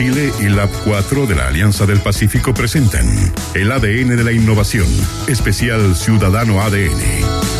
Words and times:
Chile 0.00 0.32
y 0.40 0.48
Lab 0.48 0.70
4 0.84 1.26
de 1.26 1.36
la 1.36 1.48
Alianza 1.48 1.84
del 1.84 2.00
Pacífico 2.00 2.54
presentan 2.54 3.06
el 3.52 3.70
ADN 3.70 4.16
de 4.16 4.24
la 4.24 4.32
innovación, 4.32 4.88
especial 5.28 5.94
Ciudadano 5.94 6.62
ADN. 6.62 7.59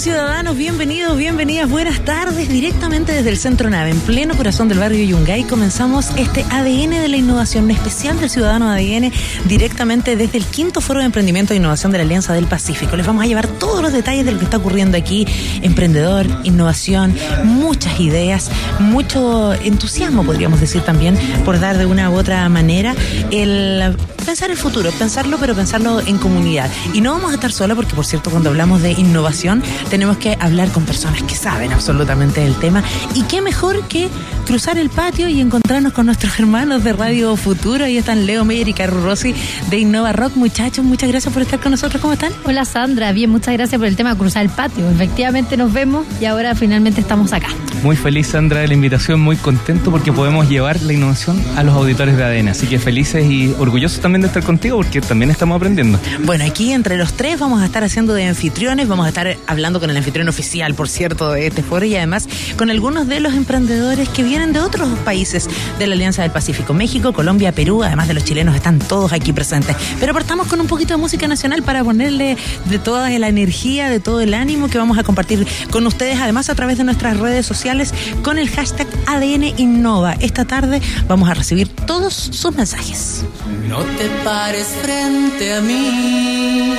Ciudadanos? 0.00 0.56
Bienvenidos, 0.56 1.16
bienvenidas, 1.16 1.68
buenas 1.68 2.04
tardes. 2.04 2.48
Directamente 2.48 3.12
desde 3.12 3.30
el 3.30 3.36
Centro 3.36 3.68
Nave, 3.68 3.90
en 3.90 3.98
pleno 4.00 4.36
corazón 4.36 4.68
del 4.68 4.78
barrio 4.78 5.04
Yungay, 5.04 5.42
comenzamos 5.44 6.10
este 6.16 6.44
ADN 6.50 6.90
de 6.90 7.08
la 7.08 7.16
innovación, 7.16 7.64
un 7.64 7.72
especial 7.72 8.20
del 8.20 8.30
Ciudadano 8.30 8.70
ADN, 8.70 9.10
directamente 9.46 10.14
desde 10.14 10.38
el 10.38 10.44
quinto 10.44 10.80
Foro 10.80 11.00
de 11.00 11.06
Emprendimiento 11.06 11.52
e 11.52 11.56
Innovación 11.56 11.90
de 11.90 11.98
la 11.98 12.04
Alianza 12.04 12.32
del 12.32 12.46
Pacífico. 12.46 12.96
Les 12.96 13.06
vamos 13.06 13.24
a 13.24 13.26
llevar 13.26 13.48
todos 13.48 13.82
los 13.82 13.92
detalles 13.92 14.24
de 14.24 14.30
lo 14.32 14.38
que 14.38 14.44
está 14.44 14.58
ocurriendo 14.58 14.96
aquí. 14.96 15.26
Emprendedor, 15.62 16.26
innovación, 16.44 17.16
muchas 17.42 17.98
ideas, 17.98 18.50
mucho 18.78 19.52
entusiasmo, 19.54 20.22
podríamos 20.22 20.60
decir 20.60 20.82
también, 20.82 21.18
por 21.44 21.58
dar 21.58 21.76
de 21.76 21.86
una 21.86 22.08
u 22.10 22.14
otra 22.14 22.48
manera 22.48 22.94
el 23.32 23.96
pensar 24.28 24.50
el 24.50 24.58
futuro, 24.58 24.90
pensarlo, 24.92 25.38
pero 25.38 25.54
pensarlo 25.54 26.00
en 26.00 26.18
comunidad. 26.18 26.70
Y 26.92 27.00
no 27.00 27.12
vamos 27.12 27.30
a 27.30 27.36
estar 27.36 27.50
solos 27.50 27.76
porque, 27.76 27.94
por 27.94 28.04
cierto, 28.04 28.30
cuando 28.30 28.50
hablamos 28.50 28.82
de 28.82 28.92
innovación, 28.92 29.62
tenemos 29.88 30.18
que 30.18 30.36
hablar 30.38 30.70
con 30.70 30.84
personas 30.84 31.22
que 31.22 31.34
saben 31.34 31.72
absolutamente 31.72 32.42
del 32.42 32.54
tema. 32.56 32.84
Y 33.14 33.22
qué 33.22 33.40
mejor 33.40 33.88
que 33.88 34.10
cruzar 34.44 34.76
el 34.76 34.90
patio 34.90 35.28
y 35.28 35.40
encontrarnos 35.40 35.94
con 35.94 36.04
nuestros 36.04 36.38
hermanos 36.38 36.84
de 36.84 36.92
Radio 36.92 37.36
Futuro. 37.36 37.86
Ahí 37.86 37.96
están 37.96 38.26
Leo 38.26 38.44
Meyer 38.44 38.68
y 38.68 38.74
Carlos 38.74 39.02
Rossi 39.02 39.34
de 39.70 39.78
Innova 39.78 40.12
Rock. 40.12 40.36
Muchachos, 40.36 40.84
muchas 40.84 41.08
gracias 41.08 41.32
por 41.32 41.42
estar 41.42 41.58
con 41.58 41.70
nosotros. 41.70 42.02
¿Cómo 42.02 42.12
están? 42.12 42.32
Hola 42.44 42.66
Sandra, 42.66 43.12
bien, 43.12 43.30
muchas 43.30 43.54
gracias 43.54 43.78
por 43.78 43.88
el 43.88 43.96
tema 43.96 44.12
de 44.12 44.18
cruzar 44.18 44.42
el 44.42 44.50
patio. 44.50 44.90
Efectivamente 44.90 45.56
nos 45.56 45.72
vemos 45.72 46.06
y 46.20 46.26
ahora 46.26 46.54
finalmente 46.54 47.00
estamos 47.00 47.32
acá. 47.32 47.48
Muy 47.82 47.96
feliz 47.96 48.26
Sandra 48.26 48.60
de 48.60 48.68
la 48.68 48.74
invitación, 48.74 49.20
muy 49.20 49.36
contento 49.36 49.90
porque 49.90 50.12
podemos 50.12 50.48
llevar 50.50 50.82
la 50.82 50.92
innovación 50.92 51.42
a 51.56 51.62
los 51.62 51.74
auditores 51.74 52.16
de 52.16 52.24
ADN. 52.24 52.48
Así 52.48 52.66
que 52.66 52.78
felices 52.78 53.24
y 53.30 53.54
orgullosos 53.58 54.00
también 54.00 54.17
de 54.20 54.28
estar 54.28 54.42
contigo 54.42 54.76
porque 54.76 55.00
también 55.00 55.30
estamos 55.30 55.56
aprendiendo. 55.56 55.98
Bueno, 56.24 56.44
aquí 56.44 56.72
entre 56.72 56.96
los 56.96 57.14
tres 57.14 57.38
vamos 57.38 57.62
a 57.62 57.66
estar 57.66 57.84
haciendo 57.84 58.14
de 58.14 58.24
anfitriones, 58.24 58.88
vamos 58.88 59.06
a 59.06 59.08
estar 59.08 59.36
hablando 59.46 59.80
con 59.80 59.90
el 59.90 59.96
anfitrión 59.96 60.28
oficial, 60.28 60.74
por 60.74 60.88
cierto, 60.88 61.32
de 61.32 61.46
este 61.46 61.62
foro 61.62 61.84
y 61.84 61.96
además 61.96 62.28
con 62.56 62.70
algunos 62.70 63.08
de 63.08 63.20
los 63.20 63.34
emprendedores 63.34 64.08
que 64.08 64.22
vienen 64.22 64.52
de 64.52 64.60
otros 64.60 64.88
países 65.00 65.48
de 65.78 65.86
la 65.86 65.94
Alianza 65.94 66.22
del 66.22 66.30
Pacífico, 66.30 66.74
México, 66.74 67.12
Colombia, 67.12 67.52
Perú, 67.52 67.82
además 67.82 68.08
de 68.08 68.14
los 68.14 68.24
chilenos, 68.24 68.54
están 68.54 68.78
todos 68.78 69.12
aquí 69.12 69.32
presentes. 69.32 69.76
Pero 70.00 70.14
partamos 70.14 70.46
con 70.46 70.60
un 70.60 70.66
poquito 70.66 70.94
de 70.94 71.00
música 71.00 71.28
nacional 71.28 71.62
para 71.62 71.84
ponerle 71.84 72.36
de 72.66 72.78
toda 72.78 73.10
la 73.10 73.28
energía, 73.28 73.88
de 73.88 74.00
todo 74.00 74.20
el 74.20 74.34
ánimo 74.34 74.68
que 74.68 74.78
vamos 74.78 74.98
a 74.98 75.02
compartir 75.02 75.46
con 75.70 75.86
ustedes, 75.86 76.18
además 76.20 76.48
a 76.50 76.54
través 76.54 76.78
de 76.78 76.84
nuestras 76.84 77.18
redes 77.18 77.46
sociales 77.46 77.92
con 78.22 78.38
el 78.38 78.48
hashtag 78.50 78.86
ADN 79.06 79.58
Innova. 79.58 80.14
Esta 80.14 80.44
tarde 80.44 80.80
vamos 81.06 81.28
a 81.28 81.34
recibir 81.34 81.68
todos 81.68 82.14
sus 82.14 82.54
mensajes. 82.54 83.24
No 83.68 83.78
te 83.78 84.07
pares 84.24 84.68
frente 84.82 85.54
a 85.54 85.60
mí 85.60 86.74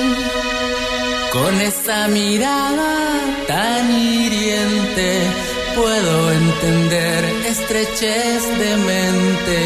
con 1.31 1.61
esa 1.61 2.07
mirada 2.07 2.95
tan 3.47 3.91
hiriente. 3.91 5.21
Puedo 5.75 6.31
entender 6.31 7.23
estrechez 7.45 8.41
de 8.57 8.75
mente, 8.77 9.59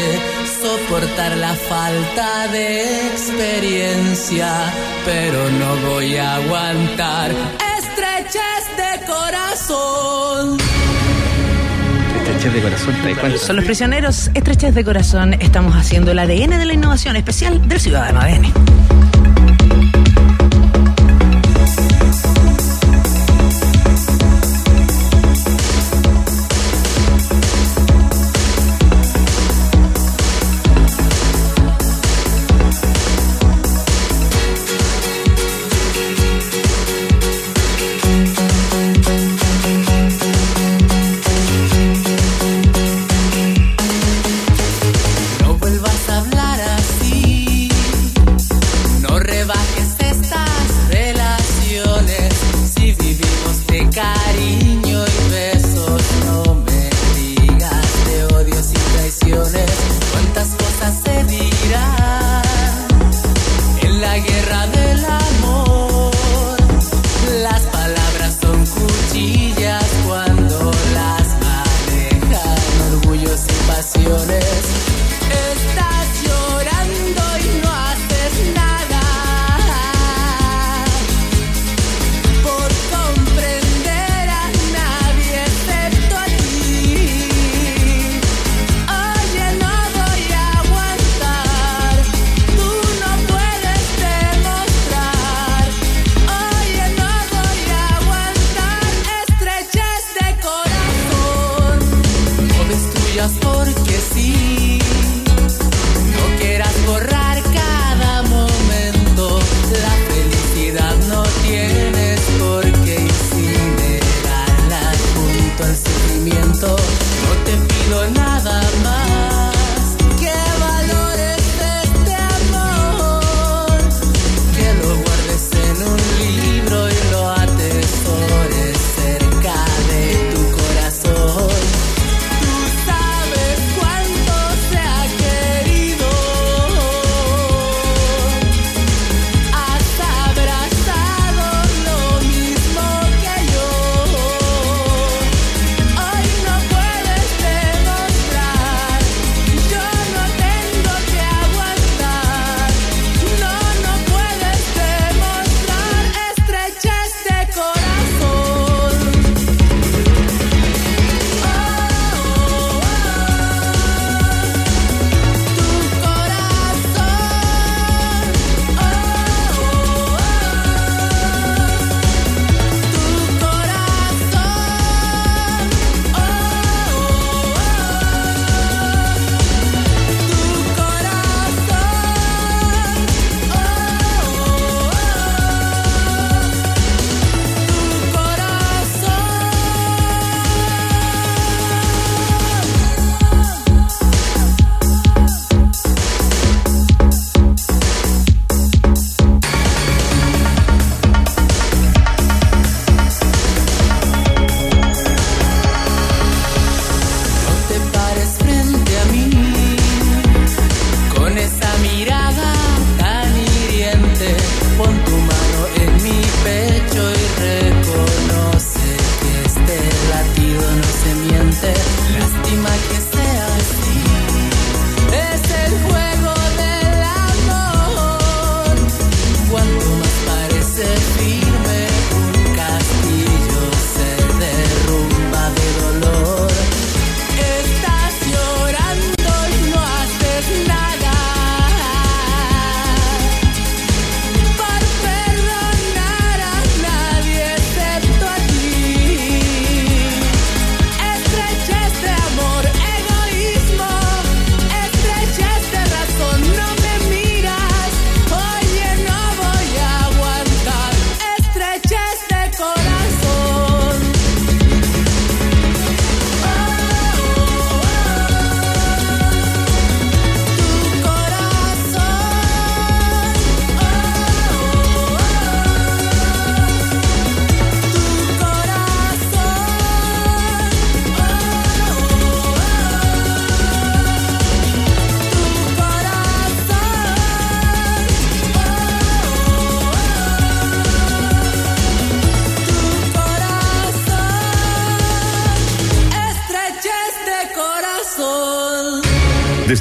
soportar 0.62 1.36
la 1.38 1.54
falta 1.54 2.48
de 2.48 3.08
experiencia, 3.08 4.72
pero 5.04 5.50
no 5.50 5.90
voy 5.90 6.16
a 6.16 6.36
aguantar 6.36 7.30
estrechez 7.94 8.64
de 8.76 9.06
corazón 9.06 10.73
de 12.52 12.60
corazón. 12.60 13.38
Son 13.38 13.56
los 13.56 13.64
prisioneros 13.64 14.30
estreches 14.34 14.74
de 14.74 14.84
corazón. 14.84 15.34
Estamos 15.34 15.74
haciendo 15.76 16.10
el 16.10 16.18
ADN 16.18 16.58
de 16.58 16.64
la 16.66 16.74
innovación 16.74 17.16
especial 17.16 17.66
del 17.66 17.80
Ciudadano 17.80 18.20
ADN. 18.20 19.33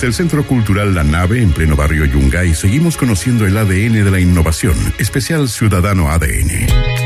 Desde 0.04 0.10
el 0.10 0.16
Centro 0.16 0.46
Cultural 0.46 0.94
La 0.94 1.06
Nave, 1.06 1.42
en 1.42 1.54
pleno 1.54 1.78
barrio 1.78 2.04
Yungay, 2.04 2.54
seguimos 2.56 2.98
conociendo 2.98 3.46
el 3.46 3.56
ADN 3.56 4.04
de 4.04 4.12
la 4.12 4.20
innovación, 4.20 4.76
especial 4.98 5.48
Ciudadano 5.48 6.12
ADN. 6.12 7.03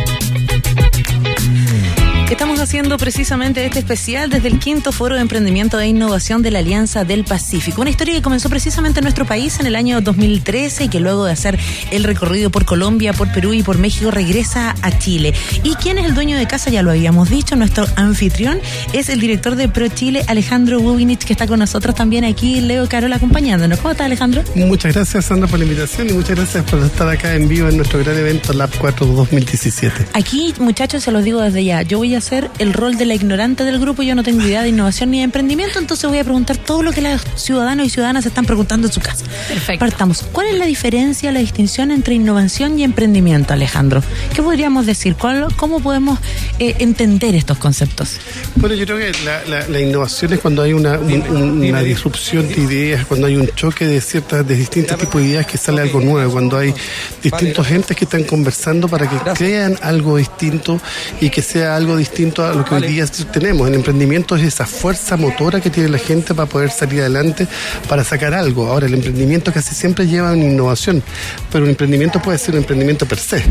Haciendo 2.68 2.98
precisamente 2.98 3.66
este 3.66 3.80
especial 3.80 4.30
desde 4.30 4.50
el 4.50 4.60
quinto 4.60 4.92
foro 4.92 5.16
de 5.16 5.22
emprendimiento 5.22 5.80
e 5.80 5.88
innovación 5.88 6.42
de 6.42 6.52
la 6.52 6.60
Alianza 6.60 7.06
del 7.06 7.24
Pacífico. 7.24 7.80
Una 7.80 7.92
historia 7.92 8.14
que 8.14 8.22
comenzó 8.22 8.50
precisamente 8.50 9.00
en 9.00 9.04
nuestro 9.04 9.26
país 9.26 9.62
en 9.62 9.68
el 9.68 9.76
año 9.78 10.02
2013 10.02 10.84
y 10.84 10.90
que 10.90 11.00
luego 11.00 11.24
de 11.24 11.32
hacer 11.32 11.58
el 11.92 12.04
recorrido 12.04 12.50
por 12.50 12.66
Colombia, 12.66 13.14
por 13.14 13.32
Perú 13.32 13.54
y 13.54 13.64
por 13.64 13.78
México 13.78 14.12
regresa 14.12 14.76
a 14.82 15.00
Chile. 15.00 15.34
¿Y 15.64 15.76
quién 15.76 15.98
es 15.98 16.04
el 16.08 16.14
dueño 16.14 16.38
de 16.38 16.46
casa? 16.46 16.70
Ya 16.70 16.82
lo 16.82 16.92
habíamos 16.92 17.30
dicho, 17.30 17.56
nuestro 17.56 17.88
anfitrión 17.96 18.60
es 18.92 19.08
el 19.08 19.22
director 19.22 19.56
de 19.56 19.70
Pro 19.70 19.88
Chile, 19.88 20.26
Alejandro 20.28 20.82
Wubinich, 20.82 21.24
que 21.24 21.32
está 21.32 21.48
con 21.48 21.60
nosotros 21.60 21.96
también 21.96 22.26
aquí, 22.26 22.60
Leo 22.60 22.90
Carol, 22.90 23.14
acompañándonos. 23.14 23.80
¿Cómo 23.80 23.92
está 23.92 24.04
Alejandro? 24.04 24.44
Muchas 24.56 24.94
gracias, 24.94 25.24
Sandra, 25.24 25.48
por 25.48 25.58
la 25.58 25.64
invitación 25.64 26.10
y 26.10 26.12
muchas 26.12 26.36
gracias 26.36 26.66
por 26.66 26.84
estar 26.84 27.08
acá 27.08 27.34
en 27.34 27.48
vivo 27.48 27.70
en 27.70 27.78
nuestro 27.78 28.00
gran 28.00 28.18
evento 28.18 28.52
Lab 28.52 28.72
4 28.78 29.08
2017. 29.08 30.08
Aquí, 30.12 30.54
muchachos, 30.60 31.04
se 31.04 31.14
los 31.14 31.24
digo 31.24 31.40
desde 31.40 31.64
ya. 31.64 31.82
Yo 31.84 32.00
voy 32.00 32.14
a 32.14 32.18
hacer 32.18 32.52
el 32.60 32.74
rol 32.74 32.98
de 32.98 33.06
la 33.06 33.14
ignorante 33.16 33.64
del 33.64 33.80
grupo. 33.80 34.04
Yo 34.04 34.16
no 34.16 34.24
tengo 34.24 34.42
idea 34.42 34.62
de 34.64 34.70
innovación 34.70 35.12
ni 35.12 35.18
de 35.20 35.24
emprendimiento, 35.24 35.80
entonces 35.80 36.10
voy 36.10 36.20
a 36.20 36.24
preguntar 36.24 36.58
todo 36.58 36.84
lo 36.84 36.92
que 36.92 37.02
los 37.02 37.22
ciudadanos 37.36 37.86
y 37.86 37.90
ciudadanas 37.90 38.26
están 38.26 38.46
preguntando 38.46 38.88
en 38.88 38.94
su 38.94 39.00
casa. 39.02 39.26
Perfecto. 39.48 39.80
Partamos. 39.80 40.24
¿Cuál 40.32 40.48
es 40.48 40.56
la 40.58 40.66
diferencia, 40.66 41.32
la 41.32 41.40
distinción 41.40 41.92
entre 41.92 42.16
innovación 42.16 42.78
y 42.80 42.84
emprendimiento, 42.84 43.54
Alejandro? 43.54 44.04
¿Qué 44.34 44.42
podríamos 44.42 44.86
decir? 44.86 45.16
¿Cuál- 45.16 45.48
¿Cómo 45.56 45.80
podemos 45.80 46.20
eh, 46.60 46.76
entender 46.80 47.36
estos 47.36 47.58
conceptos? 47.58 48.18
Bueno, 48.56 48.76
yo 48.76 48.86
creo 48.86 48.98
que 48.98 49.12
la, 49.24 49.44
la- 49.46 49.68
la 49.68 49.80
innovación 49.80 50.34
es 50.34 50.40
cuando 50.40 50.62
hay 50.64 50.74
una, 50.74 50.98
un- 51.00 51.22
un- 51.30 51.62
una 51.68 51.82
disrupción 51.82 52.48
de 52.48 52.56
ideas, 52.62 53.06
cuando 53.06 53.28
hay 53.28 53.36
un 53.36 53.48
choque 53.56 53.86
de 53.86 54.02
ciertas, 54.02 54.48
de 54.48 54.56
distintos 54.56 54.98
tipos 54.98 55.22
de 55.22 55.28
ideas 55.30 55.46
que 55.46 55.58
sale 55.58 55.82
algo 55.82 56.00
nuevo, 56.02 56.32
cuando 56.32 56.58
hay 56.58 56.74
distintos 57.22 57.68
gentes 57.68 57.96
que 57.96 58.06
están 58.06 58.24
conversando 58.24 58.88
para 58.88 59.10
que 59.10 59.18
crean 59.34 59.78
algo 59.82 60.18
distinto 60.18 60.80
y 61.22 61.30
que 61.30 61.42
sea 61.42 61.76
algo 61.76 61.98
distinto 61.98 62.44
a 62.44 62.47
lo 62.54 62.66
que 62.66 62.76
hoy 62.76 62.88
día 62.88 63.06
tenemos. 63.32 63.68
El 63.68 63.76
emprendimiento 63.76 64.36
es 64.36 64.44
esa 64.44 64.66
fuerza 64.66 65.18
motora 65.18 65.62
que 65.62 65.70
tiene 65.70 65.90
la 65.90 65.98
gente 65.98 66.34
para 66.34 66.48
poder 66.48 66.70
salir 66.72 67.02
adelante, 67.02 67.48
para 67.88 68.04
sacar 68.04 68.34
algo. 68.34 68.68
Ahora, 68.68 68.88
el 68.88 68.94
emprendimiento 68.94 69.52
casi 69.54 69.76
siempre 69.76 70.08
lleva 70.08 70.32
una 70.32 70.44
innovación, 70.44 71.04
pero 71.52 71.64
un 71.64 71.70
emprendimiento 71.70 72.22
puede 72.22 72.38
ser 72.38 72.56
un 72.56 72.62
emprendimiento 72.62 73.06
per 73.06 73.20
se. 73.20 73.44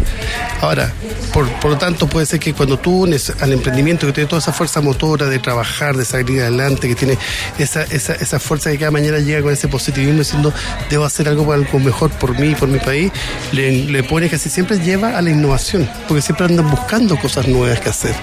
Ahora, 0.61 0.93
por, 1.33 1.49
por 1.61 1.73
lo 1.73 1.79
tanto, 1.79 2.09
puede 2.09 2.27
ser 2.27 2.41
que 2.41 2.53
cuando 2.53 2.79
tú 2.79 3.03
unes 3.03 3.33
al 3.41 3.53
emprendimiento 3.53 4.07
que 4.07 4.13
tiene 4.13 4.29
toda 4.29 4.41
esa 4.41 4.53
fuerza 4.53 4.81
motora 4.81 5.27
de 5.27 5.39
trabajar, 5.39 5.97
de 5.97 6.05
salir 6.05 6.41
adelante, 6.41 6.89
que 6.89 6.95
tiene 6.95 7.19
esa, 7.59 7.83
esa, 7.85 8.15
esa 8.15 8.39
fuerza 8.39 8.71
que 8.71 8.79
cada 8.79 8.91
mañana 8.91 9.19
llega 9.19 9.43
con 9.43 9.53
ese 9.53 9.69
positivismo 9.69 10.21
diciendo, 10.21 10.53
debo 10.91 11.05
hacer 11.05 11.29
algo, 11.29 11.53
algo 11.53 11.79
mejor 11.79 12.11
por 12.11 12.39
mí, 12.39 12.55
por 12.55 12.69
mi 12.69 12.79
país, 12.79 13.13
le, 13.53 13.85
le 13.85 14.03
pone 14.03 14.29
casi 14.29 14.49
siempre 14.49 14.79
lleva 14.79 15.17
a 15.17 15.23
la 15.23 15.31
innovación, 15.31 15.89
porque 16.09 16.23
siempre 16.23 16.47
andan 16.47 16.71
buscando 16.71 17.17
cosas 17.19 17.47
nuevas 17.49 17.81
que 17.81 17.89
hacer. 17.89 18.15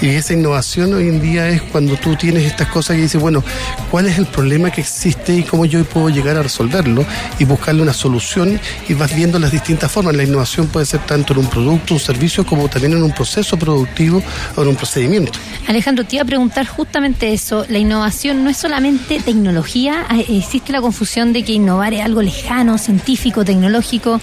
Y 0.00 0.07
esa 0.16 0.32
innovación 0.34 0.94
hoy 0.94 1.08
en 1.08 1.20
día 1.20 1.48
es 1.48 1.62
cuando 1.62 1.96
tú 1.96 2.16
tienes 2.16 2.44
estas 2.44 2.68
cosas 2.68 2.96
que 2.96 3.02
dices, 3.02 3.20
bueno, 3.20 3.42
¿cuál 3.90 4.06
es 4.06 4.18
el 4.18 4.26
problema 4.26 4.70
que 4.70 4.80
existe 4.80 5.34
y 5.36 5.42
cómo 5.42 5.64
yo 5.66 5.84
puedo 5.84 6.08
llegar 6.08 6.36
a 6.36 6.42
resolverlo 6.42 7.04
y 7.38 7.44
buscarle 7.44 7.82
una 7.82 7.92
solución 7.92 8.60
y 8.88 8.94
vas 8.94 9.14
viendo 9.14 9.38
las 9.38 9.50
distintas 9.52 9.90
formas? 9.90 10.14
La 10.16 10.24
innovación 10.24 10.66
puede 10.68 10.86
ser 10.86 11.00
tanto 11.00 11.32
en 11.32 11.40
un 11.40 11.46
producto, 11.46 11.94
un 11.94 12.00
servicio, 12.00 12.44
como 12.46 12.68
también 12.68 12.92
en 12.92 13.02
un 13.02 13.12
proceso 13.12 13.56
productivo 13.58 14.22
o 14.56 14.62
en 14.62 14.68
un 14.68 14.76
procedimiento. 14.76 15.32
Alejandro, 15.66 16.04
te 16.04 16.16
iba 16.16 16.22
a 16.22 16.26
preguntar 16.26 16.66
justamente 16.66 17.32
eso. 17.32 17.64
La 17.68 17.78
innovación 17.78 18.44
no 18.44 18.50
es 18.50 18.56
solamente 18.56 19.20
tecnología. 19.20 20.04
Ah, 20.08 20.18
Existe 20.28 20.72
la 20.72 20.80
confusión 20.80 21.32
de 21.32 21.42
que 21.42 21.52
innovar 21.52 21.92
es 21.94 22.02
algo 22.02 22.22
lejano, 22.22 22.78
científico, 22.78 23.44
tecnológico. 23.44 24.20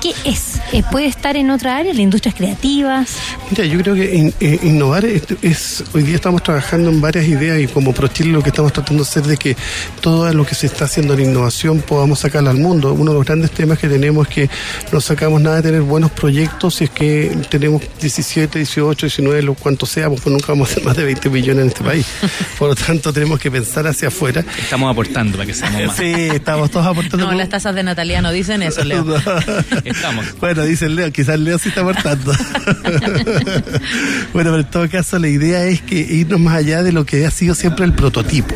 ¿Qué 0.00 0.12
es? 0.24 0.60
Eh, 0.72 0.82
¿Puede 0.90 1.06
estar 1.06 1.36
en 1.36 1.50
otra 1.50 1.76
área, 1.76 1.92
las 1.92 2.00
industrias 2.00 2.34
creativas? 2.34 3.16
Mira, 3.50 3.64
yo 3.64 3.78
creo 3.80 3.94
que 3.94 4.14
in- 4.14 4.34
eh, 4.40 4.58
innovar 4.62 5.04
es, 5.04 5.19
es- 5.42 5.84
hoy 5.92 6.02
día 6.02 6.14
estamos 6.16 6.42
trabajando 6.42 6.90
en 6.90 7.00
varias 7.00 7.26
ideas 7.26 7.60
y 7.60 7.66
como 7.66 7.92
ProChile 7.92 8.32
lo 8.32 8.42
que 8.42 8.50
estamos 8.50 8.72
tratando 8.72 9.02
de 9.04 9.08
hacer 9.08 9.22
de 9.24 9.36
que 9.36 9.56
todo 10.00 10.32
lo 10.32 10.44
que 10.46 10.54
se 10.54 10.66
está 10.66 10.84
haciendo 10.86 11.14
en 11.14 11.20
innovación 11.20 11.80
podamos 11.80 12.20
sacarlo 12.20 12.50
al 12.50 12.56
mundo. 12.58 12.92
Uno 12.92 13.12
de 13.12 13.18
los 13.18 13.26
grandes 13.26 13.50
temas 13.50 13.78
que 13.78 13.88
tenemos 13.88 14.28
es 14.28 14.34
que 14.34 14.50
no 14.92 15.00
sacamos 15.00 15.40
nada 15.40 15.56
de 15.56 15.62
tener 15.62 15.82
buenos 15.82 16.10
proyectos 16.10 16.76
si 16.76 16.84
es 16.84 16.90
que 16.90 17.36
tenemos 17.48 17.82
17, 18.00 18.58
18, 18.58 19.06
19, 19.06 19.42
lo 19.42 19.54
cuanto 19.54 19.86
seamos, 19.86 20.20
pues 20.20 20.32
nunca 20.32 20.48
vamos 20.48 20.68
a 20.68 20.72
hacer 20.72 20.84
más 20.84 20.96
de 20.96 21.04
20 21.04 21.28
millones 21.30 21.62
en 21.62 21.68
este 21.68 21.84
país. 21.84 22.06
Por 22.58 22.68
lo 22.68 22.74
tanto, 22.74 23.12
tenemos 23.12 23.38
que 23.38 23.50
pensar 23.50 23.86
hacia 23.86 24.08
afuera. 24.08 24.44
Estamos 24.58 24.90
aportando 24.90 25.36
para 25.36 25.46
que 25.46 25.54
seamos 25.54 25.86
más. 25.86 25.96
Sí, 25.96 26.12
estamos 26.12 26.70
todos 26.70 26.86
aportando. 26.86 27.18
No, 27.18 27.24
como- 27.26 27.38
las 27.38 27.48
tasas 27.48 27.74
de 27.74 27.82
Natalia 27.82 28.20
no 28.22 28.32
dicen 28.32 28.62
eso, 28.62 28.84
Leo. 28.84 29.04
Estamos. 29.84 30.26
Bueno, 30.40 30.62
dice 30.64 30.86
el 30.86 30.96
Leo, 30.96 31.10
quizás 31.12 31.38
Leo 31.38 31.58
sí 31.58 31.68
está 31.70 31.80
aportando. 31.82 32.32
bueno, 34.32 34.50
pero 34.50 34.58
en 34.58 34.70
todo 34.70 34.88
caso 34.88 35.09
la 35.18 35.28
idea 35.28 35.64
es 35.64 35.82
que 35.82 35.96
irnos 35.98 36.40
más 36.40 36.56
allá 36.56 36.82
de 36.82 36.92
lo 36.92 37.04
que 37.04 37.26
ha 37.26 37.30
sido 37.30 37.54
siempre 37.54 37.84
el 37.84 37.92
prototipo. 37.94 38.54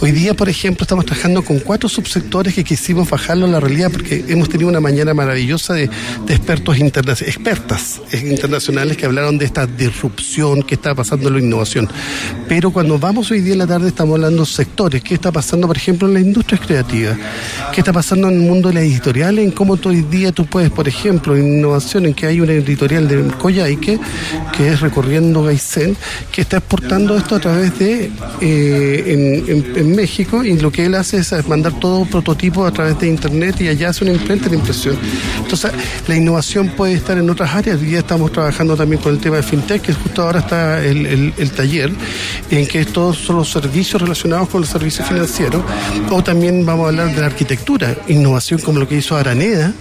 Hoy 0.00 0.12
día, 0.12 0.34
por 0.34 0.48
ejemplo, 0.48 0.84
estamos 0.84 1.04
trabajando 1.04 1.42
con 1.42 1.58
cuatro 1.58 1.88
subsectores 1.88 2.54
que 2.54 2.64
quisimos 2.64 3.08
bajarlo 3.08 3.46
a 3.46 3.48
la 3.48 3.60
realidad 3.60 3.90
porque 3.90 4.24
hemos 4.28 4.48
tenido 4.48 4.68
una 4.68 4.80
mañana 4.80 5.14
maravillosa 5.14 5.74
de, 5.74 5.90
expertos 6.28 6.78
internacionales, 6.78 7.34
expertas 7.34 8.00
eh, 8.12 8.28
internacionales 8.30 8.96
que 8.96 9.06
hablaron 9.06 9.38
de 9.38 9.46
esta 9.46 9.66
disrupción 9.66 10.62
que 10.62 10.74
está 10.74 10.94
pasando 10.94 11.28
en 11.28 11.34
la 11.34 11.40
innovación. 11.40 11.88
Pero 12.48 12.70
cuando 12.70 12.98
vamos 12.98 13.30
hoy 13.30 13.40
día 13.40 13.54
en 13.54 13.60
la 13.60 13.66
tarde 13.66 13.88
estamos 13.88 14.14
hablando 14.14 14.42
de 14.42 14.46
sectores, 14.46 15.02
qué 15.02 15.14
está 15.14 15.32
pasando, 15.32 15.66
por 15.66 15.76
ejemplo, 15.76 16.08
en 16.08 16.14
las 16.14 16.22
industrias 16.22 16.60
creativas, 16.60 17.18
qué 17.72 17.80
está 17.80 17.92
pasando 17.92 18.28
en 18.28 18.34
el 18.34 18.40
mundo 18.40 18.68
de 18.68 18.74
las 18.74 18.84
editoriales, 18.84 19.44
en 19.44 19.50
cómo 19.50 19.78
hoy 19.84 20.02
día 20.02 20.32
tú 20.32 20.46
puedes, 20.46 20.70
por 20.70 20.88
ejemplo, 20.88 21.36
innovación, 21.36 22.06
en 22.06 22.14
que 22.14 22.26
hay 22.26 22.40
una 22.40 22.52
editorial 22.52 23.08
de 23.08 23.22
Coyhaique, 23.38 23.98
que 24.56 24.68
es 24.68 24.80
Recorriendo 24.80 25.42
Que 26.32 26.42
está 26.42 26.58
exportando 26.58 27.16
esto 27.16 27.36
a 27.36 27.40
través 27.40 27.78
de 27.78 28.10
eh, 28.40 29.44
en, 29.46 29.56
en- 29.56 29.76
en 29.76 29.96
México 29.96 30.44
y 30.44 30.58
lo 30.58 30.70
que 30.70 30.86
él 30.86 30.94
hace 30.94 31.18
es 31.18 31.32
mandar 31.48 31.72
todo 31.80 32.04
prototipo 32.04 32.64
a 32.66 32.70
través 32.72 32.98
de 32.98 33.08
internet 33.08 33.60
y 33.60 33.68
allá 33.68 33.90
hace 33.90 34.04
una 34.04 34.12
imprenta 34.12 34.48
de 34.48 34.56
impresión. 34.56 34.96
Entonces, 35.42 35.72
la 36.06 36.16
innovación 36.16 36.68
puede 36.76 36.94
estar 36.94 37.16
en 37.18 37.28
otras 37.30 37.54
áreas. 37.54 37.78
Hoy 37.80 37.86
día 37.86 37.98
estamos 38.00 38.32
trabajando 38.32 38.76
también 38.76 39.00
con 39.02 39.12
el 39.14 39.20
tema 39.20 39.36
de 39.36 39.42
fintech, 39.42 39.82
que 39.82 39.92
justo 39.94 40.22
ahora 40.22 40.40
está 40.40 40.84
el, 40.84 41.06
el- 41.06 41.34
el 41.36 41.50
taller, 41.50 41.90
en 42.50 42.66
que 42.66 42.84
todos 42.84 43.18
son 43.18 43.36
los 43.36 43.50
servicios 43.50 44.00
relacionados 44.00 44.48
con 44.48 44.60
los 44.60 44.70
servicios 44.70 45.06
financieros. 45.08 45.62
O 46.10 46.22
también 46.22 46.64
vamos 46.66 46.84
a 46.86 46.88
hablar 46.88 47.14
de 47.14 47.20
la 47.20 47.26
arquitectura, 47.26 47.96
innovación 48.08 48.60
como 48.60 48.78
lo 48.80 48.88
que 48.88 48.96
hizo 48.96 49.16
Araneda 49.16 49.72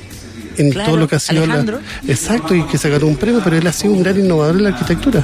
en 0.57 0.71
Claro, 0.71 0.87
todo 0.91 0.97
lo 1.01 1.07
que 1.09 1.15
ha 1.17 1.19
sido 1.19 1.45
la- 1.45 1.65
exacto 2.07 2.55
y 2.55 2.63
que 2.63 2.77
se 2.77 2.89
ganó 2.89 3.07
un 3.07 3.17
premio 3.17 3.41
pero 3.43 3.57
él 3.57 3.67
ha 3.67 3.73
sido 3.73 3.93
un 3.93 4.01
gran 4.03 4.17
innovador 4.17 4.55
en 4.55 4.63
la 4.63 4.69
arquitectura 4.69 5.21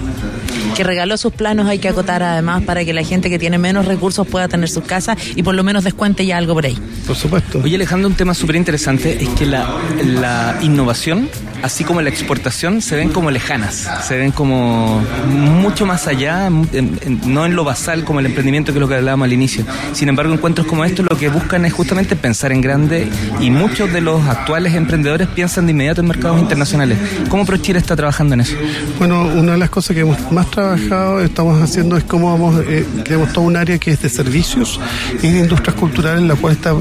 que 0.74 0.84
regaló 0.84 1.18
sus 1.18 1.34
planos, 1.34 1.68
hay 1.68 1.80
que 1.80 1.90
acotar 1.90 2.24
además 2.24 2.64
para 2.64 2.86
que 2.86 2.94
la 2.94 3.04
gente 3.04 3.30
que 3.30 3.40
tiene 3.40 3.58
menos 3.58 3.86
recursos 3.86 4.28
pueda 4.28 4.48
tener 4.48 4.70
sus 4.70 4.84
casas 4.84 5.18
y 5.36 5.44
por 5.44 5.56
lo 5.56 5.64
menos 5.64 5.84
descuente 5.84 6.26
ya 6.26 6.38
algo 6.38 6.54
por 6.54 6.66
ahí. 6.66 6.78
Por 7.06 7.16
supuesto. 7.16 7.60
Oye 7.64 7.76
Alejandro, 7.76 8.08
un 8.10 8.16
tema 8.16 8.34
súper 8.34 8.56
interesante 8.56 9.22
es 9.22 9.30
que 9.30 9.46
la, 9.46 9.68
la 10.04 10.58
innovación, 10.62 11.30
así 11.64 11.84
como 11.84 12.02
la 12.02 12.10
exportación, 12.10 12.82
se 12.82 12.96
ven 12.96 13.10
como 13.10 13.32
lejanas, 13.32 13.88
se 14.08 14.18
ven 14.18 14.32
como 14.32 15.02
mucho 15.30 15.86
más 15.86 16.08
allá, 16.08 16.48
en- 16.48 16.68
en- 16.74 17.22
no 17.26 17.46
en 17.46 17.56
lo 17.56 17.64
basal 17.64 18.04
como 18.04 18.20
el 18.20 18.26
emprendimiento 18.26 18.72
que 18.72 18.78
es 18.80 18.82
lo 18.82 18.88
que 18.88 18.96
hablábamos 18.96 19.26
al 19.26 19.34
inicio. 19.34 19.66
Sin 19.94 20.10
embargo, 20.10 20.34
encuentros 20.34 20.68
como 20.68 20.86
estos 20.86 21.06
lo 21.10 21.18
que 21.18 21.30
buscan 21.30 21.66
es 21.66 21.74
justamente 21.74 22.16
pensar 22.16 22.52
en 22.52 22.62
grande 22.62 23.08
y 23.40 23.50
muchos 23.52 23.92
de 23.94 24.02
los 24.02 24.26
actuales 24.28 24.74
emprendedores 24.74 25.28
piensan 25.30 25.66
de 25.66 25.72
inmediato 25.72 26.02
en 26.02 26.08
mercados 26.08 26.40
internacionales. 26.40 26.98
¿Cómo 27.30 27.46
ProChile 27.46 27.80
está 27.80 27.96
trabajando 27.96 28.34
en 28.34 28.42
eso? 28.42 28.56
Bueno, 29.00 29.24
una 29.26 29.54
de 29.54 29.58
las 29.58 29.70
cosas 29.70 29.94
que 29.96 30.02
hemos 30.02 30.32
más 30.32 30.50
trabajado, 30.52 31.22
estamos 31.22 31.62
haciendo 31.62 31.98
es 31.98 32.04
cómo 32.04 32.32
vamos, 32.32 32.62
eh, 32.68 32.86
creamos 33.04 33.32
todo 33.34 33.46
un 33.46 33.56
área 33.58 33.78
que 33.78 33.92
es 33.92 34.02
de 34.02 34.10
servicios 34.10 34.80
y 35.22 35.30
de 35.32 35.40
industrias 35.40 35.76
culturales, 35.76 36.22
en 36.22 36.28
la 36.28 36.36
cual 36.36 36.54
está 36.54 36.74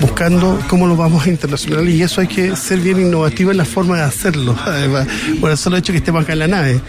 buscando 0.00 0.60
cómo 0.68 0.86
lo 0.86 0.96
vamos 0.96 1.26
a 1.26 1.28
internacional 1.30 1.88
y 1.88 2.02
eso 2.02 2.20
hay 2.20 2.26
que 2.28 2.54
ser 2.56 2.78
bien 2.80 3.00
innovativo 3.00 3.50
en 3.50 3.56
la 3.56 3.64
forma 3.64 3.96
de 3.96 4.02
además, 4.64 5.06
por 5.40 5.50
el 5.50 5.58
solo 5.58 5.76
hecho 5.76 5.92
que 5.92 5.98
estemos 5.98 6.22
acá 6.22 6.32
en 6.32 6.38
la 6.40 6.48
nave. 6.48 6.80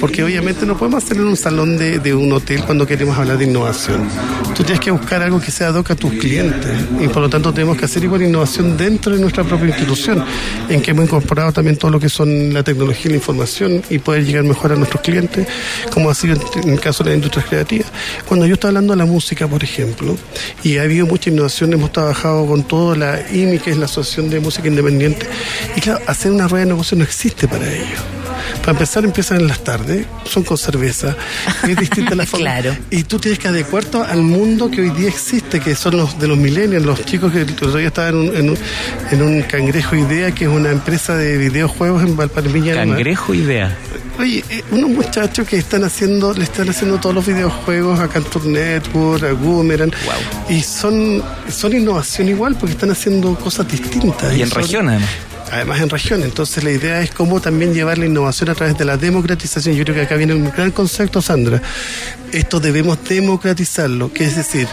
Porque 0.00 0.24
obviamente 0.24 0.66
no 0.66 0.76
podemos 0.76 1.04
en 1.10 1.20
un 1.20 1.36
salón 1.36 1.78
de, 1.78 2.14
un 2.14 2.32
hotel 2.32 2.62
cuando 2.64 2.86
queremos 2.86 3.16
hablar 3.16 3.38
de 3.38 3.44
innovación. 3.44 4.08
Tú 4.54 4.62
tienes 4.62 4.80
que 4.80 4.90
buscar 4.90 5.22
algo 5.22 5.40
que 5.40 5.50
sea 5.50 5.68
ad 5.68 5.76
hoc 5.76 5.90
a 5.90 5.94
tus 5.94 6.12
clientes 6.12 6.70
y 7.00 7.08
por 7.08 7.22
lo 7.22 7.28
tanto 7.28 7.52
tenemos 7.52 7.76
que 7.76 7.84
hacer 7.84 8.04
igual 8.04 8.22
innovación 8.22 8.76
dentro 8.76 9.14
de 9.14 9.20
nuestra 9.20 9.44
propia 9.44 9.68
institución, 9.68 10.24
en 10.68 10.82
que 10.82 10.90
hemos 10.92 11.04
incorporado 11.04 11.52
también 11.52 11.76
todo 11.76 11.90
lo 11.90 12.00
que 12.00 12.08
son 12.08 12.52
la 12.52 12.62
tecnología 12.62 13.06
y 13.06 13.08
la 13.10 13.16
información 13.16 13.82
y 13.90 13.98
poder 13.98 14.24
llegar 14.24 14.44
mejor 14.44 14.72
a 14.72 14.76
nuestros 14.76 15.02
clientes, 15.02 15.46
como 15.92 16.10
ha 16.10 16.14
sido 16.14 16.36
en 16.62 16.70
el 16.70 16.80
caso 16.80 17.04
de 17.04 17.10
las 17.10 17.16
industrias 17.16 17.46
creativas. 17.46 17.86
Cuando 18.26 18.46
yo 18.46 18.54
estoy 18.54 18.68
hablando 18.68 18.92
de 18.92 18.98
la 18.98 19.06
música, 19.06 19.46
por 19.48 19.62
ejemplo, 19.62 20.16
y 20.62 20.78
ha 20.78 20.82
habido 20.82 21.06
mucha 21.06 21.30
innovación, 21.30 21.72
hemos 21.72 21.92
trabajado 21.92 22.46
con 22.46 22.64
toda 22.64 22.96
la 22.96 23.20
IMI, 23.32 23.58
que 23.58 23.70
es 23.70 23.76
la 23.76 23.86
Asociación 23.86 24.30
de 24.30 24.40
Música 24.40 24.68
Independiente, 24.68 25.26
y 25.76 25.80
claro, 25.80 26.00
hacer 26.06 26.32
una 26.32 26.48
rueda 26.48 26.64
de 26.64 26.72
negocio 26.72 26.96
no 26.96 27.04
existe 27.04 27.48
para 27.48 27.70
ello. 27.70 28.33
Para 28.60 28.72
empezar, 28.72 29.04
empiezan 29.04 29.40
en 29.40 29.48
las 29.48 29.62
tardes, 29.62 30.06
son 30.24 30.42
con 30.42 30.56
cerveza, 30.56 31.14
es 31.68 31.76
distinta 31.76 32.14
la 32.14 32.24
forma. 32.26 32.44
Claro. 32.46 32.76
Y 32.90 33.02
tú 33.04 33.18
tienes 33.18 33.38
que 33.38 33.48
adecuarte 33.48 33.98
al 33.98 34.22
mundo 34.22 34.70
que 34.70 34.80
hoy 34.80 34.90
día 34.90 35.08
existe, 35.08 35.60
que 35.60 35.74
son 35.74 35.98
los 35.98 36.18
de 36.18 36.28
los 36.28 36.38
millennials, 36.38 36.86
los 36.86 37.04
chicos 37.04 37.30
que 37.32 37.42
el 37.42 37.50
otro 37.50 37.76
día 37.76 37.88
estaban 37.88 38.14
en 38.14 38.20
un, 38.30 38.36
en 38.36 38.50
un, 38.50 38.58
en 39.10 39.22
un 39.22 39.42
Cangrejo 39.42 39.96
Idea, 39.96 40.32
que 40.32 40.44
es 40.44 40.50
una 40.50 40.70
empresa 40.70 41.14
de 41.14 41.36
videojuegos 41.36 42.02
en 42.02 42.16
Valparaíso. 42.16 42.74
Cangrejo 42.74 43.34
idea. 43.34 43.76
Oye, 44.18 44.44
eh, 44.48 44.62
unos 44.70 44.90
muchachos 44.90 45.46
que 45.46 45.56
están 45.58 45.84
haciendo, 45.84 46.32
le 46.32 46.44
están 46.44 46.68
haciendo 46.70 46.98
todos 46.98 47.14
los 47.14 47.26
videojuegos 47.26 47.98
a 48.00 48.08
Cartoon 48.08 48.52
Network, 48.52 49.24
a 49.24 49.32
Boomerang, 49.32 49.92
y 50.48 50.62
son, 50.62 51.22
son 51.50 51.74
innovación 51.76 52.28
igual 52.28 52.54
porque 52.58 52.72
están 52.74 52.90
haciendo 52.92 53.34
cosas 53.34 53.68
distintas. 53.68 54.34
Y 54.36 54.42
en 54.42 54.48
son- 54.48 54.62
región 54.62 54.88
además. 54.88 55.10
Además 55.52 55.80
en 55.80 55.90
región, 55.90 56.22
entonces 56.22 56.64
la 56.64 56.70
idea 56.70 57.00
es 57.00 57.10
cómo 57.10 57.40
también 57.40 57.74
llevar 57.74 57.98
la 57.98 58.06
innovación 58.06 58.50
a 58.50 58.54
través 58.54 58.76
de 58.76 58.84
la 58.84 58.96
democratización. 58.96 59.76
Yo 59.76 59.84
creo 59.84 59.94
que 59.96 60.02
acá 60.02 60.16
viene 60.16 60.34
un 60.34 60.50
gran 60.50 60.70
concepto, 60.70 61.22
Sandra. 61.22 61.62
Esto 62.32 62.58
debemos 62.58 62.98
democratizarlo, 63.04 64.12
que 64.12 64.24
es 64.24 64.36
decir, 64.36 64.66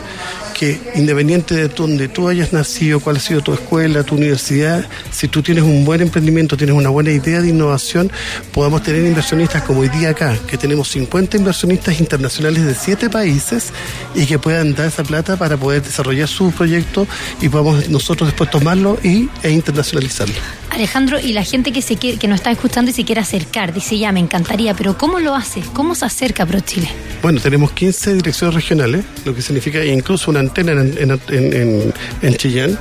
que 0.62 0.80
independiente 0.96 1.56
de 1.56 1.68
donde 1.68 2.08
tú 2.08 2.28
hayas 2.28 2.54
nacido, 2.54 3.00
cuál 3.00 3.18
ha 3.18 3.20
sido 3.20 3.42
tu 3.42 3.54
escuela, 3.54 4.04
tu 4.04 4.16
universidad, 4.16 4.86
si 5.12 5.28
tú 5.28 5.42
tienes 5.42 5.64
un 5.64 5.86
buen 5.86 6.02
emprendimiento, 6.02 6.56
tienes 6.58 6.76
una 6.76 6.90
buena 6.90 7.12
idea 7.12 7.42
de 7.42 7.50
innovación, 7.50 8.12
podamos 8.52 8.84
tener 8.84 9.06
inversionistas 9.06 9.64
como 9.64 9.82
hoy 9.82 9.90
día 9.90 10.10
acá, 10.10 10.38
que 10.48 10.58
tenemos 10.58 10.90
50 10.90 11.38
inversionistas 11.38 12.00
internacionales 12.00 12.64
de 12.64 12.76
7 12.76 13.10
países 13.10 13.72
y 14.16 14.26
que 14.26 14.40
puedan 14.40 14.74
dar 14.74 14.88
esa 14.88 15.04
plata 15.04 15.36
para 15.36 15.58
poder 15.58 15.82
desarrollar 15.82 16.28
su 16.28 16.52
proyecto 16.52 17.08
y 17.42 17.50
podamos 17.50 17.90
nosotros 17.90 18.30
después 18.30 18.50
tomarlo 18.50 19.00
y, 19.04 19.30
e 19.44 19.50
internacionalizarlo. 19.50 20.61
Alejandro, 20.72 21.20
y 21.20 21.34
la 21.34 21.44
gente 21.44 21.72
que 21.72 21.82
se 21.82 21.96
que 21.98 22.28
nos 22.28 22.40
está 22.40 22.50
escuchando 22.52 22.90
y 22.92 22.94
se 22.94 23.04
quiere 23.04 23.22
acercar, 23.22 23.74
dice 23.74 23.98
ya, 24.00 24.12
me 24.12 24.20
encantaría, 24.22 24.74
pero 24.74 24.98
¿cómo 24.98 25.20
lo 25.20 25.36
hace? 25.36 25.62
¿Cómo 25.74 25.94
se 25.96 26.06
acerca 26.06 26.46
ProChile? 26.46 26.88
Bueno, 27.22 27.40
tenemos 27.40 27.72
15 27.74 28.16
direcciones 28.16 28.56
regionales, 28.56 29.06
lo 29.26 29.36
que 29.36 29.42
significa 29.42 29.84
incluso 29.86 30.32
una 30.32 30.40
antena 30.40 30.72
en, 30.72 30.98
en, 30.98 31.12
en, 31.30 31.54
en- 31.54 31.94
en 32.22 32.36
Chillán. 32.36 32.80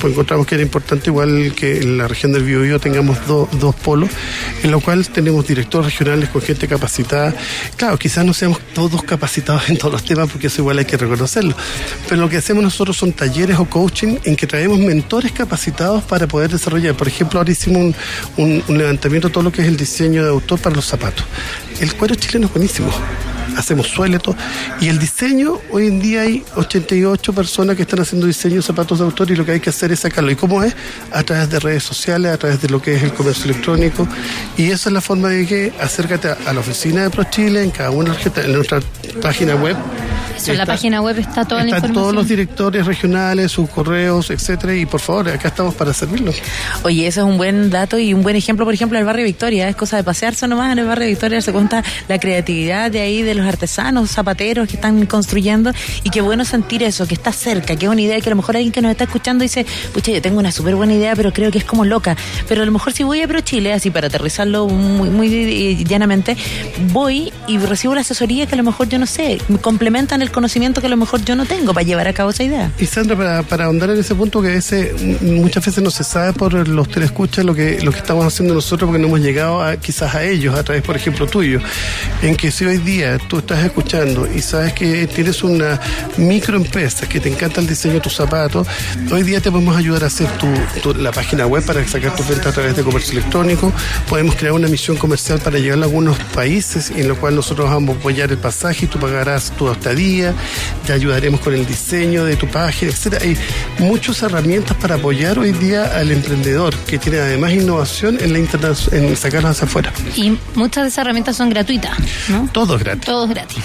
Pues 0.00 0.12
encontramos 0.14 0.46
que 0.46 0.54
era 0.56 0.62
importante, 0.62 1.10
igual 1.10 1.52
que 1.54 1.78
en 1.78 1.98
la 1.98 2.08
región 2.08 2.32
del 2.32 2.42
Biobío 2.44 2.80
tengamos 2.80 3.24
do- 3.26 3.48
dos 3.60 3.74
polos, 3.74 4.08
en 4.62 4.70
lo 4.70 4.80
cual 4.80 5.06
tenemos 5.08 5.46
directores 5.46 5.86
regionales 5.92 6.28
con 6.30 6.40
gente 6.42 6.66
capacitada. 6.66 7.34
Claro, 7.76 7.98
quizás 7.98 8.24
no 8.24 8.32
seamos 8.32 8.58
todos 8.74 9.02
capacitados 9.02 9.62
en 9.68 9.76
todos 9.78 9.92
los 9.92 10.04
temas, 10.04 10.30
porque 10.30 10.46
eso 10.46 10.62
igual 10.62 10.78
hay 10.78 10.84
que 10.86 10.96
reconocerlo. 10.96 11.54
Pero 12.08 12.20
lo 12.20 12.28
que 12.30 12.36
hacemos 12.38 12.62
nosotros 12.64 12.96
son 12.96 13.12
talleres 13.12 13.58
o 13.58 13.64
coaching 13.66 14.16
en 14.24 14.36
que 14.36 14.46
traemos 14.46 14.78
mentores 14.78 15.32
capacitados 15.32 16.02
para 16.04 16.26
poder 16.26 16.50
desarrollar. 16.50 16.94
Por 16.94 17.08
ejemplo, 17.08 17.31
ahora 17.38 17.50
hicimos 17.50 17.94
un, 18.36 18.62
levantamiento 18.68 19.28
de 19.28 19.34
todo 19.34 19.44
lo 19.44 19.52
que 19.52 19.62
es 19.62 19.68
el 19.68 19.76
diseño 19.76 20.22
de 20.24 20.30
autor 20.30 20.58
para 20.60 20.76
los 20.76 20.86
zapatos. 20.86 21.24
El 21.80 21.94
cuero 21.94 22.14
chileno 22.14 22.46
es 22.46 22.52
buenísimo. 22.52 22.90
Hacemos 23.56 23.88
sueleto 23.88 24.34
y 24.80 24.88
el 24.88 24.98
diseño 24.98 25.58
hoy 25.70 25.86
en 25.86 26.00
día 26.00 26.22
hay 26.22 26.42
88 26.56 27.34
personas 27.34 27.76
que 27.76 27.82
están 27.82 28.00
haciendo 28.00 28.26
diseño 28.26 28.56
de 28.56 28.62
zapatos 28.62 28.98
de 28.98 29.04
autor 29.04 29.30
y 29.30 29.36
lo 29.36 29.44
que 29.44 29.52
hay 29.52 29.60
que 29.60 29.68
hacer 29.68 29.92
es 29.92 30.00
sacarlo. 30.00 30.30
Y 30.30 30.36
cómo 30.36 30.62
es 30.62 30.74
a 31.10 31.22
través 31.22 31.50
de 31.50 31.60
redes 31.60 31.82
sociales 31.82 32.32
a 32.32 32.38
través 32.38 32.62
de 32.62 32.68
lo 32.68 32.80
que 32.80 32.94
es 32.94 33.02
el 33.02 33.12
comercio 33.12 33.44
electrónico. 33.50 34.08
Y 34.56 34.70
esa 34.70 34.88
es 34.88 34.92
la 34.94 35.00
forma 35.02 35.28
de 35.28 35.46
que 35.46 35.72
acércate 35.80 36.28
a, 36.28 36.52
la 36.52 36.60
oficina 36.60 37.02
de 37.02 37.10
ProChile 37.10 37.62
en 37.62 37.70
cada 37.70 37.90
una 37.90 38.14
de 38.14 38.48
nuestra 38.48 38.80
página 39.20 39.54
web 39.54 39.76
Eso, 40.42 40.52
en 40.52 40.58
la 40.58 40.66
página 40.66 41.00
web 41.00 41.18
está 41.18 41.44
toda 41.44 41.62
la 41.62 41.68
están 41.68 41.78
información. 41.78 41.94
todos 41.94 42.14
los 42.14 42.28
directores 42.28 42.86
regionales 42.86 43.52
sus 43.52 43.68
correos 43.68 44.30
etcétera 44.30 44.74
y 44.74 44.86
por 44.86 45.00
favor 45.00 45.28
acá 45.28 45.48
estamos 45.48 45.74
para 45.74 45.92
servirlos 45.92 46.42
Oye, 46.82 47.06
eso 47.06 47.20
es 47.20 47.26
un 47.26 47.36
buen 47.36 47.70
dato 47.70 47.98
y 47.98 48.12
un 48.14 48.22
buen 48.22 48.36
ejemplo, 48.36 48.64
por 48.64 48.74
ejemplo, 48.74 48.98
del 48.98 49.06
barrio 49.06 49.24
Victoria. 49.24 49.68
Es 49.68 49.76
cosa 49.76 49.96
de 49.96 50.04
pasearse 50.04 50.48
nomás 50.48 50.72
en 50.72 50.78
el 50.80 50.86
barrio 50.86 51.06
Victoria, 51.06 51.40
se 51.40 51.52
cuenta 51.52 51.84
la 52.08 52.18
creatividad 52.18 52.90
de 52.90 53.00
ahí, 53.00 53.22
de 53.22 53.34
los 53.34 53.46
artesanos, 53.46 54.10
zapateros 54.10 54.68
que 54.68 54.74
están 54.74 55.06
construyendo. 55.06 55.72
Y 56.02 56.10
qué 56.10 56.20
bueno 56.20 56.44
sentir 56.44 56.82
eso, 56.82 57.06
que 57.06 57.14
está 57.14 57.32
cerca, 57.32 57.76
que 57.76 57.86
es 57.86 57.90
una 57.90 58.02
idea 58.02 58.20
que 58.20 58.28
a 58.28 58.30
lo 58.30 58.36
mejor 58.36 58.56
alguien 58.56 58.72
que 58.72 58.82
nos 58.82 58.90
está 58.90 59.04
escuchando 59.04 59.42
dice, 59.42 59.64
pucha, 59.92 60.10
yo 60.12 60.20
tengo 60.20 60.38
una 60.38 60.50
súper 60.50 60.74
buena 60.74 60.94
idea, 60.94 61.14
pero 61.14 61.32
creo 61.32 61.50
que 61.50 61.58
es 61.58 61.64
como 61.64 61.84
loca. 61.84 62.16
Pero 62.48 62.62
a 62.62 62.66
lo 62.66 62.72
mejor 62.72 62.92
si 62.92 63.04
voy 63.04 63.22
a 63.22 63.28
Pro 63.28 63.40
Chile, 63.40 63.72
así 63.72 63.90
para 63.90 64.08
aterrizarlo 64.08 64.66
muy, 64.66 65.08
muy 65.08 65.32
eh, 65.32 65.84
llanamente, 65.84 66.36
voy 66.92 67.32
y 67.46 67.58
recibo 67.58 67.94
la 67.94 68.00
asesoría 68.00 68.46
que 68.46 68.54
a 68.54 68.58
lo 68.58 68.64
mejor 68.64 68.88
yo 68.88 68.98
no 68.98 69.06
sé, 69.06 69.38
me 69.48 69.58
complementan 69.58 70.20
el 70.20 70.31
conocimiento 70.32 70.80
que 70.80 70.86
a 70.88 70.90
lo 70.90 70.96
mejor 70.96 71.24
yo 71.24 71.36
no 71.36 71.44
tengo 71.46 71.72
para 71.74 71.84
llevar 71.84 72.08
a 72.08 72.12
cabo 72.12 72.30
esa 72.30 72.42
idea. 72.42 72.70
Y 72.78 72.86
Sandra, 72.86 73.16
para, 73.16 73.42
para 73.42 73.64
ahondar 73.66 73.90
en 73.90 73.98
ese 74.00 74.14
punto 74.14 74.42
que 74.42 74.48
a 74.48 74.52
veces, 74.52 74.92
mm, 75.00 75.34
muchas 75.40 75.64
veces 75.64 75.82
no 75.82 75.90
se 75.90 76.04
sabe 76.04 76.32
por 76.32 76.66
los 76.68 76.88
telescuchas 76.88 77.44
lo 77.44 77.54
que, 77.54 77.80
lo 77.82 77.92
que 77.92 77.98
estamos 77.98 78.24
haciendo 78.26 78.54
nosotros 78.54 78.88
porque 78.88 79.00
no 79.00 79.08
hemos 79.08 79.20
llegado 79.20 79.62
quizás 79.80 80.14
a 80.14 80.24
ellos 80.24 80.54
a 80.58 80.62
través, 80.64 80.82
por 80.82 80.96
ejemplo, 80.96 81.26
tuyo. 81.26 81.60
En 82.22 82.36
que 82.36 82.50
si 82.50 82.64
hoy 82.64 82.78
día 82.78 83.18
tú 83.28 83.38
estás 83.38 83.64
escuchando 83.64 84.28
y 84.32 84.40
sabes 84.42 84.72
que 84.72 85.06
tienes 85.06 85.42
una 85.42 85.80
microempresa 86.26 87.08
que 87.08 87.20
te 87.20 87.28
encanta 87.28 87.60
el 87.60 87.66
diseño 87.66 87.94
de 87.94 88.00
tus 88.00 88.14
zapatos, 88.14 88.66
hoy 89.10 89.22
día 89.22 89.40
te 89.40 89.50
podemos 89.50 89.76
ayudar 89.76 90.04
a 90.04 90.06
hacer 90.06 90.28
tu- 90.38 90.94
la 90.94 91.10
página 91.12 91.46
web 91.46 91.64
para 91.64 91.86
sacar 91.86 92.14
tus 92.14 92.26
ventas 92.28 92.46
a 92.48 92.52
través 92.52 92.76
de 92.76 92.82
comercio 92.82 93.18
electrónico. 93.18 93.72
Podemos 94.08 94.34
crear 94.36 94.52
una 94.54 94.68
misión 94.68 94.96
comercial 94.96 95.38
para 95.40 95.58
llegar 95.58 95.78
a 95.78 95.82
algunos 95.84 96.18
países 96.34 96.90
en 96.90 97.08
lo 97.08 97.16
cual 97.16 97.34
nosotros 97.34 97.68
vamos 97.68 97.96
a 97.96 97.98
apoyar 97.98 98.30
el 98.30 98.38
pasaje 98.38 98.84
y 98.84 98.88
tú 98.88 98.98
pagarás 98.98 99.50
tu 99.56 99.70
estadía, 99.70 100.21
te 100.86 100.92
ayudaremos 100.92 101.40
con 101.40 101.54
el 101.54 101.66
diseño 101.66 102.24
de 102.24 102.36
tu 102.36 102.46
página, 102.48 102.90
etcétera. 102.92 103.22
Hay 103.24 103.36
muchas 103.78 104.22
herramientas 104.22 104.76
para 104.76 104.96
apoyar 104.96 105.38
hoy 105.38 105.52
día 105.52 105.96
al 105.96 106.10
emprendedor 106.10 106.74
que 106.86 106.98
tiene 106.98 107.18
además 107.18 107.52
innovación 107.52 108.18
en 108.20 108.32
la 108.32 108.38
interna- 108.38 108.72
en 108.92 109.16
sacarlas 109.16 109.52
hacia 109.56 109.66
afuera. 109.66 109.92
Y 110.16 110.36
muchas 110.54 110.84
de 110.84 110.88
esas 110.88 110.98
herramientas 111.02 111.36
son 111.36 111.50
gratuitas, 111.50 111.96
¿no? 112.28 112.48
Todo 112.52 112.76
es 112.76 112.84
gratis. 112.84 113.04
Todo 113.06 113.24
es 113.24 113.30
gratis. 113.30 113.58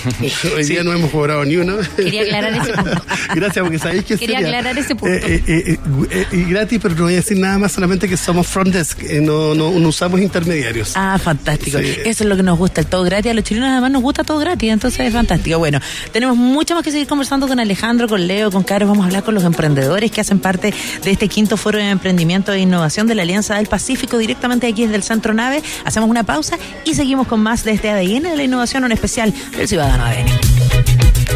Hoy 0.56 0.64
día 0.66 0.84
no 0.84 0.94
hemos 0.94 1.12
cobrado 1.12 1.44
ni 1.46 1.56
uno. 1.58 1.78
Quería 1.96 2.22
aclarar 2.24 2.54
ese 2.54 2.74
punto. 2.74 3.02
Gracias, 3.36 3.64
porque 3.64 3.80
sabéis 3.80 4.04
que 4.06 4.18
Quería 4.18 4.40
sería, 4.40 4.58
aclarar 4.60 4.78
ese 4.78 4.96
punto. 4.96 5.16
eh, 5.16 5.44
eh, 5.48 5.64
eh, 5.74 5.78
eh, 6.12 6.26
y 6.32 6.44
gratis, 6.46 6.80
pero 6.82 6.96
no 6.96 7.04
voy 7.04 7.14
a 7.14 7.18
decir 7.18 7.38
nada 7.38 7.58
más, 7.58 7.72
solamente 7.72 8.08
que 8.08 8.18
somos 8.18 8.48
front 8.48 8.74
desk, 8.74 9.00
eh, 9.04 9.20
no, 9.22 9.54
no, 9.54 9.72
no 9.72 9.88
usamos 9.90 10.20
intermediarios. 10.22 10.94
Ah, 10.96 11.20
fantástico. 11.22 11.78
Sí. 11.80 11.86
Eso 12.06 12.24
es 12.24 12.30
lo 12.30 12.36
que 12.38 12.44
nos 12.44 12.58
gusta, 12.58 12.82
el 12.82 12.88
todo 12.88 13.04
gratis. 13.04 13.32
A 13.32 13.34
los 13.34 13.44
chilenos 13.44 13.70
además 13.70 13.92
nos 13.92 14.02
gusta 14.02 14.24
todo 14.24 14.40
gratis, 14.40 14.72
entonces 14.72 15.00
es 15.02 15.14
fantástico. 15.14 15.58
Bueno, 15.60 15.80
tenemos 16.12 16.38
mucho 16.48 16.76
más 16.76 16.84
que 16.84 16.92
seguir 16.92 17.08
conversando 17.08 17.48
con 17.48 17.60
Alejandro, 17.60 18.08
con 18.08 18.26
Leo, 18.28 18.52
con 18.52 18.64
Caro. 18.64 18.88
Vamos 18.88 19.04
a 19.04 19.08
hablar 19.08 19.24
con 19.24 19.36
los 19.36 19.44
emprendedores 19.44 20.12
que 20.12 20.22
hacen 20.22 20.40
parte 20.40 20.74
de 21.04 21.12
este 21.12 21.28
quinto 21.28 21.58
foro 21.58 21.78
de 21.78 21.90
emprendimiento 21.90 22.52
e 22.54 22.60
innovación 22.60 23.08
de 23.08 23.16
la 23.16 23.22
Alianza 23.22 23.56
del 23.56 23.68
Pacífico, 23.68 24.18
directamente 24.18 24.68
aquí 24.68 24.84
desde 24.84 24.96
el 24.96 25.04
Centro 25.04 25.34
Nave. 25.34 25.62
Hacemos 25.86 26.10
una 26.10 26.24
pausa 26.24 26.58
y 26.86 26.96
seguimos 26.96 27.28
con 27.28 27.42
más 27.42 27.64
de 27.64 27.72
este 27.72 27.90
ADN 27.90 28.24
de 28.24 28.38
la 28.38 28.44
innovación, 28.44 28.84
un 28.84 28.92
especial 28.92 29.34
del 29.56 29.68
Ciudadano 29.68 30.06
ADN. 30.06 30.58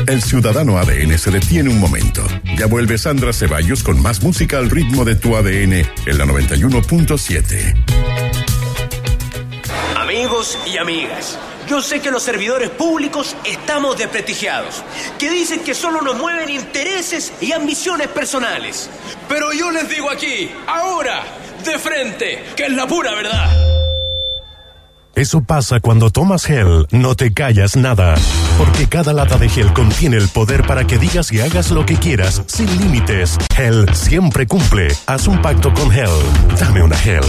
El 0.08 0.22
ciudadano 0.22 0.77
ADN 0.77 1.18
se 1.18 1.32
detiene 1.32 1.70
un 1.70 1.80
momento. 1.80 2.25
Ya 2.58 2.65
vuelve 2.65 2.98
Sandra 2.98 3.34
Ceballos 3.34 3.84
con 3.84 4.01
más 4.01 4.24
música 4.24 4.58
al 4.58 4.70
ritmo 4.70 5.06
de 5.06 5.15
tu 5.15 5.36
ADN 5.36 5.74
en 5.74 6.18
la 6.18 6.25
91.7. 6.25 7.75
Amigos 9.96 10.58
y 10.65 10.77
amigas, 10.77 11.38
Yo 11.68 11.82
sé 11.82 12.00
que 12.01 12.12
los 12.12 12.24
servidores 12.24 12.70
públicos 12.70 13.36
estamos 13.46 13.98
desprestigiados, 13.98 14.84
que 15.18 15.30
dicen 15.30 15.62
que 15.62 15.74
solo 15.74 16.01
nos 16.01 16.18
mueven 16.18 16.50
intereses 16.50 17.32
y 17.39 17.51
ambiciones 17.51 18.08
personales. 18.08 18.89
Pero 19.30 19.53
yo 19.53 19.72
les 19.72 19.88
digo 19.89 20.10
aquí, 20.10 20.51
ahora, 20.68 21.24
de 21.63 21.80
frente, 21.80 22.44
que 22.56 22.65
es 22.65 22.72
la 22.72 22.88
pura 22.88 23.13
verdad. 23.13 23.72
Eso 25.13 25.41
pasa 25.41 25.82
cuando 25.82 26.10
tomas 26.10 26.46
gel, 26.46 26.88
no 26.91 27.15
te 27.15 27.34
callas 27.34 27.75
nada. 27.75 28.15
Porque 28.58 28.88
cada 28.88 29.12
lata 29.12 29.38
de 29.38 29.50
gel 29.50 29.74
contiene 29.74 30.18
el 30.18 30.30
poder 30.30 30.65
para 30.65 30.88
que 30.88 30.98
digas 30.98 31.32
y 31.34 31.41
hagas 31.41 31.72
lo 31.72 31.86
que 31.86 31.96
quieras, 31.96 32.41
sin 32.48 32.68
límites. 32.80 33.38
Gel 33.53 33.94
siempre 33.94 34.48
cumple. 34.48 34.88
Haz 35.08 35.27
un 35.27 35.41
pacto 35.41 35.74
con 35.74 35.91
Gel. 35.91 36.10
Dame 36.58 36.82
una 36.82 36.98
gel. 36.98 37.24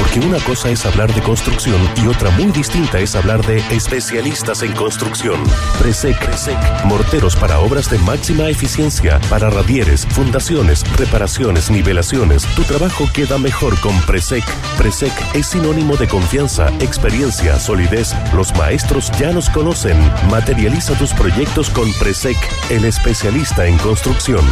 Porque 0.00 0.20
una 0.20 0.38
cosa 0.38 0.70
es 0.70 0.86
hablar 0.86 1.12
de 1.14 1.20
construcción 1.20 1.78
y 2.02 2.06
otra 2.06 2.30
muy 2.30 2.46
distinta 2.46 2.98
es 2.98 3.14
hablar 3.14 3.44
de 3.46 3.58
especialistas 3.70 4.62
en 4.62 4.72
construcción. 4.72 5.38
Presec, 5.78 6.18
Presec, 6.24 6.58
morteros 6.86 7.36
para 7.36 7.60
obras 7.60 7.90
de 7.90 7.98
máxima 7.98 8.48
eficiencia, 8.48 9.20
para 9.28 9.50
radieres, 9.50 10.06
fundaciones, 10.06 10.84
reparaciones, 10.96 11.70
nivelaciones. 11.70 12.46
Tu 12.56 12.62
trabajo 12.62 13.04
queda 13.12 13.36
mejor 13.36 13.78
con 13.80 13.94
Presec. 14.02 14.44
Presec 14.78 15.12
es 15.34 15.48
sinónimo 15.48 15.96
de 15.96 16.08
confianza, 16.08 16.68
experiencia, 16.80 17.60
solidez. 17.60 18.14
Los 18.32 18.54
maestros 18.56 19.12
ya 19.18 19.32
nos 19.32 19.50
conocen. 19.50 19.98
Materializa 20.30 20.94
tus 20.94 21.12
proyectos 21.12 21.68
con 21.68 21.92
Presec, 22.00 22.38
el 22.70 22.86
especialista 22.86 23.66
en 23.66 23.76
construcción. 23.78 24.44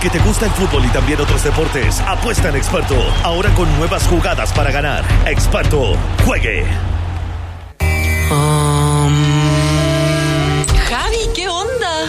Porque 0.00 0.16
te 0.16 0.24
gusta 0.24 0.46
el 0.46 0.52
fútbol 0.52 0.84
y 0.84 0.88
también 0.90 1.20
otros 1.20 1.42
deportes, 1.42 1.98
apuesta 2.02 2.50
en 2.50 2.54
Experto. 2.54 2.94
Ahora 3.24 3.52
con 3.54 3.66
nuevas 3.78 4.06
jugadas 4.06 4.52
para 4.52 4.70
ganar. 4.70 5.02
Experto, 5.26 5.96
juegue. 6.24 6.64
Javi, 7.80 7.98
¿qué 8.04 8.32
onda? 8.32 9.57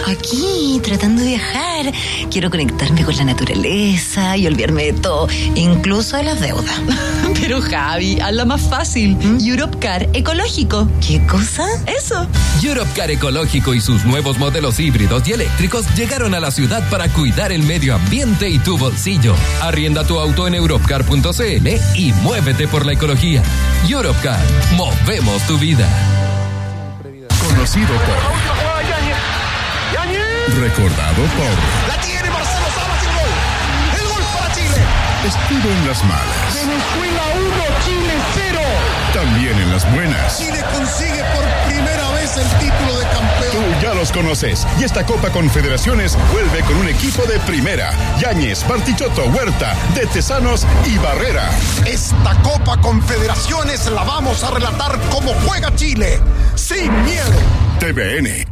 Aquí, 0.09 0.81
tratando 0.83 1.21
de 1.21 1.29
viajar. 1.29 1.93
Quiero 2.31 2.49
conectarme 2.49 3.03
con 3.03 3.15
la 3.15 3.25
naturaleza 3.25 4.35
y 4.37 4.47
olvidarme 4.47 4.85
de 4.85 4.93
todo, 4.93 5.27
incluso 5.53 6.17
de 6.17 6.23
las 6.23 6.39
deudas. 6.39 6.81
Pero 7.39 7.61
Javi, 7.61 8.19
hazla 8.19 8.45
más 8.45 8.61
fácil. 8.61 9.15
Europcar 9.39 10.09
ecológico. 10.13 10.87
¿Qué 11.05 11.21
cosa? 11.27 11.67
Eso. 11.85 12.27
Europcar 12.63 13.11
Ecológico 13.11 13.73
y 13.73 13.81
sus 13.81 14.03
nuevos 14.05 14.39
modelos 14.39 14.79
híbridos 14.79 15.27
y 15.27 15.33
eléctricos 15.33 15.85
llegaron 15.95 16.33
a 16.33 16.39
la 16.39 16.51
ciudad 16.51 16.87
para 16.89 17.07
cuidar 17.09 17.51
el 17.51 17.63
medio 17.63 17.93
ambiente 17.95 18.49
y 18.49 18.57
tu 18.59 18.77
bolsillo. 18.77 19.35
Arrienda 19.61 20.03
tu 20.05 20.19
auto 20.19 20.47
en 20.47 20.55
europcar.cl 20.55 21.67
y 21.95 22.13
muévete 22.23 22.67
por 22.67 22.85
la 22.85 22.93
ecología. 22.93 23.43
Europcar, 23.87 24.39
movemos 24.75 25.41
tu 25.43 25.57
vida. 25.57 25.87
Conocido 27.47 27.87
por. 27.87 28.58
Recordado 30.57 31.23
por. 31.37 31.87
La 31.87 32.01
tiene 32.01 32.29
Marcelo 32.29 32.65
Salas 32.75 33.03
el 33.03 33.13
gol. 33.13 34.01
El 34.01 34.07
gol 34.07 34.23
para 34.33 34.53
Chile. 34.53 34.83
Estuvo 35.25 35.69
en 35.71 35.87
las 35.87 36.03
malas. 36.05 36.53
Venezuela 36.55 37.23
1, 37.35 37.45
Chile 37.85 38.13
0. 38.33 38.59
También 39.13 39.59
en 39.59 39.71
las 39.71 39.91
buenas. 39.93 40.39
Chile 40.39 40.63
consigue 40.73 41.23
por 41.35 41.45
primera 41.71 42.09
vez 42.11 42.35
el 42.37 42.47
título 42.59 42.97
de 42.97 43.05
campeón. 43.05 43.51
Tú 43.51 43.81
ya 43.81 43.93
los 43.93 44.11
conoces. 44.11 44.65
Y 44.79 44.85
esta 44.85 45.05
Copa 45.05 45.29
Confederaciones 45.29 46.17
vuelve 46.31 46.61
con 46.61 46.77
un 46.77 46.87
equipo 46.87 47.23
de 47.23 47.39
primera. 47.41 47.91
Yáñez, 48.19 48.67
Bartichotto, 48.67 49.25
Huerta, 49.25 49.75
De 49.93 50.07
Tesanos 50.07 50.65
y 50.85 50.97
Barrera. 50.97 51.49
Esta 51.85 52.33
Copa 52.41 52.81
Confederaciones 52.81 53.85
la 53.87 54.03
vamos 54.03 54.43
a 54.43 54.51
relatar 54.51 54.99
como 55.11 55.31
juega 55.45 55.73
Chile. 55.75 56.19
Sin 56.55 56.91
miedo. 57.03 57.39
TVN. 57.79 58.47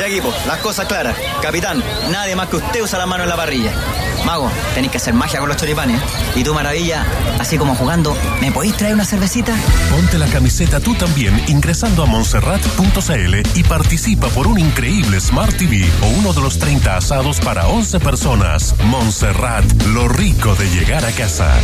Ya 0.00 0.06
equipo, 0.06 0.32
las 0.46 0.56
cosas 0.60 0.86
claras. 0.86 1.14
Capitán, 1.42 1.84
nadie 2.10 2.34
más 2.34 2.48
que 2.48 2.56
usted 2.56 2.80
usa 2.80 2.98
la 2.98 3.04
mano 3.04 3.24
en 3.24 3.28
la 3.28 3.36
parrilla. 3.36 3.70
Mago, 4.24 4.50
tenéis 4.72 4.92
que 4.92 4.96
hacer 4.96 5.12
magia 5.12 5.40
con 5.40 5.48
los 5.50 5.58
choripanes. 5.58 6.00
Y 6.34 6.42
tú, 6.42 6.54
maravilla, 6.54 7.04
así 7.38 7.58
como 7.58 7.74
jugando, 7.74 8.16
¿me 8.40 8.50
podéis 8.50 8.78
traer 8.78 8.94
una 8.94 9.04
cervecita? 9.04 9.54
Ponte 9.90 10.16
la 10.16 10.26
camiseta 10.28 10.80
tú 10.80 10.94
también 10.94 11.38
ingresando 11.48 12.02
a 12.02 12.06
montserrat.cl 12.06 13.58
y 13.58 13.62
participa 13.64 14.28
por 14.28 14.46
un 14.46 14.58
increíble 14.58 15.20
Smart 15.20 15.54
TV 15.58 15.86
o 16.00 16.06
uno 16.06 16.32
de 16.32 16.40
los 16.40 16.58
30 16.58 16.96
asados 16.96 17.38
para 17.38 17.66
11 17.66 18.00
personas. 18.00 18.74
Montserrat, 18.84 19.70
lo 19.88 20.08
rico 20.08 20.54
de 20.54 20.70
llegar 20.70 21.04
a 21.04 21.12
casa. 21.12 21.60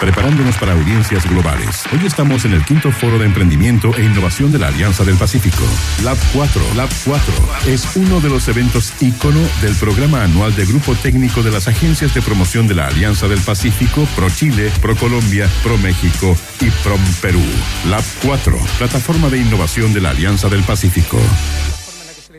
Preparándonos 0.00 0.56
para 0.56 0.72
audiencias 0.72 1.28
globales. 1.28 1.84
Hoy 1.92 2.06
estamos 2.06 2.46
en 2.46 2.54
el 2.54 2.64
quinto 2.64 2.90
foro 2.90 3.18
de 3.18 3.26
emprendimiento 3.26 3.94
e 3.98 4.02
innovación 4.02 4.50
de 4.50 4.58
la 4.58 4.68
Alianza 4.68 5.04
del 5.04 5.16
Pacífico. 5.16 5.62
Lab 6.02 6.16
4. 6.32 6.62
Lab 6.74 6.88
4 7.04 7.34
es 7.66 7.96
uno 7.96 8.20
de 8.20 8.30
los 8.30 8.48
eventos 8.48 8.94
ícono 9.00 9.40
del 9.60 9.74
programa 9.74 10.24
anual 10.24 10.56
de 10.56 10.64
Grupo 10.64 10.94
Técnico 10.94 11.42
de 11.42 11.50
las 11.50 11.68
Agencias 11.68 12.14
de 12.14 12.22
Promoción 12.22 12.66
de 12.66 12.76
la 12.76 12.86
Alianza 12.86 13.28
del 13.28 13.40
Pacífico, 13.40 14.08
Pro 14.16 14.30
Chile, 14.30 14.72
Pro 14.80 14.96
Colombia, 14.96 15.46
Pro 15.62 15.76
México 15.76 16.34
y 16.60 16.70
Prom 16.82 17.00
Perú. 17.20 17.42
Lab 17.90 18.04
4, 18.24 18.58
plataforma 18.78 19.28
de 19.28 19.38
innovación 19.38 19.92
de 19.92 20.00
la 20.00 20.10
Alianza 20.10 20.48
del 20.48 20.62
Pacífico. 20.62 21.18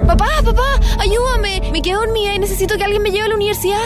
Papá, 0.06 0.28
papá, 0.44 0.80
ayúdame. 1.00 1.62
Me 1.72 1.82
quedo 1.82 2.02
dormida 2.02 2.36
y 2.36 2.40
necesito 2.40 2.78
que 2.78 2.84
alguien 2.84 3.02
me 3.02 3.12
lleve 3.12 3.26
a 3.26 3.30
la 3.30 3.36
universidad. 3.36 3.80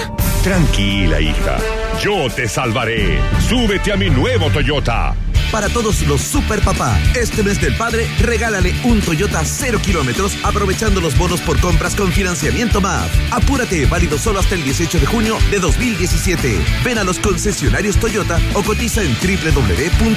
Tranquila, 0.44 1.20
hija. 1.20 1.58
Yo 2.02 2.30
te 2.30 2.48
salvaré. 2.48 3.20
Súbete 3.48 3.92
a 3.92 3.98
mi 3.98 4.10
nuevo 4.10 4.50
Toyota. 4.50 5.16
Para 5.52 5.70
todos 5.70 6.02
los 6.08 6.22
super 6.22 6.62
papá, 6.62 7.00
este 7.16 7.42
mes 7.44 7.62
del 7.62 7.76
padre, 7.78 8.08
regálale 8.20 8.76
un 8.84 9.00
Toyota 9.00 9.46
0 9.46 9.80
kilómetros 9.82 10.36
aprovechando 10.44 11.00
los 11.00 11.18
bonos 11.18 11.40
por 11.42 11.60
compras 11.60 11.96
con 11.96 12.12
financiamiento 12.12 12.82
MAF. 12.82 13.10
Apúrate, 13.32 13.86
válido 13.86 14.18
solo 14.18 14.40
hasta 14.40 14.56
el 14.56 14.64
18 14.64 15.00
de 15.00 15.06
junio 15.06 15.38
de 15.52 15.60
2017. 15.60 16.60
Ven 16.84 16.98
a 16.98 17.04
los 17.04 17.20
concesionarios 17.20 17.98
Toyota 17.98 18.40
o 18.54 18.64
cotiza 18.64 19.02
en 19.02 19.16
www.toyota.cl. 19.16 20.16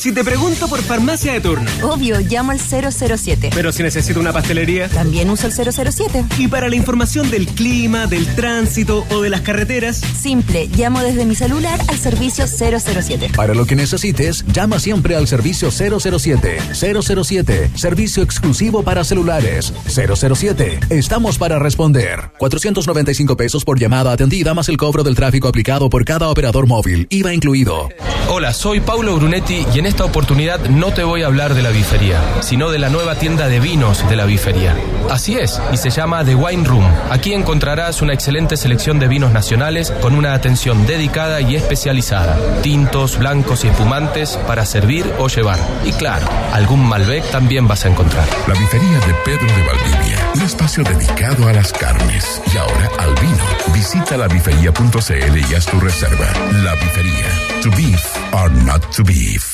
Si 0.00 0.12
te 0.12 0.24
pregunto 0.24 0.66
por 0.66 0.80
farmacia 0.80 1.34
de 1.34 1.42
turno. 1.42 1.70
Obvio, 1.82 2.20
llamo 2.20 2.52
al 2.52 2.58
007. 2.58 3.50
Pero 3.54 3.70
si 3.70 3.82
necesito 3.82 4.18
una 4.18 4.32
pastelería. 4.32 4.88
También 4.88 5.28
uso 5.28 5.46
el 5.46 5.52
007. 5.52 6.24
Y 6.38 6.48
para 6.48 6.70
la 6.70 6.76
información 6.76 7.30
del 7.30 7.46
clima, 7.46 8.06
del 8.06 8.26
tránsito 8.34 9.04
o 9.10 9.20
de 9.20 9.28
las 9.28 9.42
carreteras. 9.42 10.00
Simple, 10.18 10.70
llamo 10.74 11.02
desde 11.02 11.26
mi 11.26 11.34
celular 11.34 11.78
al 11.86 11.98
servicio 11.98 12.46
007. 12.46 13.32
Para 13.36 13.52
lo 13.52 13.66
que 13.66 13.76
necesites, 13.76 14.42
llama 14.46 14.78
siempre 14.78 15.16
al 15.16 15.28
servicio 15.28 15.70
007. 15.70 16.60
007, 16.72 17.70
servicio 17.74 18.22
exclusivo 18.22 18.82
para 18.82 19.04
celulares. 19.04 19.74
007, 19.86 20.80
estamos 20.88 21.36
para 21.36 21.58
responder. 21.58 22.30
495 22.38 23.36
pesos 23.36 23.66
por 23.66 23.78
llamada 23.78 24.12
atendida 24.12 24.54
más 24.54 24.70
el 24.70 24.78
cobro 24.78 25.02
del 25.02 25.14
tráfico 25.14 25.46
aplicado 25.46 25.90
por 25.90 26.06
cada 26.06 26.30
operador 26.30 26.66
móvil. 26.66 27.06
IVA 27.10 27.34
incluido. 27.34 27.90
Hola, 28.30 28.54
soy 28.54 28.80
Paulo 28.80 29.16
Brunetti 29.16 29.66
y 29.74 29.78
en 29.80 29.89
esta 29.90 30.04
oportunidad 30.04 30.60
no 30.68 30.92
te 30.92 31.02
voy 31.02 31.24
a 31.24 31.26
hablar 31.26 31.54
de 31.54 31.62
la 31.62 31.70
bifería, 31.70 32.20
sino 32.42 32.70
de 32.70 32.78
la 32.78 32.90
nueva 32.90 33.16
tienda 33.16 33.48
de 33.48 33.58
vinos 33.58 34.08
de 34.08 34.14
la 34.14 34.24
bifería. 34.24 34.76
Así 35.10 35.36
es, 35.36 35.60
y 35.72 35.76
se 35.78 35.90
llama 35.90 36.24
The 36.24 36.36
Wine 36.36 36.64
Room. 36.64 36.84
Aquí 37.10 37.34
encontrarás 37.34 38.00
una 38.00 38.14
excelente 38.14 38.56
selección 38.56 39.00
de 39.00 39.08
vinos 39.08 39.32
nacionales 39.32 39.90
con 40.00 40.14
una 40.14 40.32
atención 40.32 40.86
dedicada 40.86 41.40
y 41.40 41.56
especializada. 41.56 42.38
Tintos, 42.62 43.18
blancos 43.18 43.64
y 43.64 43.68
espumantes 43.68 44.38
para 44.46 44.64
servir 44.64 45.12
o 45.18 45.26
llevar. 45.26 45.58
Y 45.84 45.90
claro, 45.92 46.28
algún 46.52 46.88
Malbec 46.88 47.28
también 47.32 47.66
vas 47.66 47.84
a 47.84 47.88
encontrar. 47.88 48.28
La 48.46 48.54
bifería 48.54 49.00
de 49.00 49.14
Pedro 49.24 49.46
de 49.46 49.62
Valdivia, 49.64 50.30
un 50.36 50.42
espacio 50.42 50.84
dedicado 50.84 51.48
a 51.48 51.52
las 51.52 51.72
carnes 51.72 52.40
y 52.54 52.56
ahora 52.56 52.88
al 52.96 53.14
vino. 53.16 53.44
Visita 53.74 54.16
labifería.cl 54.16 55.50
y 55.50 55.54
haz 55.54 55.66
tu 55.66 55.80
reserva. 55.80 56.26
La 56.62 56.74
bifería. 56.76 57.60
To 57.62 57.70
beef 57.72 58.16
or 58.32 58.52
not 58.52 58.88
to 58.94 59.02
beef. 59.02 59.49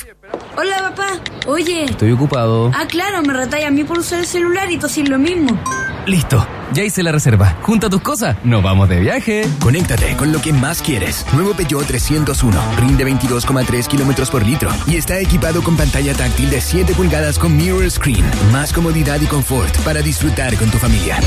Papá. 0.97 1.21
Oye. 1.47 1.85
Estoy 1.85 2.13
ocupado. 2.13 2.71
Ah, 2.75 2.87
claro, 2.89 3.23
me 3.23 3.33
retalla 3.33 3.69
a 3.69 3.71
mí 3.71 3.85
por 3.85 3.99
usar 3.99 4.21
el 4.21 4.27
celular 4.27 4.71
y 4.71 4.77
haces 4.77 5.09
lo 5.09 5.19
mismo. 5.19 5.59
Listo, 6.07 6.47
ya 6.73 6.85
hice 6.85 7.03
la 7.03 7.13
reserva. 7.13 7.57
Junta 7.63 7.91
tus 7.91 8.01
cosas, 8.01 8.37
nos 8.45 8.63
vamos 8.63 8.89
de 8.89 9.01
viaje. 9.01 9.47
Conéctate 9.61 10.17
con 10.17 10.33
lo 10.33 10.41
que 10.41 10.53
más 10.53 10.81
quieres. 10.81 11.27
Nuevo 11.33 11.55
Peugeot 11.55 11.87
301. 11.87 12.59
Rinde 12.79 13.05
22,3 13.05 13.87
kilómetros 13.87 14.31
por 14.31 14.45
litro. 14.45 14.71
Y 14.87 14.97
está 14.97 15.19
equipado 15.19 15.63
con 15.63 15.77
pantalla 15.77 16.15
táctil 16.15 16.51
de 16.51 16.61
7 16.61 16.95
pulgadas 16.95 17.39
con 17.39 17.57
mirror 17.57 17.89
screen. 17.91 18.25
Más 18.53 18.73
comodidad 18.73 19.21
y 19.21 19.27
confort 19.27 19.77
para 19.81 20.01
disfrutar 20.01 20.57
con 20.57 20.71
tu 20.71 20.79
familia. 20.79 21.19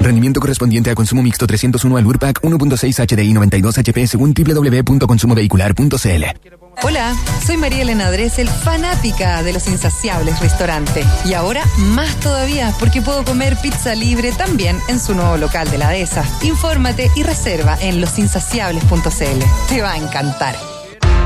Rendimiento 0.00 0.40
correspondiente 0.40 0.90
a 0.90 0.94
consumo 0.94 1.22
mixto 1.22 1.46
301 1.46 1.96
al 1.96 2.06
URPAC 2.06 2.40
1.6 2.42 3.16
HDI 3.16 3.32
92 3.34 3.78
HP 3.78 4.06
según 4.08 4.34
www.consumovehicular.cl. 4.34 6.61
Hola, 6.80 7.14
soy 7.46 7.58
María 7.58 7.82
Elena 7.82 8.10
Dresel, 8.10 8.48
fanática 8.48 9.42
de 9.42 9.52
los 9.52 9.68
insaciables 9.68 10.40
restaurante. 10.40 11.04
Y 11.24 11.34
ahora 11.34 11.64
más 11.76 12.18
todavía, 12.20 12.74
porque 12.80 13.02
puedo 13.02 13.24
comer 13.24 13.56
pizza 13.60 13.94
libre 13.94 14.32
también 14.32 14.80
en 14.88 14.98
su 14.98 15.14
nuevo 15.14 15.36
local 15.36 15.70
de 15.70 15.78
la 15.78 15.90
dehesa. 15.90 16.24
Infórmate 16.42 17.10
y 17.14 17.22
reserva 17.22 17.76
en 17.80 18.00
losinsaciables.cl. 18.00 19.68
Te 19.68 19.82
va 19.82 19.92
a 19.92 19.98
encantar. 19.98 20.71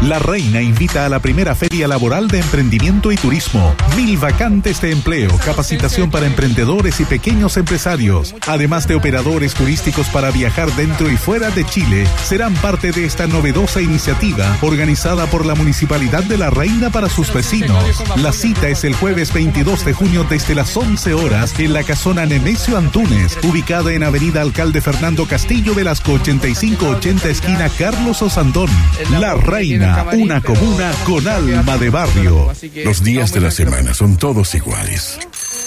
La 0.02 0.18
Reina 0.18 0.60
invita 0.60 1.06
a 1.06 1.08
la 1.08 1.20
primera 1.20 1.54
feria 1.54 1.88
laboral 1.88 2.28
de 2.28 2.38
emprendimiento 2.38 3.10
y 3.10 3.16
turismo. 3.16 3.74
Mil 3.96 4.18
vacantes 4.18 4.80
de 4.82 4.92
empleo, 4.92 5.30
capacitación 5.44 6.10
para 6.10 6.26
emprendedores 6.26 7.00
y 7.00 7.06
pequeños 7.06 7.56
empresarios, 7.56 8.34
además 8.46 8.86
de 8.86 8.94
operadores 8.94 9.54
turísticos 9.54 10.08
para 10.08 10.30
viajar 10.30 10.70
dentro 10.76 11.10
y 11.10 11.16
fuera 11.16 11.50
de 11.50 11.64
Chile, 11.64 12.06
serán 12.24 12.54
parte 12.56 12.92
de 12.92 13.06
esta 13.06 13.26
novedosa 13.26 13.80
iniciativa 13.80 14.56
organizada 14.60 15.26
por 15.26 15.46
la 15.46 15.54
Municipalidad 15.54 16.22
de 16.24 16.36
La 16.36 16.50
Reina 16.50 16.90
para 16.90 17.08
sus 17.08 17.32
vecinos. 17.32 18.04
La 18.16 18.32
cita 18.32 18.68
es 18.68 18.84
el 18.84 18.94
jueves 18.94 19.32
22 19.32 19.84
de 19.84 19.94
junio 19.94 20.26
desde 20.28 20.54
las 20.54 20.76
11 20.76 21.14
horas 21.14 21.58
en 21.58 21.72
la 21.72 21.82
casona 21.82 22.26
Nemesio 22.26 22.76
Antunes, 22.76 23.38
ubicada 23.42 23.92
en 23.92 24.02
Avenida 24.02 24.42
Alcalde 24.42 24.82
Fernando 24.82 25.26
Castillo 25.26 25.74
Velasco 25.74 26.12
8580 26.12 27.28
esquina 27.28 27.68
Carlos 27.70 28.20
Osandón. 28.22 28.68
La 29.10 29.34
Reina 29.34 29.85
una 30.12 30.40
comuna 30.40 30.92
con 31.04 31.26
alma 31.26 31.76
de 31.78 31.90
barrio. 31.90 32.52
Los 32.84 33.02
días 33.02 33.32
de 33.32 33.40
la 33.40 33.50
semana 33.50 33.94
son 33.94 34.16
todos 34.16 34.54
iguales. 34.54 35.18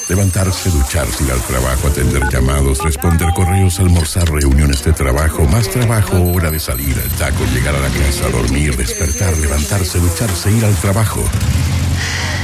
Levantarse, 0.10 0.70
ducharse, 0.72 1.24
ir 1.24 1.32
al 1.32 1.42
trabajo, 1.42 1.88
atender 1.88 2.24
llamados, 2.32 2.84
responder 2.84 3.30
correos, 3.36 3.80
almorzar, 3.80 4.30
reuniones 4.30 4.84
de 4.84 4.92
trabajo, 4.92 5.44
más 5.46 5.70
trabajo, 5.70 6.18
hora 6.34 6.50
de 6.50 6.60
salir 6.60 6.96
al 6.98 7.10
taco, 7.18 7.46
llegar 7.54 7.76
a 7.76 7.80
la 7.80 7.90
casa, 7.90 8.28
dormir, 8.30 8.76
despertar, 8.76 9.38
levantarse, 9.38 10.00
ducharse, 10.00 10.52
ir 10.52 10.66
al 10.66 10.76
trabajo. 10.76 11.24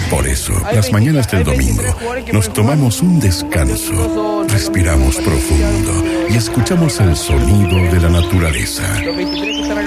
Por 0.10 0.28
eso, 0.28 0.54
las 0.72 0.92
mañanas 0.92 1.30
del 1.32 1.44
domingo, 1.44 1.84
nos 2.32 2.54
tomamos 2.54 3.02
un 3.02 3.20
descanso, 3.20 4.46
respiramos 4.48 5.16
profundo 5.18 6.04
y 6.30 6.38
escuchamos 6.38 7.00
el 7.00 7.16
sonido 7.16 7.78
de 7.92 8.00
la 8.00 8.10
naturaleza. 8.10 8.84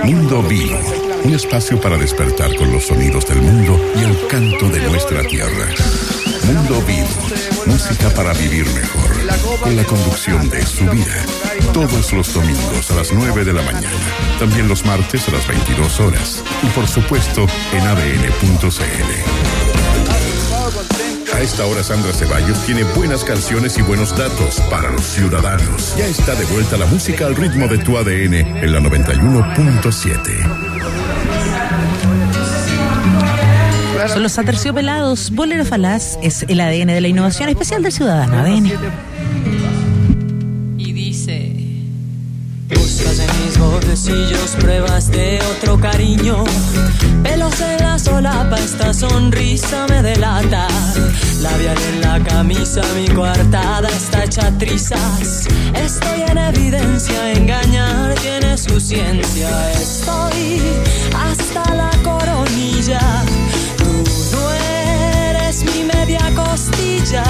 Mundo 0.04 0.42
Vivo, 0.42 0.78
un 1.24 1.34
espacio 1.34 1.80
para 1.80 1.96
despertar 1.96 2.54
con 2.56 2.72
los 2.72 2.86
sonidos 2.86 3.26
del 3.26 3.42
mundo 3.42 3.80
y 3.96 4.04
el 4.04 4.26
canto 4.28 4.68
de 4.68 4.80
nuestra 4.88 5.22
tierra. 5.24 5.66
Mundo 6.44 6.82
Vivo, 6.86 7.08
música 7.66 8.10
para 8.10 8.32
vivir 8.32 8.66
mejor, 8.66 9.10
con 9.60 9.76
la 9.76 9.84
conducción 9.84 10.48
de 10.48 10.64
su 10.64 10.84
vida. 10.86 11.24
Todos 11.72 12.12
los 12.12 12.32
domingos 12.32 12.90
a 12.90 12.94
las 12.94 13.12
9 13.12 13.44
de 13.44 13.52
la 13.52 13.62
mañana, 13.62 13.88
también 14.38 14.68
los 14.68 14.84
martes 14.84 15.28
a 15.28 15.32
las 15.32 15.46
22 15.46 16.00
horas 16.00 16.42
y 16.62 16.66
por 16.68 16.88
supuesto 16.88 17.46
en 17.72 17.86
adn.cl. 17.86 19.58
A 21.34 21.40
esta 21.40 21.66
hora 21.66 21.84
Sandra 21.84 22.12
Ceballos 22.12 22.64
tiene 22.66 22.82
buenas 22.82 23.22
canciones 23.22 23.78
y 23.78 23.82
buenos 23.82 24.16
datos 24.16 24.60
para 24.70 24.90
los 24.90 25.02
ciudadanos. 25.02 25.94
Ya 25.96 26.06
está 26.06 26.34
de 26.34 26.44
vuelta 26.46 26.76
la 26.76 26.86
música 26.86 27.26
al 27.26 27.36
ritmo 27.36 27.68
de 27.68 27.78
tu 27.78 27.96
ADN 27.96 28.34
en 28.34 28.72
la 28.72 28.80
91.7. 28.80 30.67
Son 34.06 34.22
los 34.22 34.38
aterciopelados. 34.38 35.32
Bolero 35.32 35.64
Falaz 35.64 36.18
es 36.22 36.44
el 36.48 36.60
ADN 36.60 36.86
de 36.86 37.00
la 37.00 37.08
innovación 37.08 37.48
especial 37.48 37.82
del 37.82 37.92
ciudadano. 37.92 38.38
ADN. 38.38 38.70
Y 40.78 40.92
dice: 40.92 41.52
Buscas 42.68 43.18
en 43.18 43.44
mis 43.44 43.58
bordecillos 43.58 44.56
pruebas 44.60 45.10
de 45.10 45.40
otro 45.56 45.80
cariño. 45.80 46.44
Pelos 47.24 47.60
en 47.60 47.78
la 47.78 47.98
solapa, 47.98 48.56
esta 48.58 48.94
sonrisa 48.94 49.86
me 49.88 50.00
delata. 50.00 50.68
Labial 51.42 51.76
en 51.92 52.00
la 52.00 52.20
camisa, 52.20 52.82
mi 52.94 53.08
coartada 53.08 53.88
está 53.88 54.24
hecha 54.24 54.52
trizas. 54.58 55.48
Estoy 55.74 56.22
en 56.22 56.38
evidencia, 56.38 57.32
engañar 57.32 58.14
tiene 58.16 58.56
su 58.56 58.78
ciencia. 58.78 59.72
Estoy 59.72 60.62
hasta 61.14 61.74
la 61.74 61.90
coronilla. 62.04 63.00
Costilla, 66.38 67.24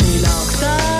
ni 0.00 0.20
la 0.20 0.34
octava 0.42 0.95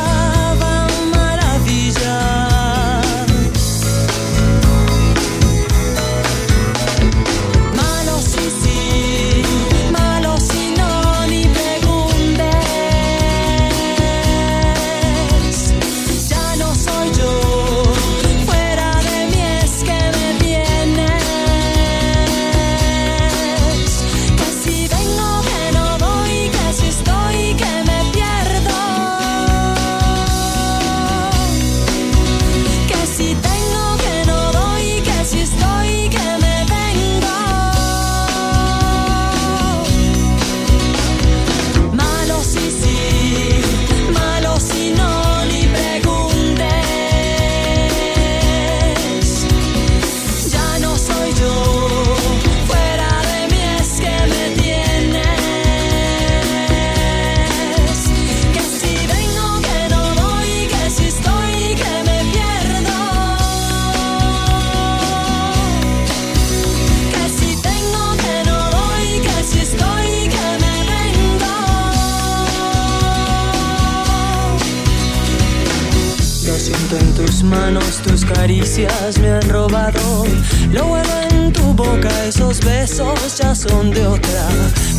caricias 78.47 79.19
me 79.19 79.29
han 79.29 79.49
robado. 79.49 80.25
Lo 80.71 80.85
bueno 80.85 81.11
en 81.31 81.53
tu 81.53 81.75
boca, 81.75 82.09
esos 82.25 82.61
besos 82.61 83.39
ya 83.39 83.53
son 83.57 83.91
de 83.91 84.07
otra. 84.07 84.47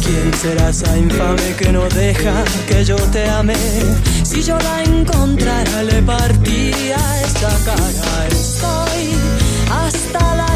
¿Quién 0.03 0.33
será 0.33 0.67
esa 0.67 0.97
infame 0.97 1.55
que 1.57 1.71
no 1.71 1.88
deja 1.88 2.43
que 2.67 2.83
yo 2.83 2.97
te 3.13 3.25
ame? 3.29 3.55
Si 4.23 4.43
yo 4.43 4.57
la 4.60 4.83
encontrara, 4.83 5.81
le 5.83 6.01
partiría 6.01 6.97
esa 7.23 7.53
cara. 7.63 8.27
Estoy 8.27 9.15
hasta 9.71 10.36
la 10.36 10.51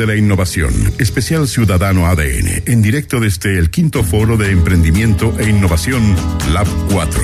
de 0.00 0.06
la 0.06 0.16
innovación, 0.16 0.72
especial 0.98 1.46
Ciudadano 1.46 2.06
ADN, 2.06 2.62
en 2.64 2.80
directo 2.80 3.20
desde 3.20 3.58
el 3.58 3.68
quinto 3.68 4.02
foro 4.02 4.38
de 4.38 4.50
emprendimiento 4.50 5.38
e 5.38 5.50
innovación 5.50 6.16
Lab 6.54 6.66
4. 6.90 7.20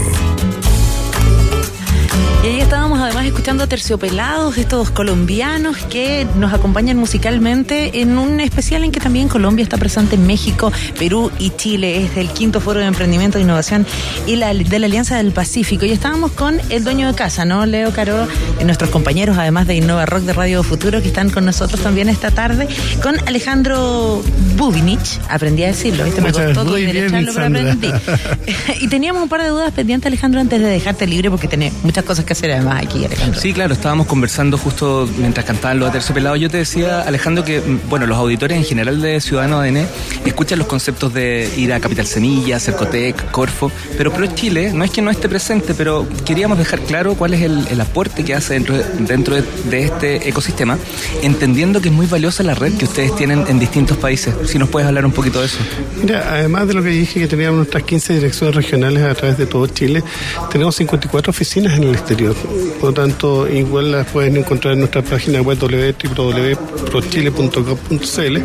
Y 2.47 2.49
ahí 2.49 2.61
estábamos 2.61 3.01
además 3.01 3.27
escuchando 3.27 3.67
Terciopelados, 3.67 4.57
estos 4.57 4.93
colombianos 4.93 5.79
que 5.91 6.29
nos 6.37 6.53
acompañan 6.53 6.97
musicalmente 6.97 8.01
en 8.03 8.17
un 8.17 8.39
especial 8.39 8.85
en 8.85 8.93
que 8.93 9.01
también 9.01 9.27
Colombia 9.27 9.65
está 9.65 9.79
presente 9.79 10.15
en 10.15 10.29
México, 10.29 10.73
Perú 10.97 11.33
y 11.41 11.51
Chile. 11.51 12.05
Es 12.05 12.17
el 12.17 12.29
quinto 12.29 12.61
foro 12.61 12.79
de 12.79 12.87
emprendimiento 12.87 13.39
e 13.39 13.41
innovación 13.41 13.85
y 14.29 14.37
la, 14.37 14.55
de 14.55 14.79
la 14.79 14.87
Alianza 14.87 15.17
del 15.17 15.33
Pacífico. 15.33 15.87
Y 15.87 15.91
estábamos 15.91 16.31
con 16.31 16.61
el 16.71 16.85
dueño 16.85 17.09
de 17.09 17.15
casa, 17.17 17.45
¿no? 17.45 17.67
Leo 17.67 17.91
Caro, 17.93 18.29
nuestros 18.65 18.91
compañeros 18.91 19.37
además 19.39 19.67
de 19.67 19.75
Innova 19.75 20.07
Rock 20.07 20.23
de 20.23 20.33
Radio 20.33 20.63
Futuro 20.63 21.03
que 21.03 21.09
están 21.09 21.31
con 21.31 21.45
nosotros 21.45 21.81
también 21.81 22.09
esta 22.09 22.31
tarde, 22.31 22.69
con 23.03 23.19
Alejandro 23.27 24.23
Bubinich, 24.57 25.19
aprendí 25.29 25.65
a 25.65 25.67
decirlo, 25.67 26.05
¿viste? 26.05 26.21
Me 26.21 26.29
Muchas- 26.29 26.55
costó 26.57 26.75
bien, 26.75 26.93
derecharlo, 26.93 27.33
pero 27.35 27.47
aprendí. 27.47 27.91
y 28.83 28.87
teníamos 28.87 29.21
un 29.25 29.29
par 29.29 29.43
de 29.43 29.49
dudas 29.49 29.73
pendientes, 29.73 30.07
Alejandro, 30.07 30.41
antes 30.41 30.61
de 30.61 30.67
dejarte 30.69 31.09
libre, 31.09 31.29
porque 31.29 31.49
tenés 31.49 31.73
muchas 31.83 32.05
cosas 32.05 32.25
que 32.25 32.36
hacer 32.37 32.53
además 32.53 32.83
aquí, 32.85 33.05
Alejandro. 33.05 33.41
Sí, 33.41 33.53
claro, 33.55 33.73
estábamos 33.73 34.07
conversando 34.07 34.59
justo 34.59 35.09
mientras 35.19 35.47
cantaban 35.47 35.79
los 35.79 35.89
Aterciopelados. 35.89 36.39
Yo 36.39 36.51
te 36.51 36.59
decía, 36.59 37.01
Alejandro, 37.01 37.45
que 37.45 37.61
mm, 37.61 37.89
bueno, 37.89 38.07
los 38.07 38.19
auditores 38.19 38.59
en 38.59 38.65
general 38.65 39.01
de 39.01 39.21
Ciudadano 39.23 39.61
ADN 39.61 39.87
escuchan 40.27 40.59
los 40.59 40.69
conceptos 40.69 41.15
de 41.15 41.51
ir 41.57 41.73
a 41.73 41.81
Capital 41.81 42.07
Semilla, 42.07 42.61
Cercotec, 42.61 43.31
Corfo, 43.31 43.73
pero 43.97 44.13
Pro 44.13 44.27
Chile 44.27 44.73
no 44.75 44.85
es 44.85 44.91
que 44.91 45.01
no 45.01 45.11
esté 45.11 45.29
presente, 45.31 45.73
pero 45.75 46.07
queríamos 46.27 46.59
dejar 46.59 46.81
claro 46.81 47.15
cuál 47.15 47.33
es 47.33 47.43
el, 47.43 47.67
el 47.69 47.81
aporte 47.81 48.23
que 48.23 48.35
hace 48.35 48.55
dentro, 48.55 48.77
de, 48.77 48.85
dentro 49.01 49.37
de, 49.37 49.43
de 49.71 49.85
este 49.85 50.29
ecosistema, 50.29 50.77
entendiendo 51.23 51.81
que 51.81 51.89
es 51.89 51.95
muy 51.95 52.07
valiosa 52.07 52.43
la 52.43 52.55
red 52.55 52.75
que 52.75 52.85
ustedes 52.85 53.17
tienen 53.17 53.47
en 53.49 53.59
distintos 53.59 53.97
países. 53.97 54.35
Si 54.45 54.59
nos 54.59 54.69
puedes 54.69 54.87
hablar 54.87 55.07
un 55.07 55.13
poquito 55.13 55.41
de 55.41 55.47
eso. 55.47 55.59
Mira, 56.03 56.35
además 56.35 56.69
de 56.69 56.75
lo 56.75 56.83
que 56.83 56.91
dije 56.91 57.19
que 57.19 57.29
teníamos 57.29 57.57
nuestras 57.57 57.85
15 57.85 58.15
direcciones 58.15 58.55
regionales 58.55 59.03
a 59.05 59.15
través 59.15 59.39
de 59.39 59.47
todo 59.47 59.67
Chile, 59.69 60.03
tenemos 60.51 60.77
54 60.77 61.31
oficinas 61.31 61.77
en 61.79 61.85
el 61.85 61.95
exterior. 61.95 62.26
Por 62.35 62.91
lo 62.91 62.93
tanto, 62.93 63.49
igual 63.49 63.93
las 63.93 64.07
pueden 64.09 64.37
encontrar 64.37 64.75
en 64.75 64.81
nuestra 64.81 65.03
página 65.03 65.41
web 65.41 65.59
www.prochile.gov.cl, 65.59 68.39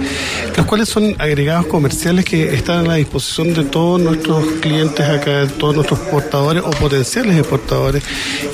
los 0.57 0.65
cuales 0.65 0.89
son 0.89 1.15
agregados 1.17 1.65
comerciales 1.65 2.25
que 2.25 2.53
están 2.53 2.85
a 2.85 2.87
la 2.89 2.95
disposición 2.95 3.53
de 3.53 3.63
todos 3.63 3.99
nuestros 3.99 4.45
clientes 4.61 5.07
acá, 5.07 5.47
todos 5.57 5.75
nuestros 5.75 5.99
exportadores 5.99 6.63
o 6.63 6.69
potenciales 6.71 7.37
exportadores. 7.37 8.03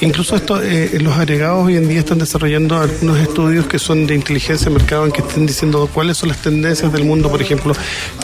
Incluso 0.01 0.35
esto, 0.35 0.61
eh, 0.61 0.97
los 1.01 1.17
agregados 1.17 1.65
hoy 1.65 1.75
en 1.75 1.87
día 1.87 1.99
están 1.99 2.19
desarrollando 2.19 2.77
algunos 2.77 3.17
estudios 3.19 3.67
que 3.67 3.79
son 3.79 4.07
de 4.07 4.15
inteligencia 4.15 4.65
de 4.65 4.71
mercado 4.71 5.05
en 5.05 5.11
que 5.11 5.21
estén 5.21 5.45
diciendo 5.45 5.89
cuáles 5.93 6.17
son 6.17 6.29
las 6.29 6.41
tendencias 6.41 6.91
del 6.91 7.03
mundo, 7.03 7.29
por 7.29 7.41
ejemplo, 7.41 7.73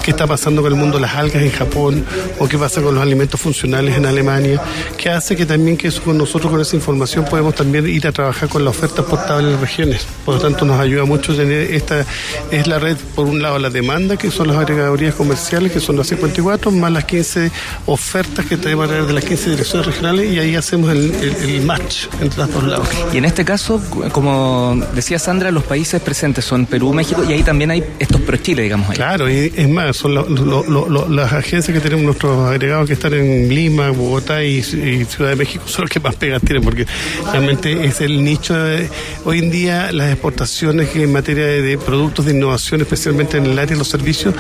qué 0.04 0.12
está 0.12 0.28
pasando 0.28 0.62
con 0.62 0.72
el 0.72 0.80
mundo 0.80 0.98
de 0.98 1.02
las 1.02 1.16
algas 1.16 1.44
en 1.44 1.52
Japón 1.52 2.06
o 2.40 2.48
qué 2.48 2.58
pasa 2.58 2.82
con 2.82 2.96
los 2.96 3.04
alimentos 3.04 3.40
funcionales 3.40 3.98
en 3.98 4.06
Alemania, 4.06 4.62
que 4.98 5.10
hace 5.10 5.36
que 5.36 5.46
también 5.46 5.78
que 5.78 5.88
eso 5.88 6.02
con 6.02 6.18
nosotros 6.18 6.52
con 6.52 6.62
esa 6.62 6.76
información 6.76 6.93
podemos 7.30 7.56
también 7.56 7.88
ir 7.88 8.08
a 8.08 8.12
trabajar 8.12 8.50
con 8.50 8.64
la 8.64 8.70
oferta 8.72 9.02
exportable 9.02 9.46
en 9.48 9.52
las 9.54 9.62
regiones. 9.62 10.06
Por 10.26 10.36
lo 10.36 10.42
tanto, 10.42 10.66
nos 10.66 10.80
ayuda 10.80 11.06
mucho 11.06 11.36
tener 11.36 11.74
esta, 11.74 12.06
es 12.52 12.68
la 12.68 12.80
red, 12.80 12.98
por 13.16 13.26
un 13.28 13.42
lado, 13.42 13.60
la 13.60 13.70
demanda, 13.70 14.18
que 14.18 14.32
son 14.32 14.48
las 14.48 14.58
agregadorías 14.58 15.16
comerciales, 15.16 15.72
que 15.72 15.80
son 15.80 15.98
las 15.98 16.08
54, 16.08 16.72
más 16.72 16.92
las 16.92 17.06
15 17.06 17.52
ofertas 17.86 18.46
que 18.46 18.58
tenemos 18.58 18.90
de 18.90 19.14
las 19.14 19.24
15 19.24 19.52
direcciones 19.52 19.86
regionales 19.88 20.32
y 20.34 20.40
ahí 20.40 20.56
hacemos 20.56 20.92
el, 20.92 21.12
el- 21.16 21.36
el 21.50 21.62
match 21.64 22.06
entre 22.22 22.40
los 22.40 22.52
dos 22.54 22.64
lados. 22.64 22.88
Y 23.14 23.18
en 23.18 23.26
este 23.26 23.44
caso, 23.46 23.82
como 24.12 24.82
decía 24.96 25.20
Sandra, 25.20 25.52
los 25.52 25.64
países 25.64 26.02
presentes 26.02 26.46
son 26.46 26.66
Perú, 26.66 26.94
México, 26.94 27.24
y 27.28 27.34
ahí 27.34 27.44
también 27.44 27.72
hay 27.72 27.84
estos 28.00 28.22
Pro 28.22 28.38
Chile, 28.38 28.64
digamos. 28.64 28.90
Ahí. 28.90 28.96
Claro, 28.96 29.30
y 29.30 29.52
es 29.56 29.70
más, 29.70 29.98
son 29.98 30.16
lo- 30.16 30.28
lo- 30.30 30.64
lo- 30.66 30.90
lo- 30.90 31.10
las 31.10 31.34
agencias 31.34 31.74
que 31.76 31.82
tenemos 31.82 32.06
nuestros 32.06 32.50
agregados 32.50 32.88
que 32.88 32.94
están 32.94 33.14
en 33.14 33.50
Lima, 33.54 33.90
Bogotá 33.92 34.44
y, 34.44 34.58
y 34.58 35.06
Ciudad 35.06 35.30
de 35.32 35.36
México 35.36 35.64
son 35.68 35.84
los 35.84 35.92
que 35.92 36.00
más 36.00 36.16
pegas 36.16 36.42
tienen, 36.42 36.64
porque 36.74 36.88
realmente 37.32 37.86
es 37.86 38.02
el 38.02 38.24
nicho. 38.24 38.54
de- 38.54 38.90
hoy 39.26 39.40
en 39.40 39.52
día 39.52 39.92
las 39.92 40.12
exportaciones 40.12 40.96
en 40.96 41.12
materia 41.12 41.46
de, 41.46 41.62
de 41.62 41.78
productos 41.78 42.26
de 42.26 42.32
innovación, 42.34 42.82
especialmente 42.82 43.38
en 43.38 43.46
el 43.46 43.52
área 43.60 43.68
de 43.74 43.78
los 43.78 43.88
servicios, 43.88 44.34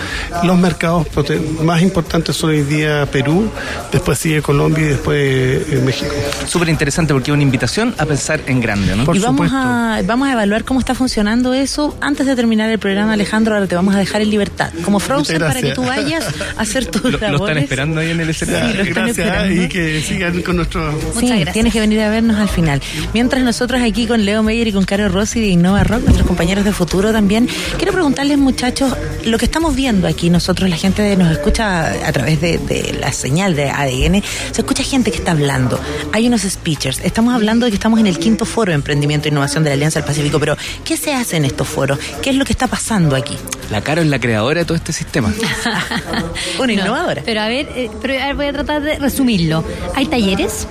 los 0.43 0.57
mercados 0.57 1.07
más 1.61 1.81
importantes 1.81 2.35
son 2.35 2.49
hoy 2.51 2.61
día 2.63 3.05
Perú, 3.11 3.49
después 3.91 4.17
sigue 4.19 4.41
Colombia 4.41 4.83
y 4.83 4.87
después 4.89 5.17
eh, 5.71 5.81
México. 5.85 6.11
Súper 6.47 6.69
interesante 6.69 7.13
porque 7.13 7.31
es 7.31 7.33
una 7.33 7.43
invitación 7.43 7.93
a 7.97 8.05
pensar 8.05 8.41
en 8.47 8.59
grande, 8.61 8.95
¿no? 8.95 9.13
y 9.15 9.19
vamos 9.19 9.49
a, 9.53 10.01
vamos 10.05 10.27
a 10.27 10.33
evaluar 10.33 10.63
cómo 10.63 10.79
está 10.79 10.95
funcionando 10.95 11.53
eso. 11.53 11.95
Antes 12.01 12.25
de 12.25 12.35
terminar 12.35 12.69
el 12.69 12.79
programa, 12.79 13.13
Alejandro, 13.13 13.53
ahora 13.53 13.67
te 13.67 13.75
vamos 13.75 13.95
a 13.95 13.99
dejar 13.99 14.21
en 14.21 14.29
libertad, 14.29 14.71
como 14.83 14.99
Frozen, 14.99 15.35
Muchas 15.35 15.47
para 15.49 15.61
que 15.61 15.67
gracias. 15.67 15.75
tú 15.75 15.83
vayas 15.85 16.25
a 16.57 16.61
hacer 16.61 16.85
tus 16.87 17.03
Lo, 17.03 17.11
lo 17.11 17.17
labores. 17.19 17.41
están 17.49 17.63
esperando 17.63 17.99
ahí 18.01 18.11
en 18.11 18.19
el 18.19 18.29
escenario. 18.29 18.71
Sí, 18.71 18.77
lo 18.77 18.83
están 18.83 19.03
Gracias 19.05 19.27
esperando. 19.27 19.63
y 19.63 19.67
que 19.69 20.01
sigan 20.01 20.41
con 20.41 20.55
nuestro... 20.57 20.91
Sí, 21.19 21.45
tienes 21.53 21.73
que 21.73 21.79
venir 21.79 21.99
a 22.01 22.09
al 22.31 22.49
final. 22.49 22.81
Mientras 23.13 23.43
nosotros 23.43 23.81
aquí 23.81 24.07
con 24.07 24.25
Leo 24.25 24.43
Meyer 24.43 24.67
y 24.67 24.71
con 24.73 24.85
Caro 24.85 25.09
Rossi 25.09 25.39
de 25.39 25.47
Innova 25.47 25.83
Rock, 25.83 26.01
nuestros 26.03 26.25
compañeros 26.27 26.63
de 26.65 26.71
futuro 26.71 27.11
también, 27.11 27.47
quiero 27.77 27.91
preguntarles 27.93 28.37
muchachos, 28.37 28.95
lo 29.25 29.37
que 29.37 29.45
estamos 29.45 29.75
viendo 29.75 30.07
aquí 30.07 30.29
nosotros, 30.29 30.69
la 30.69 30.77
gente 30.77 31.15
nos 31.17 31.31
escucha 31.31 31.87
a 32.07 32.11
través 32.11 32.39
de, 32.41 32.57
de 32.57 32.97
la 32.99 33.11
señal 33.11 33.55
de 33.55 33.69
ADN, 33.69 34.21
se 34.51 34.61
escucha 34.61 34.83
gente 34.83 35.11
que 35.11 35.17
está 35.17 35.31
hablando, 35.31 35.79
hay 36.13 36.27
unos 36.27 36.41
speakers, 36.41 36.99
estamos 37.03 37.33
hablando 37.33 37.65
de 37.65 37.71
que 37.71 37.75
estamos 37.75 37.99
en 37.99 38.07
el 38.07 38.17
quinto 38.19 38.45
foro 38.45 38.71
de 38.71 38.75
emprendimiento 38.75 39.27
e 39.27 39.31
innovación 39.31 39.63
de 39.63 39.69
la 39.71 39.73
Alianza 39.75 39.99
del 39.99 40.07
Pacífico, 40.07 40.39
pero 40.39 40.55
¿qué 40.85 40.97
se 40.97 41.13
hace 41.13 41.37
en 41.37 41.45
estos 41.45 41.67
foros? 41.67 41.97
¿Qué 42.21 42.29
es 42.29 42.35
lo 42.35 42.45
que 42.45 42.53
está 42.53 42.67
pasando 42.67 43.15
aquí? 43.15 43.35
La 43.71 43.81
Caro 43.81 44.01
es 44.01 44.07
la 44.07 44.19
creadora 44.19 44.59
de 44.59 44.65
todo 44.65 44.75
este 44.77 44.93
sistema. 44.93 45.33
Una 46.59 46.67
No, 46.67 46.81
innovadora. 46.81 47.21
Pero 47.25 47.41
a 47.41 47.47
ver, 47.47 47.67
eh, 47.75 47.89
pero 48.01 48.13
a 48.21 48.27
ver, 48.27 48.35
voy 48.35 48.45
a 48.47 48.53
tratar 48.53 48.81
de 48.83 48.99
resumirlo. 48.99 49.63
Hay 49.95 50.05
talleres, 50.05 50.67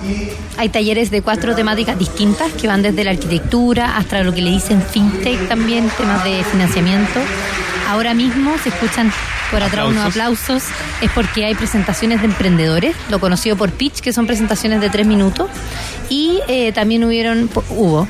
hay 0.57 0.69
talleres 0.69 1.11
de 1.11 1.21
cuatro 1.21 1.42
temáticas 1.51 1.99
distintas 1.99 2.53
que 2.53 2.69
van 2.69 2.81
desde 2.81 3.03
la 3.03 3.11
arquitectura 3.11 3.97
hasta 3.97 4.23
lo 4.23 4.33
que 4.33 4.41
le 4.41 4.51
dicen 4.51 4.81
fintech 4.81 5.49
también, 5.49 5.89
temas 5.97 6.23
de 6.23 6.41
financiamiento. 6.45 7.19
Ahora 7.89 8.13
mismo 8.13 8.55
se 8.61 8.69
escuchan 8.69 9.11
por 9.51 9.61
atrás 9.61 9.85
unos 9.87 10.05
aplausos, 10.05 10.63
es 11.01 11.11
porque 11.11 11.45
hay 11.45 11.53
presentaciones 11.55 12.21
de 12.21 12.25
emprendedores, 12.27 12.95
lo 13.09 13.19
conocido 13.19 13.55
por 13.55 13.71
pitch, 13.71 13.99
que 13.99 14.11
son 14.13 14.25
presentaciones 14.25 14.81
de 14.81 14.89
tres 14.89 15.05
minutos. 15.05 15.47
Y 16.09 16.39
eh, 16.47 16.71
también 16.73 17.03
hubieron, 17.03 17.47
po- 17.47 17.63
hubo, 17.69 18.07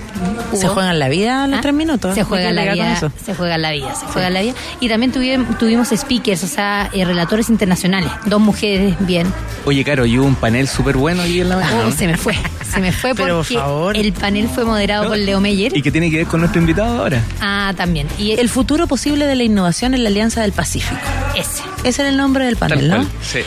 ¿Se 0.53 0.65
hubo. 0.65 0.73
juegan 0.73 0.99
la 0.99 1.09
vida 1.09 1.47
los 1.47 1.59
¿Ah? 1.59 1.61
tres 1.61 1.73
minutos? 1.73 2.15
Se 2.15 2.23
juega 2.23 2.47
¿Qué 2.49 2.53
la 2.53 2.73
vida, 2.73 3.11
se 3.23 3.35
juega 3.35 3.57
la 3.57 3.71
vida, 3.71 3.93
se 3.95 4.05
juega 4.07 4.29
la 4.29 4.41
vida. 4.41 4.53
Y 4.79 4.89
también 4.89 5.11
tuvimos, 5.11 5.57
tuvimos 5.57 5.89
speakers, 5.89 6.43
o 6.43 6.47
sea, 6.47 6.89
eh, 6.93 7.05
relatores 7.05 7.49
internacionales, 7.49 8.09
dos 8.25 8.41
mujeres 8.41 8.95
bien. 8.99 9.31
Oye, 9.65 9.83
Caro, 9.83 10.05
y 10.05 10.17
hubo 10.17 10.25
un 10.27 10.35
panel 10.35 10.67
súper 10.67 10.97
bueno 10.97 11.21
ahí 11.21 11.39
en 11.41 11.49
la 11.49 11.57
mañana. 11.57 11.85
Oh, 11.87 11.91
se 11.91 12.07
me 12.07 12.17
fue, 12.17 12.35
se 12.69 12.79
me 12.81 12.91
fue 12.91 13.13
Pero, 13.15 13.37
por 13.37 13.45
porque 13.45 13.55
favor. 13.55 13.95
el 13.95 14.11
panel 14.11 14.49
fue 14.49 14.65
moderado 14.65 15.03
No, 15.03 15.09
por 15.09 15.17
Leo 15.19 15.39
Meyer. 15.39 15.75
¿Y 15.77 15.81
qué 15.81 15.91
tiene 15.91 16.09
que 16.09 16.17
ver 16.17 16.27
con 16.27 16.39
nuestro 16.41 16.59
invitado 16.59 16.99
ahora? 17.03 17.21
Ah, 17.41 17.73
también. 17.77 18.07
Y 18.17 18.31
El 18.31 18.49
futuro 18.49 18.87
posible 18.87 19.25
de 19.27 19.35
la 19.35 19.43
innovación 19.43 19.62
en 19.67 20.03
la 20.03 20.09
Alianza 20.09 20.41
del 20.41 20.51
Pacífico. 20.51 20.99
ese. 21.35 21.63
Ese 21.83 22.01
era 22.01 22.09
el 22.11 22.17
nombre 22.17 22.45
del 22.45 22.55
panel, 22.55 22.89
¿no? 22.89 23.03
Sí. 23.21 23.39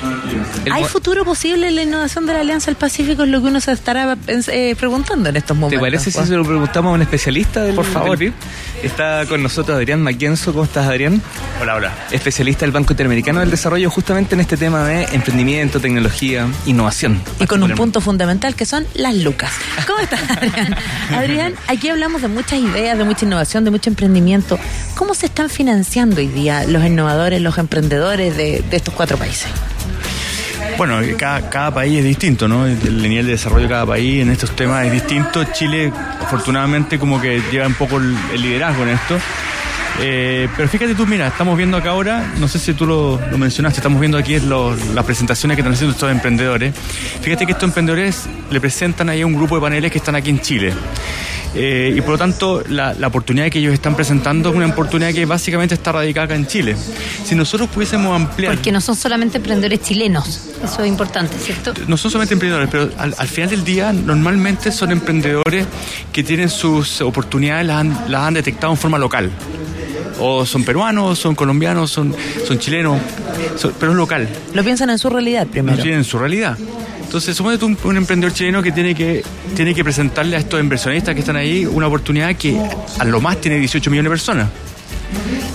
El 0.67 0.73
¿Hay 0.73 0.85
futuro 0.85 1.25
posible 1.25 1.69
en 1.69 1.75
la 1.77 1.83
innovación 1.83 2.27
de 2.27 2.35
la 2.35 2.41
Alianza 2.41 2.67
del 2.67 2.77
Pacífico? 2.77 3.23
Es 3.23 3.31
lo 3.31 3.41
que 3.41 3.49
uno 3.49 3.61
se 3.61 3.73
estará 3.73 4.17
eh, 4.29 4.75
preguntando 4.79 5.31
en 5.31 5.37
estos 5.37 5.57
¿Te 5.57 5.61
momentos. 5.61 5.81
parece 5.81 6.11
si 6.11 6.17
pues. 6.19 6.29
se 6.29 6.37
lo 6.37 6.45
preguntamos 6.45 6.91
a 6.91 6.95
un 6.95 7.03
especialista 7.03 7.63
del, 7.63 7.75
Por 7.75 7.87
favor. 7.87 8.19
del? 8.19 8.35
Está 8.83 9.25
con 9.27 9.43
nosotros 9.43 9.75
Adrián 9.75 10.03
Maquienzo. 10.03 10.53
¿Cómo 10.53 10.65
estás, 10.65 10.87
Adrián? 10.87 11.23
Hola, 11.63 11.77
hola. 11.77 11.93
Especialista 12.11 12.67
del 12.67 12.73
Banco 12.73 12.93
Interamericano 12.93 13.41
del 13.41 13.51
Desarrollo 13.51 13.89
justamente 13.91 14.35
en 14.35 14.43
este 14.43 14.59
tema 14.59 14.85
de 14.85 15.05
emprendimiento, 15.13 15.81
tecnología, 15.81 16.47
innovación. 16.67 17.23
Y 17.41 17.47
con 17.47 17.63
un 17.63 17.73
punto 17.73 18.03
fundamental 18.03 18.55
que 18.55 18.67
son 18.67 18.87
las 18.93 19.15
lucas. 19.17 19.51
¿Cómo 19.87 19.99
estás, 20.01 20.21
Adrián? 20.31 20.77
Adrián, 21.11 21.55
aquí 21.69 21.89
hablamos 21.89 22.21
de 22.21 22.29
muchas 22.29 22.59
ideas, 22.61 22.99
de 22.99 23.05
mucha 23.05 23.25
innovación, 23.25 23.65
de 23.65 23.71
mucho 23.71 23.89
emprendimiento. 23.89 24.59
¿Cómo 24.95 25.15
se 25.15 25.25
están 25.27 25.49
financiando 25.49 26.06
hoy 26.15 26.29
día 26.29 26.65
los 26.67 26.85
innovadores, 26.85 27.41
los 27.41 27.59
emprendedores 27.59 28.37
de, 28.37 28.63
estos 28.71 28.95
cuatro 28.95 29.17
países? 29.17 29.49
Bueno, 30.79 31.01
cada, 31.17 31.49
cada 31.49 31.73
país 31.73 31.99
es 31.99 32.05
distinto, 32.05 32.49
¿no? 32.49 32.67
El 32.67 33.03
nivel 33.03 33.27
de 33.27 33.33
desarrollo 33.33 33.65
de 33.65 33.71
cada 33.71 33.87
país 33.87 34.23
en 34.23 34.31
estos 34.31 34.55
temas 34.55 34.85
es 34.87 34.93
distinto. 34.93 35.45
Chile, 35.53 35.93
afortunadamente, 36.21 36.99
como 36.99 37.21
que 37.21 37.41
lleva 37.51 37.67
un 37.67 37.75
poco 37.75 37.97
el 37.99 38.43
liderazgo 38.43 38.83
en 38.83 38.91
esto. 38.91 39.19
Eh, 39.99 40.49
pero 40.57 40.69
fíjate 40.69 40.95
tú, 40.95 41.07
mira, 41.07 41.29
estamos 41.29 41.57
viendo 41.57 41.77
acá 41.77 41.91
ahora, 41.91 42.33
no 42.39 42.49
sé 42.49 42.59
si 42.59 42.75
tú 42.75 42.85
lo, 42.87 43.19
lo 43.31 43.39
mencionaste, 43.39 43.79
estamos 43.81 43.99
viendo 43.99 44.19
aquí 44.19 44.39
los- 44.41 44.79
las 44.95 45.05
presentaciones 45.05 45.57
que 45.57 45.63
están 45.63 45.73
haciendo 45.73 45.95
estos 45.95 46.11
emprendedores. 46.11 46.75
Fíjate 47.23 47.47
que 47.47 47.53
estos 47.53 47.65
emprendedores 47.69 48.25
le 48.51 48.61
presentan 48.61 49.09
ahí 49.09 49.23
a 49.23 49.27
un 49.27 49.35
grupo 49.35 49.55
de 49.55 49.63
paneles 49.63 49.91
que 49.91 49.99
están 49.99 50.15
aquí 50.15 50.29
en 50.31 50.41
Chile. 50.41 50.75
Eh, 51.55 51.95
y 51.97 52.01
por 52.03 52.11
lo 52.11 52.19
tanto, 52.19 52.63
la, 52.69 52.93
la 52.93 53.07
oportunidad 53.07 53.49
que 53.49 53.59
ellos 53.59 53.73
están 53.73 53.95
presentando 53.97 54.51
es 54.51 54.55
una 54.57 54.67
oportunidad 54.67 55.15
que 55.15 55.25
básicamente 55.25 55.75
está 55.75 55.93
radicada 55.93 56.27
acá 56.27 56.35
en 56.35 56.47
Chile. 56.47 56.77
Si 57.25 57.35
nosotros 57.35 57.71
pudiésemos 57.71 58.15
ampliar... 58.15 58.53
Porque 58.55 58.71
no 58.73 58.83
son 58.83 58.95
solamente 58.95 59.39
emprendedores 59.39 59.81
chilenos. 59.81 60.51
Eso 60.63 60.83
es 60.83 60.89
importante, 60.89 61.35
¿cierto? 61.39 61.73
no 61.89 61.97
son 61.97 62.11
solamente 62.11 62.35
emprendedores, 62.35 62.69
pero 62.71 62.91
al, 62.99 63.15
al 63.17 63.29
final 63.29 63.49
del 63.49 63.65
día 63.65 63.95
normalmente 63.95 64.71
son 64.71 64.93
emprendedores 64.93 65.67
que 66.13 66.23
tienen 66.23 66.51
sus 66.51 67.01
oportunidades, 67.01 67.67
las 67.67 67.77
han, 67.81 67.99
las 68.09 68.21
han 68.23 68.35
detectado 68.35 68.75
en 68.75 68.79
forma 68.79 68.99
local. 68.99 69.31
O 70.19 70.47
son 70.47 70.65
peruanos, 70.65 71.19
son 71.19 71.35
colombianos, 71.35 71.91
son, 71.91 72.15
son 72.47 72.59
chilenos, 72.59 72.99
son- 73.57 73.73
pero 73.79 73.93
es 73.93 73.99
local. 73.99 74.29
Lo 74.55 74.65
piensan 74.65 74.91
en 74.91 74.99
su 74.99 75.11
realidad 75.11 75.47
primero. 75.47 75.77
No 75.77 75.83
tienen 75.83 76.05
su 76.05 76.19
realidad. 76.19 76.57
Entonces, 77.05 77.37
suponete 77.37 77.65
un, 77.65 77.79
un 77.85 77.97
emprendedor 77.97 78.33
chileno 78.35 78.63
que 78.63 78.73
tiene, 78.73 78.95
que 78.95 79.23
tiene 79.55 79.75
que 79.75 79.85
presentarle 79.85 80.37
a 80.37 80.41
estos 80.41 80.59
inversionistas 80.61 81.15
que 81.15 81.21
están 81.21 81.37
ahí 81.37 81.65
una 81.65 81.87
oportunidad 81.87 82.35
que 82.37 82.59
a 82.99 83.05
lo 83.05 83.21
más 83.21 83.41
tiene 83.41 83.59
18 83.59 83.91
millones 83.91 84.11
de 84.11 84.15
personas. 84.15 84.49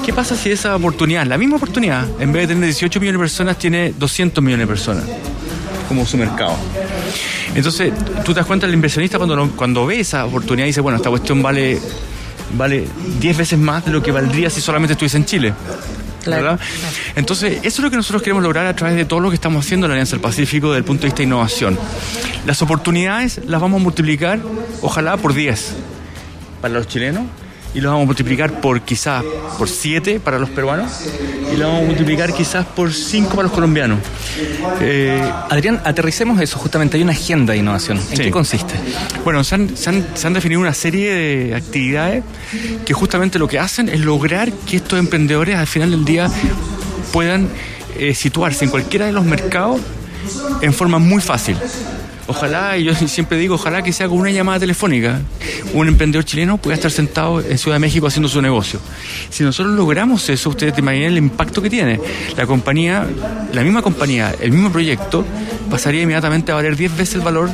¿Qué 0.06 0.14
pasa 0.14 0.36
si 0.36 0.50
esa 0.52 0.76
oportunidad, 0.76 1.26
la 1.28 1.38
misma 1.38 1.58
oportunidad, 1.58 2.06
en 2.20 2.32
vez 2.32 2.48
de 2.48 2.54
tener 2.56 2.64
18 2.70 3.00
millones 3.00 3.20
de 3.20 3.24
personas, 3.24 3.58
tiene 3.60 3.94
200 3.98 4.44
millones 4.44 4.66
de 4.68 4.74
personas 4.74 5.04
como 5.88 6.06
su 6.06 6.18
mercado? 6.18 6.56
Entonces, 7.54 7.92
tú 8.24 8.34
te 8.34 8.40
das 8.40 8.48
cuenta, 8.48 8.66
el 8.66 8.74
inversionista 8.74 9.18
cuando, 9.18 9.36
lo- 9.36 9.50
cuando 9.52 9.86
ve 9.86 10.00
esa 10.00 10.26
oportunidad 10.26 10.66
dice, 10.68 10.82
bueno, 10.82 10.96
esta 10.98 11.10
cuestión 11.10 11.42
vale, 11.44 11.80
vale 12.54 12.88
10 13.20 13.38
veces 13.38 13.60
más 13.60 13.86
de 13.86 13.92
lo 13.92 14.02
que 14.02 14.12
valdría 14.12 14.50
si 14.50 14.62
solamente 14.62 14.94
estuviese 14.94 15.18
en 15.18 15.26
Chile. 15.26 15.54
¿verdad? 16.26 16.60
Entonces, 17.16 17.58
eso 17.64 17.68
es 17.68 17.80
lo 17.80 17.90
que 17.90 17.96
nosotros 17.96 18.22
queremos 18.22 18.44
lograr 18.44 18.68
a 18.68 18.76
través 18.76 18.96
de 18.96 19.06
todo 19.06 19.20
lo 19.20 19.30
que 19.30 19.36
estamos 19.36 19.66
haciendo 19.66 19.88
en 19.88 19.90
la 19.90 19.96
Alianza 19.96 20.12
del 20.12 20.22
Pacífico 20.22 20.68
desde 20.68 20.80
el 20.80 20.84
punto 20.84 21.02
de 21.02 21.08
vista 21.08 21.18
de 21.18 21.24
innovación. 21.24 21.80
Las 22.46 22.62
oportunidades 22.62 23.42
las 23.48 23.60
vamos 23.60 23.82
a 23.82 23.84
multiplicar, 23.84 24.40
ojalá 24.82 25.18
por 25.18 25.34
10 25.34 25.74
para 26.62 26.76
los 26.76 26.88
chilenos 26.88 27.24
y 27.74 27.80
los 27.82 27.90
vamos 27.92 28.04
a 28.04 28.06
multiplicar 28.08 28.60
por 28.60 28.82
quizás 28.82 29.24
por 29.58 29.70
7 29.70 30.20
para 30.20 30.38
los 30.40 30.50
peruanos 30.50 30.92
y 31.54 31.58
los 31.58 31.68
vamos 31.68 31.84
a 31.84 31.86
multiplicar 31.88 32.34
quizás 32.34 32.66
por 32.66 32.94
5 32.94 33.30
para 33.30 33.44
los 33.44 33.52
colombianos. 33.52 34.00
Eh, 34.82 35.22
Adrián, 35.50 35.82
aterricemos 35.86 36.40
eso, 36.42 36.58
justamente 36.58 36.98
hay 36.98 37.04
una 37.04 37.14
agenda 37.14 37.54
de 37.54 37.60
innovación. 37.60 37.98
¿En 37.98 38.18
Sí. 38.18 38.24
qué 38.24 38.32
consiste? 38.32 38.74
Bueno, 39.24 39.44
se 39.44 39.56
han, 39.56 39.78
se 39.78 39.90
han- 39.90 40.06
se 40.14 40.28
han 40.28 40.34
definido 40.34 40.60
una 40.60 40.74
serie 40.74 41.14
de 41.14 41.56
actividades 41.56 42.24
que 42.86 42.94
justamente 42.94 43.40
lo 43.40 43.48
que 43.48 43.60
hacen 43.60 43.88
es 43.90 44.00
lograr 44.02 44.52
que 44.52 44.78
estos 44.78 45.00
emprendedores 45.00 45.56
al 45.56 45.68
final 45.68 45.92
del 45.92 46.04
día 46.06 46.30
puedan 47.14 47.48
eh, 47.98 48.16
situarse 48.16 48.66
en 48.66 48.72
cualquiera 48.72 49.06
de 49.06 49.12
los 49.12 49.26
mercados 49.26 49.80
en 50.62 50.74
forma 50.74 50.98
muy 51.00 51.22
fácil. 51.22 51.58
Ojalá, 52.32 52.78
y 52.78 52.86
yo 52.86 52.96
siempre 52.96 53.38
digo, 53.38 53.56
ojalá 53.56 53.84
que 53.84 53.92
sea 53.92 54.08
con 54.08 54.18
una 54.18 54.32
llamada 54.32 54.58
telefónica. 54.58 55.20
Un 55.74 55.90
emprendedor 55.90 56.24
chileno 56.24 56.58
pueda 56.58 56.76
estar 56.76 56.90
sentado 56.90 57.42
en 57.42 57.58
Ciudad 57.58 57.76
de 57.76 57.80
México 57.80 58.08
haciendo 58.08 58.30
su 58.30 58.42
negocio. 58.42 58.80
Si 59.30 59.44
nosotros 59.44 59.76
logramos 59.76 60.30
eso, 60.30 60.50
ustedes 60.50 60.74
te 60.74 60.80
imaginan 60.80 61.10
el 61.10 61.18
impacto 61.18 61.62
que 61.62 61.70
tiene. 61.70 62.00
La 62.38 62.48
compañía, 62.48 63.06
la 63.52 63.64
misma 63.64 63.82
compañía, 63.82 64.34
el 64.40 64.54
mismo 64.54 64.72
proyecto, 64.72 65.26
pasaría 65.70 66.04
inmediatamente 66.04 66.54
a 66.54 66.56
valer 66.56 66.78
10 66.78 66.96
veces 66.96 67.16
el 67.16 67.22
valor 67.22 67.50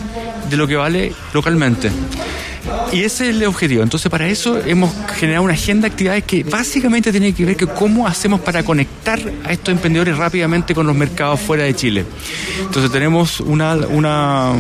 de 0.48 0.58
lo 0.58 0.68
que 0.68 0.76
vale 0.76 1.12
localmente. 1.34 1.90
Y 2.92 3.02
ese 3.04 3.30
es 3.30 3.36
el 3.36 3.46
objetivo. 3.46 3.84
Entonces, 3.84 4.10
para 4.10 4.28
eso 4.28 4.60
hemos 4.66 4.92
generado 5.16 5.44
una 5.44 5.54
agenda 5.54 5.88
de 5.88 5.92
actividades 5.94 6.24
que 6.24 6.44
básicamente 6.44 7.12
tiene 7.12 7.34
que 7.34 7.46
ver 7.46 7.58
con 7.58 7.68
cómo 7.70 8.08
hacemos 8.08 8.40
para 8.42 8.64
conectar 8.64 9.20
a 9.46 9.52
estos 9.52 9.74
emprendedores 9.74 10.18
rápidamente 10.18 10.74
con 10.74 10.88
los 10.88 10.96
mercados 10.96 11.40
fuera 11.40 11.64
de 11.64 11.76
Chile. 11.76 12.06
Entonces, 12.62 12.92
tenemos 12.92 13.40
una, 13.40 13.76
una- 13.76 14.54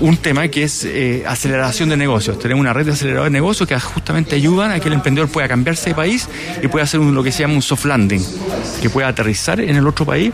un, 0.00 0.16
tema 0.18 0.48
que 0.48 0.64
es 0.64 0.84
eh, 0.84 1.24
aceleración 1.26 1.88
de 1.88 1.96
negocios. 1.96 2.38
Tenemos 2.38 2.60
una 2.60 2.72
red 2.72 2.84
de 2.86 2.92
aceleradores 2.92 3.32
de 3.32 3.38
negocios 3.38 3.68
que 3.68 3.78
justamente 3.80 4.36
ayudan 4.36 4.70
a 4.70 4.80
que 4.80 4.88
el 4.88 4.94
emprendedor 4.94 5.28
pueda 5.30 5.48
cambiarse 5.48 5.90
de 5.90 5.94
país 5.94 6.28
y 6.62 6.68
pueda 6.68 6.84
hacer 6.84 7.00
un- 7.00 7.14
lo 7.14 7.22
que 7.22 7.32
se 7.32 7.40
llama 7.40 7.54
un 7.54 7.62
soft 7.62 7.84
landing, 7.86 8.22
que 8.82 8.90
pueda 8.90 9.08
aterrizar 9.08 9.60
en 9.60 9.76
el 9.76 9.86
otro 9.86 10.04
país 10.04 10.32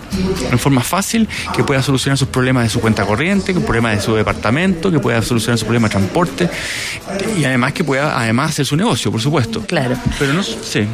en 0.51 0.59
forma 0.59 0.81
fácil, 0.83 1.29
que 1.55 1.63
pueda 1.65 1.83
solucionar 1.83 2.19
sus 2.19 2.29
problemas 2.29 2.65
de 2.65 2.71
su 2.71 2.81
cuenta 2.81 3.05
corriente, 3.05 3.55
que 3.55 3.61
problemas 3.61 3.97
de 3.97 4.03
su 4.03 4.15
departamento, 4.15 4.91
que 4.91 4.99
pueda 4.99 5.23
solucionar 5.23 5.59
su 5.59 5.65
problema 5.67 5.89
de 5.89 5.93
transporte 5.93 6.36
y 7.39 7.45
además 7.45 7.73
que 7.73 7.85
pueda 7.85 8.19
además 8.19 8.51
hacer 8.51 8.67
su 8.67 8.77
negocio, 8.77 9.11
por 9.11 9.21
supuesto. 9.21 9.61
Claro. 9.67 9.97
Pero 10.19 10.33
no, 10.33 10.43
sí. 10.43 10.87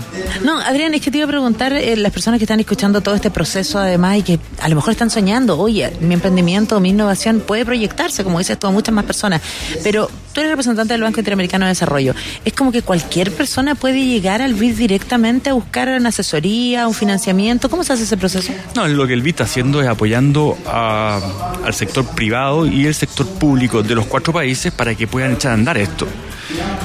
No, 0.44 0.58
Adrián, 0.60 0.94
es 0.94 1.00
que 1.00 1.10
te 1.10 1.18
iba 1.18 1.24
a 1.24 1.28
preguntar, 1.28 1.72
eh, 1.72 1.96
las 1.96 2.12
personas 2.12 2.38
que 2.38 2.44
están 2.44 2.60
escuchando 2.60 3.00
todo 3.00 3.14
este 3.14 3.30
proceso 3.30 3.78
además 3.78 4.18
y 4.18 4.22
que 4.22 4.38
a 4.60 4.68
lo 4.68 4.76
mejor 4.76 4.92
están 4.92 5.10
soñando, 5.10 5.58
oye, 5.58 5.92
mi 6.00 6.14
emprendimiento, 6.14 6.78
mi 6.80 6.90
innovación 6.90 7.40
puede 7.40 7.64
proyectarse, 7.64 8.24
como 8.24 8.38
dices 8.38 8.58
tú, 8.58 8.66
a 8.66 8.70
muchas 8.70 8.94
más 8.94 9.04
personas, 9.04 9.40
pero 9.82 10.10
tú 10.32 10.40
eres 10.40 10.50
representante 10.50 10.94
del 10.94 11.02
Banco 11.02 11.20
Interamericano 11.20 11.66
de 11.66 11.70
Desarrollo. 11.70 12.14
Es 12.44 12.52
como 12.54 12.72
que 12.72 12.82
cualquier 12.82 13.30
persona 13.32 13.74
puede 13.74 14.04
llegar 14.04 14.40
al 14.42 14.54
BID 14.54 14.76
directamente 14.76 15.50
a 15.50 15.52
buscar 15.52 15.88
una 15.88 16.08
asesoría, 16.08 16.88
un 16.88 16.94
financiamiento. 16.94 17.68
¿Cómo 17.68 17.84
se 17.84 17.92
hace 17.92 18.04
ese 18.04 18.16
proceso? 18.16 18.52
No, 18.74 18.86
lo 18.88 19.06
que 19.06 19.12
el 19.12 19.20
BID 19.22 19.30
está 19.32 19.44
haciendo 19.44 19.82
es 19.82 19.88
apoyando 19.88 20.56
a- 20.66 21.20
al 21.64 21.74
sector 21.74 22.04
privado 22.06 22.66
y 22.66 22.86
el 22.86 22.94
sector 22.94 23.26
público 23.26 23.82
de 23.82 23.94
los 23.94 24.06
cuatro 24.06 24.32
países 24.32 24.72
para 24.72 24.94
que 24.94 25.06
puedan 25.06 25.31
echar 25.32 25.52
a 25.52 25.54
andar 25.54 25.76
esto. 25.78 26.06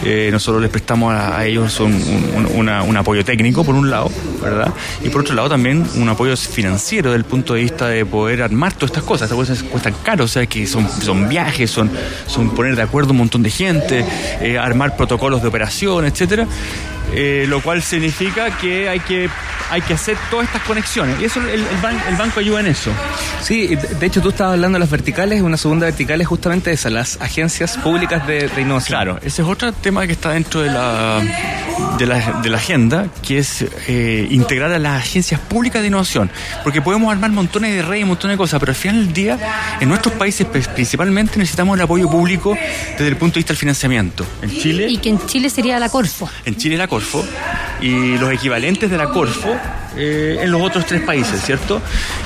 Eh, 0.04 0.30
nosotros 0.32 0.62
les 0.62 0.72
prestamos 0.72 1.14
a, 1.14 1.38
a 1.38 1.46
ellos 1.46 1.80
un, 1.80 1.94
un- 1.94 2.48
una- 2.56 2.84
un 2.84 2.96
apoyo 2.98 3.24
técnico, 3.26 3.64
por 3.64 3.76
un 3.76 3.90
lado, 3.90 4.12
¿verdad? 4.42 4.74
Y 5.04 5.10
por 5.10 5.22
otro 5.22 5.34
lado 5.36 5.50
también 5.50 5.86
un 5.96 6.08
apoyo 6.10 6.36
financiero 6.38 7.10
desde 7.12 7.18
el 7.20 7.26
punto 7.26 7.54
de 7.56 7.62
vista 7.62 7.88
de 7.88 8.06
poder 8.06 8.42
armar 8.44 8.74
todas 8.74 8.92
estas 8.92 9.04
cosas. 9.04 9.30
Estas 9.32 9.38
cosas 9.38 9.64
cuestan 9.64 9.94
caro, 10.04 10.26
o 10.26 10.28
sea, 10.28 10.46
que 10.46 10.66
son, 10.68 10.88
son 11.02 11.28
viajes, 11.28 11.70
son, 11.72 11.90
son 12.28 12.52
poner 12.56 12.76
de 12.76 12.82
acuerdo 12.84 13.12
un 13.12 13.18
montón 13.18 13.44
de 13.44 13.50
gente, 13.50 14.06
eh, 14.42 14.58
armar 14.58 14.96
protocolos 14.96 15.42
de 15.42 15.48
operación, 15.48 16.06
etcétera. 16.06 16.48
Eh, 17.14 17.46
lo 17.48 17.62
cual 17.62 17.82
significa 17.82 18.58
que 18.58 18.90
hay 18.90 19.00
que 19.00 19.30
hay 19.72 19.82
que 19.82 19.94
hacer 19.94 20.18
todas 20.30 20.46
estas 20.48 20.62
conexiones 20.64 21.20
y 21.22 21.26
eso 21.26 21.40
el, 21.42 21.62
el 21.62 21.82
ban- 21.82 22.02
el 22.10 22.16
banco 22.18 22.42
ayuda 22.42 22.60
en 22.60 22.68
eso 22.68 22.92
Sí, 23.42 23.68
de 23.68 23.78
de 23.78 24.06
hecho 24.06 24.22
tú 24.22 24.30
estabas 24.30 24.54
hablando 24.56 24.76
de 24.76 24.82
las 24.82 24.90
verticales, 24.90 25.42
una 25.42 25.56
segunda 25.56 25.86
vertical 25.86 26.20
es 26.20 26.28
justamente 26.28 26.70
esa, 26.72 26.90
las 26.90 27.20
agencias 27.22 27.78
públicas 27.78 28.28
de, 28.28 28.50
de 28.50 28.62
innovación. 28.62 28.98
Claro, 28.98 29.20
ese 29.24 29.42
es 29.42 29.47
otro 29.50 29.72
tema 29.74 30.06
que 30.06 30.14
está 30.14 30.32
dentro 30.32 30.62
de 30.62 30.70
la, 30.72 31.22
de 31.98 32.06
la, 32.06 32.40
de 32.42 32.50
la 32.50 32.58
agenda, 32.58 33.08
que 33.26 33.38
es 33.40 33.66
eh, 33.88 34.28
integrar 34.32 34.72
a 34.72 34.80
las 34.80 35.02
agencias 35.02 35.40
públicas 35.40 35.82
de 35.82 35.88
innovación. 35.88 36.30
Porque 36.64 36.82
podemos 36.82 37.12
armar 37.12 37.32
montones 37.32 37.74
de 37.76 37.82
redes, 37.82 38.06
montones 38.06 38.36
de 38.36 38.38
cosas, 38.38 38.60
pero 38.60 38.72
al 38.72 38.76
final 38.76 39.06
del 39.06 39.14
día, 39.14 39.40
en 39.80 39.90
nuestros 39.90 40.14
países 40.16 40.48
pues, 40.50 40.68
principalmente 40.68 41.38
necesitamos 41.38 41.78
el 41.78 41.84
apoyo 41.84 42.10
público 42.10 42.58
desde 42.92 43.08
el 43.08 43.18
punto 43.18 43.36
de 43.36 43.40
vista 43.40 43.54
del 43.54 43.58
financiamiento. 43.60 44.26
En 44.42 44.50
Chile, 44.52 44.88
Y 44.90 44.98
que 44.98 45.10
en 45.10 45.26
Chile 45.26 45.50
sería 45.50 45.80
la 45.80 45.90
Corfo. 45.90 46.30
en 46.46 46.56
Chile 46.56 46.78
la 46.78 46.88
Corfo 46.88 47.26
y 47.82 48.18
los 48.18 48.32
equivalentes 48.32 48.90
de 48.90 48.98
la 48.98 49.10
Corfo 49.10 49.56
eh, 50.00 50.40
en 50.44 50.52
los 50.52 50.62
otros 50.62 50.86
tres 50.86 51.02
países, 51.02 51.42
¿cierto? 51.44 51.82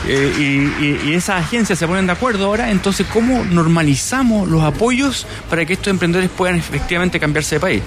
Eh, 0.08 0.34
y, 0.38 0.84
y- 0.84 1.02
y 1.10 1.14
esas 1.14 1.42
agencias 1.46 1.80
se 1.80 1.88
ponen 1.88 2.06
de 2.06 2.12
acuerdo 2.12 2.46
ahora, 2.46 2.70
entonces, 2.70 3.08
¿cómo 3.14 3.46
normalizamos 3.46 4.48
los 4.50 4.62
apoyos 4.64 5.26
para 5.50 5.66
que 5.66 5.74
estos 5.74 5.88
emprendedores 5.90 6.30
puedan 6.36 6.58
efectivamente 6.58 7.11
cambiarse 7.20 7.56
de 7.56 7.60
país? 7.60 7.82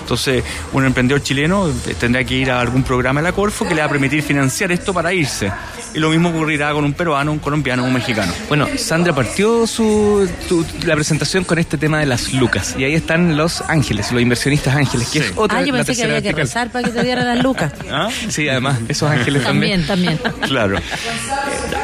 Entonces, 0.00 0.44
un 0.72 0.84
emprendedor 0.84 1.22
chileno 1.22 1.70
tendrá 1.98 2.22
que 2.24 2.34
ir 2.34 2.50
a 2.50 2.60
algún 2.60 2.82
programa 2.82 3.20
de 3.20 3.24
la 3.28 3.32
Corfo 3.32 3.66
que 3.66 3.74
le 3.74 3.80
va 3.80 3.86
a 3.86 3.90
permitir 3.90 4.22
financiar 4.22 4.70
esto 4.72 4.92
para 4.92 5.12
irse. 5.12 5.50
Y 5.94 5.98
lo 5.98 6.10
mismo 6.10 6.28
ocurrirá 6.30 6.72
con 6.72 6.84
un 6.84 6.92
peruano, 6.92 7.32
un 7.32 7.38
colombiano, 7.38 7.84
un 7.84 7.92
mexicano. 7.92 8.32
Bueno, 8.48 8.68
Sandra 8.76 9.14
partió 9.14 9.66
su, 9.66 10.28
tu- 10.48 10.66
la 10.84 10.94
presentación 10.94 11.44
con 11.44 11.58
este 11.58 11.78
tema 11.78 12.00
de 12.00 12.06
las 12.06 12.32
lucas. 12.34 12.74
Y 12.76 12.84
ahí 12.84 12.94
están 12.94 13.36
los 13.36 13.62
ángeles, 13.62 14.10
los 14.12 14.20
inversionistas 14.20 14.74
ángeles, 14.74 15.08
que 15.08 15.20
es 15.20 15.32
otra 15.36 15.58
ah, 15.58 15.62
yo 15.62 15.72
pensé 15.72 15.94
que 15.94 16.04
había 16.04 16.20
que 16.20 16.32
rezar 16.32 16.70
para 16.70 16.84
que 16.86 16.90
te 16.94 17.02
dieran 17.02 17.26
las 17.26 17.42
lucas. 17.42 17.72
¿Ah? 17.90 18.08
Sí, 18.28 18.48
además, 18.48 18.78
esos 18.88 19.10
ángeles 19.10 19.42
también. 19.44 19.86
También, 19.86 20.18
también. 20.18 20.48
Claro. 20.54 20.78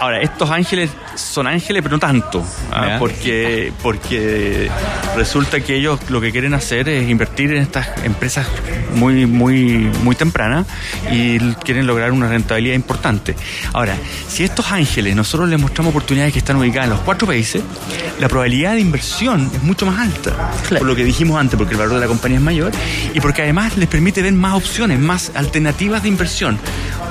Ahora, 0.00 0.20
estos 0.20 0.50
ángeles 0.50 0.90
son 1.14 1.46
ángeles, 1.46 1.82
pero 1.82 1.96
no 1.96 2.00
tanto, 2.00 2.44
¿ah? 2.72 2.96
Porque, 2.98 3.72
porque 3.82 4.70
resulta 5.16 5.60
que 5.60 5.76
ellos 5.76 5.98
lo 6.08 6.20
que 6.20 6.30
quieren 6.32 6.54
hacer 6.54 6.79
es 6.88 7.08
invertir 7.08 7.52
en 7.52 7.62
estas 7.62 7.88
empresas 8.04 8.46
muy, 8.94 9.26
muy, 9.26 9.90
muy 10.02 10.14
tempranas 10.14 10.66
y 11.10 11.38
quieren 11.38 11.86
lograr 11.86 12.12
una 12.12 12.28
rentabilidad 12.28 12.74
importante. 12.74 13.36
Ahora, 13.72 13.96
si 14.28 14.44
estos 14.44 14.70
ángeles 14.72 15.14
nosotros 15.16 15.48
les 15.48 15.60
mostramos 15.60 15.90
oportunidades 15.90 16.32
que 16.32 16.38
están 16.38 16.56
ubicadas 16.56 16.86
en 16.86 16.90
los 16.90 17.00
cuatro 17.00 17.26
países, 17.26 17.62
la 18.18 18.28
probabilidad 18.28 18.74
de 18.74 18.80
inversión 18.80 19.50
es 19.54 19.62
mucho 19.62 19.86
más 19.86 19.98
alta, 19.98 20.50
por 20.68 20.82
lo 20.82 20.96
que 20.96 21.04
dijimos 21.04 21.38
antes, 21.38 21.56
porque 21.56 21.74
el 21.74 21.78
valor 21.78 21.94
de 21.94 22.00
la 22.00 22.06
compañía 22.06 22.38
es 22.38 22.44
mayor 22.44 22.72
y 23.14 23.20
porque 23.20 23.42
además 23.42 23.76
les 23.76 23.88
permite 23.88 24.22
ver 24.22 24.32
más 24.32 24.54
opciones, 24.54 24.98
más 24.98 25.32
alternativas 25.34 26.02
de 26.02 26.08
inversión. 26.08 26.58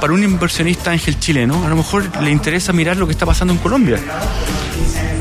Para 0.01 0.13
un 0.13 0.23
inversionista 0.23 0.91
ángel 0.91 1.19
chileno, 1.19 1.65
a 1.65 1.69
lo 1.69 1.75
mejor 1.75 2.05
le 2.21 2.31
interesa 2.31 2.73
mirar 2.73 2.97
lo 2.97 3.05
que 3.05 3.11
está 3.11 3.25
pasando 3.25 3.53
en 3.53 3.59
Colombia 3.59 3.99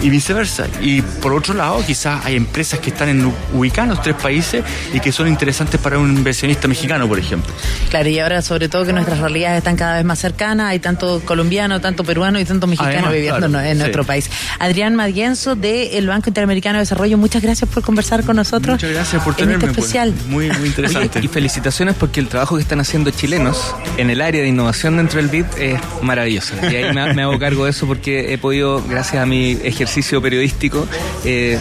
y 0.03 0.11
viceversa. 0.11 0.67
Y 0.81 1.03
por 1.03 1.33
otro 1.33 1.55
lado, 1.55 1.83
quizás 1.87 2.25
hay 2.25 2.37
empresas 2.37 2.81
que 2.81 2.91
están 2.91 3.09
en, 3.09 3.33
ubicadas 3.53 3.91
en 3.91 3.97
los 3.97 4.03
tres 4.03 4.17
países 4.17 4.65
y 4.93 5.01
que 5.01 5.13
son 5.13 5.29
interesantes 5.29 5.81
para 5.81 5.99
un 5.99 6.17
inversionista 6.17 6.69
mexicano, 6.69 7.09
por 7.09 7.19
ejemplo. 7.19 7.53
Claro, 7.91 8.09
y 8.09 8.19
ahora 8.19 8.43
sobre 8.43 8.69
todo 8.69 8.85
que 8.85 8.93
nuestras 8.93 9.19
realidades 9.19 9.59
están 9.59 9.77
cada 9.77 9.97
vez 9.97 10.05
más 10.05 10.19
cercanas, 10.19 10.71
hay 10.71 10.79
tanto 10.79 11.21
colombiano, 11.25 11.81
tanto 11.81 12.05
peruano 12.05 12.39
y 12.39 12.45
tanto 12.45 12.67
mexicano 12.67 12.93
Además, 12.93 13.13
viviendo 13.13 13.49
claro, 13.49 13.67
en 13.67 13.73
sí. 13.73 13.79
nuestro 13.79 14.05
país. 14.05 14.31
Adrián 14.59 14.95
Madienzo 14.95 15.57
del 15.57 16.07
Banco 16.07 16.31
Interamericano 16.31 16.79
de 16.79 16.83
Desarrollo, 16.83 17.19
muchas 17.19 17.43
gracias 17.43 17.69
por 17.69 17.83
conversar 17.83 18.25
con 18.25 18.37
nosotros. 18.37 18.75
Muchas 18.75 18.93
gracias 18.93 19.23
por 19.23 19.33
en 19.33 19.37
tenerme. 19.37 19.65
este 19.65 19.75
pues. 19.75 19.79
especial. 19.79 20.15
Muy, 20.29 20.51
muy 20.51 20.69
interesante. 20.69 21.19
Oye, 21.19 21.27
y 21.27 21.29
felicitaciones 21.29 21.95
porque 21.95 22.21
el 22.21 22.29
trabajo 22.29 22.57
que 22.57 22.63
están 22.63 22.81
haciendo 22.81 23.11
chilenos 23.11 23.75
en 23.97 24.11
el 24.11 24.21
área 24.21 24.43
de 24.43 24.49
innovación 24.49 24.97
dentro 24.97 25.19
del 25.19 25.29
BID 25.29 25.47
es 25.59 25.81
maravilloso. 26.03 26.55
Y 26.63 26.77
ahí 26.77 26.95
me, 26.95 27.15
me 27.15 27.23
hago 27.23 27.39
cargo 27.39 27.65
de 27.65 27.71
eso 27.71 27.87
porque 27.87 28.33
he 28.33 28.39
podido, 28.39 28.83
gracias 28.89 29.23
a 29.23 29.27
mi 29.27 29.53
ejercicio 29.63 29.88
ejercicio 29.89 30.21
periodístico 30.21 30.87
eh, 31.25 31.59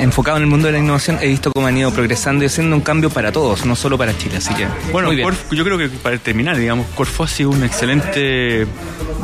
enfocado 0.00 0.36
en 0.36 0.42
el 0.42 0.48
mundo 0.48 0.66
de 0.66 0.72
la 0.72 0.78
innovación, 0.80 1.18
he 1.22 1.28
visto 1.28 1.52
cómo 1.52 1.68
han 1.68 1.78
ido 1.78 1.92
progresando 1.92 2.42
y 2.42 2.48
haciendo 2.48 2.74
un 2.74 2.82
cambio 2.82 3.08
para 3.08 3.30
todos, 3.30 3.64
no 3.64 3.76
solo 3.76 3.96
para 3.96 4.16
Chile. 4.18 4.38
Así 4.38 4.52
que, 4.54 4.66
Bueno, 4.92 5.08
muy 5.08 5.16
bien. 5.16 5.28
Corf- 5.28 5.54
yo 5.54 5.64
creo 5.64 5.78
que 5.78 5.88
para 5.88 6.18
terminar, 6.18 6.56
digamos, 6.56 6.86
Corfo 6.96 7.22
ha 7.24 7.28
sido 7.28 7.50
un 7.50 7.62
excelente, 7.62 8.66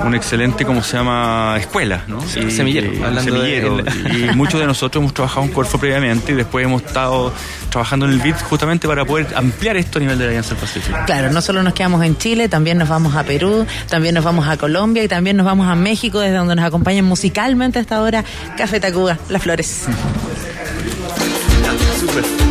un 0.05 0.14
excelente, 0.14 0.64
¿cómo 0.64 0.82
se 0.84 0.96
llama? 0.96 1.57
Escuela, 1.59 2.05
¿no? 2.07 2.20
Sí, 2.22 2.48
semillero, 2.50 2.92
hablando 3.05 3.42
de- 3.42 3.61
semillero. 3.61 4.32
Y 4.32 4.36
muchos 4.36 4.61
de 4.61 4.66
nosotros 4.66 5.02
hemos 5.02 5.12
trabajado 5.14 5.46
en 5.46 5.52
Corfo 5.52 5.78
previamente 5.78 6.32
y 6.32 6.36
después 6.36 6.64
hemos 6.64 6.82
estado 6.82 7.32
trabajando 7.70 8.07
en 8.07 8.12
el 8.12 8.20
BID 8.20 8.36
justamente 8.48 8.86
para 8.86 9.05
poder 9.05 9.26
ampliar 9.34 9.76
esto 9.76 9.98
a 9.98 10.02
nivel 10.02 10.16
de 10.16 10.24
la 10.26 10.28
Alianza 10.30 10.50
del 10.50 10.59
Pacífico. 10.59 10.96
Claro, 11.07 11.32
no 11.32 11.40
solo 11.42 11.62
nos 11.64 11.74
quedamos 11.74 12.05
en 12.05 12.16
Chile, 12.16 12.48
también 12.48 12.78
nos 12.78 12.88
vamos 12.88 13.16
a 13.16 13.24
Perú, 13.24 13.66
también 13.88 14.14
nos 14.14 14.22
vamos 14.22 14.46
a 14.46 14.57
Colombia 14.57 15.02
y 15.02 15.09
también 15.09 15.36
nos 15.36 15.44
vamos 15.44 15.66
a 15.66 15.74
México, 15.74 16.20
desde 16.20 16.36
donde 16.36 16.55
nos 16.55 16.64
acompañan 16.64 17.05
musicalmente 17.05 17.80
hasta 17.80 17.96
ahora 17.96 18.24
Café 18.57 18.80
Tacuba, 18.80 19.18
Las 19.28 19.42
Flores. 19.42 19.84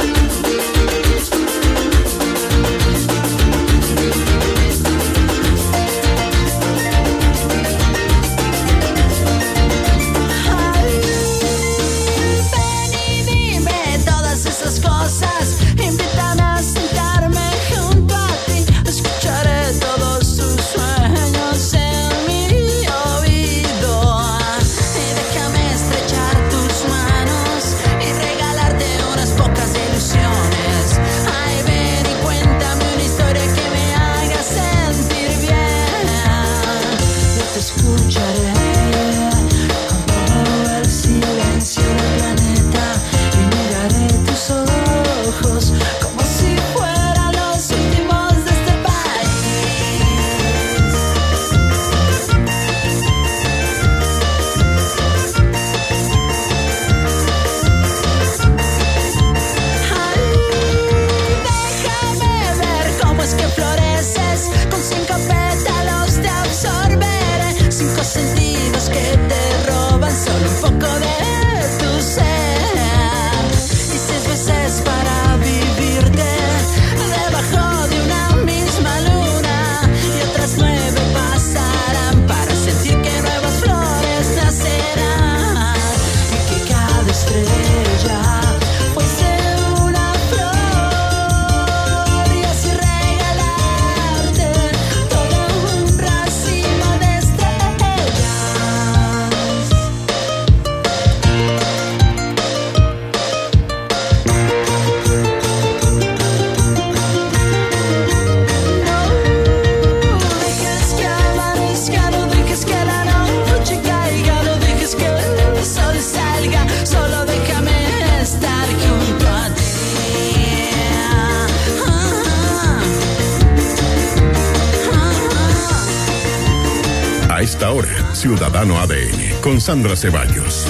Sandra 129.71 129.95
Ceballos. 129.95 130.65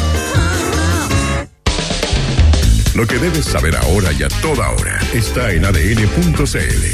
Lo 2.94 3.08
que 3.08 3.18
debes 3.18 3.46
saber 3.46 3.76
ahora 3.76 4.12
y 4.12 4.22
a 4.22 4.28
toda 4.44 4.70
hora 4.70 5.00
está 5.12 5.52
en 5.52 5.66
ADN.cl. 5.66 6.86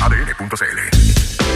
ADN.cl. 0.00 0.78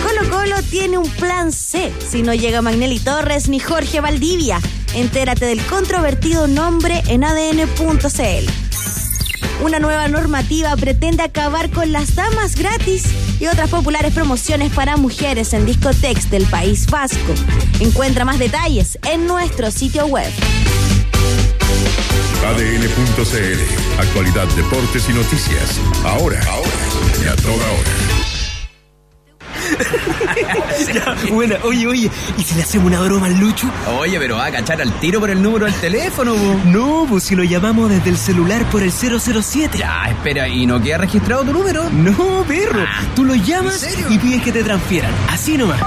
Colo 0.06 0.28
Colo 0.30 0.62
tiene 0.68 0.98
un 0.98 1.08
plan 1.12 1.50
C 1.50 1.90
si 2.06 2.20
no 2.20 2.34
llega 2.34 2.60
Magnelli 2.60 2.98
Torres 2.98 3.48
ni 3.48 3.58
Jorge 3.58 4.02
Valdivia. 4.02 4.60
Entérate 4.94 5.46
del 5.46 5.62
controvertido 5.62 6.46
nombre 6.46 7.02
en 7.06 7.24
adn.cl. 7.24 8.50
Una 9.64 9.78
nueva 9.78 10.08
normativa 10.08 10.76
pretende 10.76 11.22
acabar 11.22 11.70
con 11.70 11.90
las 11.90 12.14
damas 12.14 12.54
gratis 12.54 13.04
y 13.40 13.46
otras 13.46 13.70
populares 13.70 14.12
promociones 14.12 14.72
para 14.72 14.96
mujeres 14.96 15.52
en 15.52 15.66
discotex 15.66 16.30
del 16.30 16.44
País 16.46 16.86
Vasco. 16.86 17.34
Encuentra 17.80 18.24
más 18.24 18.38
detalles 18.38 18.98
en 19.10 19.26
nuestro 19.26 19.70
sitio 19.70 20.06
web. 20.06 20.30
ADN.cl. 22.46 24.00
Actualidad, 24.00 24.46
deportes 24.54 25.08
y 25.08 25.12
noticias. 25.12 25.80
Ahora, 26.04 26.40
ahora 26.48 26.70
y 27.22 27.26
a 27.26 27.36
toda 27.36 27.54
hora. 27.54 28.05
Ya, 30.92 31.16
buena, 31.32 31.56
oye, 31.62 31.86
oye, 31.86 32.10
¿y 32.36 32.42
si 32.42 32.54
le 32.54 32.62
hacemos 32.62 32.86
una 32.86 33.00
broma 33.00 33.26
al 33.26 33.38
Lucho? 33.38 33.70
Oye, 33.98 34.18
pero 34.18 34.36
va 34.36 34.46
a 34.46 34.52
cachar 34.52 34.80
al 34.80 34.92
tiro 35.00 35.20
por 35.20 35.30
el 35.30 35.42
número 35.42 35.66
del 35.66 35.74
teléfono, 35.74 36.34
po. 36.34 36.60
No, 36.66 37.06
pues 37.08 37.24
si 37.24 37.34
lo 37.34 37.42
llamamos 37.44 37.90
desde 37.90 38.10
el 38.10 38.16
celular 38.18 38.64
por 38.70 38.82
el 38.82 38.92
007. 38.92 39.78
Ya, 39.78 40.04
espera, 40.08 40.48
¿y 40.48 40.66
no 40.66 40.80
queda 40.80 40.98
registrado 40.98 41.44
tu 41.44 41.52
número? 41.52 41.88
No, 41.90 42.44
perro, 42.46 42.84
tú 43.14 43.24
lo 43.24 43.34
llamas 43.34 43.86
y 44.10 44.18
pides 44.18 44.42
que 44.42 44.52
te 44.52 44.62
transfieran. 44.62 45.12
Así 45.30 45.56
nomás. 45.56 45.80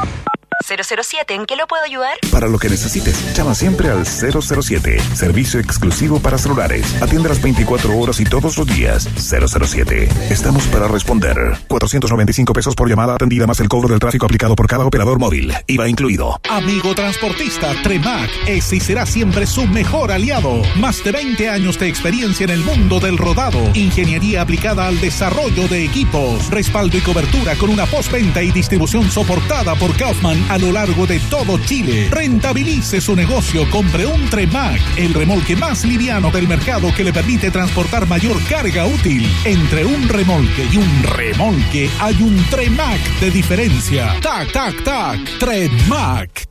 007, 0.67 1.33
¿en 1.33 1.45
qué 1.45 1.55
lo 1.55 1.67
puedo 1.67 1.83
ayudar? 1.83 2.17
Para 2.31 2.47
lo 2.47 2.59
que 2.59 2.69
necesites, 2.69 3.33
llama 3.35 3.55
siempre 3.55 3.89
al 3.89 4.05
007. 4.05 4.97
Servicio 5.13 5.59
exclusivo 5.59 6.19
para 6.19 6.37
celulares. 6.37 7.01
Atiende 7.01 7.29
las 7.29 7.41
24 7.41 7.97
horas 7.97 8.19
y 8.19 8.23
todos 8.23 8.57
los 8.57 8.67
días. 8.67 9.07
007. 9.17 10.07
Estamos 10.29 10.63
para 10.67 10.87
responder. 10.87 11.35
495 11.67 12.53
pesos 12.53 12.75
por 12.75 12.87
llamada 12.87 13.15
atendida 13.15 13.47
más 13.47 13.59
el 13.59 13.67
cobro 13.67 13.89
del 13.89 13.99
tráfico 13.99 14.25
aplicado 14.25 14.55
por 14.55 14.67
cada 14.67 14.85
operador 14.85 15.19
móvil. 15.19 15.51
IVA 15.67 15.89
incluido. 15.89 16.39
Amigo 16.49 16.93
transportista, 16.93 17.73
Tremac 17.81 18.29
es 18.47 18.71
y 18.73 18.79
será 18.79 19.05
siempre 19.05 19.47
su 19.47 19.65
mejor 19.65 20.11
aliado. 20.11 20.61
Más 20.75 21.03
de 21.03 21.11
20 21.11 21.49
años 21.49 21.79
de 21.79 21.87
experiencia 21.87 22.43
en 22.43 22.51
el 22.51 22.63
mundo 22.63 22.99
del 22.99 23.17
rodado. 23.17 23.59
Ingeniería 23.73 24.41
aplicada 24.41 24.87
al 24.87 24.99
desarrollo 25.01 25.67
de 25.67 25.83
equipos. 25.83 26.49
Respaldo 26.51 26.97
y 26.97 27.01
cobertura 27.01 27.55
con 27.55 27.69
una 27.69 27.85
postventa 27.85 28.43
y 28.43 28.51
distribución 28.51 29.09
soportada 29.09 29.75
por 29.75 29.95
Kaufman 29.97 30.45
a 30.49 30.57
lo 30.57 30.71
largo 30.71 31.07
de 31.07 31.19
todo 31.21 31.57
Chile. 31.65 32.07
Rentabilice 32.19 32.99
su 32.99 33.15
negocio, 33.15 33.65
compre 33.71 34.05
un 34.05 34.29
Tremac, 34.29 34.81
el 34.97 35.13
remolque 35.13 35.55
más 35.55 35.85
liviano 35.85 36.29
del 36.31 36.49
mercado 36.49 36.93
que 36.93 37.05
le 37.05 37.13
permite 37.13 37.49
transportar 37.49 38.09
mayor 38.09 38.35
carga 38.49 38.85
útil. 38.85 39.25
Entre 39.45 39.85
un 39.85 40.05
remolque 40.09 40.67
y 40.69 40.75
un 40.75 41.03
remolque 41.03 41.89
hay 41.97 42.21
un 42.21 42.35
Tremac 42.49 42.99
de 43.21 43.31
diferencia. 43.31 44.17
Tac, 44.21 44.51
tac, 44.51 44.83
tac. 44.83 45.39
Tremac. 45.39 46.43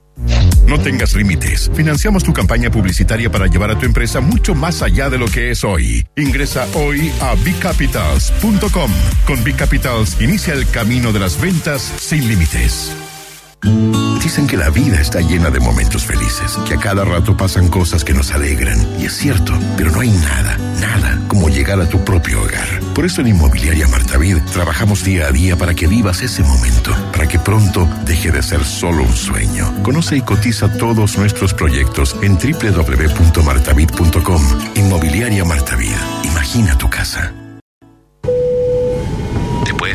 No 0.67 0.81
tengas 0.81 1.15
límites. 1.15 1.71
Financiamos 1.75 2.25
tu 2.25 2.33
campaña 2.33 2.71
publicitaria 2.71 3.31
para 3.31 3.47
llevar 3.47 3.71
a 3.71 3.79
tu 3.79 3.85
empresa 3.85 4.23
mucho 4.23 4.55
más 4.55 4.81
allá 4.81 5.11
de 5.11 5.19
lo 5.19 5.27
que 5.27 5.51
es 5.51 5.65
hoy. 5.65 6.03
Ingresa 6.17 6.67
hoy 6.73 7.13
a 7.21 7.35
bigcapitals.com. 7.35 8.91
Con 9.27 9.45
Big 9.45 9.57
Capitals 9.57 10.19
inicia 10.19 10.55
el 10.55 10.67
camino 10.71 11.13
de 11.13 11.21
las 11.21 11.39
ventas 11.39 11.83
sin 11.99 12.27
límites. 12.27 12.97
Dicen 14.23 14.47
que 14.47 14.57
la 14.57 14.71
vida 14.71 15.01
está 15.01 15.21
llena 15.21 15.51
de 15.51 15.59
momentos 15.61 16.05
felices, 16.05 16.57
que 16.67 16.75
a 16.75 16.79
cada 16.79 17.05
rato 17.05 17.37
pasan 17.37 17.69
cosas 17.69 18.05
que 18.05 18.15
nos 18.15 18.33
alegran. 18.33 18.79
Y 19.01 19.07
es 19.07 19.15
cierto, 19.15 19.53
pero 19.77 19.91
no 19.91 20.01
hay 20.01 20.11
nada, 20.11 20.57
nada 20.81 21.19
como 21.29 21.49
llegar 21.49 21.81
a 21.81 21.89
tu 21.89 22.05
propio 22.05 22.43
hogar. 22.43 22.69
Por 22.95 23.07
eso 23.07 23.21
en 23.21 23.29
Inmobiliaria 23.29 23.87
Martavid 23.89 24.39
trabajamos 24.53 25.05
día 25.05 25.27
a 25.27 25.33
día 25.33 25.57
para 25.57 25.75
que 25.75 25.87
vivas 25.87 26.23
ese 26.23 26.43
momento, 26.43 26.95
para 27.13 27.27
que 27.27 27.39
pronto 27.39 27.89
deje 28.05 28.31
de 28.31 28.43
ser 28.43 28.65
solo 28.65 29.03
un 29.03 29.17
sueño. 29.17 29.83
Conoce 29.83 30.17
y 30.17 30.23
cotiza 30.23 30.77
todos 30.77 31.17
nuestros 31.17 31.55
proyectos 31.55 32.17
en 32.23 32.39
www.martavid.com. 32.39 34.43
Inmobiliaria 34.75 35.45
Martavid. 35.45 35.97
Imagina 36.25 36.77
tu 36.77 36.91
casa. 36.91 37.33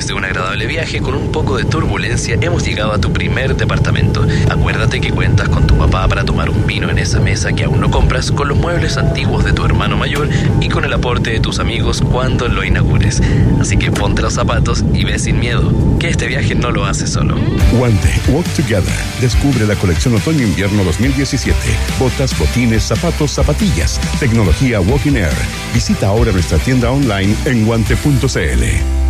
Después 0.04 0.16
de 0.16 0.20
un 0.20 0.26
agradable 0.26 0.68
viaje 0.68 1.00
con 1.00 1.16
un 1.16 1.32
poco 1.32 1.56
de 1.56 1.64
turbulencia, 1.64 2.38
hemos 2.42 2.66
llegado 2.66 2.92
a 2.92 3.00
tu 3.00 3.14
primer 3.14 3.56
departamento. 3.56 4.28
Acuérdate 4.50 5.00
que 5.00 5.12
cuentas 5.12 5.48
con 5.48 5.66
tu 5.66 5.78
papá 5.78 6.10
para 6.10 6.26
tomar 6.26 6.50
un 6.50 6.68
vino 6.68 6.90
en 6.90 6.98
esa 6.98 7.22
mesa 7.22 7.54
que 7.54 7.64
aún 7.64 7.80
no 7.80 7.90
compras, 7.90 8.30
con 8.30 8.50
los 8.50 8.58
muebles 8.58 8.98
antiguos 8.98 9.46
de 9.46 9.54
tu 9.54 9.64
hermano 9.64 9.96
mayor 9.96 10.28
y 10.60 10.68
con 10.68 10.84
el 10.84 10.92
aporte 10.92 11.30
de 11.30 11.40
tus 11.40 11.60
amigos 11.60 12.02
cuando 12.02 12.50
lo 12.50 12.66
inaugures. 12.66 13.22
Así 13.62 13.78
que 13.78 13.92
ponte 13.92 14.22
los 14.22 14.34
zapatos 14.34 14.84
y 14.94 15.06
ve 15.06 15.18
sin 15.18 15.40
miedo, 15.40 15.72
que 16.00 16.10
este 16.10 16.28
viaje 16.28 16.54
no 16.54 16.72
lo 16.72 16.84
haces 16.84 17.12
solo. 17.12 17.38
Guante, 17.72 18.12
Walk 18.28 18.48
Together. 18.58 19.00
Descubre 19.22 19.66
la 19.66 19.76
colección 19.76 20.16
Otoño-Invierno 20.16 20.84
2017. 20.84 21.58
Botas, 21.98 22.38
botines, 22.38 22.84
zapatos, 22.84 23.32
zapatillas. 23.32 24.02
Tecnología 24.20 24.82
Walking 24.82 25.16
Air. 25.16 25.32
Visita 25.74 26.08
ahora 26.08 26.34
nuestra 26.34 26.58
tienda 26.58 26.92
online 26.92 27.34
en 27.46 27.66
guante.cl. 27.66 29.03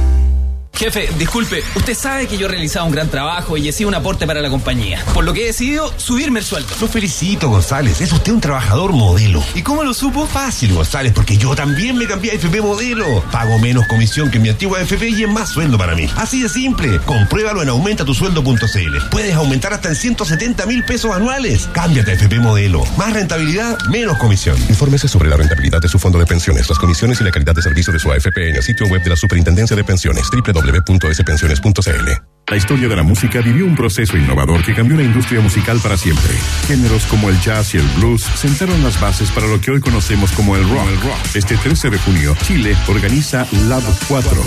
Jefe, 0.75 1.07
disculpe, 1.19 1.63
usted 1.75 1.93
sabe 1.93 2.25
que 2.27 2.35
yo 2.35 2.47
he 2.47 2.49
realizado 2.49 2.85
un 2.87 2.91
gran 2.91 3.07
trabajo 3.07 3.57
y 3.57 3.69
he 3.69 3.71
sido 3.71 3.89
un 3.89 3.95
aporte 3.95 4.25
para 4.25 4.41
la 4.41 4.49
compañía. 4.49 5.03
Por 5.13 5.23
lo 5.23 5.31
que 5.31 5.43
he 5.43 5.45
decidido 5.45 5.93
subirme 5.97 6.39
el 6.39 6.45
sueldo. 6.45 6.67
Lo 6.81 6.87
felicito, 6.87 7.47
González. 7.47 8.01
Es 8.01 8.11
usted 8.11 8.31
un 8.31 8.41
trabajador 8.41 8.91
modelo. 8.91 9.43
¿Y 9.53 9.61
cómo 9.61 9.83
lo 9.83 9.93
supo? 9.93 10.25
Fácil, 10.25 10.73
González, 10.73 11.13
porque 11.13 11.37
yo 11.37 11.55
también 11.55 11.95
me 11.95 12.07
cambié 12.07 12.31
a 12.31 12.33
FP 12.35 12.59
Modelo. 12.61 13.23
Pago 13.31 13.59
menos 13.59 13.85
comisión 13.87 14.31
que 14.31 14.39
mi 14.39 14.49
antigua 14.49 14.81
FP 14.81 15.09
y 15.09 15.23
es 15.23 15.29
más 15.29 15.49
sueldo 15.49 15.77
para 15.77 15.93
mí. 15.93 16.09
Así 16.17 16.41
de 16.41 16.49
simple. 16.49 16.99
Compruébalo 17.05 17.61
en 17.61 17.69
aumentatusueldo.cl. 17.69 18.97
Puedes 19.11 19.35
aumentar 19.35 19.73
hasta 19.73 19.89
en 19.89 19.95
170 19.95 20.65
mil 20.65 20.83
pesos 20.83 21.13
anuales. 21.13 21.69
Cámbiate 21.71 22.11
a 22.11 22.13
FP 22.15 22.39
Modelo. 22.39 22.83
Más 22.97 23.13
rentabilidad, 23.13 23.77
menos 23.89 24.17
comisión. 24.17 24.57
Infórmese 24.69 25.07
sobre 25.07 25.29
la 25.29 25.37
rentabilidad 25.37 25.81
de 25.81 25.87
su 25.87 25.99
fondo 25.99 26.17
de 26.17 26.25
pensiones, 26.25 26.67
las 26.67 26.79
comisiones 26.79 27.21
y 27.21 27.23
la 27.23 27.31
calidad 27.31 27.53
de 27.53 27.61
servicio 27.61 27.93
de 27.93 27.99
su 27.99 28.11
AFP 28.11 28.49
en 28.49 28.55
el 28.55 28.63
sitio 28.63 28.87
web 28.87 29.03
de 29.03 29.11
la 29.11 29.15
Superintendencia 29.15 29.75
de 29.75 29.83
Pensiones, 29.83 30.29
www.spensiones.cl. 30.63 32.32
La 32.47 32.57
historia 32.57 32.87
de 32.87 32.95
la 32.95 33.03
música 33.03 33.41
vivió 33.41 33.65
un 33.65 33.75
proceso 33.75 34.17
innovador 34.17 34.63
que 34.63 34.75
cambió 34.75 34.97
la 34.97 35.03
industria 35.03 35.41
musical 35.41 35.79
para 35.81 35.97
siempre. 35.97 36.33
Géneros 36.67 37.05
como 37.05 37.29
el 37.29 37.39
jazz 37.39 37.73
y 37.73 37.77
el 37.77 37.87
blues 37.97 38.21
sentaron 38.21 38.83
las 38.83 38.99
bases 38.99 39.31
para 39.31 39.47
lo 39.47 39.59
que 39.61 39.71
hoy 39.71 39.79
conocemos 39.79 40.31
como 40.33 40.55
el 40.55 40.69
rock. 40.69 40.87
Este 41.35 41.55
13 41.55 41.89
de 41.89 41.97
junio, 41.99 42.35
Chile 42.43 42.75
organiza 42.87 43.47
Lab 43.67 43.83
4 44.07 44.43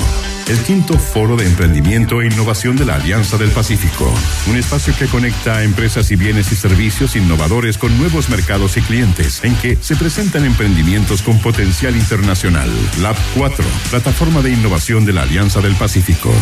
el 0.49 0.59
quinto 0.61 0.97
foro 0.97 1.37
de 1.37 1.45
emprendimiento 1.45 2.23
e 2.23 2.27
innovación 2.27 2.77
de 2.77 2.85
la 2.85 2.95
Alianza 2.97 3.37
del 3.37 3.51
Pacífico. 3.51 4.13
Un 4.49 4.57
espacio 4.57 4.95
que 4.97 5.07
conecta 5.07 5.57
a 5.57 5.65
empresas 5.65 6.11
y 6.13 6.17
bienes 6.17 6.53
y 6.53 6.55
servicios 6.55 7.17
innovadores 7.17 7.79
con 7.79 7.97
nuevos 7.99 8.29
mercados 8.29 8.77
y 8.77 8.81
clientes, 8.83 9.43
en 9.43 9.57
que 9.57 9.77
se 9.77 9.97
presentan 9.97 10.45
emprendimientos 10.45 11.23
con 11.23 11.41
potencial 11.41 11.97
internacional. 11.97 12.71
Lab 13.01 13.17
4, 13.37 13.65
plataforma 13.91 14.41
de 14.41 14.53
innovación 14.53 15.05
de 15.05 15.15
la 15.15 15.23
Alianza 15.23 15.61
del 15.61 15.75
Pacífico. 15.75 16.33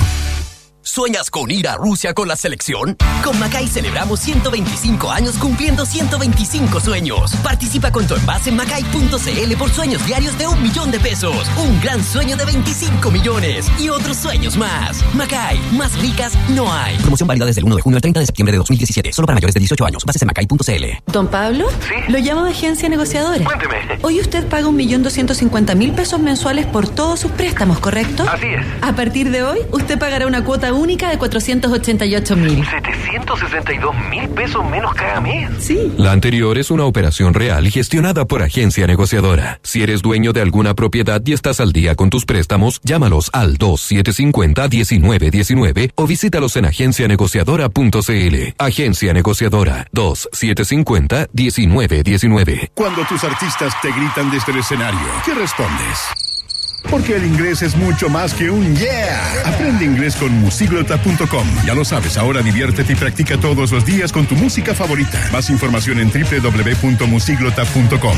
¿Sueñas 0.86 1.30
con 1.30 1.50
ir 1.50 1.66
a 1.66 1.76
Rusia 1.76 2.12
con 2.12 2.28
la 2.28 2.36
selección? 2.36 2.98
Con 3.24 3.38
Macay 3.38 3.66
celebramos 3.68 4.20
125 4.20 5.10
años 5.10 5.36
cumpliendo 5.38 5.86
125 5.86 6.78
sueños. 6.78 7.34
Participa 7.42 7.90
con 7.90 8.06
tu 8.06 8.14
envase 8.14 8.50
en 8.50 8.56
macay.cl 8.56 9.56
por 9.56 9.70
sueños 9.70 10.04
diarios 10.06 10.36
de 10.36 10.46
un 10.46 10.62
millón 10.62 10.90
de 10.90 11.00
pesos. 11.00 11.48
Un 11.56 11.80
gran 11.80 12.04
sueño 12.04 12.36
de 12.36 12.44
25 12.44 13.10
millones 13.10 13.66
y 13.80 13.88
otros 13.88 14.18
sueños 14.18 14.58
más. 14.58 15.02
Macay, 15.14 15.58
más 15.72 15.98
ricas 16.02 16.34
no 16.50 16.70
hay. 16.70 16.98
Promoción 16.98 17.28
válida 17.28 17.46
desde 17.46 17.60
el 17.60 17.64
1 17.64 17.76
de 17.76 17.82
junio 17.82 17.96
al 17.96 18.02
30 18.02 18.20
de 18.20 18.26
septiembre 18.26 18.52
de 18.52 18.58
2017. 18.58 19.12
Solo 19.14 19.24
para 19.24 19.36
mayores 19.36 19.54
de 19.54 19.60
18 19.60 19.86
años. 19.86 20.04
Bases 20.04 20.20
en 20.20 20.26
macay.cl. 20.26 21.10
Don 21.10 21.28
Pablo, 21.28 21.66
¿Sí? 21.88 22.12
lo 22.12 22.18
llamo 22.18 22.44
de 22.44 22.50
agencia 22.50 22.90
negociadora. 22.90 23.42
Cuénteme. 23.42 23.98
Hoy 24.02 24.20
usted 24.20 24.46
paga 24.48 24.68
un 24.68 24.76
millón 24.76 25.02
doscientos 25.02 25.38
cincuenta 25.38 25.74
mil 25.74 25.92
pesos 25.92 26.20
mensuales 26.20 26.66
por 26.66 26.86
todos 26.88 27.20
sus 27.20 27.30
préstamos, 27.30 27.78
¿correcto? 27.78 28.26
Así 28.30 28.48
es. 28.48 28.66
A 28.82 28.94
partir 28.94 29.30
de 29.30 29.42
hoy, 29.42 29.60
usted 29.72 29.98
pagará 29.98 30.26
una 30.26 30.44
cuota 30.44 30.73
única 30.74 31.10
de 31.10 31.18
488 31.18 32.36
mil. 32.36 32.64
762 32.64 33.94
mil 34.10 34.28
pesos 34.30 34.64
menos 34.68 34.92
cada 34.94 35.20
mes. 35.20 35.50
Sí. 35.58 35.92
La 35.96 36.12
anterior 36.12 36.58
es 36.58 36.70
una 36.70 36.84
operación 36.84 37.34
real 37.34 37.68
gestionada 37.68 38.24
por 38.24 38.42
agencia 38.42 38.86
negociadora. 38.86 39.58
Si 39.62 39.82
eres 39.82 40.00
dueño 40.02 40.32
de 40.32 40.42
alguna 40.42 40.74
propiedad 40.74 41.20
y 41.24 41.32
estás 41.32 41.60
al 41.60 41.72
día 41.72 41.94
con 41.94 42.10
tus 42.10 42.24
préstamos, 42.24 42.80
llámalos 42.82 43.30
al 43.32 43.58
2750-1919 43.58 45.92
o 45.94 46.06
visítalos 46.06 46.56
en 46.56 46.64
agencianegociadora.cl. 46.66 48.54
Agencia 48.58 49.12
Negociadora 49.12 49.86
2750-1919. 49.92 52.70
Cuando 52.74 53.04
tus 53.04 53.22
artistas 53.24 53.72
te 53.80 53.90
gritan 53.92 54.30
desde 54.30 54.52
el 54.52 54.58
escenario, 54.58 55.00
¿qué 55.24 55.32
respondes? 55.34 55.98
Porque 56.90 57.16
el 57.16 57.24
inglés 57.24 57.62
es 57.62 57.76
mucho 57.76 58.08
más 58.08 58.34
que 58.34 58.50
un 58.50 58.74
yeah. 58.76 59.42
Aprende 59.44 59.84
inglés 59.84 60.16
con 60.16 60.32
musiglota.com. 60.40 61.46
Ya 61.66 61.74
lo 61.74 61.84
sabes, 61.84 62.16
ahora 62.16 62.42
diviértete 62.42 62.92
y 62.92 62.96
practica 62.96 63.36
todos 63.38 63.72
los 63.72 63.84
días 63.84 64.12
con 64.12 64.26
tu 64.26 64.36
música 64.36 64.74
favorita. 64.74 65.20
Más 65.32 65.50
información 65.50 65.98
en 65.98 66.10
www.musiglota.com. 66.10 68.16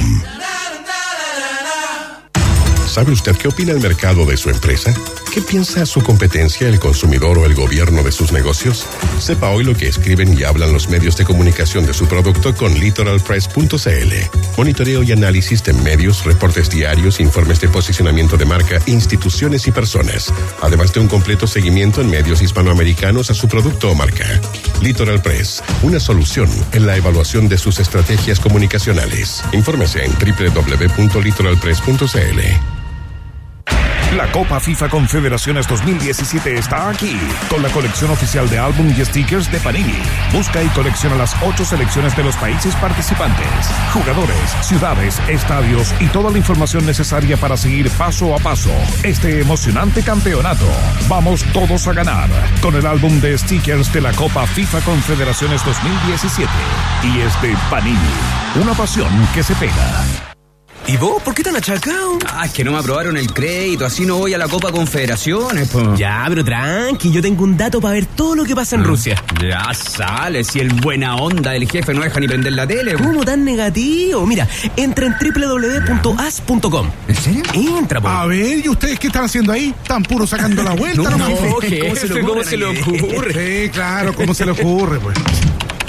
¿Sabe 2.97 3.13
usted 3.13 3.37
qué 3.37 3.49
opina 3.49 3.73
el 3.73 3.81
mercado 3.81 4.25
de 4.25 4.39
su 4.39 4.49
empresa? 4.49 4.95
¿Qué 5.31 5.43
piensa 5.43 5.85
su 5.85 6.01
competencia, 6.01 6.67
el 6.67 6.81
consumidor 6.81 7.37
o 7.37 7.45
el 7.45 7.55
gobierno 7.55 8.03
de 8.03 8.11
sus 8.11 8.33
negocios? 8.33 8.87
Sepa 9.19 9.51
hoy 9.51 9.65
lo 9.65 9.75
que 9.75 9.87
escriben 9.87 10.33
y 10.33 10.45
hablan 10.45 10.73
los 10.73 10.89
medios 10.89 11.15
de 11.19 11.27
comunicación 11.27 11.85
de 11.85 11.93
su 11.93 12.07
producto 12.07 12.55
con 12.55 12.73
litoralpress.cl. 12.73 14.13
Monitoreo 14.57 15.03
y 15.03 15.13
análisis 15.13 15.63
de 15.63 15.75
medios, 15.75 16.25
reportes 16.25 16.71
diarios, 16.71 17.21
informes 17.21 17.61
de 17.61 17.69
posicionamiento 17.69 18.39
de 18.39 18.47
marca, 18.47 18.81
instituciones 18.87 19.67
y 19.67 19.73
personas. 19.73 20.33
Además 20.63 20.95
de 20.95 21.01
un 21.01 21.09
completo 21.09 21.47
seguimiento 21.47 22.01
en 22.01 22.09
medios 22.09 22.41
hispanoamericanos 22.41 23.31
a 23.31 23.35
su 23.35 23.47
producto 23.47 23.91
o 23.91 23.95
marca. 23.95 24.41
Litoral 24.81 25.21
Press, 25.21 25.63
una 25.83 26.01
solución 26.01 26.49
en 26.73 26.87
la 26.87 26.97
evaluación 26.97 27.47
de 27.47 27.59
sus 27.59 27.79
estrategias 27.79 28.41
comunicacionales. 28.41 29.43
Infórmese 29.53 30.03
en 30.03 30.13
www.litoralpress.cl. 30.13 32.86
La 34.15 34.31
Copa 34.31 34.61
FIFA 34.61 34.89
Confederaciones 34.89 35.67
2017 35.67 36.55
está 36.57 36.89
aquí, 36.89 37.19
con 37.51 37.61
la 37.61 37.69
colección 37.71 38.11
oficial 38.13 38.49
de 38.49 38.57
álbum 38.59 38.89
y 38.89 39.05
stickers 39.05 39.51
de 39.51 39.59
Panini. 39.59 40.01
Busca 40.33 40.63
y 40.63 40.69
colecciona 40.69 41.17
las 41.17 41.35
ocho 41.43 41.65
selecciones 41.65 42.17
de 42.17 42.23
los 42.23 42.37
países 42.37 42.75
participantes, 42.77 43.47
jugadores, 43.93 44.57
ciudades, 44.63 45.21
estadios 45.29 45.93
y 45.99 46.07
toda 46.07 46.31
la 46.31 46.39
información 46.39 46.87
necesaria 46.87 47.37
para 47.37 47.57
seguir 47.57 47.91
paso 47.91 48.35
a 48.35 48.39
paso 48.39 48.71
este 49.03 49.41
emocionante 49.41 50.03
campeonato. 50.03 50.67
Vamos 51.09 51.45
todos 51.53 51.89
a 51.89 51.93
ganar 51.93 52.31
con 52.63 52.77
el 52.77 52.87
álbum 52.87 53.21
de 53.21 53.37
stickers 53.37 53.93
de 53.93 54.03
la 54.03 54.13
Copa 54.13 54.47
FIFA 54.47 54.81
Confederaciones 54.83 55.65
2017. 55.65 56.49
Y 57.03 57.21
es 57.21 57.43
de 57.43 57.57
Panini, 57.69 57.99
una 58.63 58.73
pasión 58.73 59.11
que 59.35 59.43
se 59.43 59.55
pega. 59.57 60.36
¿Y 60.89 60.97
vos? 60.99 61.21
¿Por 61.23 61.35
qué 61.35 61.43
tan 61.43 61.57
achacado? 61.57 62.17
Ah, 62.29 62.47
es 62.47 62.53
que 62.53 62.63
no 62.63 62.71
me 62.71 62.79
aprobaron 62.79 63.17
el 63.17 63.33
crédito, 63.33 63.85
así 63.85 64.07
no 64.07 64.19
voy 64.19 64.35
a 64.35 64.39
la 64.39 64.47
Copa 64.47 64.71
Confederaciones, 64.71 65.69
po. 65.69 65.97
Ya, 65.97 66.25
pero 66.29 66.45
tranqui, 66.45 67.11
yo 67.11 67.21
tengo 67.21 67.43
un 67.43 67.57
dato 67.57 67.81
para 67.81 67.95
ver 67.95 68.07
todo 68.07 68.37
lo 68.37 68.45
que 68.45 68.55
pasa 68.55 68.77
en 68.77 68.85
Rusia. 68.85 69.21
Ya 69.43 69.75
sale, 69.75 70.45
si 70.45 70.61
el 70.61 70.73
buena 70.73 71.17
onda 71.17 71.51
del 71.51 71.69
jefe 71.69 71.93
no 71.93 72.03
deja 72.03 72.21
ni 72.21 72.29
prender 72.29 72.53
la 72.53 72.69
tele. 72.69 72.97
po. 72.97 73.03
¿Cómo 73.03 73.25
tan 73.25 73.45
negativo? 73.45 74.25
Mira, 74.27 74.47
entra 74.77 75.07
en 75.07 75.17
www.as.com. 75.21 76.91
¿En 77.09 77.15
serio? 77.17 77.43
Entra, 77.53 78.01
po. 78.01 78.07
A 78.09 78.27
ver, 78.27 78.65
¿y 78.65 78.69
ustedes 78.69 79.01
qué 79.01 79.09
están 79.09 79.25
haciendo 79.25 79.51
ahí? 79.53 79.75
Tan 79.89 80.05
puro 80.05 80.25
sacando 80.25 80.63
la 80.63 80.75
vuelta, 80.75 81.03
No, 81.11 81.11
nomás. 81.11 81.31
no, 81.31 81.57
jefe, 81.63 81.81
¿cómo 82.21 82.45
se 82.45 82.57
le 82.57 82.65
ocurre? 82.81 83.65
Sí, 83.65 83.71
claro, 83.71 84.15
¿cómo 84.15 84.33
se 84.35 84.45
le 84.47 84.53
ocurre, 84.53 85.01
pues? 85.01 85.17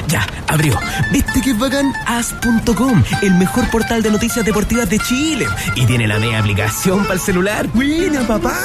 Ya, 0.07 0.25
abrió. 0.47 0.79
¿Viste 1.11 1.41
qué 1.41 1.53
bacán? 1.53 1.93
As.com, 2.05 3.03
el 3.21 3.35
mejor 3.35 3.69
portal 3.69 4.01
de 4.01 4.11
noticias 4.11 4.45
deportivas 4.45 4.89
de 4.89 4.99
Chile. 4.99 5.45
Y 5.75 5.85
tiene 5.85 6.07
la 6.07 6.17
media 6.17 6.39
aplicación 6.39 7.03
para 7.03 7.15
el 7.15 7.19
celular. 7.19 7.67
¡Buena, 7.73 8.25
papá! 8.25 8.55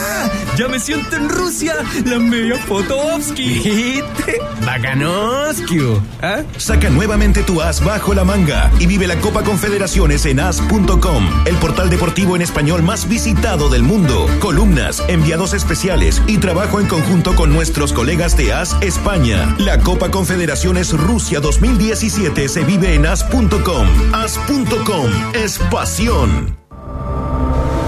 Ya 0.57 0.69
me 0.69 0.79
siento 0.79 1.17
en 1.17 1.29
Rusia. 1.29 1.75
La 2.05 2.19
media 2.19 2.57
Fotovsky. 2.57 3.43
¿Viste? 3.45 4.39
Bacanoskio. 4.65 6.03
¿Ah? 6.23 6.43
Saca 6.57 6.91
nuevamente 6.91 7.43
tu 7.43 7.61
as 7.61 7.85
bajo 7.85 8.15
la 8.15 8.25
manga 8.25 8.71
y 8.79 8.87
vive 8.87 9.07
la 9.07 9.17
Copa 9.17 9.43
Confederaciones 9.43 10.25
en 10.27 10.41
as.com, 10.41 11.29
el 11.47 11.57
portal 11.57 11.91
deportivo 11.91 12.37
en 12.37 12.43
español 12.43 12.83
más 12.83 13.09
visitado 13.09 13.69
del 13.69 13.83
mundo. 13.83 14.29
Columnas, 14.41 15.03
enviados 15.09 15.55
especiales 15.55 16.23
y 16.27 16.39
trabajo 16.39 16.81
en 16.81 16.87
conjunto 16.87 17.35
con 17.35 17.53
nuestros 17.53 17.93
colegas 17.93 18.37
de 18.37 18.53
AS 18.53 18.77
España. 18.81 19.57
La 19.59 19.79
Copa 19.81 20.11
Confederaciones 20.11 20.93
Rusia 20.93 21.32
2017 21.41 22.49
se 22.49 22.65
vive 22.65 22.95
en 22.95 23.07
as.com. 23.07 23.87
As.com 24.13 25.11
es 25.35 25.59
pasión. 25.71 26.57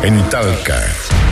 En 0.02 0.20
Talca, 0.28 0.80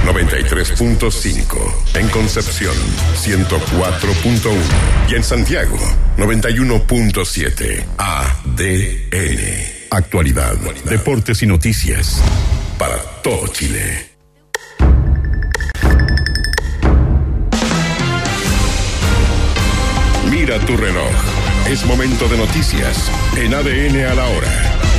93.5. 0.07 1.95
En 1.95 2.09
Concepción, 2.09 2.75
104.1. 3.23 5.11
Y 5.11 5.15
en 5.15 5.23
Santiago, 5.23 5.77
91.7. 6.17 7.85
ADN. 7.99 9.41
Actualidad, 9.91 10.55
deportes 10.85 11.43
y 11.43 11.47
noticias. 11.47 12.23
Para 12.79 12.97
todo 13.23 13.47
Chile. 13.49 14.11
Mira 20.31 20.59
tu 20.61 20.77
reloj. 20.79 21.32
Es 21.73 21.87
momento 21.87 22.29
de 22.29 22.37
noticias. 22.37 23.11
En 23.35 23.55
ADN 23.55 24.05
a 24.05 24.15
la 24.15 24.29
hora. 24.29 24.92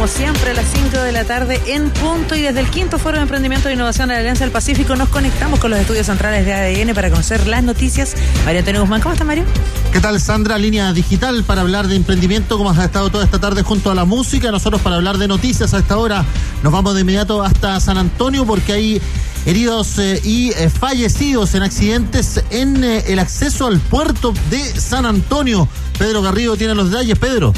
Como 0.00 0.08
siempre, 0.08 0.52
a 0.52 0.54
las 0.54 0.64
5 0.72 0.96
de 0.96 1.12
la 1.12 1.24
tarde 1.24 1.60
en 1.66 1.90
punto 1.90 2.34
y 2.34 2.40
desde 2.40 2.60
el 2.60 2.70
quinto 2.70 2.98
Foro 2.98 3.18
de 3.18 3.22
Emprendimiento 3.22 3.68
e 3.68 3.74
Innovación 3.74 4.08
de 4.08 4.14
la 4.14 4.20
Alianza 4.20 4.44
del 4.44 4.50
Pacífico 4.50 4.96
nos 4.96 5.10
conectamos 5.10 5.60
con 5.60 5.70
los 5.70 5.78
estudios 5.78 6.06
centrales 6.06 6.46
de 6.46 6.54
ADN 6.54 6.94
para 6.94 7.10
conocer 7.10 7.46
las 7.46 7.62
noticias. 7.62 8.14
Mario 8.46 8.60
Antonio 8.60 8.80
Guzmán, 8.80 9.02
¿cómo 9.02 9.12
está 9.12 9.26
Mario? 9.26 9.44
¿Qué 9.92 10.00
tal, 10.00 10.18
Sandra? 10.18 10.56
Línea 10.56 10.94
digital 10.94 11.44
para 11.44 11.60
hablar 11.60 11.86
de 11.86 11.96
emprendimiento, 11.96 12.56
como 12.56 12.70
has 12.70 12.78
estado 12.78 13.10
toda 13.10 13.24
esta 13.24 13.40
tarde 13.40 13.62
junto 13.62 13.90
a 13.90 13.94
la 13.94 14.06
música. 14.06 14.50
Nosotros 14.50 14.80
para 14.80 14.96
hablar 14.96 15.18
de 15.18 15.28
noticias 15.28 15.74
a 15.74 15.80
esta 15.80 15.98
hora 15.98 16.24
nos 16.62 16.72
vamos 16.72 16.94
de 16.94 17.02
inmediato 17.02 17.42
hasta 17.42 17.78
San 17.78 17.98
Antonio 17.98 18.46
porque 18.46 18.72
hay 18.72 19.02
heridos 19.44 19.98
eh, 19.98 20.18
y 20.24 20.48
eh, 20.52 20.70
fallecidos 20.70 21.54
en 21.54 21.62
accidentes 21.62 22.42
en 22.48 22.82
eh, 22.84 23.04
el 23.08 23.18
acceso 23.18 23.66
al 23.66 23.78
puerto 23.80 24.32
de 24.48 24.64
San 24.80 25.04
Antonio. 25.04 25.68
Pedro 25.98 26.22
Garrido 26.22 26.56
tiene 26.56 26.74
los 26.74 26.90
detalles. 26.90 27.18
Pedro. 27.18 27.52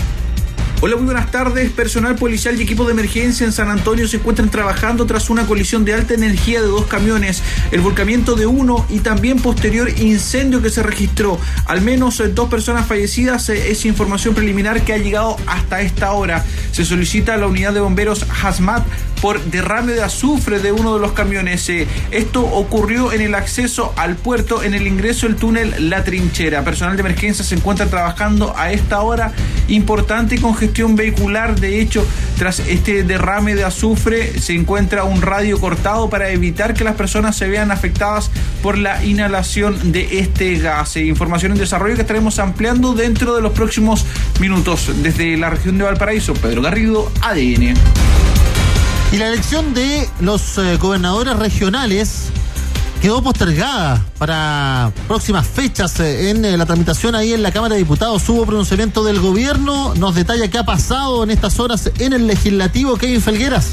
Hola, 0.85 0.97
muy 0.97 1.05
buenas 1.05 1.31
tardes. 1.31 1.71
Personal 1.71 2.17
policial 2.17 2.59
y 2.59 2.65
equipo 2.65 2.85
de 2.85 2.91
emergencia 2.91 3.47
en 3.47 3.53
San 3.53 3.71
Antonio 3.71 4.09
se 4.09 4.17
encuentran 4.17 4.51
trabajando 4.51 5.07
tras 5.07 5.31
una 5.31 5.47
colisión 5.47 5.85
de 5.85 5.95
alta 5.95 6.15
energía 6.15 6.61
de 6.61 6.67
dos 6.67 6.87
camiones, 6.87 7.41
el 7.71 7.81
volcamiento 7.81 8.35
de 8.35 8.47
uno 8.47 8.85
y 8.89 8.99
también 8.99 9.39
posterior 9.39 9.89
incendio 10.01 10.61
que 10.61 10.71
se 10.71 10.83
registró. 10.83 11.39
Al 11.67 11.83
menos 11.83 12.19
eh, 12.19 12.31
dos 12.31 12.49
personas 12.49 12.85
fallecidas 12.85 13.49
eh, 13.49 13.71
es 13.71 13.87
información 13.87 14.35
preliminar 14.35 14.83
que 14.83 14.93
ha 14.93 14.99
llegado 14.99 15.37
hasta 15.47 15.83
esta 15.83 16.11
hora. 16.15 16.45
Se 16.73 16.85
solicita 16.85 17.35
a 17.35 17.37
la 17.37 17.47
unidad 17.47 17.73
de 17.73 17.79
bomberos 17.79 18.27
Hazmat 18.43 18.83
por 19.23 19.41
derrame 19.45 19.93
de 19.93 20.03
azufre 20.03 20.59
de 20.59 20.73
uno 20.73 20.95
de 20.95 21.01
los 21.01 21.13
camiones. 21.13 21.69
Eh, 21.69 21.87
Esto 22.11 22.43
ocurrió 22.43 23.13
en 23.13 23.21
el 23.21 23.37
acceso 23.37 23.95
al 23.97 24.17
puerto, 24.17 24.65
en 24.65 24.75
el 24.75 24.87
ingreso 24.89 25.29
del 25.29 25.37
túnel 25.37 25.89
La 25.89 26.03
Trinchera. 26.03 26.65
Personal 26.65 26.97
de 26.97 27.01
emergencia 27.03 27.45
se 27.45 27.55
encuentra 27.55 27.87
trabajando 27.87 28.53
a 28.57 28.73
esta 28.73 29.01
hora. 29.01 29.33
Importante 29.69 30.41
congestión 30.41 30.97
vehicular. 30.97 31.59
De 31.59 31.81
hecho, 31.81 32.05
tras 32.37 32.59
este 32.59 33.05
derrame 33.05 33.55
de 33.55 33.63
azufre 33.63 34.41
se 34.41 34.55
encuentra 34.55 35.05
un 35.05 35.23
radio 35.23 35.61
cortado 35.61 36.11
para 36.11 36.31
evitar 36.31 36.75
que 36.75 36.83
las 36.83 36.97
personas 36.97 37.37
se 37.37 37.47
vean 37.47 37.71
afectadas 37.71 38.29
por 38.61 38.77
la 38.77 39.05
inhalación 39.05 39.93
de 39.93 40.19
este 40.19 40.59
gas. 40.59 40.97
Eh, 40.97 41.07
Información 41.07 41.53
en 41.53 41.59
desarrollo 41.59 41.95
que 41.95 42.01
estaremos 42.01 42.41
ampliando 42.41 42.93
dentro 42.93 43.37
de 43.37 43.43
los 43.43 43.53
próximos 43.53 44.05
minutos. 44.41 44.91
Desde 45.01 45.37
la 45.37 45.51
región 45.51 45.79
de 45.79 45.85
Valparaíso, 45.85 46.35
Pedro 46.35 46.61
Garrido, 46.61 47.13
ADN. 47.21 47.75
Y 49.13 49.19
la 49.19 49.29
elección 49.29 49.75
de 49.75 50.09
los 50.21 50.57
eh, 50.57 50.79
gobernadores 50.79 51.37
regionales 51.37 52.31
quedó 53.03 53.23
postergada 53.23 54.03
para 54.17 54.91
próximas 55.07 55.47
fechas 55.47 56.01
eh, 56.01 56.31
en 56.31 56.43
eh, 56.47 56.57
la 56.57 56.65
tramitación 56.65 57.15
ahí 57.15 57.35
en 57.35 57.43
la 57.43 57.53
Cámara 57.53 57.75
de 57.75 57.81
Diputados. 57.81 58.27
Hubo 58.31 58.47
pronunciamiento 58.47 59.05
del 59.05 59.21
gobierno. 59.21 59.95
Nos 59.97 60.15
detalla 60.15 60.49
qué 60.49 60.57
ha 60.57 60.65
pasado 60.65 61.25
en 61.25 61.31
estas 61.31 61.61
horas 61.61 61.91
en 61.99 62.15
el 62.15 62.27
legislativo. 62.27 62.97
Kevin 62.97 63.21
Felgueras. 63.21 63.67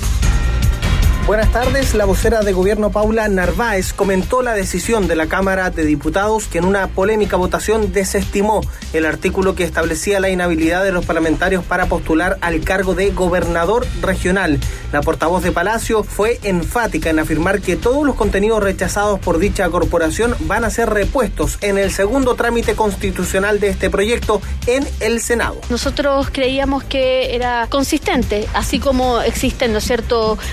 Buenas 1.26 1.52
tardes. 1.52 1.94
La 1.94 2.06
vocera 2.06 2.42
de 2.42 2.54
gobierno 2.54 2.92
Paula 2.92 3.28
Narváez 3.28 3.94
comentó 3.94 4.42
la 4.42 4.54
decisión 4.54 5.08
de 5.08 5.16
la 5.16 5.28
Cámara 5.28 5.70
de 5.70 5.86
Diputados 5.86 6.48
que 6.48 6.58
en 6.58 6.66
una 6.66 6.88
polémica 6.88 7.38
votación 7.38 7.94
desestimó 7.94 8.62
el 8.94 9.06
artículo 9.06 9.54
que 9.54 9.64
establecía 9.64 10.20
la 10.20 10.30
inhabilidad 10.30 10.84
de 10.84 10.92
los 10.92 11.06
parlamentarios 11.06 11.64
para 11.64 11.86
postular 11.86 12.38
al 12.42 12.62
cargo 12.62 12.96
de 12.96 13.12
gobernador 13.12 13.86
regional. 14.02 14.60
La 14.92 15.02
portavoz 15.02 15.44
de 15.44 15.52
Palacio 15.52 16.04
fue 16.04 16.40
enfática 16.42 17.12
en 17.12 17.20
afirmar 17.20 17.62
que 17.62 17.76
todos 17.76 18.04
los 18.04 18.16
contenidos 18.16 18.64
rechazados 18.64 19.20
por 19.20 19.38
dicha 19.38 19.70
corporación 19.70 20.36
van 20.42 20.64
a 20.64 20.72
ser 20.72 20.90
repuestos 20.90 21.60
en 21.62 21.78
el 21.78 21.92
segundo 21.92 22.34
trámite 22.34 22.74
constitucional 22.76 23.60
de 23.60 23.70
este 23.70 23.92
proyecto 23.92 24.42
en 24.66 24.88
el 25.00 25.22
Senado. 25.22 25.62
Nosotros 25.70 26.30
creíamos 26.32 26.84
que 26.84 27.36
era 27.36 27.68
consistente, 27.70 28.48
así 28.56 28.80
como 28.80 29.22
existen, 29.22 29.74
¿no 29.74 29.80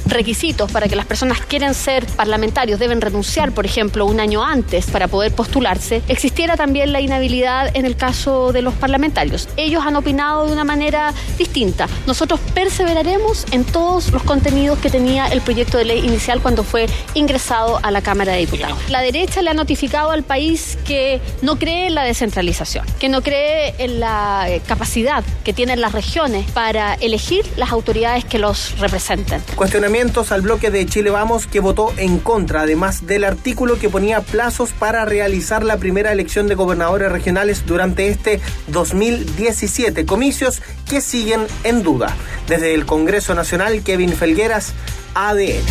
requisitos 0.07 0.66
para 0.71 0.89
que 0.89 0.97
las 0.97 1.07
personas 1.07 1.41
quieran 1.41 1.75
ser 1.75 2.07
parlamentarios, 2.07 2.79
deben 2.79 3.01
renunciar, 3.01 3.53
por 3.53 3.67
ejemplo, 3.67 4.07
un 4.07 4.21
año 4.21 4.45
antes 4.45 4.87
para 4.87 5.09
poder 5.09 5.33
postularse, 5.33 6.03
existiera 6.09 6.57
también 6.57 6.93
la 6.93 7.01
inhabilidad 7.01 7.71
en 7.75 7.87
el 7.87 7.97
caso 7.97 8.53
de 8.53 8.63
los 8.63 8.75
parlamentarios. 8.75 9.49
Ellos 9.57 9.85
han 9.85 9.97
opinado 9.97 10.47
de 10.47 10.53
una 10.53 10.65
manera 10.65 11.13
distinta. 11.39 11.89
Nosotros 12.07 12.41
perseveraremos 12.55 13.47
en 13.51 13.65
todos 13.65 14.13
los 14.13 14.23
contenidos 14.23 14.79
que 14.79 14.91
tenía 14.91 15.27
el 15.27 15.41
proyecto 15.41 15.79
de 15.79 15.85
ley 15.85 16.05
inicial 16.05 16.41
cuando 16.41 16.65
fue 16.65 16.87
ingresado 17.15 17.81
a 17.83 17.91
la 17.91 18.03
Cámara 18.03 18.33
de 18.33 18.39
Diputados. 18.39 18.79
La 18.89 19.01
derecha 19.01 19.43
le 19.43 19.51
ha 19.51 19.55
notificado 19.55 20.11
al 20.11 20.23
país 20.23 20.79
que 20.87 21.21
no 21.43 21.59
cree 21.59 21.87
en 21.87 21.95
la 21.95 22.05
descentralización, 22.05 22.87
que 22.99 23.09
no 23.09 23.23
cree 23.23 23.75
en 23.79 24.01
la 24.01 24.47
eh, 24.49 24.61
capacidad 24.67 25.25
que 25.45 25.53
tienen 25.53 25.81
las 25.81 25.93
regiones 25.93 26.51
para 26.51 26.95
elegir 26.95 27.45
las 27.57 27.73
autoridades 27.73 28.25
que 28.25 28.39
los 28.39 28.79
representen. 28.79 29.43
Cuestionamientos 29.55 30.33
al 30.33 30.43
bloque 30.47 30.71
de 30.71 30.87
Chile 30.87 31.11
Vamos 31.11 31.49
que 31.49 31.59
votó 31.59 31.93
en 31.97 32.21
contra, 32.21 32.63
además 32.63 33.05
del 33.05 33.25
artículo 33.25 33.81
que 33.81 33.89
ponía 33.89 34.21
plazos 34.21 34.71
para 34.71 35.05
realizar 35.05 35.65
la 35.65 35.77
primera 35.77 36.13
elección 36.13 36.47
de 36.47 36.55
gobernadores 36.55 37.11
regionales 37.11 37.67
durante 37.67 38.09
este 38.11 38.41
2017. 38.69 40.07
Comicios 40.07 40.63
que 40.89 41.01
siguen 41.01 41.41
en 41.65 41.83
duda. 41.83 42.15
Desde 42.47 42.75
el 42.75 42.87
Congreso 42.87 43.35
Nacional, 43.35 43.83
Kevin 43.83 44.13
Felgueras, 44.13 44.73
ADN. 45.15 45.65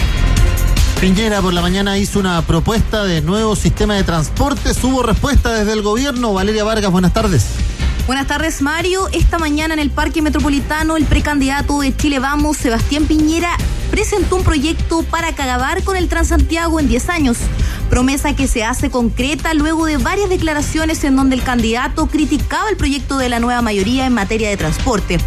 Piñera 0.99 1.41
por 1.41 1.53
la 1.53 1.61
mañana 1.61 1.97
hizo 1.97 2.19
una 2.19 2.41
propuesta 2.41 3.05
de 3.05 3.21
nuevo 3.21 3.55
sistema 3.55 3.95
de 3.95 4.03
transporte. 4.03 4.71
Hubo 4.83 5.03
respuesta 5.03 5.53
desde 5.53 5.71
el 5.71 5.83
gobierno. 5.83 6.33
Valeria 6.33 6.65
Vargas, 6.65 6.91
buenas 6.91 7.13
tardes. 7.13 7.45
Buenas 8.07 8.27
tardes, 8.27 8.61
Mario. 8.61 9.09
Esta 9.13 9.39
mañana 9.39 9.73
en 9.73 9.79
el 9.79 9.89
Parque 9.89 10.21
Metropolitano, 10.21 10.95
el 10.95 11.05
precandidato 11.05 11.79
de 11.79 11.95
Chile 11.97 12.19
Vamos, 12.19 12.55
Sebastián 12.57 13.07
Piñera, 13.07 13.57
presentó 13.89 14.35
un 14.35 14.43
proyecto 14.43 15.01
para 15.01 15.29
acabar 15.29 15.83
con 15.83 15.97
el 15.97 16.07
Transantiago 16.07 16.79
en 16.79 16.87
10 16.87 17.09
años. 17.09 17.37
Promesa 17.89 18.35
que 18.35 18.47
se 18.47 18.63
hace 18.63 18.91
concreta 18.91 19.55
luego 19.55 19.87
de 19.87 19.97
varias 19.97 20.29
declaraciones 20.29 21.03
en 21.03 21.15
donde 21.15 21.35
el 21.35 21.41
candidato 21.41 22.05
criticaba 22.05 22.69
el 22.69 22.77
proyecto 22.77 23.17
de 23.17 23.29
la 23.29 23.39
nueva 23.39 23.63
mayoría 23.63 24.05
en 24.05 24.13
materia 24.13 24.49
de 24.49 24.57
transporte. 24.57 25.17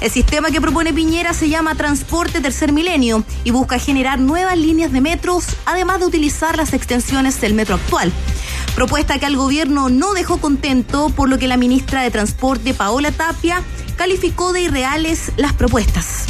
El 0.00 0.10
sistema 0.10 0.50
que 0.50 0.60
propone 0.60 0.92
Piñera 0.92 1.34
se 1.34 1.48
llama 1.48 1.76
Transporte 1.76 2.40
Tercer 2.40 2.72
Milenio 2.72 3.22
y 3.44 3.52
busca 3.52 3.78
generar 3.78 4.18
nuevas 4.18 4.58
líneas 4.58 4.90
de 4.90 5.00
metros, 5.00 5.46
además 5.66 6.00
de 6.00 6.06
utilizar 6.06 6.56
las 6.56 6.72
extensiones 6.72 7.40
del 7.40 7.54
metro 7.54 7.76
actual. 7.76 8.12
Propuesta 8.74 9.20
que 9.20 9.26
al 9.26 9.36
gobierno 9.36 9.88
no 9.88 10.14
dejó 10.14 10.38
contento, 10.38 11.08
por 11.10 11.28
lo 11.28 11.38
que 11.38 11.46
la 11.46 11.56
ministra 11.56 12.02
de 12.02 12.10
Transporte, 12.10 12.23
Paola 12.74 13.12
Tapia, 13.12 13.62
calificó 13.96 14.52
de 14.52 14.62
irreales 14.62 15.32
las 15.36 15.52
propuestas. 15.52 16.26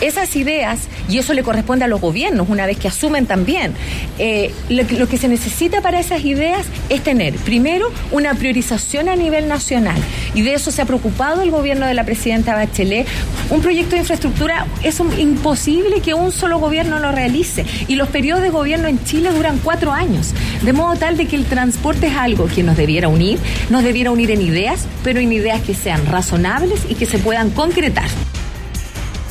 Esas 0.00 0.34
ideas, 0.36 0.80
y 1.08 1.18
eso 1.18 1.32
le 1.32 1.42
corresponde 1.42 1.84
a 1.84 1.88
los 1.88 2.00
gobiernos 2.00 2.48
una 2.48 2.66
vez 2.66 2.76
que 2.76 2.88
asumen 2.88 3.26
también, 3.26 3.74
eh, 4.18 4.52
lo, 4.68 5.08
que 5.08 5.16
se 5.16 5.28
necesita 5.28 5.80
para 5.80 6.00
esas 6.00 6.24
ideas 6.24 6.66
es 6.88 7.02
tener, 7.02 7.34
primero, 7.36 7.90
una 8.10 8.34
priorización 8.34 9.08
a 9.08 9.16
nivel 9.16 9.48
nacional. 9.48 10.00
Y 10.34 10.42
de 10.42 10.54
eso 10.54 10.70
se 10.70 10.82
ha 10.82 10.86
preocupado 10.86 11.42
el 11.42 11.50
gobierno 11.50 11.86
de 11.86 11.94
la 11.94 12.04
presidenta 12.04 12.54
Bachelet. 12.54 13.06
Un 13.50 13.60
proyecto 13.60 13.92
de 13.92 13.98
infraestructura 13.98 14.66
es 14.82 15.00
imposible 15.18 16.00
que 16.00 16.14
un 16.14 16.32
solo 16.32 16.58
gobierno 16.58 16.98
lo 16.98 17.12
realice. 17.12 17.64
Y 17.88 17.96
los 17.96 18.08
periodos 18.08 18.42
de 18.42 18.50
gobierno 18.50 18.88
en 18.88 19.02
Chile 19.04 19.30
duran 19.30 19.58
cuatro 19.62 19.92
años. 19.92 20.34
De 20.62 20.72
modo 20.72 20.96
tal 20.96 21.16
de 21.16 21.26
que 21.26 21.36
el 21.36 21.44
transporte 21.44 22.08
es 22.08 22.16
algo 22.16 22.46
que 22.46 22.62
nos 22.62 22.76
debiera 22.76 23.08
unir, 23.08 23.38
nos 23.70 23.84
debiera 23.84 24.10
unir 24.10 24.30
en 24.30 24.40
ideas, 24.40 24.86
pero 25.04 25.20
en 25.20 25.32
ideas 25.32 25.60
que 25.62 25.74
sean 25.74 26.06
razonables 26.06 26.80
y 26.88 26.94
que 26.94 27.06
se 27.06 27.18
puedan 27.18 27.50
concretar. 27.50 28.08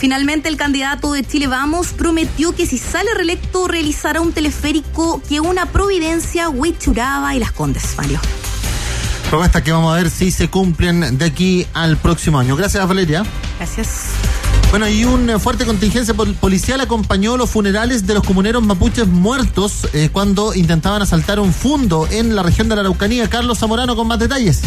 Finalmente, 0.01 0.49
el 0.49 0.57
candidato 0.57 1.13
de 1.13 1.23
Chile 1.23 1.45
Vamos 1.45 1.89
prometió 1.89 2.55
que 2.55 2.65
si 2.65 2.79
sale 2.79 3.13
reelecto 3.13 3.67
realizará 3.67 4.19
un 4.19 4.33
teleférico 4.33 5.21
que 5.29 5.39
una 5.39 5.67
Providencia, 5.67 6.49
Huichuraba 6.49 7.35
y 7.35 7.39
Las 7.39 7.51
Condes, 7.51 7.83
Mario. 7.97 8.19
Propuestas 9.29 9.61
que 9.61 9.71
vamos 9.71 9.93
a 9.93 9.97
ver 9.97 10.09
si 10.09 10.31
se 10.31 10.49
cumplen 10.49 11.19
de 11.19 11.25
aquí 11.25 11.67
al 11.75 11.97
próximo 11.97 12.39
año. 12.39 12.55
Gracias, 12.55 12.87
Valeria. 12.87 13.23
Gracias. 13.59 14.05
Bueno, 14.71 14.89
y 14.89 15.05
una 15.05 15.37
fuerte 15.37 15.67
contingencia 15.67 16.15
pol- 16.15 16.33
policial 16.33 16.81
acompañó 16.81 17.37
los 17.37 17.51
funerales 17.51 18.07
de 18.07 18.15
los 18.15 18.23
comuneros 18.23 18.63
mapuches 18.63 19.05
muertos 19.05 19.87
eh, 19.93 20.09
cuando 20.11 20.55
intentaban 20.55 21.03
asaltar 21.03 21.39
un 21.39 21.53
fundo 21.53 22.07
en 22.09 22.35
la 22.35 22.41
región 22.41 22.67
de 22.69 22.73
la 22.75 22.81
Araucanía. 22.81 23.29
Carlos 23.29 23.59
Zamorano 23.59 23.95
con 23.95 24.07
más 24.07 24.17
detalles. 24.17 24.61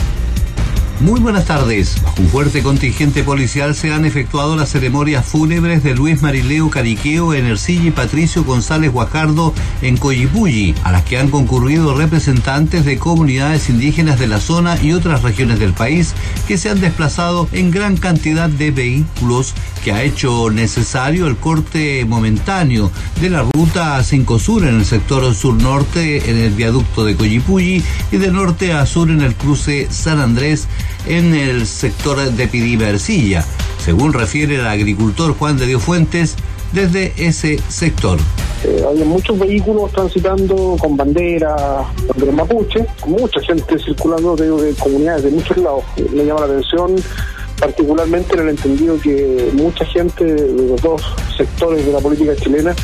Muy 1.05 1.20
buenas 1.20 1.44
tardes. 1.44 2.00
Bajo 2.02 2.22
un 2.22 2.28
fuerte 2.28 2.62
contingente 2.62 3.22
policial 3.22 3.74
se 3.74 3.92
han 3.92 4.07
efectuado 4.07 4.57
las 4.57 4.70
ceremonias 4.70 5.26
fúnebres 5.26 5.82
de 5.82 5.94
Luis 5.94 6.22
Marileo 6.22 6.70
Cariqueo 6.70 7.34
en 7.34 7.44
Ercilla 7.44 7.88
y 7.88 7.90
Patricio 7.90 8.42
González 8.42 8.90
Guajardo 8.90 9.52
en 9.82 9.98
Coyipulli, 9.98 10.74
a 10.82 10.92
las 10.92 11.05
que 11.05 11.18
han 11.18 11.28
concurrido 11.28 11.94
representantes 11.94 12.86
de 12.86 12.98
comunidades 12.98 13.68
indígenas 13.68 14.18
de 14.18 14.28
la 14.28 14.40
zona 14.40 14.82
y 14.82 14.92
otras 14.92 15.22
regiones 15.22 15.59
del 15.59 15.74
país 15.74 16.14
que 16.48 16.57
se 16.57 16.70
han 16.70 16.80
desplazado 16.80 17.50
en 17.52 17.70
gran 17.70 17.98
cantidad 17.98 18.48
de 18.48 18.70
vehículos 18.70 19.52
que 19.84 19.92
ha 19.92 20.02
hecho 20.02 20.48
necesario 20.48 21.26
el 21.26 21.36
corte 21.36 22.07
momentáneo 22.07 22.90
de 23.20 23.28
la 23.28 23.42
ruta 23.42 24.02
5 24.02 24.38
Sur 24.38 24.66
en 24.66 24.76
el 24.76 24.86
sector 24.86 25.34
sur-norte 25.34 26.30
en 26.30 26.38
el 26.38 26.55
viaducto 26.55 27.05
de 27.05 27.14
Coyipulli 27.14 27.84
y 28.11 28.16
de 28.16 28.32
norte 28.32 28.72
a 28.72 28.86
sur 28.86 29.11
en 29.11 29.20
el 29.20 29.34
cruce 29.34 29.88
San 29.90 30.20
Andrés 30.20 30.66
en 31.07 31.34
el 31.34 31.66
sector 31.66 32.18
de 32.18 32.49
Pidiba 32.49 32.88
Ercilla, 32.88 33.45
según 33.78 34.12
refiere 34.12 34.57
el 34.57 34.66
agricultor 34.66 35.36
Juan 35.36 35.59
de 35.59 35.66
Dios 35.66 35.82
Fuentes 35.82 36.36
desde 36.72 37.12
ese 37.16 37.59
sector. 37.68 38.18
Eh, 38.64 38.82
había 38.88 39.05
muchos 39.05 39.38
vehículos 39.38 39.92
transitando 39.92 40.76
con 40.80 40.97
banderas, 40.97 41.84
banderas 42.09 42.34
mapuche, 42.34 42.86
mucha 43.07 43.40
gente 43.40 43.78
circulando 43.78 44.34
de, 44.36 44.51
de 44.51 44.74
comunidades 44.74 45.24
de 45.24 45.30
muchos 45.30 45.57
lados. 45.59 45.84
Me 46.12 46.24
llama 46.24 46.40
la 46.40 46.47
atención 46.47 46.97
particularmente 47.61 48.34
en 48.34 48.40
el 48.40 48.49
entendido 48.51 48.99
que 49.01 49.51
mucha 49.53 49.84
gente 49.84 50.24
de 50.24 50.68
los 50.68 50.80
dos 50.82 51.03
sectores 51.36 51.86
de 51.86 51.92
la 51.92 52.01
política 52.01 52.34
chilena 52.36 52.74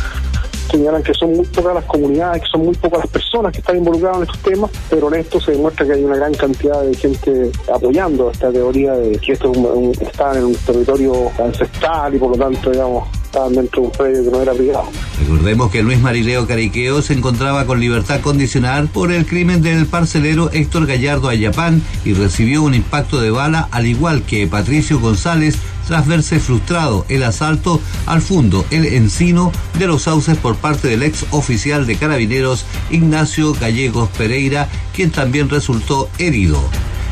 señalan 0.70 1.02
que 1.02 1.14
son 1.14 1.34
muy 1.34 1.46
pocas 1.46 1.74
las 1.74 1.84
comunidades, 1.84 2.42
que 2.42 2.48
son 2.48 2.64
muy 2.64 2.74
pocas 2.74 3.00
las 3.00 3.08
personas 3.08 3.52
que 3.52 3.58
están 3.58 3.76
involucradas 3.76 4.18
en 4.18 4.22
estos 4.22 4.38
temas, 4.40 4.70
pero 4.88 5.12
en 5.12 5.20
esto 5.20 5.40
se 5.40 5.52
demuestra 5.52 5.86
que 5.86 5.92
hay 5.92 6.04
una 6.04 6.16
gran 6.16 6.34
cantidad 6.34 6.82
de 6.82 6.94
gente 6.94 7.52
apoyando 7.72 8.30
esta 8.30 8.50
teoría 8.50 8.92
de 8.92 9.18
que 9.18 9.32
esto 9.32 9.52
es 9.52 10.00
está 10.00 10.36
en 10.36 10.44
un 10.44 10.54
territorio 10.54 11.30
ancestral 11.38 12.14
y 12.14 12.18
por 12.18 12.36
lo 12.36 12.36
tanto, 12.36 12.70
digamos, 12.70 13.08
estaban 13.24 13.54
dentro 13.54 13.82
de 13.82 13.86
un 13.86 13.92
predio 13.92 14.24
que 14.24 14.30
no 14.30 14.42
era 14.42 14.52
privado. 14.52 14.88
Recordemos 15.20 15.70
que 15.70 15.82
Luis 15.82 16.00
Marileo 16.00 16.46
Cariqueo 16.46 17.00
se 17.00 17.14
encontraba 17.14 17.64
con 17.64 17.78
libertad 17.78 18.20
condicional 18.20 18.88
por 18.88 19.12
el 19.12 19.24
crimen 19.24 19.62
del 19.62 19.86
parcelero 19.86 20.50
Héctor 20.52 20.86
Gallardo 20.86 21.28
Ayapán 21.28 21.82
y 22.04 22.12
recibió 22.14 22.62
un 22.62 22.74
impacto 22.74 23.20
de 23.20 23.30
bala 23.30 23.68
al 23.70 23.86
igual 23.86 24.22
que 24.22 24.46
Patricio 24.48 24.98
González 24.98 25.56
tras 25.86 26.06
verse 26.06 26.40
frustrado 26.40 27.04
el 27.08 27.22
asalto 27.22 27.80
al 28.06 28.22
fondo 28.22 28.64
El 28.70 28.86
Encino 28.86 29.52
de 29.78 29.86
los 29.86 30.02
Sauces 30.02 30.36
por 30.36 30.56
parte 30.56 30.88
del 30.88 31.02
ex 31.02 31.26
oficial 31.30 31.86
de 31.86 31.96
carabineros 31.96 32.64
Ignacio 32.90 33.54
Gallegos 33.54 34.08
Pereira, 34.16 34.68
quien 34.94 35.10
también 35.10 35.48
resultó 35.48 36.08
herido. 36.18 36.60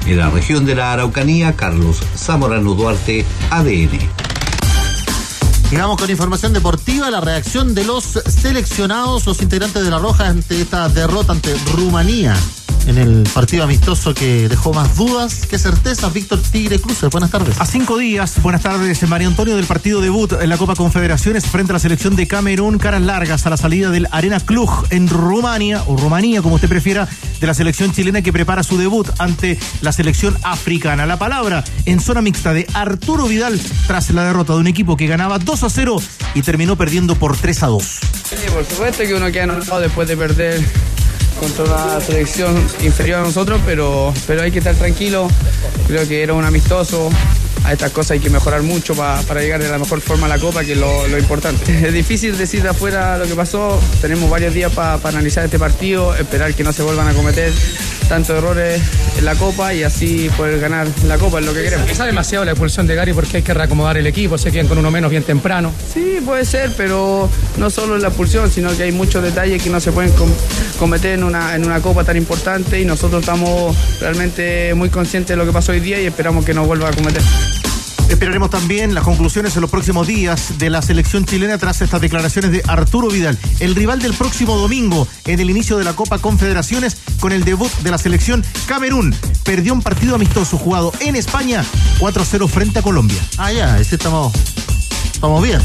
En 0.06 0.18
la 0.18 0.30
región 0.30 0.64
de 0.64 0.74
la 0.74 0.92
Araucanía, 0.92 1.54
Carlos 1.54 1.98
Zamorano 2.16 2.74
Duarte, 2.74 3.24
ADN. 3.50 3.98
Llegamos 5.70 6.00
con 6.00 6.08
información 6.08 6.54
deportiva, 6.54 7.10
la 7.10 7.20
reacción 7.20 7.74
de 7.74 7.84
los 7.84 8.04
seleccionados, 8.04 9.26
los 9.26 9.42
integrantes 9.42 9.84
de 9.84 9.90
la 9.90 9.98
Roja 9.98 10.28
ante 10.28 10.62
esta 10.62 10.88
derrota 10.88 11.32
ante 11.32 11.54
Rumanía 11.74 12.34
en 12.88 12.96
el 12.98 13.28
partido 13.34 13.64
amistoso 13.64 14.14
que 14.14 14.48
dejó 14.48 14.72
más 14.72 14.96
dudas 14.96 15.46
que 15.46 15.58
certezas. 15.58 16.12
Víctor 16.12 16.40
Tigre 16.40 16.80
Cruces, 16.80 17.10
buenas 17.10 17.30
tardes. 17.30 17.60
A 17.60 17.66
cinco 17.66 17.98
días, 17.98 18.40
buenas 18.42 18.62
tardes, 18.62 19.06
María 19.06 19.28
Antonio, 19.28 19.56
del 19.56 19.66
partido 19.66 20.00
debut 20.00 20.32
en 20.32 20.48
la 20.48 20.56
Copa 20.56 20.74
Confederaciones 20.74 21.46
frente 21.46 21.72
a 21.72 21.74
la 21.74 21.78
selección 21.78 22.16
de 22.16 22.26
Camerún, 22.26 22.78
caras 22.78 23.02
largas 23.02 23.46
a 23.46 23.50
la 23.50 23.56
salida 23.56 23.90
del 23.90 24.08
Arena 24.10 24.40
Cluj 24.40 24.84
en 24.90 25.08
Rumania, 25.08 25.82
o 25.86 25.96
Rumanía, 25.96 26.40
como 26.40 26.54
usted 26.54 26.68
prefiera, 26.68 27.06
de 27.40 27.46
la 27.46 27.54
selección 27.54 27.92
chilena 27.92 28.22
que 28.22 28.32
prepara 28.32 28.62
su 28.62 28.78
debut 28.78 29.08
ante 29.18 29.58
la 29.82 29.92
selección 29.92 30.36
africana. 30.42 31.04
La 31.04 31.18
palabra 31.18 31.64
en 31.84 32.00
zona 32.00 32.22
mixta 32.22 32.52
de 32.54 32.66
Arturo 32.72 33.26
Vidal 33.28 33.60
tras 33.86 34.10
la 34.10 34.24
derrota 34.24 34.54
de 34.54 34.60
un 34.60 34.66
equipo 34.66 34.96
que 34.96 35.06
ganaba 35.06 35.38
2 35.38 35.62
a 35.62 35.70
0 35.70 35.96
y 36.34 36.42
terminó 36.42 36.76
perdiendo 36.76 37.16
por 37.16 37.36
3 37.36 37.62
a 37.62 37.66
2. 37.66 37.84
Sí, 37.84 38.36
por 38.52 38.64
supuesto 38.64 39.02
que 39.04 39.14
uno 39.14 39.30
queda 39.30 39.44
enojado 39.44 39.80
después 39.80 40.08
de 40.08 40.16
perder 40.16 40.64
contra 41.38 41.64
una 41.64 42.00
selección 42.00 42.56
inferior 42.82 43.20
a 43.20 43.22
nosotros, 43.22 43.60
pero, 43.64 44.12
pero 44.26 44.42
hay 44.42 44.50
que 44.50 44.58
estar 44.58 44.74
tranquilo. 44.74 45.28
Creo 45.86 46.06
que 46.06 46.22
era 46.22 46.34
un 46.34 46.44
amistoso. 46.44 47.10
A 47.64 47.72
estas 47.72 47.90
cosas 47.90 48.12
hay 48.12 48.20
que 48.20 48.30
mejorar 48.30 48.62
mucho 48.62 48.94
pa- 48.94 49.20
para 49.22 49.40
llegar 49.40 49.60
de 49.62 49.68
la 49.68 49.78
mejor 49.78 50.00
forma 50.00 50.26
a 50.26 50.28
la 50.28 50.38
Copa, 50.38 50.64
que 50.64 50.72
es 50.72 50.78
lo, 50.78 51.06
lo 51.08 51.18
importante. 51.18 51.64
Es 51.88 51.92
difícil 51.92 52.38
decir 52.38 52.62
de 52.62 52.68
afuera 52.70 53.18
lo 53.18 53.26
que 53.26 53.34
pasó. 53.34 53.80
Tenemos 54.00 54.30
varios 54.30 54.54
días 54.54 54.72
para 54.72 54.94
analizar 55.08 55.44
este 55.44 55.58
partido, 55.58 56.14
esperar 56.14 56.54
que 56.54 56.62
no 56.64 56.72
se 56.72 56.82
vuelvan 56.82 57.08
a 57.08 57.14
cometer 57.14 57.52
tantos 58.08 58.36
errores 58.36 58.80
en 59.18 59.24
la 59.24 59.34
Copa 59.34 59.74
y 59.74 59.82
así 59.82 60.30
poder 60.36 60.58
ganar 60.60 60.86
la 61.06 61.18
Copa, 61.18 61.38
es 61.40 61.46
lo 61.46 61.52
que 61.54 61.62
queremos. 61.62 61.86
Quizá 61.88 62.04
demasiado 62.06 62.44
la 62.44 62.52
expulsión 62.52 62.86
de 62.86 62.94
Gary 62.94 63.12
porque 63.12 63.38
hay 63.38 63.42
que 63.42 63.54
reacomodar 63.54 63.96
el 63.96 64.06
equipo, 64.06 64.38
se 64.38 64.50
quedan 64.50 64.66
con 64.68 64.78
uno 64.78 64.90
menos 64.90 65.10
bien 65.10 65.22
temprano. 65.22 65.72
Sí, 65.92 66.18
puede 66.24 66.44
ser, 66.44 66.72
pero 66.76 67.28
no 67.56 67.70
solo 67.70 67.96
en 67.96 68.02
la 68.02 68.08
expulsión, 68.08 68.50
sino 68.50 68.74
que 68.76 68.84
hay 68.84 68.92
muchos 68.92 69.22
detalles 69.22 69.62
que 69.62 69.70
no 69.70 69.80
se 69.80 69.92
pueden 69.92 70.12
com- 70.12 70.30
cometer 70.78 71.12
en 71.14 71.24
una, 71.24 71.54
en 71.54 71.64
una 71.64 71.80
copa 71.80 72.04
tan 72.04 72.16
importante 72.16 72.80
y 72.80 72.84
nosotros 72.84 73.20
estamos 73.20 73.76
realmente 74.00 74.72
muy 74.74 74.88
conscientes 74.88 75.28
de 75.30 75.36
lo 75.36 75.44
que 75.46 75.52
pasó 75.52 75.72
hoy 75.72 75.80
día 75.80 76.00
y 76.00 76.06
esperamos 76.06 76.44
que 76.44 76.54
no 76.54 76.64
vuelva 76.64 76.88
a 76.88 76.92
cometer. 76.92 77.22
Esperaremos 78.08 78.50
también 78.50 78.94
las 78.94 79.04
conclusiones 79.04 79.54
en 79.54 79.60
los 79.60 79.70
próximos 79.70 80.06
días 80.06 80.58
de 80.58 80.70
la 80.70 80.80
selección 80.82 81.24
chilena 81.26 81.58
tras 81.58 81.82
estas 81.82 82.00
declaraciones 82.00 82.50
de 82.50 82.62
Arturo 82.66 83.08
Vidal, 83.08 83.38
el 83.60 83.74
rival 83.74 84.00
del 84.00 84.14
próximo 84.14 84.56
domingo 84.56 85.06
en 85.26 85.40
el 85.40 85.50
inicio 85.50 85.76
de 85.76 85.84
la 85.84 85.92
Copa 85.92 86.18
Confederaciones 86.18 86.96
con 87.20 87.32
el 87.32 87.44
debut 87.44 87.70
de 87.80 87.90
la 87.90 87.98
selección 87.98 88.44
Camerún. 88.66 89.14
Perdió 89.44 89.74
un 89.74 89.82
partido 89.82 90.14
amistoso 90.14 90.56
jugado 90.56 90.92
en 91.00 91.16
España 91.16 91.64
4-0 91.98 92.48
frente 92.48 92.78
a 92.78 92.82
Colombia. 92.82 93.18
Ah, 93.36 93.52
ya, 93.52 93.78
ese 93.78 93.96
estamos, 93.96 94.32
estamos 95.12 95.42
bien. 95.42 95.60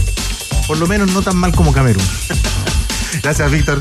Por 0.68 0.78
lo 0.78 0.88
menos 0.88 1.12
no 1.12 1.22
tan 1.22 1.38
mal 1.38 1.56
como 1.56 1.72
Camerún. 1.72 2.04
Gracias, 3.24 3.52
Víctor. 3.52 3.80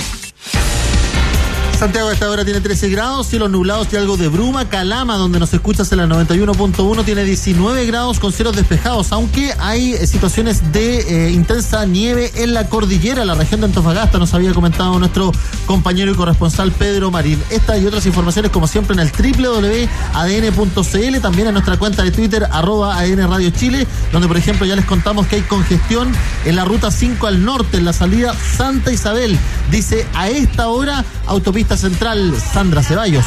Santiago 1.83 2.11
a 2.11 2.13
esta 2.13 2.31
hora 2.31 2.45
tiene 2.45 2.61
13 2.61 2.91
grados, 2.91 3.27
cielos 3.27 3.51
nublados 3.51 3.89
y 3.93 3.97
algo 3.97 4.17
de 4.17 4.29
bruma. 4.29 4.69
Calama, 4.69 5.17
donde 5.17 5.41
nos 5.41 5.53
escuchas 5.53 5.91
en 5.91 5.99
la 5.99 6.07
91.1, 6.07 7.05
tiene 7.05 7.25
19 7.25 7.87
grados 7.87 8.21
con 8.21 8.33
cielos 8.33 8.55
despejados, 8.55 9.11
aunque 9.11 9.53
hay 9.59 9.95
eh, 9.95 10.07
situaciones 10.07 10.73
de 10.73 11.27
eh, 11.27 11.33
intensa 11.33 11.85
nieve 11.85 12.31
en 12.37 12.55
la 12.55 12.69
cordillera, 12.69 13.25
la 13.25 13.35
región 13.35 13.63
de 13.63 13.67
Antofagasta, 13.67 14.19
nos 14.19 14.33
había 14.33 14.55
comentado 14.55 14.97
nuestro 15.01 15.33
compañero 15.67 16.13
y 16.13 16.15
corresponsal 16.15 16.71
Pedro 16.71 17.11
Marín. 17.11 17.43
Esta 17.51 17.77
y 17.77 17.85
otras 17.85 18.07
informaciones, 18.07 18.53
como 18.53 18.69
siempre, 18.69 18.95
en 18.95 19.01
el 19.01 19.11
www.adn.cl, 19.11 21.21
también 21.21 21.49
en 21.49 21.53
nuestra 21.53 21.81
cuenta 21.81 22.05
de 22.05 22.13
Twitter, 22.13 22.47
arroba 22.53 22.97
ADN 22.97 23.29
Radio 23.29 23.51
Chile, 23.51 23.89
donde, 24.13 24.29
por 24.29 24.37
ejemplo, 24.37 24.67
ya 24.67 24.77
les 24.77 24.85
contamos 24.85 25.27
que 25.27 25.35
hay 25.35 25.43
congestión 25.43 26.13
en 26.45 26.55
la 26.55 26.65
ruta 26.65 26.93
5 26.93 27.27
al 27.27 27.45
norte, 27.45 27.79
en 27.79 27.85
la 27.85 27.93
salida 27.93 28.37
Santa 28.57 28.93
Isabel. 28.93 29.37
Dice, 29.73 30.07
a 30.15 30.29
esta 30.29 30.69
hora, 30.69 31.05
autopista 31.27 31.72
central 31.77 32.35
Sandra 32.41 32.83
Ceballos. 32.83 33.25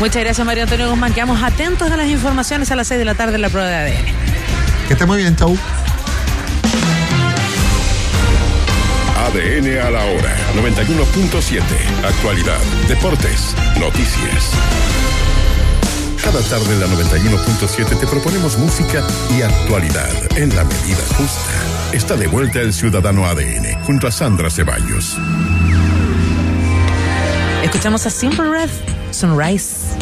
Muchas 0.00 0.22
gracias, 0.22 0.46
María 0.46 0.64
Antonio 0.64 0.90
Guzmán. 0.90 1.14
Quedamos 1.14 1.42
atentos 1.42 1.90
a 1.90 1.96
las 1.96 2.08
informaciones 2.08 2.70
a 2.70 2.76
las 2.76 2.86
6 2.88 2.98
de 2.98 3.04
la 3.04 3.14
tarde 3.14 3.36
en 3.36 3.42
la 3.42 3.48
prueba 3.48 3.68
de 3.68 3.76
ADN. 3.76 4.04
Que 4.86 4.92
esté 4.92 5.06
muy 5.06 5.18
bien, 5.18 5.34
chau. 5.36 5.56
ADN 9.26 9.78
a 9.78 9.90
la 9.90 10.04
hora. 10.04 10.36
91.7. 10.54 11.62
Actualidad. 12.04 12.60
Deportes. 12.88 13.54
Noticias. 13.80 14.52
Cada 16.22 16.40
tarde 16.42 16.74
en 16.74 16.80
la 16.80 16.86
91.7 16.86 18.00
te 18.00 18.06
proponemos 18.06 18.58
música 18.58 19.04
y 19.36 19.42
actualidad 19.42 20.10
en 20.36 20.54
la 20.54 20.64
medida 20.64 21.04
justa. 21.16 21.52
Está 21.92 22.16
de 22.16 22.26
vuelta 22.26 22.60
el 22.60 22.72
Ciudadano 22.72 23.26
ADN 23.26 23.80
junto 23.84 24.08
a 24.08 24.10
Sandra 24.10 24.50
Ceballos. 24.50 25.16
Escuchamos 27.66 28.06
a 28.06 28.10
Simple 28.10 28.48
Red, 28.48 28.70
Sunrise. 29.10 29.96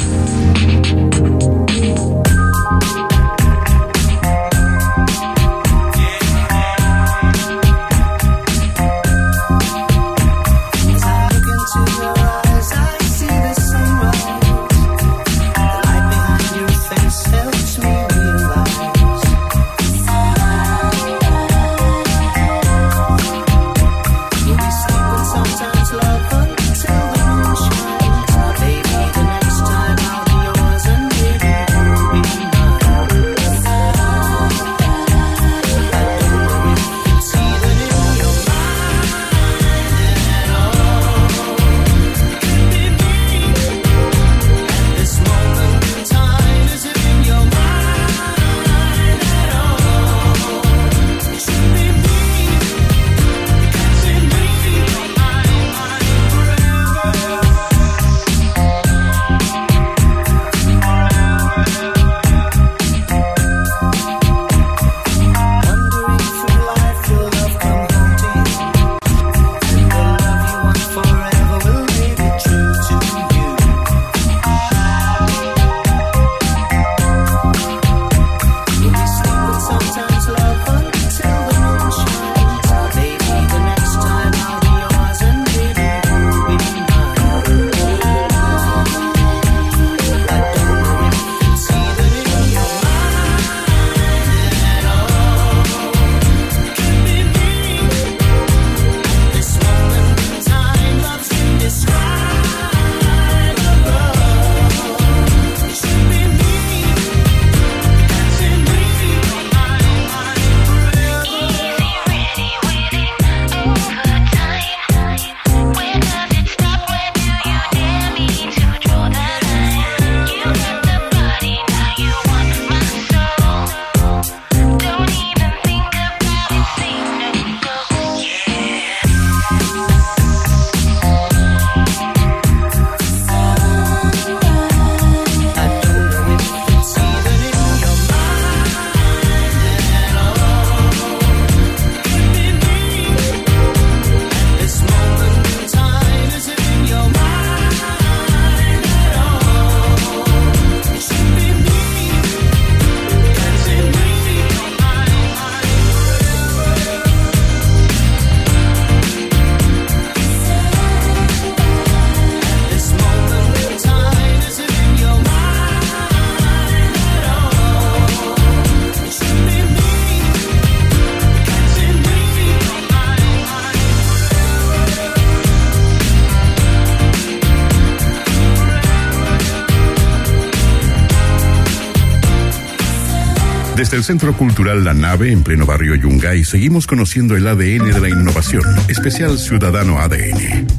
Desde 183.94 184.00
el 184.00 184.18
Centro 184.18 184.36
Cultural 184.36 184.82
La 184.82 184.92
Nave, 184.92 185.30
en 185.30 185.44
pleno 185.44 185.66
barrio 185.66 185.94
Yungay, 185.94 186.42
seguimos 186.42 186.88
conociendo 186.88 187.36
el 187.36 187.46
ADN 187.46 187.92
de 187.92 188.00
la 188.00 188.08
innovación, 188.08 188.64
especial 188.88 189.38
Ciudadano 189.38 190.00
ADN. 190.00 190.73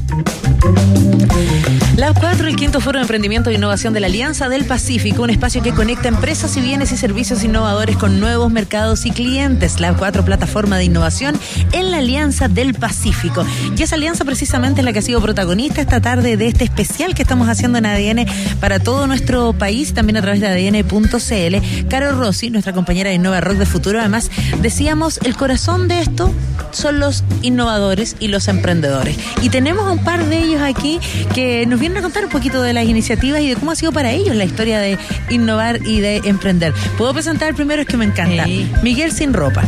Lab 2.06 2.20
4, 2.20 2.46
el 2.46 2.54
quinto 2.54 2.80
foro 2.80 3.00
de 3.00 3.02
emprendimiento 3.02 3.50
e 3.50 3.54
innovación 3.54 3.92
de 3.92 3.98
la 3.98 4.06
Alianza 4.06 4.48
del 4.48 4.64
Pacífico, 4.64 5.24
un 5.24 5.30
espacio 5.30 5.60
que 5.60 5.72
conecta 5.72 6.06
empresas 6.06 6.56
y 6.56 6.60
bienes 6.60 6.92
y 6.92 6.96
servicios 6.96 7.42
innovadores 7.42 7.96
con 7.96 8.20
nuevos 8.20 8.52
mercados 8.52 9.06
y 9.06 9.10
clientes. 9.10 9.80
Lab 9.80 9.96
4, 9.96 10.24
plataforma 10.24 10.78
de 10.78 10.84
innovación 10.84 11.36
en 11.72 11.90
la 11.90 11.98
Alianza 11.98 12.46
del 12.46 12.74
Pacífico. 12.74 13.44
Y 13.76 13.82
esa 13.82 13.96
alianza 13.96 14.24
precisamente 14.24 14.82
es 14.82 14.84
la 14.84 14.92
que 14.92 15.00
ha 15.00 15.02
sido 15.02 15.20
protagonista 15.20 15.80
esta 15.80 16.00
tarde 16.00 16.36
de 16.36 16.46
este 16.46 16.62
especial 16.62 17.12
que 17.12 17.22
estamos 17.22 17.48
haciendo 17.48 17.78
en 17.78 17.86
ADN 17.86 18.26
para 18.60 18.78
todo 18.78 19.08
nuestro 19.08 19.52
país, 19.52 19.92
también 19.92 20.16
a 20.18 20.22
través 20.22 20.40
de 20.40 20.46
ADN.cl. 20.46 21.88
Caro 21.88 22.12
Rossi, 22.12 22.50
nuestra 22.50 22.72
compañera 22.72 23.10
de 23.10 23.16
Innova 23.16 23.40
Rock 23.40 23.56
de 23.56 23.66
Futuro, 23.66 23.98
además 23.98 24.30
decíamos, 24.62 25.18
el 25.24 25.36
corazón 25.36 25.88
de 25.88 26.02
esto 26.02 26.32
son 26.76 27.00
los 27.00 27.24
innovadores 27.42 28.16
y 28.20 28.28
los 28.28 28.48
emprendedores. 28.48 29.16
Y 29.42 29.48
tenemos 29.48 29.86
a 29.86 29.92
un 29.92 30.04
par 30.04 30.24
de 30.26 30.38
ellos 30.38 30.60
aquí 30.62 31.00
que 31.34 31.66
nos 31.66 31.80
vienen 31.80 31.98
a 31.98 32.02
contar 32.02 32.24
un 32.24 32.30
poquito 32.30 32.62
de 32.62 32.72
las 32.72 32.84
iniciativas 32.86 33.40
y 33.40 33.48
de 33.48 33.56
cómo 33.56 33.70
ha 33.72 33.76
sido 33.76 33.92
para 33.92 34.10
ellos 34.12 34.34
la 34.36 34.44
historia 34.44 34.78
de 34.80 34.98
innovar 35.30 35.80
y 35.86 36.00
de 36.00 36.16
emprender. 36.24 36.72
¿Puedo 36.98 37.12
presentar 37.14 37.54
primero? 37.54 37.82
Es 37.82 37.88
que 37.88 37.96
me 37.96 38.04
encanta. 38.04 38.46
Miguel 38.82 39.12
Sin 39.12 39.32
Ropa. 39.32 39.62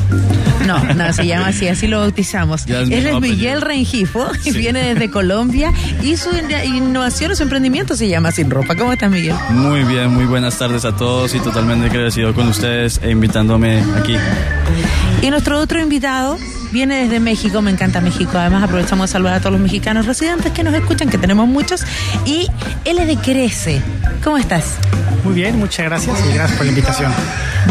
No, 0.67 0.79
no, 0.95 1.13
se 1.13 1.27
llama 1.27 1.49
así, 1.49 1.67
así 1.69 1.87
lo 1.87 2.01
bautizamos. 2.01 2.67
Él 2.67 2.93
es. 2.93 3.21
Miguel 3.21 3.63
Rengifo 3.63 4.29
y 4.45 4.51
viene 4.51 4.81
desde 4.95 5.11
Colombia 5.11 5.73
y 6.03 6.17
su 6.17 6.29
in- 6.31 6.75
innovación 6.75 7.31
o 7.33 7.37
su 7.37 7.43
emprendimiento 7.45 7.97
se 7.97 8.09
llama 8.09 8.33
Sin 8.33 8.51
Ropa. 8.51 8.75
¿Cómo 8.77 8.93
estás, 8.93 9.11
Miguel? 9.11 9.35
Muy 9.51 9.85
bien, 9.85 10.11
muy 10.13 10.25
buenas 10.27 10.59
tardes 10.59 10.85
a 10.85 10.95
todos 10.97 11.35
y 11.35 11.41
totalmente 11.41 11.87
agradecido 11.87 12.35
con 12.35 12.49
ustedes 12.49 13.01
e 13.03 13.11
invitándome 13.11 13.83
aquí. 13.97 14.17
Y 15.23 15.31
nuestro 15.31 15.59
otro 15.59 15.81
invitado 15.81 16.37
viene 16.73 17.03
desde 17.03 17.21
México, 17.21 17.63
me 17.63 17.71
encanta 17.71 18.01
México. 18.01 18.39
Además, 18.39 18.63
aprovechamos 18.63 19.09
de 19.09 19.13
saludar 19.13 19.35
a 19.35 19.39
todos 19.41 19.53
los 19.53 19.61
mexicanos 19.61 20.07
residentes 20.07 20.53
que 20.53 20.63
nos 20.63 20.75
escuchan, 20.75 21.09
que 21.09 21.19
tenemos 21.19 21.49
muchos. 21.49 21.85
Y 22.25 22.49
él 22.85 22.99
es 22.99 23.07
de 23.07 23.17
Crece. 23.17 23.83
¿Cómo 24.23 24.39
estás? 24.39 24.77
Muy 25.25 25.35
bien, 25.35 25.59
muchas 25.59 25.87
gracias 25.87 26.19
y 26.29 26.33
gracias 26.33 26.57
por 26.57 26.67
la 26.67 26.73
invitación. 26.73 27.13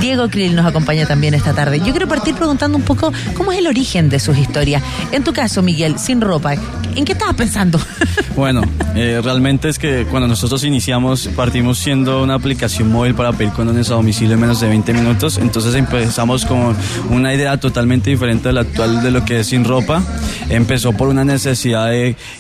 Diego 0.02 0.30
Krill 0.30 0.56
nos 0.56 0.66
acompaña 0.66 1.06
también 1.06 1.34
esta 1.34 1.54
tarde. 1.54 1.80
Yo 1.80 1.92
quiero 1.92 2.08
partir 2.08 2.36
preguntando 2.36 2.78
un 2.78 2.84
poco 2.84 3.12
cómo 3.36 3.52
es 3.52 3.60
el 3.60 3.68
origen 3.68 4.10
de 4.10 4.20
sus 4.20 4.38
historias. 4.38 4.84
En 5.12 5.24
tu 5.24 5.34
caso, 5.34 5.62
Miguel, 5.62 5.98
sin 5.98 6.22
ropa, 6.22 6.56
¿en 6.98 7.06
qué 7.06 7.14
estabas 7.14 7.36
pensando? 7.36 7.80
Bueno, 8.36 8.62
eh, 8.94 9.20
realmente 9.24 9.68
es 9.68 9.80
que 9.80 10.06
cuando 10.12 10.28
nosotros 10.28 10.64
iniciamos 10.64 11.28
partimos 11.36 11.80
siendo 11.80 12.22
una 12.22 12.36
aplicación 12.36 12.92
móvil 12.92 13.16
para 13.16 13.34
pedir 13.34 13.52
condones 13.52 13.90
a 13.90 13.96
domicilio 13.96 14.36
en 14.36 14.42
menos 14.42 14.60
de 14.60 14.68
20 14.68 14.94
minutos, 14.94 15.40
entonces 15.40 15.74
empezamos 15.74 16.46
con 16.46 16.76
una 17.10 17.34
idea 17.34 17.60
totalmente 17.60 18.12
diferente 18.12 18.50
a 18.50 18.52
la 18.52 18.62
actual 18.62 19.02
de 19.02 19.10
lo 19.10 19.26
que 19.26 19.40
es 19.40 19.48
sin 19.48 19.64
ropa. 19.66 20.04
Empezó 20.50 20.94
por 20.94 21.10
una 21.10 21.26
necesidad 21.26 21.92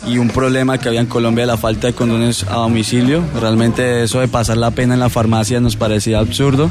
y 0.08 0.18
un 0.18 0.30
problema 0.30 0.78
que 0.78 0.88
había 0.88 1.02
en 1.02 1.08
Colombia 1.08 1.46
la 1.46 1.58
falta 1.58 1.88
de 1.88 1.94
condones 1.94 2.44
a 2.44 2.56
domicilio. 2.56 3.22
Realmente 3.40 4.04
eso 4.04 4.20
de 4.22 4.28
pasar 4.28 4.58
la 4.58 4.72
pena 4.72 4.94
en 4.94 5.00
la 5.00 5.10
farmacia 5.10 5.60
nos 5.60 5.76
parecía 5.76 6.20
absurdo. 6.20 6.70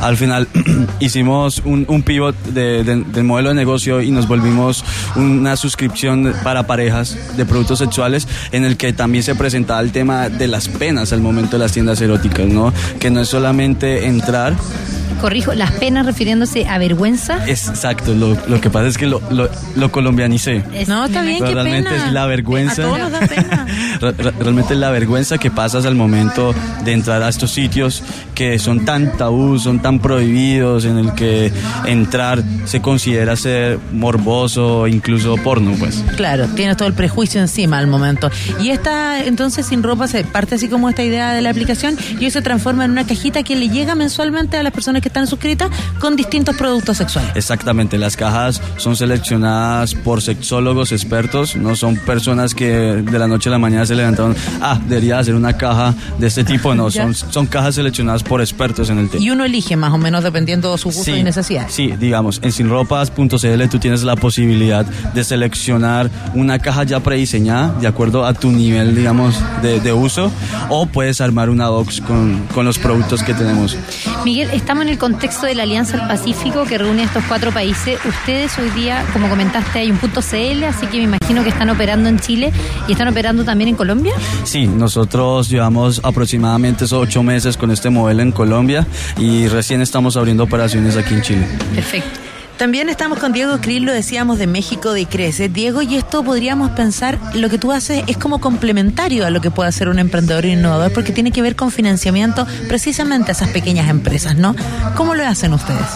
Al 0.00 0.16
final 0.16 0.46
hicimos 1.00 1.62
un, 1.64 1.84
pivot 2.02 2.36
de- 2.46 2.84
del 2.84 3.24
modelo 3.24 3.48
de 3.48 3.54
negocio 3.56 4.00
y 4.00 4.10
nos 4.10 4.28
volvimos 4.28 4.84
una 5.16 5.56
suscripción 5.56 6.32
para 6.44 6.66
parejas 6.66 7.16
de 7.36 7.44
productos 7.44 7.78
sexuales 7.80 8.28
en 8.52 8.64
el 8.64 8.76
que 8.76 8.92
también 8.92 9.24
se 9.24 9.34
presentaba 9.34 9.80
el 9.80 9.90
tema 9.92 10.28
de 10.28 10.46
las 10.46 10.68
penas 10.68 11.12
al 11.12 11.20
momento 11.20 11.52
de 11.58 11.64
las 11.64 11.72
tiendas 11.72 12.00
eróticas, 12.00 12.46
¿no? 12.46 12.72
Que 13.00 13.10
no 13.10 13.20
es 13.20 13.28
solamente 13.28 14.06
entrar, 14.06 14.54
Corrijo, 15.16 15.54
las 15.54 15.72
penas 15.72 16.06
refiriéndose 16.06 16.66
a 16.66 16.78
vergüenza. 16.78 17.46
Exacto, 17.48 18.14
lo, 18.14 18.36
lo 18.48 18.60
que 18.60 18.70
pasa 18.70 18.86
es 18.88 18.98
que 18.98 19.06
lo, 19.06 19.20
lo, 19.30 19.48
lo 19.74 19.90
colombianicé. 19.92 20.62
No, 20.86 21.06
está 21.06 21.22
bien, 21.22 21.42
qué 21.44 21.50
realmente 21.52 21.90
pena. 21.90 22.06
es 22.06 22.12
la 22.12 22.26
vergüenza. 22.26 22.82
A 22.82 22.86
todos 22.86 22.98
nos 22.98 23.10
da 23.12 23.20
pena. 23.20 23.66
Re- 24.00 24.12
re- 24.12 24.32
Realmente 24.38 24.74
es 24.74 24.80
la 24.80 24.90
vergüenza 24.90 25.38
que 25.38 25.50
pasas 25.50 25.86
al 25.86 25.94
momento 25.94 26.54
de 26.84 26.92
entrar 26.92 27.22
a 27.22 27.28
estos 27.28 27.50
sitios 27.50 28.02
que 28.34 28.58
son 28.58 28.84
tan 28.84 29.16
tabú, 29.16 29.58
son 29.58 29.80
tan 29.80 29.98
prohibidos, 29.98 30.84
en 30.84 30.98
el 30.98 31.14
que 31.14 31.50
entrar 31.86 32.42
se 32.66 32.80
considera 32.82 33.36
ser 33.36 33.78
morboso, 33.92 34.86
incluso 34.86 35.36
porno, 35.36 35.72
pues. 35.78 36.02
Claro, 36.16 36.46
tienes 36.54 36.76
todo 36.76 36.88
el 36.88 36.94
prejuicio 36.94 37.40
encima 37.40 37.78
al 37.78 37.86
momento. 37.86 38.30
Y 38.60 38.70
esta, 38.70 39.24
entonces, 39.24 39.66
sin 39.66 39.82
ropa, 39.82 40.08
se 40.08 40.24
parte 40.24 40.56
así 40.56 40.68
como 40.68 40.88
esta 40.88 41.02
idea 41.02 41.32
de 41.32 41.40
la 41.42 41.50
aplicación 41.50 41.96
y 42.20 42.24
hoy 42.24 42.30
se 42.30 42.42
transforma 42.42 42.84
en 42.84 42.90
una 42.92 43.06
cajita 43.06 43.42
que 43.42 43.56
le 43.56 43.68
llega 43.68 43.94
mensualmente 43.94 44.56
a 44.56 44.62
las 44.62 44.72
personas 44.72 45.02
que 45.02 45.05
están 45.08 45.26
suscritas 45.26 45.70
con 46.00 46.16
distintos 46.16 46.56
productos 46.56 46.96
sexuales. 46.96 47.32
Exactamente, 47.34 47.98
las 47.98 48.16
cajas 48.16 48.60
son 48.76 48.96
seleccionadas 48.96 49.94
por 49.94 50.22
sexólogos 50.22 50.92
expertos, 50.92 51.56
no 51.56 51.76
son 51.76 51.96
personas 51.96 52.54
que 52.54 52.66
de 52.66 53.18
la 53.18 53.26
noche 53.26 53.48
a 53.48 53.52
la 53.52 53.58
mañana 53.58 53.86
se 53.86 53.94
levantaron, 53.94 54.36
ah, 54.60 54.80
debería 54.88 55.18
hacer 55.18 55.34
una 55.34 55.56
caja 55.56 55.94
de 56.18 56.26
este 56.26 56.44
tipo, 56.44 56.74
no, 56.74 56.90
son, 56.90 57.14
son 57.14 57.46
cajas 57.46 57.74
seleccionadas 57.74 58.22
por 58.22 58.40
expertos 58.40 58.90
en 58.90 58.98
el 58.98 59.08
tema. 59.08 59.22
Y 59.22 59.30
uno 59.30 59.44
elige 59.44 59.76
más 59.76 59.92
o 59.92 59.98
menos 59.98 60.22
dependiendo 60.22 60.72
de 60.72 60.78
su 60.78 60.90
gusto 60.90 61.10
y 61.10 61.22
necesidad. 61.22 61.66
Sí, 61.68 61.92
digamos, 61.98 62.40
en 62.42 62.52
sinropas.cl 62.52 63.68
tú 63.70 63.78
tienes 63.78 64.02
la 64.02 64.16
posibilidad 64.16 64.84
de 64.84 65.24
seleccionar 65.24 66.10
una 66.34 66.58
caja 66.58 66.84
ya 66.84 67.00
prediseñada 67.00 67.72
de 67.80 67.86
acuerdo 67.86 68.24
a 68.24 68.34
tu 68.34 68.50
nivel, 68.50 68.94
digamos, 68.94 69.36
de, 69.62 69.80
de 69.80 69.92
uso, 69.92 70.30
o 70.68 70.86
puedes 70.86 71.20
armar 71.20 71.50
una 71.50 71.68
box 71.68 72.00
con, 72.00 72.46
con 72.54 72.64
los 72.64 72.78
productos 72.78 73.22
que 73.22 73.34
tenemos. 73.34 73.76
Miguel, 74.24 74.50
estamos 74.52 74.84
en 74.84 74.90
el 74.90 74.95
contexto 74.98 75.46
de 75.46 75.54
la 75.54 75.62
Alianza 75.64 75.96
del 75.96 76.06
Pacífico 76.06 76.64
que 76.64 76.78
reúne 76.78 77.02
a 77.02 77.04
estos 77.06 77.24
cuatro 77.24 77.52
países. 77.52 77.98
Ustedes 78.04 78.58
hoy 78.58 78.70
día, 78.70 79.04
como 79.12 79.28
comentaste, 79.28 79.80
hay 79.80 79.90
un 79.90 79.98
punto 79.98 80.20
CL, 80.20 80.64
así 80.64 80.86
que 80.86 80.98
me 80.98 81.04
imagino 81.04 81.42
que 81.42 81.50
están 81.50 81.70
operando 81.70 82.08
en 82.08 82.18
Chile 82.18 82.52
y 82.88 82.92
están 82.92 83.08
operando 83.08 83.44
también 83.44 83.68
en 83.68 83.76
Colombia. 83.76 84.14
Sí, 84.44 84.66
nosotros 84.66 85.48
llevamos 85.48 86.00
aproximadamente 86.02 86.84
esos 86.84 87.02
ocho 87.02 87.22
meses 87.22 87.56
con 87.56 87.70
este 87.70 87.90
modelo 87.90 88.22
en 88.22 88.32
Colombia 88.32 88.86
y 89.18 89.48
recién 89.48 89.80
estamos 89.80 90.16
abriendo 90.16 90.44
operaciones 90.44 90.96
aquí 90.96 91.14
en 91.14 91.22
Chile. 91.22 91.48
Perfecto. 91.74 92.25
También 92.56 92.88
estamos 92.88 93.18
con 93.18 93.32
Diego 93.32 93.58
Krill, 93.60 93.84
lo 93.84 93.92
decíamos 93.92 94.38
de 94.38 94.46
México 94.46 94.94
de 94.94 95.04
Crece. 95.04 95.50
Diego, 95.50 95.82
y 95.82 95.96
esto 95.96 96.24
podríamos 96.24 96.70
pensar, 96.70 97.18
lo 97.34 97.50
que 97.50 97.58
tú 97.58 97.70
haces 97.70 98.02
es 98.06 98.16
como 98.16 98.40
complementario 98.40 99.26
a 99.26 99.30
lo 99.30 99.42
que 99.42 99.50
puede 99.50 99.68
hacer 99.68 99.90
un 99.90 99.98
emprendedor 99.98 100.46
innovador, 100.46 100.90
porque 100.90 101.12
tiene 101.12 101.32
que 101.32 101.42
ver 101.42 101.54
con 101.54 101.70
financiamiento 101.70 102.46
precisamente 102.66 103.30
a 103.30 103.32
esas 103.32 103.50
pequeñas 103.50 103.90
empresas, 103.90 104.36
¿no? 104.36 104.56
¿Cómo 104.94 105.14
lo 105.14 105.26
hacen 105.26 105.52
ustedes? 105.52 105.86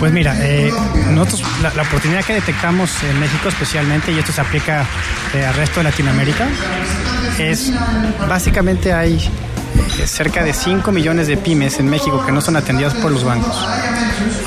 Pues 0.00 0.12
mira, 0.12 0.36
eh, 0.40 0.72
nosotros 1.12 1.42
la, 1.62 1.82
oportunidad 1.82 2.24
que 2.24 2.34
detectamos 2.34 2.90
en 3.04 3.20
México 3.20 3.48
especialmente, 3.48 4.10
y 4.10 4.18
esto 4.18 4.32
se 4.32 4.40
aplica 4.40 4.84
eh, 5.32 5.44
al 5.44 5.54
resto 5.54 5.78
de 5.78 5.84
Latinoamérica, 5.84 6.48
es 7.38 7.72
básicamente 8.28 8.92
hay 8.92 9.14
eh, 9.14 10.06
cerca 10.08 10.42
de 10.42 10.52
5 10.52 10.90
millones 10.90 11.28
de 11.28 11.36
pymes 11.36 11.78
en 11.78 11.88
México 11.88 12.24
que 12.26 12.32
no 12.32 12.40
son 12.40 12.56
atendidas 12.56 12.94
por 12.94 13.12
los 13.12 13.22
bancos. 13.22 13.64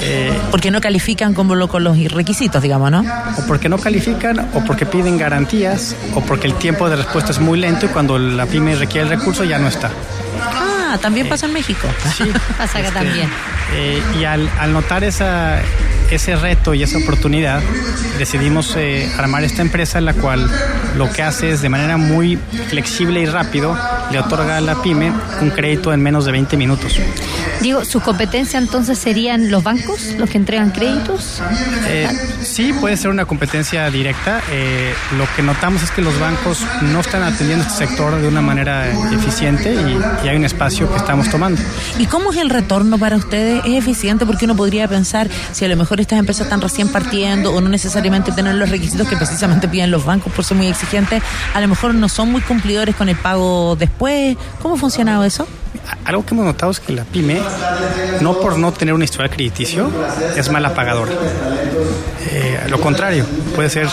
Eh, 0.01 0.31
Porque 0.51 0.71
no 0.71 0.81
califican 0.81 1.33
como 1.33 1.55
lo, 1.55 1.67
con 1.67 1.83
los 1.83 1.97
requisitos, 2.11 2.61
digamos, 2.61 2.91
¿no? 2.91 2.99
o 3.01 3.41
porque 3.47 3.69
no 3.69 3.77
califican, 3.77 4.39
o 4.53 4.63
porque 4.65 4.85
piden 4.85 5.17
garantías, 5.17 5.95
o 6.15 6.21
porque 6.21 6.47
el 6.47 6.53
tiempo 6.55 6.89
de 6.89 6.95
respuesta 6.95 7.31
es 7.31 7.39
muy 7.39 7.59
lento 7.59 7.85
y 7.85 7.89
cuando 7.89 8.17
la 8.19 8.45
pyme 8.45 8.75
requiere 8.75 9.03
el 9.11 9.17
recurso 9.19 9.43
ya 9.43 9.59
no 9.59 9.67
está. 9.67 9.89
Ah, 10.39 10.97
también 11.01 11.27
pasa 11.27 11.45
en 11.47 11.53
México. 11.53 11.87
Pasa 12.57 12.79
acá 12.79 12.87
Este, 12.87 12.99
también. 12.99 13.29
Eh, 13.73 14.01
y 14.19 14.23
al, 14.23 14.49
al 14.59 14.71
notar 14.73 15.03
esa, 15.03 15.59
ese 16.11 16.35
reto 16.35 16.73
y 16.73 16.83
esa 16.83 16.97
oportunidad, 16.97 17.61
decidimos 18.17 18.75
eh, 18.75 19.09
armar 19.17 19.43
esta 19.43 19.61
empresa 19.61 19.97
en 19.97 20.05
la 20.05 20.13
cual 20.13 20.49
lo 20.95 21.11
que 21.11 21.23
hace 21.23 21.51
es 21.51 21.61
de 21.61 21.69
manera 21.69 21.97
muy 21.97 22.37
flexible 22.69 23.21
y 23.21 23.25
rápido, 23.25 23.77
le 24.11 24.19
otorga 24.19 24.57
a 24.57 24.61
la 24.61 24.81
pyme 24.81 25.11
un 25.41 25.49
crédito 25.49 25.93
en 25.93 26.01
menos 26.01 26.25
de 26.25 26.31
20 26.31 26.57
minutos. 26.57 26.99
Diego, 27.61 27.83
¿su 27.85 28.01
competencia 28.01 28.59
entonces 28.59 28.97
serían 28.97 29.49
los 29.51 29.63
bancos, 29.63 30.13
los 30.17 30.29
que 30.29 30.37
entregan 30.37 30.71
créditos? 30.71 31.41
Eh, 31.87 32.07
sí, 32.41 32.73
puede 32.79 32.97
ser 32.97 33.09
una 33.09 33.25
competencia 33.25 33.89
directa. 33.89 34.41
Eh, 34.51 34.93
lo 35.17 35.25
que 35.35 35.41
notamos 35.41 35.83
es 35.83 35.91
que 35.91 36.01
los 36.01 36.17
bancos 36.19 36.59
no 36.81 36.99
están 36.99 37.23
atendiendo 37.23 37.65
este 37.65 37.87
sector 37.87 38.19
de 38.21 38.27
una 38.27 38.41
manera 38.41 38.87
eficiente 39.11 39.73
y, 39.73 40.25
y 40.25 40.29
hay 40.29 40.35
un 40.35 40.45
espacio 40.45 40.89
que 40.91 40.97
estamos 40.97 41.29
tomando. 41.29 41.61
¿Y 41.97 42.05
cómo 42.05 42.31
es 42.31 42.37
el 42.37 42.49
retorno 42.49 42.97
para 42.97 43.15
ustedes? 43.15 43.63
¿Es 43.65 43.73
eficiente? 43.73 44.25
Porque 44.25 44.45
uno 44.45 44.55
podría 44.55 44.87
pensar 44.87 45.27
si 45.51 45.65
a 45.65 45.67
lo 45.67 45.75
mejor 45.75 45.96
estas 46.01 46.19
empresas 46.19 46.45
están 46.45 46.61
recién 46.61 46.89
partiendo 46.89 47.53
o 47.53 47.61
no 47.61 47.69
necesariamente 47.69 48.31
tienen 48.31 48.59
los 48.59 48.69
requisitos 48.69 49.07
que 49.07 49.17
precisamente 49.17 49.67
piden 49.67 49.91
los 49.91 50.05
bancos 50.05 50.31
por 50.33 50.43
ser 50.43 50.57
muy 50.57 50.67
exigentes, 50.67 51.21
a 51.53 51.61
lo 51.61 51.67
mejor 51.67 51.93
no 51.93 52.09
son 52.09 52.31
muy 52.31 52.41
cumplidores 52.41 52.95
con 52.95 53.09
el 53.09 53.15
pago 53.15 53.75
después. 53.75 54.37
¿Cómo 54.61 54.75
ha 54.75 54.77
funcionado 54.77 55.23
eso? 55.23 55.47
Algo 56.05 56.25
que 56.25 56.33
hemos 56.33 56.45
notado 56.45 56.71
es 56.71 56.79
que 56.79 56.93
la 56.93 57.03
pyme, 57.03 57.39
no 58.21 58.39
por 58.39 58.57
no 58.57 58.71
tener 58.73 58.93
un 58.93 59.03
historial 59.03 59.29
crediticio, 59.29 59.89
es 60.35 60.49
mala 60.51 60.73
pagadora. 60.73 61.11
Eh, 62.29 62.59
lo 62.69 62.79
contrario, 62.81 63.25
puede 63.55 63.69
ser 63.69 63.87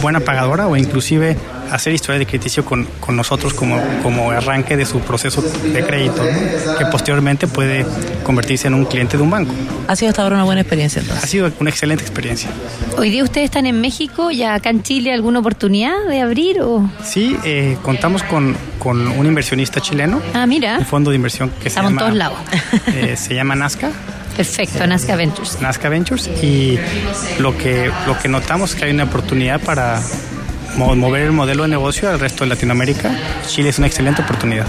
buena 0.00 0.20
pagadora 0.20 0.66
o 0.66 0.76
inclusive 0.76 1.36
hacer 1.72 1.92
historial 1.94 2.18
de 2.18 2.26
crediticio 2.26 2.64
con, 2.64 2.86
con 3.00 3.16
nosotros 3.16 3.54
como, 3.54 3.80
como 4.02 4.30
arranque 4.30 4.76
de 4.76 4.84
su 4.84 5.00
proceso 5.00 5.40
de 5.40 5.84
crédito, 5.84 6.22
¿no? 6.22 6.76
que 6.78 6.86
posteriormente 6.86 7.46
puede 7.46 7.86
convertirse 8.22 8.68
en 8.68 8.74
un 8.74 8.84
cliente 8.84 9.16
de 9.16 9.22
un 9.22 9.30
banco. 9.30 9.52
Ha 9.88 9.96
sido 9.96 10.10
hasta 10.10 10.22
ahora 10.22 10.36
una 10.36 10.44
buena 10.44 10.60
experiencia 10.60 11.00
entonces. 11.00 11.24
Ha 11.24 11.26
sido 11.26 11.50
una 11.60 11.70
excelente 11.70 12.04
experiencia. 12.04 12.50
Hoy 12.98 13.10
día 13.10 13.24
ustedes 13.24 13.46
están 13.46 13.66
en 13.66 13.80
México 13.80 14.30
y 14.30 14.42
acá 14.42 14.68
en 14.70 14.82
Chile 14.82 15.12
alguna 15.12 15.38
oportunidad 15.38 15.94
de 16.08 16.20
abrir 16.20 16.60
o 16.60 16.88
Sí, 17.02 17.36
eh, 17.42 17.78
contamos 17.82 18.22
con, 18.22 18.54
con 18.78 19.08
un 19.08 19.26
inversionista 19.26 19.80
chileno, 19.80 20.20
Ah, 20.34 20.46
mira, 20.46 20.78
un 20.78 20.86
fondo 20.86 21.10
de 21.10 21.16
inversión 21.16 21.48
que 21.50 21.62
se 21.64 21.68
estamos 21.70 21.92
en 21.92 21.98
llama, 21.98 22.06
todos 22.06 22.18
lados. 22.18 22.38
eh, 22.88 23.16
se 23.16 23.34
llama 23.34 23.54
Nazca. 23.54 23.90
Perfecto, 24.36 24.86
Nazca 24.86 25.16
Ventures. 25.16 25.60
Nazca 25.60 25.88
Ventures 25.88 26.28
y 26.42 26.78
lo 27.38 27.56
que, 27.56 27.90
lo 28.06 28.18
que 28.18 28.28
notamos 28.28 28.70
es 28.70 28.76
que 28.76 28.84
hay 28.86 28.90
una 28.92 29.04
oportunidad 29.04 29.60
para 29.60 30.00
mover 30.76 31.22
el 31.22 31.32
modelo 31.32 31.62
de 31.62 31.68
negocio 31.68 32.08
al 32.10 32.20
resto 32.20 32.44
de 32.44 32.50
Latinoamérica. 32.50 33.14
Chile 33.46 33.68
es 33.68 33.78
una 33.78 33.86
excelente 33.86 34.22
oportunidad. 34.22 34.66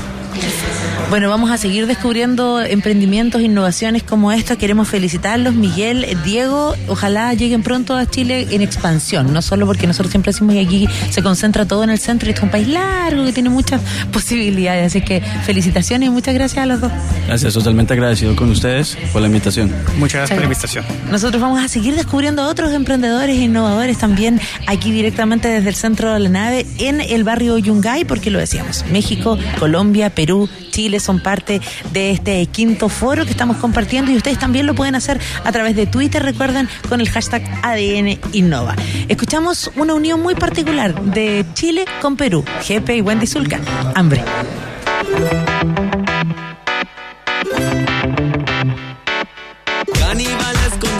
Bueno, 1.13 1.29
vamos 1.29 1.51
a 1.51 1.57
seguir 1.57 1.85
descubriendo 1.85 2.59
emprendimientos, 2.59 3.43
innovaciones 3.43 4.01
como 4.01 4.31
esta. 4.31 4.55
Queremos 4.55 4.87
felicitarlos, 4.87 5.53
Miguel, 5.53 6.07
Diego. 6.25 6.73
Ojalá 6.87 7.31
lleguen 7.35 7.61
pronto 7.61 7.95
a 7.95 8.07
Chile 8.07 8.47
en 8.49 8.63
expansión, 8.63 9.31
no 9.31 9.43
solo 9.43 9.67
porque 9.67 9.85
nosotros 9.85 10.09
siempre 10.09 10.31
decimos 10.31 10.55
que 10.55 10.61
aquí 10.61 10.89
se 11.11 11.21
concentra 11.21 11.67
todo 11.67 11.83
en 11.83 11.91
el 11.91 11.99
centro 11.99 12.29
y 12.29 12.31
este 12.31 12.39
es 12.39 12.43
un 12.45 12.49
país 12.49 12.67
largo 12.67 13.25
que 13.25 13.31
tiene 13.31 13.51
muchas 13.51 13.79
posibilidades. 14.11 14.87
Así 14.87 15.01
que 15.01 15.21
felicitaciones 15.45 16.07
y 16.07 16.09
muchas 16.09 16.33
gracias 16.33 16.63
a 16.63 16.65
los 16.65 16.81
dos. 16.81 16.91
Gracias, 17.27 17.53
totalmente 17.53 17.93
agradecido 17.93 18.35
con 18.35 18.49
ustedes 18.49 18.97
por 19.11 19.21
la 19.21 19.27
invitación. 19.27 19.71
Muchas 19.99 20.21
gracias 20.21 20.35
por 20.35 20.39
la 20.39 20.45
invitación. 20.45 20.83
Nosotros 21.11 21.39
vamos 21.39 21.63
a 21.63 21.67
seguir 21.67 21.93
descubriendo 21.93 22.41
a 22.41 22.47
otros 22.47 22.73
emprendedores 22.73 23.37
e 23.37 23.43
innovadores 23.43 23.99
también 23.99 24.41
aquí 24.65 24.91
directamente 24.91 25.47
desde 25.47 25.69
el 25.69 25.75
centro 25.75 26.11
de 26.11 26.19
la 26.21 26.29
nave 26.29 26.65
en 26.79 27.01
el 27.01 27.23
barrio 27.23 27.59
Yungay, 27.59 28.03
porque 28.03 28.31
lo 28.31 28.39
decíamos, 28.39 28.83
México, 28.91 29.37
Colombia, 29.59 30.09
Perú, 30.09 30.49
Chile 30.71 30.99
son 31.03 31.19
parte 31.19 31.61
de 31.91 32.11
este 32.11 32.45
quinto 32.47 32.89
foro 32.89 33.25
que 33.25 33.31
estamos 33.31 33.57
compartiendo 33.57 34.11
y 34.11 34.17
ustedes 34.17 34.39
también 34.39 34.65
lo 34.65 34.73
pueden 34.73 34.95
hacer 34.95 35.19
a 35.43 35.51
través 35.51 35.75
de 35.75 35.85
Twitter, 35.85 36.23
recuerden, 36.23 36.69
con 36.89 37.01
el 37.01 37.09
hashtag 37.09 37.43
ADN 37.61 38.19
Innova. 38.33 38.75
Escuchamos 39.07 39.71
una 39.75 39.93
unión 39.93 40.21
muy 40.21 40.35
particular 40.35 40.99
de 41.01 41.45
Chile 41.53 41.85
con 42.01 42.15
Perú, 42.15 42.43
Jepe 42.63 42.95
y 42.95 43.01
Wendy 43.01 43.27
Zulca, 43.27 43.59
Hambre. 43.95 44.23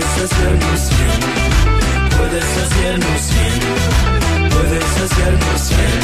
puedes 0.00 0.32
hacernos 0.32 0.80
bien, 0.96 1.20
puedes 2.16 2.50
hacernos 2.62 3.22
bien, 3.34 3.60
puedes 4.50 4.90
hacernos 5.04 5.60
bien. 5.68 6.00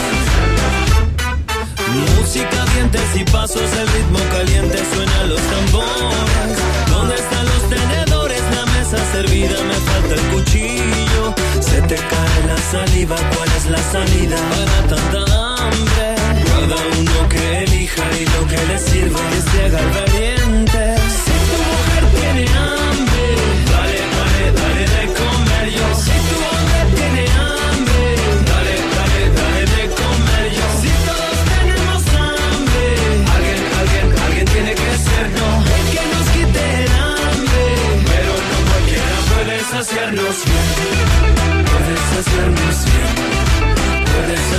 Música, 2.18 2.58
dientes 2.74 3.08
y 3.14 3.24
pasos, 3.24 3.72
el 3.80 3.88
ritmo 3.88 4.18
caliente 4.30 4.78
suenan 4.92 5.28
los 5.30 5.40
tambores. 5.40 6.58
¿Dónde 6.90 7.14
están 7.14 7.44
los 7.46 7.62
tenedores? 7.70 8.42
La 8.54 8.64
mesa 8.66 8.98
servida, 9.12 9.56
me 9.64 9.78
falta 9.88 10.14
el 10.14 10.24
cuchillo. 10.32 11.34
Se 11.60 11.80
te 11.82 11.96
cae 11.96 12.38
la 12.46 12.58
saliva, 12.70 13.16
¿cuál 13.34 13.48
es 13.56 13.66
la 13.70 13.82
salida 13.92 14.36
para 14.50 14.76
tanta 14.92 15.20
hambre? 15.56 16.08
Cada 16.50 16.76
uno 17.00 17.28
que 17.30 17.42
elija 17.64 18.04
y 18.20 18.24
lo 18.34 18.40
que 18.50 18.60
le 18.66 18.78
sirva 18.78 19.20
es 19.38 19.44
llegar 19.54 19.88
valiente. 19.94 20.82
Si 21.24 21.34
tu 21.48 21.56
mujer 21.70 22.04
tiene 22.20 22.44
hambre, 22.58 22.95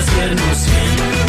Puede 0.06 1.27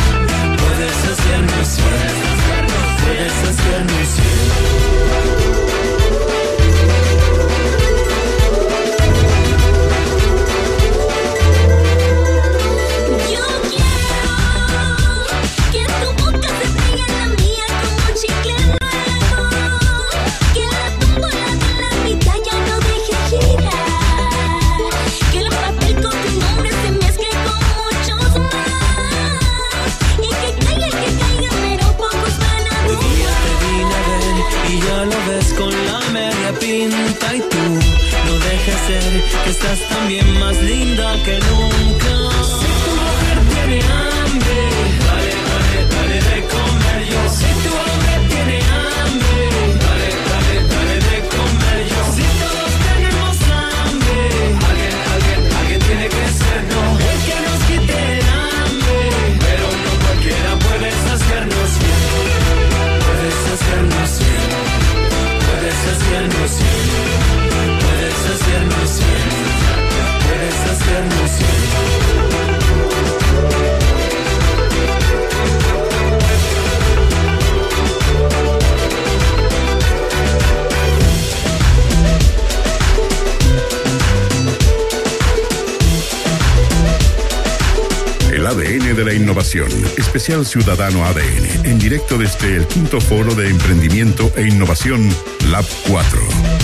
Especial 90.28 90.44
Ciudadano 90.44 91.06
ADN. 91.06 91.64
En 91.64 91.78
directo 91.78 92.18
desde 92.18 92.56
el 92.56 92.66
quinto 92.66 93.00
foro 93.00 93.34
de 93.34 93.48
emprendimiento 93.48 94.30
e 94.36 94.46
innovación, 94.46 95.08
Lab 95.50 95.64
4. 95.88 96.57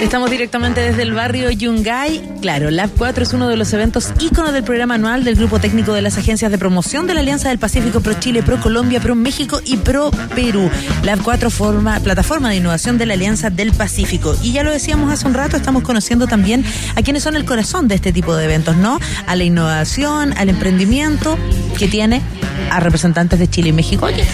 Estamos 0.00 0.30
directamente 0.30 0.80
desde 0.80 1.02
el 1.02 1.12
barrio 1.12 1.50
Yungay. 1.50 2.38
Claro, 2.40 2.70
Lab 2.70 2.88
4 2.96 3.22
es 3.22 3.34
uno 3.34 3.48
de 3.48 3.56
los 3.58 3.70
eventos 3.74 4.12
íconos 4.18 4.54
del 4.54 4.64
programa 4.64 4.94
anual 4.94 5.24
del 5.24 5.36
grupo 5.36 5.60
técnico 5.60 5.92
de 5.92 6.00
las 6.00 6.16
agencias 6.16 6.50
de 6.50 6.56
promoción 6.56 7.06
de 7.06 7.12
la 7.12 7.20
Alianza 7.20 7.50
del 7.50 7.58
Pacífico 7.58 8.00
Pro 8.00 8.14
Chile, 8.14 8.42
Pro 8.42 8.58
Colombia, 8.60 8.98
Pro 8.98 9.14
México 9.14 9.60
y 9.62 9.76
Pro 9.76 10.10
Perú. 10.34 10.70
Lab 11.04 11.20
4 11.22 11.50
forma 11.50 12.00
plataforma 12.00 12.48
de 12.48 12.56
innovación 12.56 12.96
de 12.96 13.04
la 13.04 13.12
Alianza 13.14 13.50
del 13.50 13.72
Pacífico. 13.72 14.34
Y 14.42 14.52
ya 14.52 14.64
lo 14.64 14.72
decíamos 14.72 15.12
hace 15.12 15.26
un 15.26 15.34
rato, 15.34 15.58
estamos 15.58 15.82
conociendo 15.82 16.26
también 16.26 16.64
a 16.96 17.02
quienes 17.02 17.22
son 17.22 17.36
el 17.36 17.44
corazón 17.44 17.86
de 17.86 17.96
este 17.96 18.10
tipo 18.10 18.34
de 18.34 18.46
eventos, 18.46 18.76
¿no? 18.78 18.98
A 19.26 19.36
la 19.36 19.44
innovación, 19.44 20.32
al 20.38 20.48
emprendimiento 20.48 21.36
que 21.78 21.88
tiene 21.88 22.22
a 22.70 22.80
representantes 22.80 23.38
de 23.38 23.48
Chile 23.48 23.68
y 23.68 23.72
México. 23.74 24.06
Oye, 24.06 24.24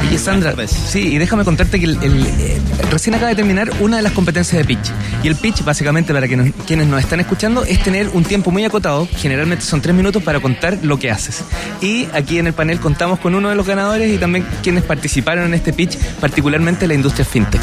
Oye, 0.00 0.18
Sandra, 0.18 0.54
sí, 0.66 1.00
y 1.14 1.18
déjame 1.18 1.44
contarte 1.44 1.78
que 1.78 1.84
el- 1.86 2.02
el, 2.02 2.26
eh, 2.26 2.58
recién 2.90 3.14
acaba 3.14 3.28
de 3.28 3.36
terminar 3.36 3.70
una 3.80 3.98
de 3.98 4.02
las 4.02 4.12
competencias 4.12 4.58
de 4.58 4.64
pitch. 4.64 4.90
Y 5.22 5.28
el 5.28 5.36
pitch, 5.36 5.62
básicamente, 5.62 6.12
para 6.12 6.26
que 6.26 6.36
nos- 6.36 6.50
quienes 6.66 6.86
nos 6.88 7.00
están 7.00 7.20
escuchando, 7.20 7.64
es 7.64 7.82
tener 7.82 8.08
un 8.08 8.24
tiempo 8.24 8.50
muy 8.50 8.64
acotado, 8.64 9.06
generalmente 9.16 9.64
son 9.64 9.80
tres 9.80 9.94
minutos, 9.94 10.22
para 10.22 10.40
contar 10.40 10.78
lo 10.82 10.98
que 10.98 11.10
haces. 11.10 11.42
Y 11.80 12.06
aquí 12.12 12.38
en 12.38 12.46
el 12.48 12.54
panel 12.54 12.80
contamos 12.80 13.20
con 13.20 13.34
uno 13.34 13.50
de 13.50 13.54
los 13.54 13.66
ganadores 13.66 14.10
y 14.12 14.18
también 14.18 14.44
quienes 14.62 14.82
participaron 14.84 15.44
en 15.44 15.54
este 15.54 15.72
pitch, 15.72 15.96
particularmente 16.20 16.88
la 16.88 16.94
industria 16.94 17.24
fintech. 17.24 17.60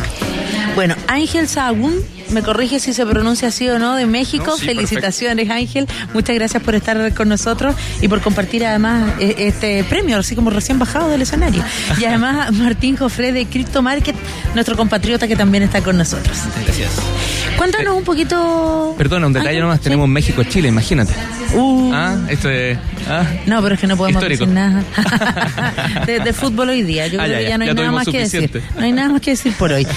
Bueno, 0.75 0.95
Ángel 1.07 1.47
Sahagún, 1.47 1.95
me 2.31 2.41
corrige 2.43 2.79
si 2.79 2.93
se 2.93 3.05
pronuncia 3.05 3.47
así 3.49 3.67
o 3.69 3.79
no, 3.79 3.95
de 3.95 4.05
México. 4.05 4.45
No, 4.47 4.57
sí, 4.57 4.65
Felicitaciones, 4.65 5.49
Ángel. 5.49 5.87
Muchas 6.13 6.35
gracias 6.35 6.61
por 6.63 6.75
estar 6.75 7.13
con 7.13 7.29
nosotros 7.29 7.75
y 8.01 8.07
por 8.07 8.21
compartir 8.21 8.65
además 8.65 9.11
eh, 9.19 9.35
este 9.39 9.83
premio, 9.83 10.17
así 10.17 10.35
como 10.35 10.49
recién 10.49 10.79
bajado 10.79 11.09
del 11.09 11.21
escenario. 11.21 11.63
Y 11.99 12.05
además 12.05 12.51
Martín 12.53 12.97
Jofre 12.97 13.31
de 13.31 13.45
Crypto 13.45 13.81
Market, 13.81 14.15
nuestro 14.53 14.75
compatriota 14.75 15.27
que 15.27 15.35
también 15.35 15.63
está 15.63 15.81
con 15.81 15.97
nosotros. 15.97 16.37
Gracias. 16.65 16.91
Cuéntanos 17.57 17.95
un 17.97 18.03
poquito. 18.03 18.93
Perdona, 18.97 19.27
un 19.27 19.33
detalle 19.33 19.59
nomás, 19.59 19.81
tenemos 19.81 20.07
México-Chile, 20.07 20.67
imagínate. 20.69 21.13
Uh. 21.53 21.91
Ah, 21.93 22.15
esto 22.29 22.49
es... 22.49 22.77
ah. 23.09 23.23
No, 23.45 23.61
pero 23.63 23.75
es 23.75 23.81
que 23.81 23.87
no 23.87 23.97
podemos 23.97 24.21
Histórico. 24.21 24.45
decir 24.45 24.53
nada 24.55 24.83
de, 26.05 26.19
de 26.19 26.33
fútbol 26.33 26.69
hoy 26.69 26.83
día. 26.83 27.07
Yo 27.07 27.19
Ah, 27.19 27.23
creo 27.25 27.33
ya, 27.33 27.37
que 27.39 27.43
ya, 27.43 27.49
ya 27.49 27.57
no 27.57 27.63
hay 27.65 27.73
nada 27.73 27.91
más 27.91 28.07
que 28.07 28.19
decir. 28.19 28.63
No 28.75 28.83
hay 28.83 28.91
nada 28.91 29.09
más 29.09 29.21
que 29.21 29.31
decir 29.31 29.53
por 29.53 29.71
hoy. 29.71 29.87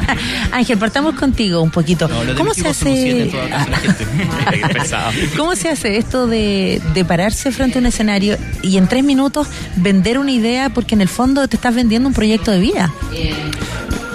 Ángel, 0.52 0.78
partamos 0.78 1.14
contigo 1.14 1.60
un 1.60 1.70
poquito. 1.70 2.08
lo 2.08 2.34
¿Cómo 2.34 2.54
se 2.54 2.68
hace? 2.68 3.30
¿Cómo 5.36 5.56
se 5.56 5.70
hace 5.70 5.96
esto 5.96 6.26
de, 6.26 6.80
de 6.94 7.04
pararse 7.04 7.52
frente 7.52 7.78
a 7.78 7.80
un 7.80 7.86
escenario 7.86 8.36
y 8.62 8.76
en 8.76 8.88
tres 8.88 9.04
minutos 9.04 9.48
vender 9.76 10.18
una 10.18 10.32
idea 10.32 10.70
porque 10.70 10.94
en 10.94 11.00
el 11.00 11.08
fondo 11.08 11.46
te 11.48 11.56
estás 11.56 11.74
vendiendo 11.74 12.08
un 12.08 12.14
proyecto 12.14 12.50
de 12.50 12.58
vida? 12.58 12.92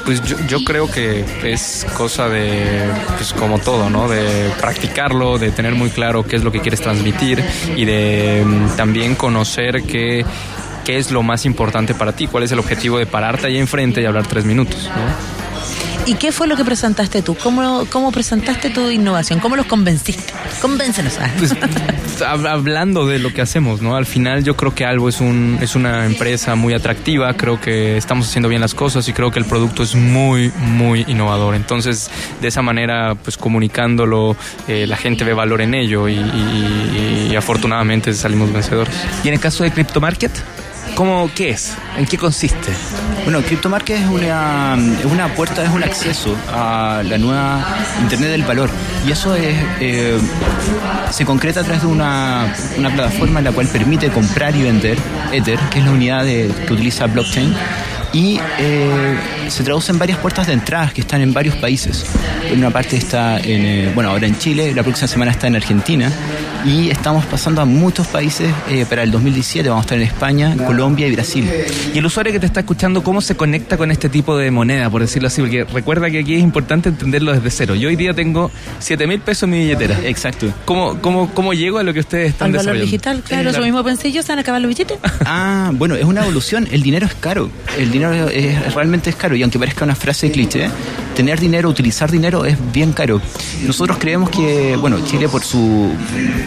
Pues 0.06 0.24
yo, 0.24 0.38
yo 0.48 0.64
creo 0.64 0.90
que 0.90 1.26
es 1.44 1.86
cosa 1.98 2.30
de, 2.30 2.64
pues 3.18 3.34
como 3.34 3.60
todo, 3.60 3.90
¿no? 3.90 4.08
De 4.08 4.50
practicarlo, 4.62 5.38
de 5.38 5.52
tener 5.52 5.76
muy 5.76 5.90
claro 5.90 6.24
qué 6.24 6.38
es 6.38 6.44
lo 6.46 6.52
que 6.52 6.62
quieres 6.62 6.80
transmitir 6.80 7.44
y 7.76 7.84
de 7.84 8.42
mm, 8.46 8.78
también 8.78 9.16
conocer 9.16 9.84
qué, 9.84 10.26
qué 10.86 10.98
es 10.98 11.12
lo 11.12 11.24
más 11.24 11.46
importante 11.46 11.94
para 11.94 12.14
ti, 12.14 12.28
cuál 12.28 12.44
es 12.44 12.54
el 12.54 12.60
objetivo 12.60 12.98
de 12.98 13.06
pararte 13.06 13.48
ahí 13.48 13.58
enfrente 13.58 14.02
y 14.02 14.06
hablar 14.06 14.26
tres 14.26 14.46
minutos, 14.46 14.86
¿no? 14.86 15.37
¿Y 16.08 16.14
qué 16.16 16.32
fue 16.32 16.48
lo 16.48 16.56
que 16.56 16.64
presentaste 16.64 17.22
tú? 17.22 17.36
¿Cómo, 17.36 17.86
cómo 17.92 18.14
presentaste 18.14 18.70
tu 18.70 18.90
innovación? 18.90 19.40
¿Cómo 19.42 19.58
los 19.58 19.66
convenciste? 19.66 20.34
Convéncenos. 20.62 21.18
ah. 21.20 21.30
Pues, 21.38 21.54
hab- 22.22 22.48
hablando 22.48 23.06
de 23.06 23.20
lo 23.20 23.34
que 23.34 23.42
hacemos, 23.42 23.82
¿no? 23.82 23.98
Al 23.98 24.06
final 24.06 24.42
yo 24.44 24.56
creo 24.56 24.74
que 24.74 24.86
Albo 24.86 25.10
es, 25.10 25.20
un, 25.20 25.60
es 25.62 25.76
una 25.76 26.06
empresa 26.06 26.56
muy 26.56 26.74
atractiva, 26.74 27.34
creo 27.34 27.60
que 27.60 27.98
estamos 27.98 28.26
haciendo 28.28 28.48
bien 28.48 28.62
las 28.62 28.74
cosas 28.74 29.06
y 29.10 29.14
creo 29.14 29.32
que 29.32 29.40
el 29.40 29.46
producto 29.46 29.84
es 29.84 29.96
muy, 29.96 30.50
muy 30.58 31.04
innovador. 31.10 31.56
Entonces, 31.56 32.10
de 32.42 32.48
esa 32.48 32.62
manera, 32.62 33.16
pues 33.16 33.36
comunicándolo, 33.38 34.38
eh, 34.70 34.88
la 34.88 34.96
gente 34.96 35.26
ve 35.26 35.34
valor 35.34 35.60
en 35.60 35.74
ello 35.74 36.08
y, 36.08 36.14
y- 36.16 37.28
y 37.32 37.36
afortunadamente 37.36 38.14
salimos 38.14 38.54
vencedores. 38.54 38.94
Y 39.26 39.28
en 39.28 39.34
el 39.34 39.40
caso 39.42 39.64
de 39.66 39.72
Crypto 39.72 40.00
Market, 40.00 40.32
¿cómo, 40.98 41.30
¿qué 41.36 41.52
es? 41.52 41.78
¿En 41.96 42.08
qué 42.08 42.18
consiste? 42.18 42.72
Bueno, 43.24 43.44
CryptoMarket 43.44 44.00
es 44.00 44.08
una, 44.08 44.76
una 45.04 45.36
puerta, 45.36 45.64
es 45.64 45.70
un 45.70 45.84
acceso 45.84 46.36
a 46.52 47.04
la 47.06 47.20
nueva 47.20 47.64
Internet 48.02 48.32
del 48.32 48.44
valor. 48.44 48.72
Y 49.06 49.12
eso 49.12 49.36
es, 49.36 49.56
eh, 49.80 50.18
se 51.12 51.24
concreta 51.24 51.60
a 51.60 51.64
través 51.64 51.84
de 51.84 51.88
una, 51.88 52.52
una 52.80 52.90
plataforma 52.90 53.40
en 53.40 53.46
la 53.46 53.52
cual 53.52 53.68
permite 53.68 54.10
comprar 54.10 54.56
y 54.56 54.64
vender 54.64 54.98
Ether, 55.32 55.60
que 55.70 55.80
es 55.80 55.86
la 55.86 55.92
unidad 55.92 56.26
que 56.26 56.52
utiliza 56.72 57.06
blockchain. 57.06 57.54
Y 58.18 58.40
eh, 58.58 59.16
se 59.48 59.64
traduce 59.64 59.92
en 59.92 60.00
varias 60.00 60.18
puertas 60.18 60.48
de 60.48 60.54
entradas 60.54 60.92
que 60.92 61.02
están 61.02 61.22
en 61.22 61.34
varios 61.34 61.56
países. 61.58 62.04
En 62.52 62.58
una 62.58 62.72
parte 62.72 62.98
está 62.98 63.38
en, 63.38 63.64
eh, 63.64 63.92
bueno, 63.94 64.10
ahora 64.10 64.26
en 64.26 64.40
Chile, 64.40 64.74
la 64.74 64.82
próxima 64.82 65.08
semana 65.08 65.30
está 65.30 65.46
en 65.46 65.56
Argentina 65.56 66.12
y 66.66 66.90
estamos 66.90 67.26
pasando 67.28 67.62
a 67.62 67.66
muchos 67.66 68.08
países 68.08 68.52
eh, 68.70 68.88
para 68.90 69.04
el 69.04 69.12
2017. 69.12 69.70
Vamos 69.70 69.84
a 69.84 69.86
estar 69.86 69.98
en 70.00 70.04
España, 70.04 70.56
Colombia 70.66 71.08
y 71.08 71.12
Brasil. 71.12 71.48
Y 71.94 72.00
el 72.00 72.06
usuario 72.08 72.34
que 72.34 72.40
te 72.40 72.48
está 72.48 72.62
escuchando, 72.62 73.04
¿cómo 73.04 73.22
se 73.22 73.38
conecta 73.38 73.78
con 73.78 73.92
este 73.92 74.10
tipo 74.10 74.36
de 74.36 74.50
moneda, 74.50 74.90
por 74.90 75.02
decirlo 75.02 75.28
así? 75.28 75.42
Porque 75.42 75.66
recuerda 75.66 76.10
que 76.10 76.18
aquí 76.18 76.34
es 76.34 76.42
importante 76.42 76.90
entenderlo 76.90 77.34
desde 77.34 77.52
cero. 77.52 77.76
Yo 77.76 77.88
hoy 77.88 77.96
día 77.96 78.16
tengo 78.16 78.50
7 78.80 79.06
mil 79.06 79.20
pesos 79.20 79.44
en 79.44 79.52
mi 79.52 79.60
billetera. 79.60 79.96
Exacto. 80.06 80.52
¿Cómo, 80.66 81.00
cómo, 81.02 81.30
¿Cómo 81.36 81.54
llego 81.54 81.78
a 81.78 81.84
lo 81.84 81.94
que 81.94 82.00
ustedes 82.00 82.32
están 82.32 82.48
Al 82.48 82.52
valor 82.54 82.74
desarrollando? 82.74 82.86
digital, 82.86 83.22
claro, 83.22 83.50
eso 83.52 83.62
mismo 83.62 83.84
pensé 83.84 84.12
yo, 84.12 84.24
se 84.24 84.30
van 84.30 84.40
a 84.40 84.42
acabar 84.42 84.60
los 84.60 84.70
billetes. 84.70 84.98
Ah, 85.30 85.72
bueno, 85.74 85.96
es 85.96 86.06
una 86.06 86.24
evolución. 86.24 86.68
El 86.72 86.82
dinero 86.82 87.06
es 87.06 87.14
caro. 87.14 87.50
El 87.78 87.92
dinero 87.92 88.07
es, 88.14 88.74
realmente 88.74 89.10
es 89.10 89.16
caro. 89.16 89.36
Y 89.36 89.44
aunque 89.44 89.60
parezca 89.60 89.86
una 89.86 89.96
frase 89.96 90.32
cliché, 90.32 90.70
tener 91.18 91.40
dinero, 91.40 91.68
utilizar 91.68 92.12
dinero 92.12 92.46
es 92.46 92.58
bien 92.72 92.94
caro. 92.94 93.20
Nosotros 93.66 93.98
creemos 94.00 94.30
que, 94.30 94.76
bueno, 94.76 95.00
Chile 95.04 95.28
por 95.28 95.44
su, 95.44 95.90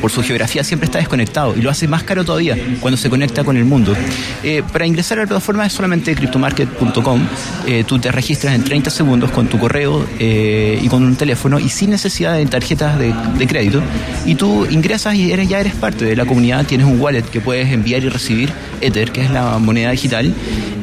por 0.01 0.13
su 0.13 0.23
geografía 0.23 0.63
siempre 0.63 0.85
está 0.85 0.99
desconectado 0.99 1.57
y 1.57 1.61
lo 1.61 1.71
hace 1.71 1.89
más 1.89 2.05
caro 2.05 2.25
todavía 2.25 2.57
cuando 2.79 2.97
se 2.97 3.11
conecta 3.11 3.43
con 3.43 3.57
el 3.57 3.65
mundo. 3.65 3.97
Eh, 4.45 4.63
para 4.73 4.87
ingresar 4.87 5.19
a 5.19 5.23
la 5.23 5.27
plataforma 5.27 5.67
es 5.67 5.73
solamente 5.73 6.15
cryptomarket.com. 6.15 7.21
Eh, 7.67 7.83
tú 7.85 7.99
te 7.99 8.13
registras 8.13 8.55
en 8.55 8.63
30 8.63 8.91
segundos 8.91 9.33
con 9.33 9.49
tu 9.49 9.59
correo 9.59 10.07
eh, 10.21 10.79
y 10.81 10.87
con 10.87 11.03
un 11.03 11.17
teléfono 11.17 11.59
y 11.59 11.69
sin 11.69 11.91
necesidad 11.91 12.37
de 12.37 12.47
tarjetas 12.47 12.97
de, 12.97 13.13
de 13.39 13.47
crédito. 13.49 13.83
Y 14.25 14.37
tú 14.37 14.67
ingresas 14.71 15.17
y 15.17 15.33
eres, 15.33 15.49
ya 15.49 15.59
eres 15.59 15.75
parte 15.75 16.05
de 16.05 16.15
la 16.15 16.27
comunidad. 16.27 16.65
Tienes 16.65 16.87
un 16.87 17.01
wallet 17.01 17.25
que 17.25 17.41
puedes 17.41 17.73
enviar 17.73 18.05
y 18.05 18.09
recibir 18.09 18.53
Ether, 18.81 19.11
que 19.11 19.23
es 19.23 19.31
la 19.33 19.59
moneda 19.59 19.91
digital. 19.91 20.33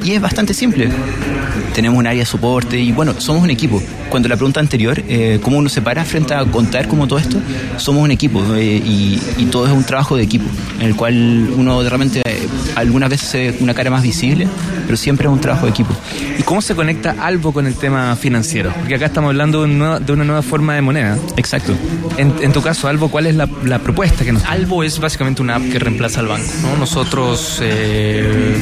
Y 0.03 0.11
es 0.11 0.21
bastante 0.21 0.53
simple. 0.53 0.89
Tenemos 1.73 1.97
un 1.97 2.07
área 2.07 2.19
de 2.19 2.25
soporte 2.25 2.79
y 2.79 2.91
bueno, 2.91 3.13
somos 3.19 3.43
un 3.43 3.49
equipo. 3.49 3.76
Cuando 4.09 4.29
la 4.29 4.35
pregunta 4.35 4.59
anterior, 4.59 5.01
eh, 5.07 5.39
¿cómo 5.41 5.57
uno 5.57 5.69
se 5.69 5.81
para 5.81 6.05
frente 6.05 6.33
a 6.33 6.45
contar 6.45 6.87
como 6.87 7.07
todo 7.07 7.19
esto? 7.19 7.37
Somos 7.77 8.03
un 8.03 8.11
equipo 8.11 8.41
eh, 8.55 8.81
y, 8.83 9.21
y 9.37 9.45
todo 9.45 9.67
es 9.67 9.73
un 9.73 9.83
trabajo 9.83 10.15
de 10.15 10.23
equipo, 10.23 10.45
en 10.79 10.87
el 10.87 10.95
cual 10.95 11.49
uno 11.55 11.83
de 11.83 11.89
repente 11.89 12.21
eh, 12.25 12.47
algunas 12.75 13.09
veces 13.09 13.27
se 13.27 13.37
ve 13.37 13.57
una 13.59 13.73
cara 13.73 13.89
más 13.89 14.03
visible, 14.03 14.47
pero 14.85 14.97
siempre 14.97 15.27
es 15.27 15.33
un 15.33 15.41
trabajo 15.41 15.65
de 15.65 15.71
equipo. 15.71 15.93
¿Y 16.37 16.43
cómo 16.43 16.61
se 16.61 16.75
conecta 16.75 17.15
Albo 17.19 17.51
con 17.51 17.67
el 17.67 17.75
tema 17.75 18.15
financiero? 18.15 18.71
Porque 18.77 18.95
acá 18.95 19.07
estamos 19.07 19.29
hablando 19.29 19.59
de 19.59 19.65
una 19.65 19.75
nueva, 19.75 19.99
de 19.99 20.13
una 20.13 20.23
nueva 20.23 20.41
forma 20.41 20.75
de 20.75 20.81
moneda. 20.81 21.17
Exacto. 21.35 21.73
En, 22.17 22.33
en 22.41 22.51
tu 22.53 22.61
caso, 22.61 22.87
Albo, 22.87 23.09
¿cuál 23.09 23.25
es 23.27 23.35
la, 23.35 23.49
la 23.65 23.79
propuesta 23.79 24.23
que 24.23 24.31
nos... 24.31 24.43
Albo 24.45 24.83
es 24.83 24.99
básicamente 24.99 25.41
una 25.41 25.55
app 25.55 25.63
que 25.71 25.79
reemplaza 25.79 26.21
al 26.21 26.27
banco. 26.27 26.47
¿no? 26.61 26.77
Nosotros 26.77 27.59
eh, 27.61 28.55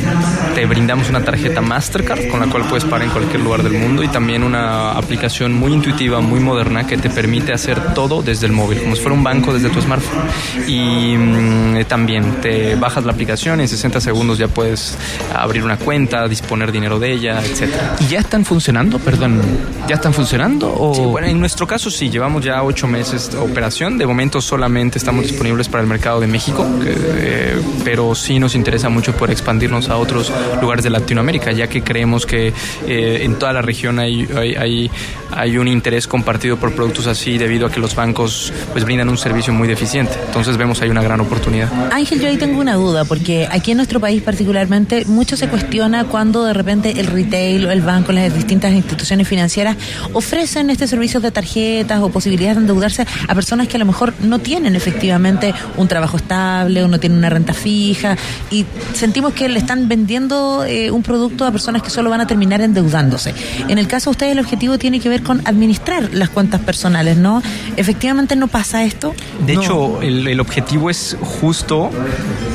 te 0.56 0.66
brindamos 0.66 1.10
una 1.10 1.24
tarjeta 1.24 1.62
Mastercard 1.62 2.28
con 2.30 2.40
la 2.40 2.48
cual 2.48 2.64
puedes 2.64 2.86
pagar 2.86 3.04
en 3.04 3.12
cualquier 3.12 3.42
lugar 3.42 3.64
del 3.64 3.74
mundo 3.74 4.04
y 4.04 4.08
también 4.08 4.44
una 4.44 4.92
aplicación 5.06 5.54
muy 5.54 5.72
intuitiva, 5.74 6.20
muy 6.20 6.40
moderna 6.40 6.86
que 6.86 6.98
te 6.98 7.10
permite 7.10 7.54
hacer 7.54 7.94
todo 7.94 8.22
desde 8.22 8.48
el 8.48 8.52
móvil, 8.52 8.80
como 8.82 8.96
si 8.96 9.02
fuera 9.02 9.16
un 9.16 9.24
banco 9.24 9.54
desde 9.54 9.70
tu 9.70 9.82
smartphone. 9.82 10.22
Y 10.68 11.16
mm, 11.18 11.86
también 11.88 12.42
te 12.42 12.76
bajas 12.76 13.06
la 13.06 13.14
aplicación 13.14 13.62
en 13.62 13.68
60 13.68 14.02
segundos 14.02 14.38
ya 14.38 14.48
puedes 14.48 14.98
abrir 15.34 15.64
una 15.64 15.78
cuenta, 15.78 16.28
disponer 16.28 16.72
dinero 16.72 17.00
de 17.00 17.12
ella, 17.12 17.42
etcétera. 17.44 17.96
¿Y 18.00 18.08
ya 18.08 18.20
están 18.20 18.46
funcionando? 18.46 19.00
Perdón, 19.00 19.42
¿ya 19.88 19.96
están 19.96 20.14
funcionando? 20.14 20.74
O... 20.74 20.94
Sí, 20.94 21.02
bueno, 21.02 21.28
en 21.28 21.40
nuestro 21.40 21.68
caso 21.68 21.90
sí, 21.90 22.10
llevamos 22.10 22.44
ya 22.44 22.64
ocho 22.64 22.88
meses 22.88 23.32
de 23.32 23.38
operación. 23.38 23.98
De 23.98 24.06
momento 24.06 24.42
solamente 24.42 24.98
estamos 24.98 25.24
disponibles 25.28 25.70
para 25.70 25.84
el 25.84 25.90
mercado 25.90 26.20
de 26.20 26.28
México, 26.28 26.66
que, 26.84 26.94
eh, 26.96 27.62
pero 27.84 28.16
sí 28.16 28.40
nos 28.40 28.56
interesa 28.56 28.90
mucho 28.90 29.14
poder 29.14 29.32
expandirnos 29.32 29.90
a 29.90 29.98
otros 29.98 30.32
lugares 30.62 30.84
de 30.84 30.90
Latinoamérica, 30.90 31.52
ya 31.52 31.68
que 31.68 31.84
creemos 31.84 32.26
que 32.26 32.54
eh, 32.88 33.20
en 33.22 33.36
toda 33.36 33.54
la 33.54 33.62
región 33.62 34.00
hay, 34.00 34.28
hay, 34.36 34.56
hay, 34.56 34.92
hay 35.32 35.58
un 35.58 35.68
interés 35.68 36.08
compartido 36.08 36.58
por 36.58 36.74
productos 36.74 37.08
así 37.08 37.38
debido 37.38 37.68
a 37.68 37.72
que 37.72 37.80
los 37.80 37.96
bancos 37.96 38.54
pues 38.72 38.86
brindan 38.86 39.10
un 39.10 39.18
servicio 39.18 39.54
muy 39.54 39.68
deficiente. 39.68 40.14
Entonces 40.26 40.58
vemos 40.58 40.82
ahí 40.82 40.90
una 40.90 41.04
gran 41.04 41.20
oportunidad. 41.20 41.70
Ángel, 41.92 42.22
yo 42.22 42.28
ahí 42.28 42.38
tengo 42.38 42.60
una 42.60 42.76
duda, 42.76 43.06
porque 43.06 43.48
aquí 43.52 43.72
en 43.72 43.78
nuestro 43.78 44.00
país 44.00 44.22
particularmente 44.22 45.06
mucho 45.06 45.38
se 45.38 45.48
cuestiona 45.48 46.06
cuando 46.06 46.46
de 46.46 46.54
repente 46.54 47.00
el 47.00 47.08
retail 47.08 47.66
o 47.66 47.72
el 47.72 47.82
banco, 47.82 48.12
las 48.12 48.34
distintas 48.34 48.72
instituciones 48.74 49.28
financieras 49.28 49.78
ofrecen 50.14 50.70
este 50.70 50.88
servicio 50.88 51.20
de 51.20 51.32
tarjetas 51.32 52.02
o 52.02 52.10
posibilidades 52.10 52.58
de 52.58 52.62
endeudarse 52.62 53.06
a 53.28 53.36
personas 53.36 53.68
que 53.68 53.78
a 53.78 53.80
lo 53.80 53.86
mejor 53.86 54.14
no 54.22 54.40
tienen 54.40 54.76
efectivamente 54.76 55.54
un 55.78 55.88
trabajo 55.88 56.18
estable 56.18 56.84
o 56.84 56.88
no 56.88 57.00
tienen 57.00 57.18
una 57.18 57.30
renta 57.30 57.54
fija 57.54 58.18
y 58.52 58.66
sentimos 58.94 59.34
que 59.34 59.50
le 59.50 59.60
están 59.60 59.88
vendiendo 59.88 60.64
eh, 60.66 60.92
un 60.92 61.04
producto 61.04 61.46
a 61.46 61.52
personas 61.52 61.82
que 61.82 61.90
solo 61.90 62.10
van 62.10 62.22
a 62.22 62.28
terminar 62.28 62.62
endeudándose. 62.62 63.34
En 63.68 63.78
el 63.78 63.88
caso 63.88 64.10
de 64.10 64.12
ustedes 64.12 64.32
el 64.34 64.40
objetivo 64.40 64.75
tiene 64.78 65.00
que 65.00 65.10
ver 65.10 65.24
con 65.24 65.42
administrar 65.46 66.10
las 66.14 66.30
cuentas 66.30 66.62
personales, 66.62 67.18
¿no? 67.18 67.42
Efectivamente 67.78 68.36
no 68.36 68.48
pasa 68.48 68.84
esto. 68.84 69.14
De 69.46 69.54
No. 69.56 69.62
hecho, 69.62 70.02
el, 70.02 70.28
el 70.28 70.40
objetivo 70.40 70.90
es 70.90 71.18
justo 71.22 71.90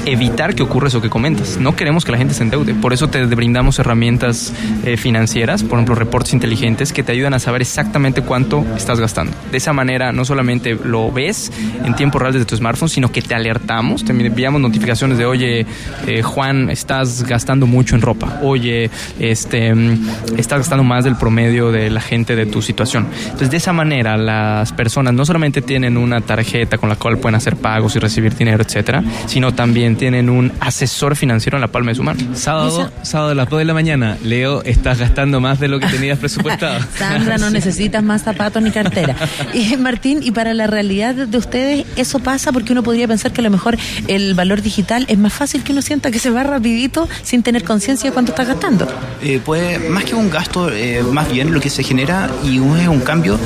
evitar 0.06 0.54
que 0.54 0.62
ocurra 0.62 0.88
eso 0.88 1.00
que 1.00 1.10
comentas. 1.10 1.58
No 1.58 1.76
queremos 1.76 2.04
que 2.04 2.12
la 2.12 2.18
gente 2.18 2.34
se 2.34 2.42
endeude. 2.42 2.74
Por 2.74 2.92
eso 2.92 3.08
te 3.08 3.24
brindamos 3.26 3.78
herramientas 3.78 4.52
eh, 4.84 4.96
financieras, 4.96 5.62
por 5.62 5.78
ejemplo, 5.78 5.94
reportes 5.94 6.32
inteligentes 6.32 6.92
que 6.92 7.02
te 7.02 7.12
ayudan 7.12 7.34
a 7.34 7.38
saber 7.38 7.62
exactamente 7.62 8.22
cuánto 8.22 8.64
estás 8.76 8.98
gastando. 9.00 9.32
De 9.50 9.58
esa 9.58 9.72
manera, 9.72 10.12
no 10.12 10.24
solamente 10.24 10.74
lo 10.84 11.10
ves 11.12 11.52
en 11.84 11.94
tiempo 11.94 12.18
real 12.18 12.32
desde 12.32 12.46
tu 12.46 12.56
smartphone, 12.56 12.88
sino 12.88 13.12
que 13.12 13.22
te 13.22 13.34
alertamos, 13.34 14.04
te 14.04 14.12
enviamos 14.12 14.60
notificaciones 14.60 15.18
de, 15.18 15.26
oye, 15.26 15.66
eh, 16.06 16.22
Juan, 16.22 16.70
estás 16.70 17.24
gastando 17.24 17.66
mucho 17.66 17.94
en 17.94 18.02
ropa. 18.02 18.40
Oye, 18.42 18.90
este, 19.18 19.74
mm, 19.74 20.08
estás 20.38 20.60
gastando 20.60 20.84
más 20.84 21.04
del 21.04 21.16
promedio 21.16 21.70
de 21.70 21.90
la 21.90 22.00
gente 22.00 22.09
de 22.10 22.46
tu 22.46 22.60
situación. 22.60 23.06
Entonces, 23.22 23.50
de 23.50 23.56
esa 23.56 23.72
manera, 23.72 24.16
las 24.16 24.72
personas 24.72 25.14
no 25.14 25.24
solamente 25.24 25.62
tienen 25.62 25.96
una 25.96 26.20
tarjeta 26.20 26.76
con 26.76 26.88
la 26.88 26.96
cual 26.96 27.18
pueden 27.18 27.36
hacer 27.36 27.54
pagos 27.54 27.94
y 27.94 28.00
recibir 28.00 28.34
dinero, 28.34 28.64
etcétera, 28.64 29.04
sino 29.26 29.54
también 29.54 29.94
tienen 29.94 30.28
un 30.28 30.50
asesor 30.58 31.14
financiero 31.14 31.56
en 31.56 31.60
la 31.60 31.68
palma 31.68 31.90
de 31.90 31.94
su 31.94 32.02
mano. 32.02 32.20
Sábado, 32.34 32.90
sábado 33.02 33.30
a 33.30 33.34
las 33.36 33.48
2 33.48 33.60
de 33.60 33.64
la 33.64 33.74
mañana, 33.74 34.18
Leo, 34.24 34.64
estás 34.64 34.98
gastando 34.98 35.40
más 35.40 35.60
de 35.60 35.68
lo 35.68 35.78
que 35.78 35.86
tenías 35.86 36.18
presupuestado. 36.18 36.80
Sandra, 36.98 37.38
no 37.38 37.48
necesitas 37.48 38.02
más 38.02 38.22
zapatos 38.22 38.60
ni 38.60 38.72
cartera. 38.72 39.14
Y 39.54 39.76
Martín, 39.76 40.20
y 40.22 40.30
para 40.30 40.54
la 40.54 40.66
realidad 40.66 41.14
de 41.14 41.38
ustedes, 41.38 41.84
eso 41.96 42.18
pasa 42.18 42.52
porque 42.52 42.72
uno 42.72 42.82
podría 42.82 43.06
pensar 43.06 43.32
que 43.32 43.40
a 43.40 43.44
lo 43.44 43.50
mejor 43.50 43.76
el 44.06 44.34
valor 44.34 44.62
digital 44.62 45.04
es 45.08 45.18
más 45.18 45.32
fácil 45.32 45.62
que 45.62 45.72
uno 45.72 45.82
sienta 45.82 46.10
que 46.10 46.18
se 46.18 46.30
va 46.30 46.42
rapidito 46.42 47.08
sin 47.22 47.42
tener 47.42 47.64
conciencia 47.64 48.10
de 48.10 48.14
cuánto 48.14 48.32
está 48.32 48.44
gastando. 48.44 48.88
Eh, 49.22 49.40
puede, 49.44 49.90
más 49.90 50.04
que 50.04 50.14
un 50.14 50.30
gasto, 50.30 50.70
eh, 50.72 51.02
más 51.02 51.30
bien 51.30 51.52
lo 51.52 51.60
que 51.60 51.70
se 51.70 51.82
genera 51.82 51.99
y 52.44 52.58
un- 52.58 52.78
es 52.78 52.88
un 52.88 53.00
cambio 53.00 53.38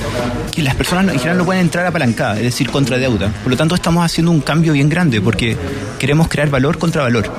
que 0.53 0.63
las 0.63 0.75
personas 0.77 1.07
en 1.13 1.19
general 1.19 1.39
no 1.39 1.45
pueden 1.45 1.63
entrar 1.63 1.85
apalancadas, 1.87 2.39
es 2.39 2.45
decir, 2.45 2.71
contra 2.71 2.97
deuda. 2.99 3.29
Por 3.43 3.51
lo 3.51 3.57
tanto, 3.57 3.75
estamos 3.75 4.05
haciendo 4.05 4.31
un 4.31 4.41
cambio 4.41 4.73
bien 4.73 4.89
grande 4.89 5.21
porque 5.21 5.57
queremos 5.99 6.29
crear 6.29 6.49
valor 6.51 6.79
contra 6.79 7.03
valor. 7.03 7.31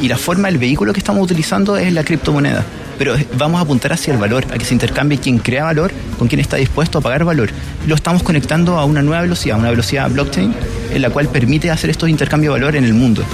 Y 0.00 0.08
la 0.08 0.16
forma, 0.16 0.48
el 0.48 0.58
vehículo 0.58 0.92
que 0.92 1.00
estamos 1.00 1.22
utilizando 1.24 1.76
es 1.76 1.92
la 1.92 2.04
criptomoneda. 2.04 2.64
Pero 2.98 3.16
vamos 3.36 3.58
a 3.58 3.62
apuntar 3.64 3.92
hacia 3.92 4.12
el 4.14 4.20
valor, 4.20 4.44
a 4.52 4.58
que 4.58 4.64
se 4.64 4.74
intercambie 4.74 5.18
quien 5.18 5.38
crea 5.38 5.64
valor 5.64 5.90
con 6.18 6.28
quien 6.28 6.40
está 6.40 6.56
dispuesto 6.56 6.98
a 6.98 7.00
pagar 7.00 7.24
valor. 7.24 7.50
Lo 7.86 7.94
estamos 7.96 8.22
conectando 8.22 8.78
a 8.78 8.84
una 8.84 9.02
nueva 9.02 9.22
velocidad, 9.22 9.58
una 9.58 9.70
velocidad 9.70 10.08
blockchain, 10.10 10.54
en 10.92 11.02
la 11.02 11.10
cual 11.10 11.28
permite 11.28 11.70
hacer 11.70 11.90
estos 11.90 12.08
intercambios 12.08 12.54
de 12.54 12.60
valor 12.60 12.76
en 12.76 12.84
el 12.84 12.94
mundo. 12.94 13.24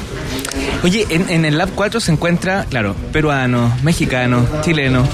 Oye, 0.85 1.07
en, 1.11 1.29
en 1.29 1.45
el 1.45 1.59
Lab 1.59 1.71
4 1.75 2.01
se 2.01 2.13
encuentra, 2.13 2.65
claro, 2.71 2.95
peruano, 3.13 3.77
mexicano, 3.83 4.47
chileno, 4.63 5.07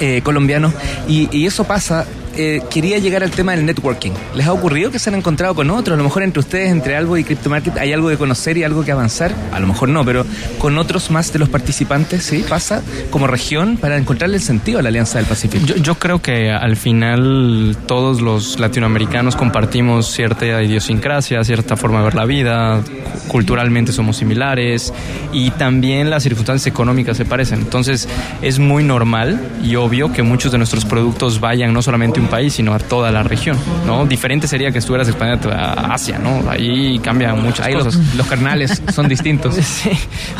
eh, 0.00 0.20
colombiano, 0.22 0.72
y, 1.08 1.28
y 1.36 1.46
eso 1.46 1.64
pasa. 1.64 2.06
Eh, 2.36 2.60
quería 2.70 2.98
llegar 2.98 3.22
al 3.22 3.30
tema 3.30 3.52
del 3.52 3.64
networking. 3.64 4.10
¿Les 4.34 4.46
ha 4.46 4.52
ocurrido 4.52 4.90
que 4.90 4.98
se 4.98 5.08
han 5.10 5.16
encontrado 5.16 5.54
con 5.54 5.70
otros? 5.70 5.94
A 5.94 5.96
lo 5.96 6.04
mejor 6.04 6.22
entre 6.22 6.40
ustedes, 6.40 6.70
entre 6.70 6.96
Albo 6.96 7.16
y 7.16 7.24
Crypto 7.24 7.48
Market, 7.48 7.76
hay 7.78 7.92
algo 7.92 8.08
de 8.08 8.16
conocer 8.16 8.58
y 8.58 8.64
algo 8.64 8.84
que 8.84 8.92
avanzar. 8.92 9.34
A 9.52 9.60
lo 9.60 9.66
mejor 9.66 9.88
no, 9.88 10.04
pero 10.04 10.24
con 10.58 10.76
otros 10.78 11.10
más 11.10 11.32
de 11.32 11.38
los 11.38 11.48
participantes, 11.48 12.22
¿sí? 12.24 12.44
Pasa 12.48 12.82
como 13.10 13.26
región 13.26 13.76
para 13.76 13.96
encontrarle 13.96 14.36
el 14.36 14.42
sentido 14.42 14.78
a 14.78 14.82
la 14.82 14.88
Alianza 14.88 15.18
del 15.18 15.26
Pacífico. 15.26 15.64
Yo, 15.64 15.76
yo 15.76 15.94
creo 15.96 16.20
que 16.20 16.50
al 16.50 16.76
final 16.76 17.76
todos 17.86 18.20
los 18.20 18.58
latinoamericanos 18.58 19.36
compartimos 19.36 20.10
cierta 20.12 20.62
idiosincrasia, 20.62 21.42
cierta 21.44 21.76
forma 21.76 21.98
de 21.98 22.04
ver 22.04 22.14
la 22.14 22.24
vida, 22.24 22.82
cu- 23.28 23.46
culturalmente 23.46 23.92
somos 23.92 24.16
similares 24.16 24.92
y 25.32 25.50
también 25.52 26.10
las 26.10 26.24
circunstancias 26.24 26.66
económicas 26.66 27.16
se 27.16 27.24
parecen. 27.24 27.60
Entonces 27.60 28.08
es 28.42 28.58
muy 28.58 28.82
normal 28.82 29.40
y 29.62 29.76
obvio 29.76 30.12
que 30.12 30.22
muchos 30.22 30.50
de 30.50 30.58
nuestros 30.58 30.84
productos 30.84 31.38
vayan 31.38 31.72
no 31.72 31.80
solamente 31.80 32.18
a 32.18 32.22
un 32.26 32.30
país, 32.30 32.52
sino 32.54 32.74
a 32.74 32.78
toda 32.78 33.10
la 33.10 33.22
región. 33.22 33.56
¿no? 33.86 34.04
Diferente 34.06 34.46
sería 34.48 34.70
que 34.70 34.78
estuvieras 34.78 35.08
expandiendo 35.08 35.50
a 35.52 35.94
Asia, 35.94 36.18
¿no? 36.18 36.50
Ahí 36.50 36.98
cambian 37.00 37.42
muchas 37.42 37.66
Ahí 37.66 37.74
los- 37.74 37.84
cosas. 37.84 38.14
los 38.16 38.26
carnales 38.26 38.82
son 38.94 39.08
distintos. 39.08 39.54
sí, 39.62 39.90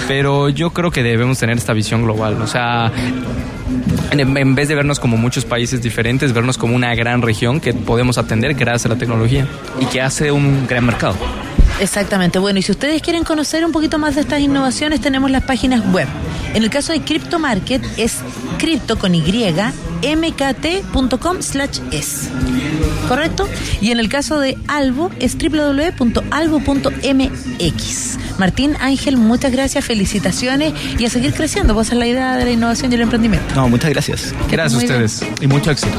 pero 0.08 0.48
yo 0.48 0.70
creo 0.70 0.90
que 0.90 1.02
debemos 1.02 1.38
tener 1.38 1.56
esta 1.56 1.72
visión 1.72 2.02
global. 2.02 2.40
O 2.42 2.46
sea, 2.46 2.90
en, 4.10 4.36
en 4.36 4.54
vez 4.54 4.68
de 4.68 4.74
vernos 4.74 5.00
como 5.00 5.16
muchos 5.16 5.44
países 5.44 5.82
diferentes, 5.82 6.32
vernos 6.32 6.58
como 6.58 6.74
una 6.76 6.94
gran 6.94 7.22
región 7.22 7.60
que 7.60 7.72
podemos 7.74 8.18
atender 8.18 8.54
gracias 8.54 8.86
a 8.86 8.88
la 8.90 8.96
tecnología. 8.96 9.46
Y 9.80 9.86
que 9.86 10.00
hace 10.00 10.30
un 10.30 10.66
gran 10.66 10.84
mercado. 10.86 11.16
Exactamente. 11.80 12.38
Bueno, 12.38 12.58
y 12.58 12.62
si 12.62 12.72
ustedes 12.72 13.02
quieren 13.02 13.22
conocer 13.24 13.64
un 13.64 13.72
poquito 13.72 13.98
más 13.98 14.14
de 14.14 14.22
estas 14.22 14.40
innovaciones, 14.40 15.00
tenemos 15.00 15.30
las 15.30 15.42
páginas 15.42 15.82
web 15.92 16.08
En 16.54 16.62
el 16.62 16.70
caso 16.70 16.92
de 16.92 17.02
Crypto 17.02 17.38
Market 17.38 17.82
es 17.98 18.18
cripto 18.58 18.98
con 18.98 19.14
Y, 19.14 19.20
mkt.com 20.02 21.42
slash 21.42 21.80
es. 21.90 22.28
¿Correcto? 23.08 23.48
Y 23.80 23.90
en 23.90 24.00
el 24.00 24.08
caso 24.08 24.40
de 24.40 24.58
Albo 24.68 25.10
es 25.20 25.36
www.albo.mx. 25.38 26.06
Martín 28.38 28.76
Ángel, 28.80 29.16
muchas 29.16 29.52
gracias, 29.52 29.84
felicitaciones 29.84 30.74
y 30.98 31.04
a 31.06 31.10
seguir 31.10 31.32
creciendo. 31.34 31.74
Vos 31.74 31.88
es 31.88 31.94
la 31.94 32.06
idea 32.06 32.36
de 32.36 32.44
la 32.44 32.50
innovación 32.50 32.92
y 32.92 32.96
el 32.96 33.02
emprendimiento. 33.02 33.54
No, 33.54 33.68
muchas 33.68 33.90
gracias. 33.90 34.34
Gracias 34.50 34.74
a 34.74 34.86
bien. 34.86 35.04
ustedes 35.04 35.22
y 35.40 35.46
mucho 35.46 35.70
éxito. 35.70 35.96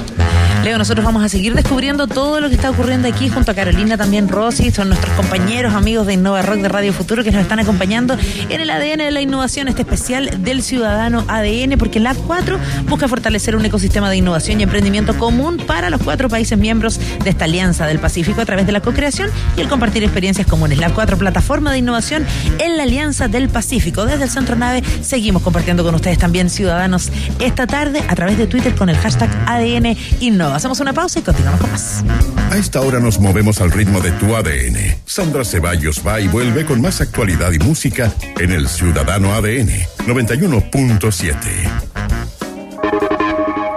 Leo, 0.64 0.78
nosotros 0.78 1.06
vamos 1.06 1.24
a 1.24 1.30
seguir 1.30 1.53
descubriendo 1.53 2.07
todo 2.07 2.41
lo 2.41 2.49
que 2.49 2.56
está 2.56 2.69
ocurriendo 2.69 3.07
aquí 3.07 3.30
junto 3.30 3.52
a 3.52 3.53
Carolina, 3.53 3.95
también 3.95 4.28
Rosy, 4.28 4.72
son 4.72 4.90
nuestros 4.90 5.15
compañeros, 5.15 5.74
amigos 5.74 6.07
de 6.07 6.14
Innova 6.14 6.41
Rock 6.41 6.57
de 6.57 6.68
Radio 6.68 6.91
Futuro 6.94 7.24
que 7.24 7.32
nos 7.32 7.41
están 7.41 7.60
acompañando 7.60 8.18
en 8.49 8.60
el 8.60 8.69
ADN 8.69 8.98
de 8.98 9.11
la 9.11 9.22
innovación, 9.22 9.68
este 9.68 9.84
especial 9.84 10.44
del 10.44 10.64
ciudadano 10.64 11.24
ADN, 11.28 11.78
porque 11.78 11.99
Lab 11.99 12.18
4 12.26 12.60
busca 12.90 13.07
fortalecer 13.07 13.56
un 13.56 13.65
ecosistema 13.65 13.86
de 13.88 14.18
innovación 14.18 14.59
y 14.59 14.64
emprendimiento 14.64 15.18
común 15.18 15.57
para 15.65 15.89
los 15.89 16.01
cuatro 16.01 16.30
países 16.30 16.57
miembros 16.57 16.99
de 17.23 17.30
esta 17.30 17.45
Alianza 17.45 17.88
del 17.88 17.99
Pacífico 17.99 18.41
a 18.41 18.45
través 18.45 18.68
de 18.68 18.73
la 18.73 18.81
co-creación 18.81 19.31
y 19.55 19.61
el 19.61 19.69
compartir 19.69 20.03
experiencias 20.03 20.45
comunes. 20.45 20.77
Lab 20.77 20.93
4, 20.93 21.18
plataforma 21.18 21.72
de 21.72 21.80
innovación 21.80 22.26
en 22.59 22.77
la 22.77 22.84
Alianza 22.84 23.27
del 23.27 23.49
Pacífico. 23.49 24.05
Desde 24.05 24.26
el 24.26 24.30
Centro 24.30 24.55
Nave 24.55 24.84
seguimos 25.01 25.41
compartiendo 25.41 25.84
con 25.84 25.95
ustedes 25.95 26.19
también, 26.19 26.49
ciudadanos, 26.49 27.09
esta 27.39 27.65
tarde 27.65 28.03
a 28.07 28.14
través 28.14 28.38
de 28.38 28.45
Twitter 28.45 28.76
con 28.76 28.89
el 28.89 28.97
hashtag 28.97 29.30
ADN 29.47 29.97
Innova. 30.19 30.57
Hacemos 30.57 30.80
una 30.80 30.93
pausa 30.93 31.19
y 31.19 31.22
continuamos 31.23 31.61
con 31.61 31.72
más. 31.72 32.03
A 32.51 32.57
esta 32.57 32.81
hora 32.81 32.99
nos 32.99 33.19
movemos 33.19 33.61
al 33.61 33.72
ritmo 33.72 34.01
de 34.01 34.11
tu 34.11 34.35
ADN. 34.35 34.77
Sandra 35.05 35.43
Ceballos 35.43 36.03
va 36.05 36.19
y 36.19 36.27
vuelve 36.27 36.65
con 36.65 36.81
más 36.81 37.01
actualidad 37.01 37.51
y 37.53 37.59
música 37.59 38.14
en 38.38 38.51
el 38.51 38.68
Ciudadano 38.68 39.34
ADN 39.34 39.69
91.7. 40.05 42.16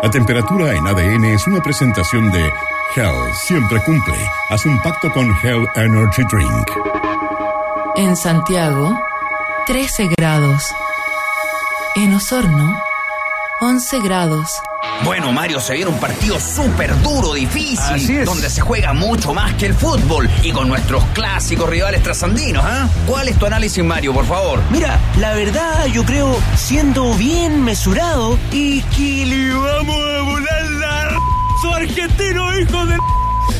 La 0.02 0.10
temperatura 0.10 0.74
en 0.74 0.86
ADN 0.86 1.24
es 1.26 1.46
una 1.46 1.60
presentación 1.60 2.30
de 2.32 2.50
Hell 2.96 3.34
siempre 3.34 3.82
cumple. 3.84 4.16
Haz 4.48 4.64
un 4.64 4.80
pacto 4.80 5.12
con 5.12 5.30
Hell 5.42 5.66
Energy 5.76 6.22
Drink. 6.32 6.70
En 7.96 8.16
Santiago, 8.16 8.98
13 9.66 10.08
grados. 10.16 10.72
En 11.96 12.14
Osorno, 12.14 12.80
11 13.60 14.00
grados. 14.00 14.62
Bueno, 15.04 15.32
Mario, 15.32 15.60
se 15.60 15.74
viene 15.74 15.90
un 15.90 15.98
partido 15.98 16.38
súper 16.38 16.98
duro, 17.02 17.34
difícil, 17.34 17.94
Así 17.94 18.16
es. 18.16 18.26
donde 18.26 18.48
se 18.50 18.60
juega 18.60 18.92
mucho 18.92 19.32
más 19.34 19.54
que 19.54 19.66
el 19.66 19.74
fútbol 19.74 20.28
y 20.42 20.52
con 20.52 20.68
nuestros 20.68 21.04
clásicos 21.14 21.68
rivales 21.68 22.02
trasandinos, 22.02 22.62
¿ah? 22.66 22.88
¿Cuál 23.06 23.28
es 23.28 23.38
tu 23.38 23.46
análisis, 23.46 23.82
Mario, 23.84 24.12
por 24.12 24.26
favor? 24.26 24.60
Mira, 24.70 24.98
la 25.18 25.32
verdad 25.34 25.86
yo 25.86 26.04
creo, 26.04 26.38
siendo 26.56 27.14
bien 27.14 27.62
mesurado 27.62 28.38
y 28.52 28.80
que 28.82 29.26
le 29.26 29.54
vamos 29.54 29.96
a 29.96 30.22
volar 30.22 30.64
la 30.80 31.18
su 31.60 31.74
argentino, 31.74 32.58
hijo 32.58 32.86
de 32.86 32.96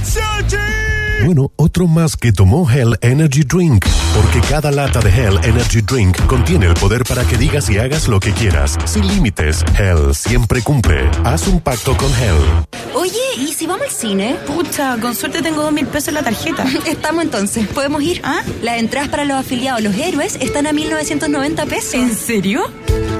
Sachi. 0.05 1.00
Bueno, 1.25 1.53
otro 1.57 1.87
más 1.87 2.17
que 2.17 2.33
tomó 2.33 2.69
Hell 2.71 2.97
Energy 3.03 3.43
Drink, 3.43 3.85
porque 4.15 4.41
cada 4.49 4.71
lata 4.71 5.01
de 5.01 5.11
Hell 5.11 5.39
Energy 5.43 5.83
Drink 5.83 6.17
contiene 6.27 6.67
el 6.67 6.75
poder 6.75 7.05
para 7.05 7.25
que 7.25 7.37
digas 7.37 7.69
y 7.69 7.79
hagas 7.79 8.09
lo 8.09 8.21
que 8.21 8.33
quieras, 8.33 8.79
sin 8.87 9.07
límites. 9.07 9.63
Hell 9.79 10.15
siempre 10.15 10.63
cumple. 10.63 11.11
Haz 11.25 11.47
un 11.47 11.61
pacto 11.61 11.95
con 11.97 12.11
Hell. 12.11 12.65
Oye, 12.95 13.19
¿y 13.37 13.49
si 13.53 13.67
vamos 13.67 13.87
al 13.87 13.93
cine? 13.93 14.37
Pucha, 14.47 14.97
con 14.99 15.15
suerte 15.15 15.43
tengo 15.43 15.63
dos 15.63 15.73
mil 15.73 15.87
pesos 15.87 16.09
en 16.09 16.15
la 16.15 16.23
tarjeta. 16.23 16.65
Estamos 16.87 17.23
entonces, 17.25 17.67
¿podemos 17.69 18.03
ir? 18.03 18.23
¿Ah? 18.25 18.43
Las 18.63 18.79
entradas 18.79 19.11
para 19.11 19.25
los 19.25 19.37
afiliados, 19.37 19.83
los 19.83 19.95
héroes, 19.95 20.37
están 20.41 20.67
a 20.67 20.73
1990 20.73 21.67
pesos. 21.67 21.95
¿En 21.95 22.15
serio? 22.15 22.63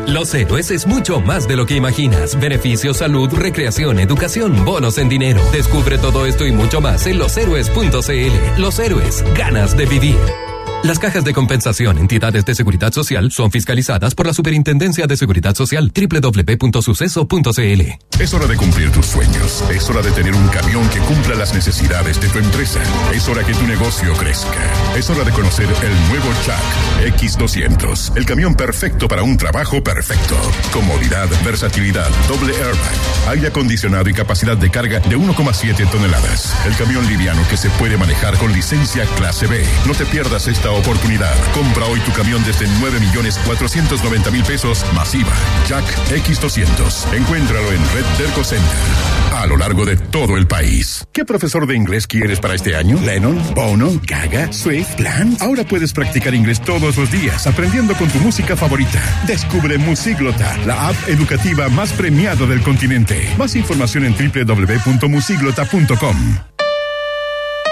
Los 0.07 0.35
héroes 0.35 0.71
es 0.71 0.87
mucho 0.87 1.21
más 1.21 1.47
de 1.47 1.55
lo 1.55 1.67
que 1.67 1.77
imaginas. 1.77 2.39
Beneficios, 2.41 2.97
salud, 2.97 3.31
recreación, 3.33 4.01
educación, 4.01 4.65
bonos 4.65 4.99
en 4.99 5.09
dinero. 5.09 5.41
Descubre 5.53 5.99
todo 5.99 6.27
esto 6.27 6.47
y 6.47 6.53
mucho 6.53 6.81
más 6.81 7.07
en 7.07 7.19
loshéroes.cl. 7.19 7.90
Los 8.57 8.79
héroes, 8.79 9.25
ganas 9.37 9.77
de 9.77 9.85
vivir. 9.85 10.50
Las 10.83 10.99
cajas 10.99 11.25
de 11.25 11.35
compensación, 11.35 11.99
entidades 11.99 12.47
de 12.47 12.55
seguridad 12.55 12.91
social, 12.91 13.31
son 13.31 13.51
fiscalizadas 13.51 14.15
por 14.15 14.27
la 14.27 14.33
Superintendencia 14.33 15.07
de 15.07 15.15
Seguridad 15.15 15.55
Social, 15.55 15.93
www.suceso.cl. 15.95 17.83
Es 18.19 18.33
hora 18.35 18.47
de 18.47 18.57
cumplir 18.57 18.91
tus 18.91 19.05
sueños. 19.05 19.63
Es 19.71 19.91
hora 19.91 20.01
de 20.01 20.11
tener 20.13 20.35
un 20.35 20.49
camión 20.49 20.89
que 20.89 21.01
cumpla 21.01 21.35
las 21.35 21.53
necesidades 21.53 22.19
de 22.19 22.29
tu 22.29 22.39
empresa. 22.39 22.81
Es 23.13 23.29
hora 23.29 23.45
que 23.45 23.53
tu 23.53 23.67
negocio 23.67 24.15
crezca. 24.15 24.73
Es 24.97 25.11
hora 25.11 25.23
de 25.23 25.33
conocer 25.33 25.67
el 25.67 26.09
nuevo 26.09 26.31
Chuck 26.45 27.15
X200. 27.19 28.17
El 28.17 28.25
camión 28.25 28.55
perfecto 28.55 29.07
para 29.07 29.23
un 29.23 29.37
trabajo 29.37 29.85
perfecto. 29.85 30.35
Comodidad, 30.73 31.29
versatilidad, 31.45 32.09
doble 32.27 32.55
airbag, 32.57 33.29
aire 33.29 33.49
acondicionado 33.49 34.09
y 34.09 34.15
capacidad 34.15 34.57
de 34.57 34.71
carga 34.71 35.01
de 35.01 35.19
1,7 35.19 35.91
toneladas. 35.91 36.55
El 36.67 36.75
camión 36.77 37.07
liviano 37.07 37.43
que 37.51 37.59
se 37.59 37.69
puede 37.71 37.99
manejar 37.99 38.39
con 38.39 38.51
licencia 38.53 39.05
clase 39.17 39.47
B. 39.47 39.63
No 39.87 39.93
te 39.93 40.07
pierdas 40.07 40.49
esta 40.49 40.70
oportunidad. 40.73 41.35
Compra 41.53 41.87
hoy 41.87 42.01
tu 42.01 42.13
camión 42.13 42.43
desde 42.45 42.67
9 42.81 43.01
millones 43.01 43.39
490 43.47 44.31
mil 44.31 44.45
pesos 44.45 44.85
masiva. 44.95 45.33
Jack 45.69 45.85
X200. 46.11 47.15
Encuéntralo 47.15 47.73
en 47.73 47.81
Red 47.95 48.05
Derco 48.19 48.45
Center. 48.45 48.79
A 49.33 49.47
lo 49.47 49.57
largo 49.57 49.87
de 49.87 49.97
todo 49.97 50.37
el 50.37 50.47
país. 50.47 51.07
¿Qué 51.13 51.25
profesor 51.25 51.67
de 51.67 51.77
inglés 51.77 52.07
quieres 52.07 52.41
para 52.41 52.55
este 52.55 52.77
año? 52.77 52.99
¿Lennon? 53.01 53.41
¿Bono? 53.55 53.91
¿Gaga? 54.07 54.53
¿Swift? 54.53 54.97
¿Plant? 54.97 55.41
Ahora 55.41 55.65
puedes 55.65 55.93
practicar 55.93 56.35
inglés 56.35 56.61
todos 56.61 56.97
los 56.97 57.11
días 57.11 57.47
aprendiendo 57.47 57.95
con 57.95 58.09
tu 58.09 58.19
música 58.19 58.57
favorita. 58.57 59.01
Descubre 59.27 59.79
Musiglota, 59.79 60.57
la 60.67 60.89
app 60.89 60.97
educativa 61.09 61.69
más 61.69 61.93
premiada 61.93 62.47
del 62.47 62.63
continente. 62.63 63.33
Más 63.39 63.55
información 63.57 64.05
en 64.05 64.15
www.musiglota.com. 64.15 66.50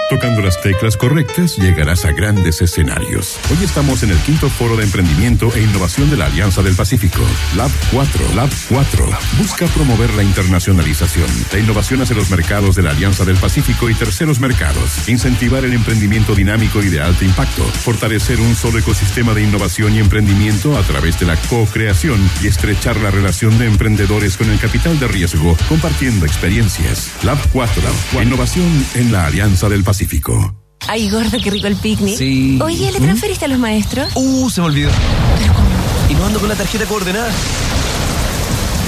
Tocando 0.09 0.41
las 0.41 0.59
teclas 0.59 0.97
correctas, 0.97 1.57
llegarás 1.57 2.03
a 2.03 2.11
grandes 2.11 2.63
escenarios. 2.63 3.39
Hoy 3.51 3.63
estamos 3.63 4.01
en 4.01 4.09
el 4.09 4.17
quinto 4.17 4.49
foro 4.49 4.75
de 4.75 4.83
emprendimiento 4.83 5.53
e 5.53 5.61
innovación 5.61 6.09
de 6.09 6.17
la 6.17 6.25
Alianza 6.25 6.63
del 6.63 6.75
Pacífico. 6.75 7.19
Lab 7.55 7.69
4, 7.91 8.33
Lab 8.33 8.49
4. 8.69 9.09
Busca 9.37 9.67
promover 9.67 10.11
la 10.15 10.23
internacionalización, 10.23 11.27
la 11.53 11.59
innovación 11.59 12.01
hacia 12.01 12.15
los 12.15 12.31
mercados 12.31 12.75
de 12.75 12.81
la 12.81 12.89
Alianza 12.89 13.23
del 13.23 13.37
Pacífico 13.37 13.87
y 13.87 13.93
terceros 13.93 14.39
mercados, 14.39 15.07
incentivar 15.07 15.63
el 15.63 15.73
emprendimiento 15.73 16.33
dinámico 16.33 16.81
y 16.81 16.89
de 16.89 17.01
alto 17.01 17.23
impacto, 17.23 17.63
fortalecer 17.63 18.39
un 18.39 18.55
solo 18.55 18.79
ecosistema 18.79 19.35
de 19.35 19.43
innovación 19.43 19.93
y 19.93 19.99
emprendimiento 19.99 20.75
a 20.75 20.81
través 20.81 21.19
de 21.19 21.27
la 21.27 21.35
co-creación 21.35 22.19
y 22.41 22.47
estrechar 22.47 22.97
la 22.97 23.11
relación 23.11 23.59
de 23.59 23.67
emprendedores 23.67 24.37
con 24.37 24.49
el 24.49 24.59
capital 24.59 24.99
de 24.99 25.07
riesgo, 25.07 25.55
compartiendo 25.67 26.25
experiencias. 26.25 27.11
Lab 27.23 27.37
4, 27.53 27.83
innovación 28.23 28.85
en 28.95 29.11
la 29.11 29.27
Alianza 29.27 29.69
del 29.69 29.83
Pacífico. 29.83 29.98
Ay, 30.87 31.09
gordo, 31.09 31.37
qué 31.43 31.51
rico 31.51 31.67
el 31.67 31.75
picnic. 31.75 32.17
Sí. 32.17 32.59
Oye, 32.61 32.91
¿le 32.91 32.99
¿Mm? 32.99 33.03
transferiste 33.03 33.45
a 33.45 33.47
los 33.47 33.59
maestros? 33.59 34.09
Uh, 34.15 34.49
se 34.49 34.61
me 34.61 34.67
olvidó. 34.67 34.89
Y 36.09 36.13
no 36.15 36.25
ando 36.25 36.39
con 36.39 36.49
la 36.49 36.55
tarjeta 36.55 36.85
coordenada. 36.85 37.31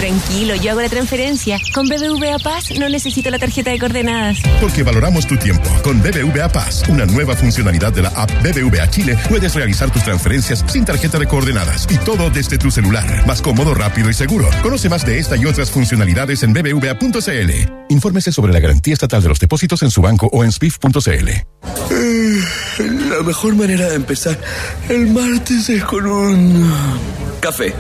Tranquilo, 0.02 0.56
yo 0.56 0.72
hago 0.72 0.82
la 0.82 0.90
transferencia. 0.90 1.60
Con 1.76 1.88
BBVA 1.88 2.40
Paz 2.40 2.72
no 2.80 2.90
necesito 2.90 3.30
la 3.30 3.38
tarjeta 3.38 3.70
de 3.70 3.78
coordenadas. 3.78 4.40
Porque 4.60 4.82
valoramos 4.82 5.28
tu 5.28 5.38
tiempo. 5.38 5.70
Con 5.84 6.02
BBVA 6.02 6.50
Paz, 6.50 6.82
una 6.90 7.06
nueva 7.06 7.36
funcionalidad 7.36 7.94
de 7.94 8.02
la 8.02 8.10
app 8.10 8.32
BBVA 8.42 8.90
Chile, 8.90 9.16
puedes 9.30 9.54
realizar 9.54 9.92
tus 9.92 10.04
transferencias 10.04 10.66
sin 10.68 10.86
tarjeta 10.86 11.20
de 11.20 11.28
coordenadas 11.28 11.88
y 11.88 12.00
todo 12.00 12.32
desde 12.32 12.58
tu 12.58 12.72
celular. 12.72 13.28
Más 13.28 13.44
cómodo, 13.44 13.76
rápido 13.76 14.10
y 14.10 14.16
seguro. 14.16 14.50
Conoce 14.64 14.90
más 14.90 15.06
de 15.06 15.20
esta 15.20 15.38
y 15.38 15.46
otras 15.46 15.70
funcionalidades 15.70 16.42
en 16.42 16.54
bbva.cl. 16.54 17.52
Infórmese 17.90 18.32
sobre 18.32 18.54
la 18.54 18.60
garantía 18.60 18.96
estatal 18.96 19.22
de 19.22 19.30
los 19.30 19.40
depósitos 19.40 19.84
en 19.84 19.92
su 19.92 20.02
banco 20.02 20.28
o 20.34 20.44
en 20.44 20.52
SPIF.cl. 20.52 21.30
La 23.08 23.22
mejor 23.24 23.54
manera 23.54 23.88
de 23.88 23.98
empezar 23.98 24.36
el 24.90 25.12
martes 25.12 25.70
es 25.70 25.84
con 25.84 26.08
un 26.08 26.74
café. 27.40 27.76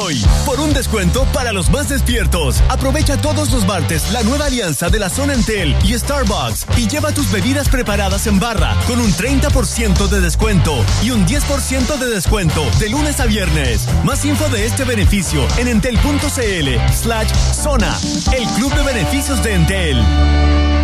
Voy 0.00 0.20
por 0.44 0.58
un 0.58 0.74
descuento 0.74 1.24
para 1.32 1.52
los 1.52 1.70
más 1.70 1.88
despiertos. 1.88 2.60
Aprovecha 2.68 3.16
todos 3.16 3.52
los 3.52 3.64
martes 3.64 4.10
la 4.10 4.24
nueva 4.24 4.46
alianza 4.46 4.90
de 4.90 4.98
la 4.98 5.08
zona 5.08 5.34
Entel 5.34 5.76
y 5.84 5.96
Starbucks 5.96 6.66
y 6.76 6.88
lleva 6.88 7.12
tus 7.12 7.30
bebidas 7.30 7.68
preparadas 7.68 8.26
en 8.26 8.40
barra 8.40 8.76
con 8.88 8.98
un 8.98 9.12
30% 9.12 10.08
de 10.08 10.20
descuento 10.20 10.84
y 11.00 11.12
un 11.12 11.24
10% 11.24 11.96
de 11.96 12.06
descuento 12.08 12.64
de 12.80 12.88
lunes 12.88 13.20
a 13.20 13.26
viernes. 13.26 13.86
Más 14.02 14.24
info 14.24 14.48
de 14.48 14.66
este 14.66 14.82
beneficio 14.82 15.46
en 15.58 15.68
entel.cl 15.68 16.92
slash 16.92 17.32
zona, 17.62 17.96
el 18.36 18.48
club 18.56 18.74
de 18.74 18.82
beneficios 18.82 19.44
de 19.44 19.54
Entel. 19.54 20.83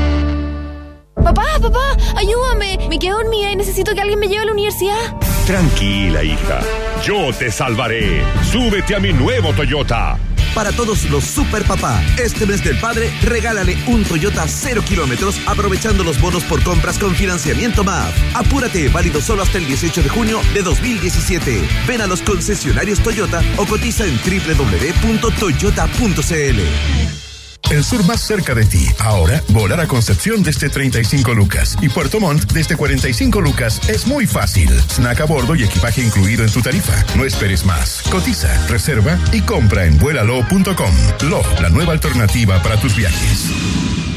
Papá, 1.23 1.45
papá, 1.61 1.97
ayúdame. 2.17 2.79
Me 2.89 2.99
quedo 2.99 3.19
dormida 3.19 3.51
y 3.53 3.57
necesito 3.57 3.95
que 3.95 4.01
alguien 4.01 4.19
me 4.19 4.29
lleve 4.29 4.43
a 4.43 4.47
la 4.47 4.53
universidad. 4.53 4.97
Tranquila, 5.47 6.23
hija. 6.25 6.61
Yo 7.05 7.33
te 7.33 7.51
salvaré. 7.51 8.23
Súbete 8.51 8.95
a 8.95 9.01
mi 9.01 9.13
nuevo 9.13 9.53
Toyota. 9.53 10.19
para 10.55 10.73
todos 10.73 11.05
los 11.11 11.23
super 11.25 11.63
papá. 11.65 12.03
Este 12.19 12.45
mes 12.45 12.65
del 12.65 12.77
padre, 12.81 13.11
regálale 13.23 13.79
un 13.87 14.03
Toyota 14.05 14.47
0 14.49 14.83
kilómetros 14.85 15.41
aprovechando 15.47 16.03
los 16.03 16.21
bonos 16.21 16.43
por 16.45 16.61
compras 16.65 16.99
con 16.99 17.15
financiamiento 17.15 17.85
MAF. 17.85 18.13
Apúrate, 18.35 18.89
válido 18.89 19.21
solo 19.21 19.43
hasta 19.43 19.59
el 19.59 19.67
18 19.67 20.03
de 20.03 20.09
junio 20.09 20.41
de 20.53 20.63
2017. 20.63 21.63
Ven 21.87 22.01
a 22.01 22.07
los 22.09 22.21
concesionarios 22.23 22.99
Toyota 23.01 23.43
o 23.59 23.67
cotiza 23.67 24.05
en 24.07 24.19
www.toyota.cl. 24.19 25.31
El 27.71 27.85
sur 27.85 28.05
más 28.05 28.21
cerca 28.21 28.55
de 28.55 28.65
ti. 28.65 28.87
Ahora, 28.99 29.43
volar 29.49 29.81
a 29.81 29.87
Concepción 29.87 30.43
desde 30.43 30.69
35 30.69 31.35
lucas 31.35 31.77
y 31.81 31.89
Puerto 31.89 32.21
Montt 32.21 32.53
desde 32.53 32.77
45 32.77 33.41
lucas 33.41 33.81
es 33.89 34.07
muy 34.07 34.27
fácil. 34.27 34.71
Snack 34.89 35.21
a 35.21 35.25
bordo 35.25 35.55
y 35.55 35.63
equipaje 35.65 36.03
incluido 36.03 36.45
en 36.45 36.51
tu 36.51 36.63
tarifa. 36.63 37.05
No 37.17 37.25
esperes 37.25 37.65
más. 37.65 38.03
Cotiza, 38.11 38.67
reserva 38.67 39.19
y 39.33 39.43
compra 39.43 39.85
en 39.85 39.99
vuelalo.com. 39.99 40.95
Lo, 41.29 41.43
la 41.61 41.69
nueva 41.71 41.93
alternativa 41.93 42.63
para 42.63 42.81
tus 42.81 42.97
viajes. 42.97 44.10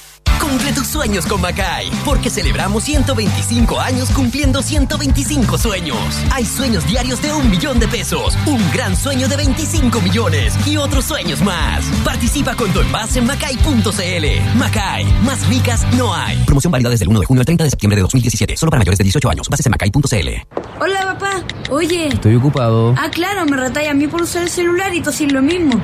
Cumple 0.42 0.74
tus 0.74 0.88
sueños 0.88 1.28
con 1.28 1.40
Macay, 1.40 1.92
porque 2.04 2.32
celebramos 2.32 2.84
125 2.86 3.80
años 3.80 4.10
cumpliendo 4.10 4.64
125 4.64 5.56
sueños. 5.60 5.98
Hay 6.32 6.46
sueños 6.46 6.86
diarios 6.88 7.22
de 7.22 7.32
un 7.32 7.48
millón 7.50 7.80
de 7.80 7.88
pesos, 7.88 8.36
un 8.48 8.60
gran 8.72 8.98
sueño 8.98 9.28
de 9.28 9.38
25 9.38 10.02
millones 10.02 10.56
y 10.66 10.78
otros 10.78 11.06
sueños 11.06 11.42
más. 11.42 11.86
Participa 12.04 12.56
con 12.56 12.74
tu 12.74 12.80
envase 12.80 13.20
en 13.20 13.28
macay.cl. 13.28 14.58
Macay, 14.58 15.06
más 15.24 15.48
ricas 15.48 15.86
no 15.96 16.12
hay. 16.14 16.38
Promoción 16.46 16.72
válida 16.72 16.90
desde 16.90 17.04
el 17.04 17.10
1 17.10 17.20
de 17.20 17.26
junio 17.28 17.42
al 17.42 17.46
30 17.46 17.64
de 17.66 17.70
septiembre 17.70 17.98
de 17.98 18.02
2017, 18.02 18.58
solo 18.58 18.72
para 18.72 18.80
mayores 18.80 18.98
de 18.98 19.04
18 19.04 19.30
años. 19.30 19.48
Bases 19.48 19.68
en 19.68 19.70
macay.cl. 19.70 20.58
Hola, 20.80 21.02
papá. 21.04 21.44
Oye. 21.70 22.08
Estoy 22.08 22.36
ocupado. 22.36 22.96
Ah, 22.98 23.12
claro, 23.12 23.46
me 23.46 23.58
retalla 23.58 23.92
a 23.92 23.94
mí 23.94 24.08
por 24.08 24.24
usar 24.24 24.42
el 24.42 24.50
celular 24.50 24.92
y 24.96 25.02
tú 25.02 25.12
haces 25.12 25.32
lo 25.32 25.44
mismo. 25.44 25.80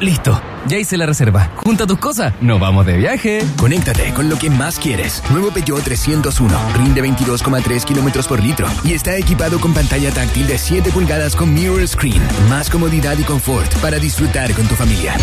Listo, 0.00 0.38
ya 0.66 0.78
hice 0.78 0.96
la 0.96 1.06
reserva. 1.06 1.50
Junta 1.56 1.86
tus 1.86 1.98
cosas, 1.98 2.34
nos 2.40 2.60
vamos 2.60 2.84
de 2.84 2.96
viaje. 2.96 3.44
Conéctate 3.56 4.01
con 4.14 4.28
lo 4.28 4.38
que 4.38 4.50
más 4.50 4.78
quieres. 4.78 5.22
Nuevo 5.30 5.50
Peugeot 5.50 5.82
301. 5.82 6.58
Rinde 6.74 7.02
22,3 7.02 7.84
kilómetros 7.84 8.26
por 8.26 8.42
litro. 8.42 8.68
Y 8.84 8.92
está 8.92 9.16
equipado 9.16 9.60
con 9.60 9.72
pantalla 9.72 10.10
táctil 10.10 10.46
de 10.46 10.58
7 10.58 10.90
pulgadas 10.90 11.36
con 11.36 11.54
mirror 11.54 11.86
screen. 11.86 12.22
Más 12.48 12.68
comodidad 12.68 13.16
y 13.18 13.22
confort 13.22 13.72
para 13.76 13.98
disfrutar 13.98 14.52
con 14.54 14.66
tu 14.66 14.74
familia. 14.74 15.16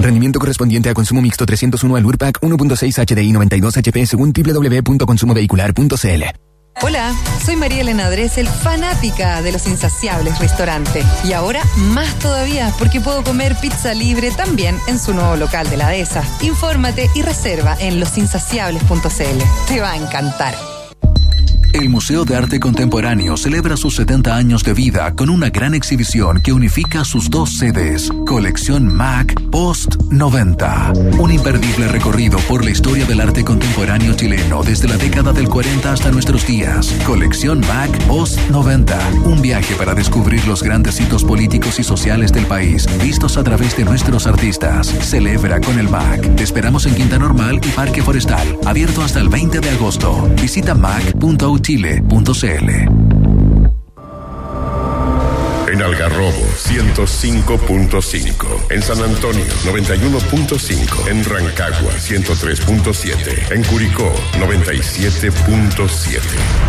Rendimiento 0.00 0.38
correspondiente 0.38 0.88
a 0.88 0.94
consumo 0.94 1.20
mixto 1.20 1.44
301 1.44 1.96
al 1.96 2.06
URPAC 2.06 2.40
1.6 2.40 3.14
HDI 3.14 3.32
92 3.32 3.76
HP 3.76 4.06
según 4.06 4.32
www.consumovehicular.cl. 4.32 6.49
Hola, 6.82 7.14
soy 7.44 7.56
María 7.56 7.82
Elena 7.82 8.08
Dresel, 8.08 8.48
fanática 8.48 9.42
de 9.42 9.52
los 9.52 9.66
insaciables 9.66 10.38
restaurante. 10.38 11.04
Y 11.24 11.34
ahora 11.34 11.62
más 11.76 12.18
todavía, 12.18 12.72
porque 12.78 13.02
puedo 13.02 13.22
comer 13.22 13.54
pizza 13.60 13.92
libre 13.92 14.30
también 14.30 14.78
en 14.86 14.98
su 14.98 15.12
nuevo 15.12 15.36
local 15.36 15.68
de 15.68 15.76
la 15.76 15.88
dehesa. 15.88 16.24
Infórmate 16.40 17.10
y 17.14 17.20
reserva 17.20 17.76
en 17.78 18.00
losinsaciables.cl. 18.00 19.68
Te 19.68 19.80
va 19.80 19.92
a 19.92 19.96
encantar. 19.96 20.69
El 21.72 21.88
Museo 21.88 22.24
de 22.24 22.34
Arte 22.34 22.58
Contemporáneo 22.58 23.36
celebra 23.36 23.76
sus 23.76 23.94
70 23.94 24.34
años 24.34 24.64
de 24.64 24.74
vida 24.74 25.14
con 25.14 25.30
una 25.30 25.50
gran 25.50 25.74
exhibición 25.74 26.42
que 26.42 26.52
unifica 26.52 27.04
sus 27.04 27.30
dos 27.30 27.58
sedes, 27.58 28.10
Colección 28.26 28.92
Mac 28.92 29.40
Post 29.50 29.96
90. 30.10 30.92
Un 31.20 31.30
imperdible 31.30 31.86
recorrido 31.86 32.38
por 32.48 32.64
la 32.64 32.70
historia 32.70 33.04
del 33.06 33.20
arte 33.20 33.44
contemporáneo 33.44 34.14
chileno 34.14 34.64
desde 34.64 34.88
la 34.88 34.96
década 34.96 35.32
del 35.32 35.48
40 35.48 35.92
hasta 35.92 36.10
nuestros 36.10 36.44
días. 36.44 36.92
Colección 37.06 37.60
Mac 37.60 38.04
Post 38.06 38.38
90. 38.50 38.98
Un 39.24 39.40
viaje 39.40 39.74
para 39.76 39.94
descubrir 39.94 40.44
los 40.48 40.64
grandes 40.64 41.00
hitos 41.00 41.24
políticos 41.24 41.78
y 41.78 41.84
sociales 41.84 42.32
del 42.32 42.46
país, 42.46 42.88
vistos 43.00 43.36
a 43.36 43.44
través 43.44 43.76
de 43.76 43.84
nuestros 43.84 44.26
artistas. 44.26 44.88
Celebra 44.88 45.60
con 45.60 45.78
el 45.78 45.88
MAC. 45.88 46.34
Te 46.34 46.42
esperamos 46.42 46.86
en 46.86 46.96
Quinta 46.96 47.18
Normal 47.18 47.60
y 47.64 47.68
Parque 47.68 48.02
Forestal, 48.02 48.58
abierto 48.66 49.02
hasta 49.02 49.20
el 49.20 49.28
20 49.28 49.60
de 49.60 49.70
agosto. 49.70 50.28
Visita 50.40 50.74
mac.uchile.cl. 51.60 52.70
En 55.72 55.82
Algarrobo 55.82 56.48
105.5. 56.56 58.70
En 58.70 58.82
San 58.82 59.00
Antonio 59.02 59.44
91.5. 59.64 61.08
En 61.08 61.24
Rancagua 61.24 61.92
103.7. 61.92 63.52
En 63.52 63.62
Curicó 63.64 64.12
97.7. 64.40 66.20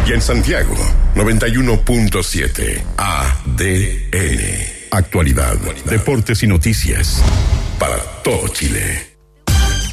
Y 0.08 0.14
en 0.14 0.22
Santiago 0.22 0.76
91.7. 1.16 2.84
ADN. 2.98 4.42
Actualidad, 4.92 5.58
deportes 5.86 6.44
y 6.44 6.48
noticias. 6.48 7.24
Para 7.80 7.98
todo 8.24 8.48
Chile. 8.50 9.11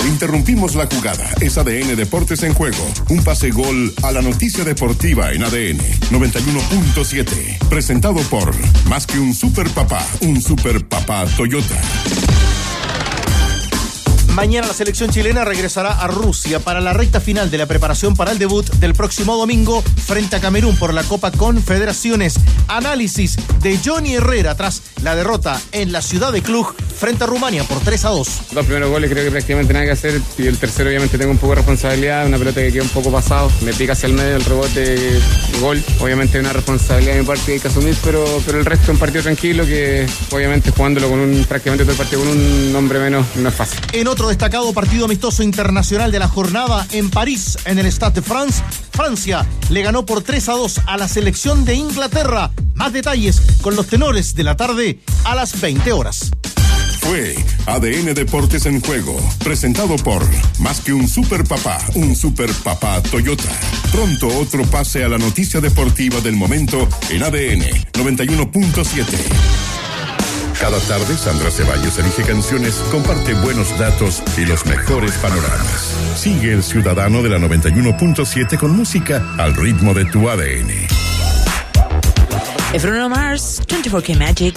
Interrumpimos 0.09 0.75
la 0.75 0.87
jugada. 0.87 1.31
Es 1.41 1.59
ADN 1.59 1.95
Deportes 1.95 2.43
en 2.43 2.55
juego. 2.55 2.85
Un 3.11 3.23
pase 3.23 3.51
gol 3.51 3.93
a 4.03 4.11
la 4.11 4.23
noticia 4.23 4.65
deportiva 4.65 5.33
en 5.33 5.45
ADN 5.45 5.79
91.7. 6.11 7.69
Presentado 7.69 8.21
por 8.23 8.53
Más 8.89 9.07
que 9.07 9.19
un 9.19 9.35
super 9.35 9.69
papá, 9.71 10.05
un 10.23 10.41
super 10.41 10.85
papá 10.87 11.27
Toyota. 11.37 11.77
Mañana 14.39 14.69
la 14.69 14.73
selección 14.73 15.11
chilena 15.11 15.45
regresará 15.45 16.01
a 16.01 16.07
Rusia 16.07 16.61
para 16.61 16.81
la 16.81 16.93
recta 16.93 17.21
final 17.21 17.51
de 17.51 17.59
la 17.59 17.67
preparación 17.67 18.15
para 18.15 18.31
el 18.31 18.39
debut 18.39 18.65
del 18.75 18.95
próximo 18.95 19.37
domingo 19.37 19.83
frente 19.83 20.37
a 20.37 20.41
Camerún 20.41 20.77
por 20.77 20.95
la 20.95 21.03
Copa 21.03 21.33
Confederaciones. 21.33 22.37
Análisis 22.69 23.37
de 23.61 23.81
Johnny 23.85 24.15
Herrera 24.15 24.55
tras 24.55 24.83
la 25.03 25.17
derrota 25.17 25.61
en 25.73 25.91
la 25.91 26.03
ciudad 26.03 26.33
de 26.33 26.43
Cluj 26.43 26.73
frente 26.99 27.25
a 27.25 27.27
Rumania 27.27 27.65
por 27.65 27.81
3 27.81 28.05
a 28.05 28.09
2. 28.11 28.29
Dos 28.53 28.65
primeros 28.65 28.91
goles 28.91 29.11
creo 29.11 29.25
que 29.25 29.31
prácticamente 29.33 29.73
nada 29.73 29.87
que 29.87 29.91
hacer 29.93 30.21
y 30.39 30.47
el 30.47 30.57
tercero 30.57 30.89
obviamente 30.89 31.19
tengo 31.19 31.33
un 31.33 31.39
poco 31.39 31.55
de 31.55 31.57
responsabilidad, 31.57 32.25
una 32.25 32.39
pelota 32.39 32.61
que 32.61 32.73
queda 32.73 32.85
un 32.85 32.89
poco 32.91 33.11
pasado, 33.11 33.51
me 33.63 33.73
pica 33.73 33.95
hacia 33.95 34.07
el 34.07 34.13
medio 34.13 34.37
el 34.37 34.45
rebote, 34.45 35.19
gol, 35.61 35.83
obviamente 36.01 36.39
una 36.39 36.53
responsabilidad 36.53 37.15
de 37.15 37.21
mi 37.21 37.27
parte 37.27 37.45
que 37.47 37.53
hay 37.55 37.61
que 37.61 37.69
asumir, 37.69 37.97
pero, 38.05 38.25
pero 38.47 38.59
el 38.59 38.65
resto 38.65 38.85
es 38.85 38.89
un 38.91 38.99
partido 38.99 39.23
tranquilo 39.25 39.67
que 39.67 40.07
obviamente 40.31 40.71
jugándolo 40.71 41.09
con 41.09 41.19
un 41.19 41.45
prácticamente 41.45 41.83
todo 41.83 41.93
el 41.93 41.99
partido 41.99 42.21
con 42.21 42.31
un 42.31 42.77
hombre 42.77 43.01
menos 43.01 43.27
no 43.35 43.49
es 43.49 43.55
fácil. 43.55 43.81
En 43.93 44.07
otro 44.07 44.28
destacado 44.29 44.73
partido 44.73 45.07
amistoso 45.07 45.43
internacional 45.43 46.13
de 46.13 46.19
la 46.19 46.29
jornada 46.29 46.87
en 46.93 47.11
París, 47.11 47.59
en 47.65 47.79
el 47.79 47.87
Stade 47.87 48.21
de 48.21 48.23
France, 48.23 48.63
Francia 48.93 49.47
le 49.71 49.83
ganó 49.83 50.05
por 50.05 50.23
3 50.23 50.49
a 50.51 50.53
2 50.53 50.81
a 50.87 50.97
la 50.97 51.09
selección 51.09 51.65
de 51.65 51.75
Inglaterra. 51.75 52.51
Más 52.75 52.93
detalles 52.93 53.41
con 53.63 53.75
los 53.75 53.87
tenores 53.87 54.35
de 54.35 54.45
la 54.45 54.57
tarde 54.57 55.01
a 55.25 55.35
las 55.35 55.61
20 55.61 55.93
horas. 55.93 56.31
Fue 57.01 57.35
ADN 57.67 58.13
Deportes 58.15 58.67
en 58.67 58.81
juego, 58.83 59.19
presentado 59.43 59.97
por 59.97 60.27
Más 60.59 60.81
que 60.81 60.93
un 60.93 61.09
super 61.09 61.45
papá, 61.45 61.79
un 61.95 62.15
super 62.15 62.53
papá 62.53 63.03
Toyota. 63.03 63.51
Pronto 63.91 64.29
otro 64.39 64.65
pase 64.65 65.05
a 65.05 65.09
la 65.09 65.17
noticia 65.17 65.61
deportiva 65.61 66.21
del 66.21 66.37
momento 66.37 66.87
en 67.09 67.23
ADN 67.23 67.63
91.7. 67.95 69.78
Cada 70.61 70.81
tarde 70.81 71.17
Sandra 71.17 71.51
Ceballos 71.53 71.99
elige 71.99 72.23
canciones, 72.23 72.75
comparte 72.91 73.33
buenos 73.35 73.79
datos 73.79 74.23
y 74.37 74.45
los 74.45 74.67
mejores 74.67 75.13
panoramas. 75.19 75.95
Sigue 76.17 76.53
el 76.53 76.65
ciudadano 76.65 77.23
de 77.23 77.29
la 77.29 77.39
91.7 77.39 78.59
con 78.59 78.77
música 78.77 79.23
al 79.39 79.55
ritmo 79.55 79.95
de 79.95 80.05
tu 80.07 80.29
ADN. 80.29 80.69
Bruno 82.83 83.09
Mars, 83.09 83.63
24K 83.69 84.19
Magic. 84.19 84.57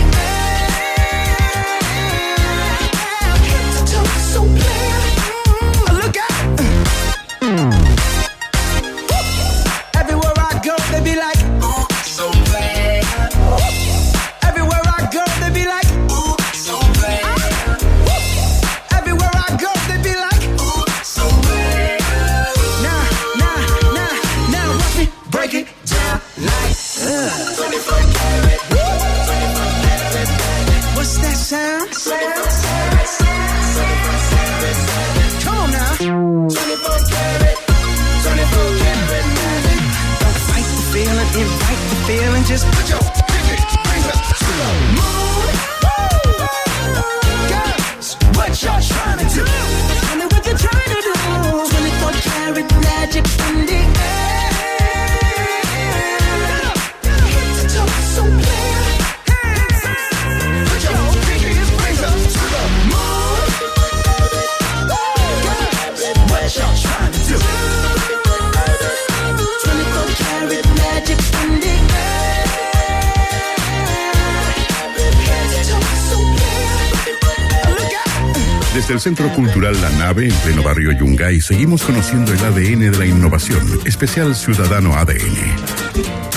Nave, 80.11 80.27
en 80.27 80.35
pleno 80.43 80.61
barrio 80.61 80.91
Yungay, 80.91 81.39
seguimos 81.39 81.83
conociendo 81.83 82.33
el 82.33 82.39
ADN 82.39 82.91
de 82.91 82.97
la 82.97 83.05
innovación, 83.05 83.79
especial 83.85 84.35
Ciudadano 84.35 84.93
ADN. 84.93 86.30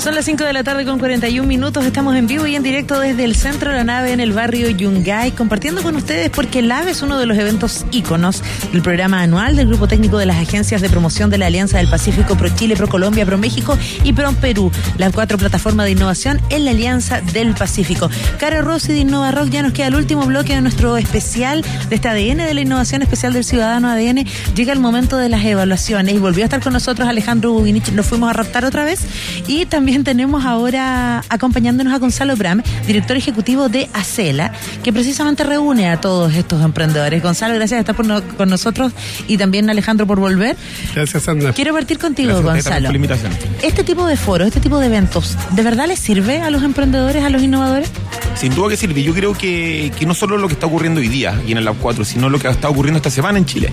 Son 0.00 0.14
las 0.14 0.24
5 0.24 0.44
de 0.44 0.54
la 0.54 0.64
tarde 0.64 0.86
con 0.86 0.98
41 0.98 1.46
minutos. 1.46 1.84
Estamos 1.84 2.16
en 2.16 2.26
vivo 2.26 2.46
y 2.46 2.56
en 2.56 2.62
directo 2.62 2.98
desde 2.98 3.22
el 3.22 3.34
centro 3.34 3.70
de 3.70 3.76
la 3.76 3.84
nave 3.84 4.12
en 4.12 4.20
el 4.20 4.32
barrio 4.32 4.70
Yungay, 4.70 5.32
compartiendo 5.32 5.82
con 5.82 5.94
ustedes 5.94 6.30
porque 6.30 6.60
el 6.60 6.72
AVE 6.72 6.92
es 6.92 7.02
uno 7.02 7.18
de 7.18 7.26
los 7.26 7.36
eventos 7.36 7.84
íconos 7.90 8.42
del 8.72 8.80
programa 8.80 9.20
anual 9.20 9.56
del 9.56 9.68
Grupo 9.68 9.88
Técnico 9.88 10.16
de 10.16 10.24
las 10.24 10.38
Agencias 10.38 10.80
de 10.80 10.88
Promoción 10.88 11.28
de 11.28 11.36
la 11.36 11.48
Alianza 11.48 11.76
del 11.76 11.88
Pacífico 11.88 12.34
Pro 12.34 12.48
Chile, 12.48 12.76
Pro 12.76 12.88
Colombia, 12.88 13.26
Pro 13.26 13.36
México 13.36 13.76
y 14.02 14.14
Pro 14.14 14.32
Perú, 14.32 14.72
las 14.96 15.12
cuatro 15.12 15.36
plataformas 15.36 15.84
de 15.84 15.92
innovación 15.92 16.40
en 16.48 16.64
la 16.64 16.70
Alianza 16.70 17.20
del 17.20 17.52
Pacífico. 17.52 18.08
Caro 18.38 18.62
Rossi 18.62 18.94
de 18.94 19.00
Innova 19.00 19.32
Rock, 19.32 19.50
ya 19.50 19.62
nos 19.62 19.74
queda 19.74 19.88
el 19.88 19.96
último 19.96 20.24
bloque 20.24 20.54
de 20.54 20.62
nuestro 20.62 20.96
especial 20.96 21.62
de 21.90 21.94
este 21.94 22.08
ADN 22.08 22.38
de 22.38 22.54
la 22.54 22.62
innovación 22.62 23.02
especial 23.02 23.34
del 23.34 23.44
Ciudadano 23.44 23.90
ADN. 23.90 24.24
Llega 24.54 24.72
el 24.72 24.80
momento 24.80 25.18
de 25.18 25.28
las 25.28 25.44
evaluaciones 25.44 26.14
y 26.14 26.18
volvió 26.18 26.44
a 26.44 26.46
estar 26.46 26.62
con 26.62 26.72
nosotros 26.72 27.06
Alejandro 27.06 27.52
Buginich. 27.52 27.92
Nos 27.92 28.06
fuimos 28.06 28.30
a 28.30 28.32
raptar 28.32 28.64
otra 28.64 28.86
vez 28.86 29.00
y 29.46 29.66
también 29.66 29.89
tenemos 30.04 30.44
ahora 30.44 31.22
acompañándonos 31.28 31.92
a 31.92 31.98
Gonzalo 31.98 32.36
Bram, 32.36 32.62
director 32.86 33.16
ejecutivo 33.16 33.68
de 33.68 33.88
Acela, 33.92 34.52
que 34.82 34.92
precisamente 34.92 35.42
reúne 35.44 35.90
a 35.90 36.00
todos 36.00 36.32
estos 36.34 36.62
emprendedores. 36.64 37.22
Gonzalo, 37.22 37.54
gracias 37.54 37.78
por 37.78 37.80
estar 37.80 37.96
por 37.96 38.06
no- 38.06 38.36
con 38.36 38.48
nosotros 38.48 38.92
y 39.28 39.36
también 39.36 39.68
Alejandro 39.68 40.06
por 40.06 40.18
volver. 40.20 40.56
Gracias, 40.94 41.24
Sandra. 41.24 41.52
Quiero 41.52 41.74
partir 41.74 41.98
contigo, 41.98 42.40
Gracias 42.40 42.44
también 42.44 42.64
Gonzalo. 42.64 42.86
por 42.86 42.92
la 42.92 42.96
invitación. 42.96 43.32
Este 43.62 43.84
tipo 43.84 44.06
de 44.06 44.16
foros, 44.16 44.48
este 44.48 44.60
tipo 44.60 44.78
de 44.78 44.86
eventos, 44.86 45.36
¿de 45.50 45.62
verdad 45.62 45.86
les 45.88 45.98
sirve 45.98 46.40
a 46.40 46.50
los 46.50 46.62
emprendedores, 46.62 47.22
a 47.24 47.28
los 47.30 47.42
innovadores? 47.42 47.90
Sin 48.36 48.54
duda 48.54 48.70
que 48.70 48.76
sirve. 48.76 49.02
Yo 49.02 49.12
creo 49.12 49.34
que, 49.34 49.92
que 49.98 50.06
no 50.06 50.14
solo 50.14 50.38
lo 50.38 50.46
que 50.48 50.54
está 50.54 50.66
ocurriendo 50.66 51.00
hoy 51.00 51.08
día 51.08 51.34
y 51.46 51.52
en 51.52 51.58
el 51.58 51.64
Lab 51.64 51.76
4, 51.80 52.04
sino 52.04 52.30
lo 52.30 52.38
que 52.38 52.48
está 52.48 52.68
ocurriendo 52.68 52.96
esta 52.98 53.10
semana 53.10 53.38
en 53.38 53.44
Chile. 53.44 53.70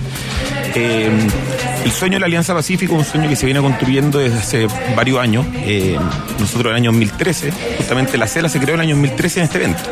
Eh, 0.74 1.10
el 1.84 1.90
sueño 1.92 2.14
de 2.16 2.20
la 2.20 2.26
Alianza 2.26 2.54
Pacífico 2.54 2.94
es 2.94 2.98
un 3.00 3.04
sueño 3.12 3.28
que 3.28 3.36
se 3.36 3.46
viene 3.46 3.60
construyendo 3.60 4.18
desde 4.18 4.38
hace 4.38 4.66
varios 4.94 5.18
años. 5.20 5.46
Eh, 5.64 5.96
nosotros 6.38 6.66
en 6.66 6.70
el 6.70 6.76
año 6.76 6.90
2013, 6.90 7.52
justamente 7.78 8.18
la 8.18 8.26
CELA 8.26 8.48
se 8.48 8.58
creó 8.58 8.74
en 8.74 8.80
el 8.80 8.86
año 8.88 8.96
2013 8.96 9.40
en 9.40 9.44
este 9.44 9.58
evento. 9.58 9.82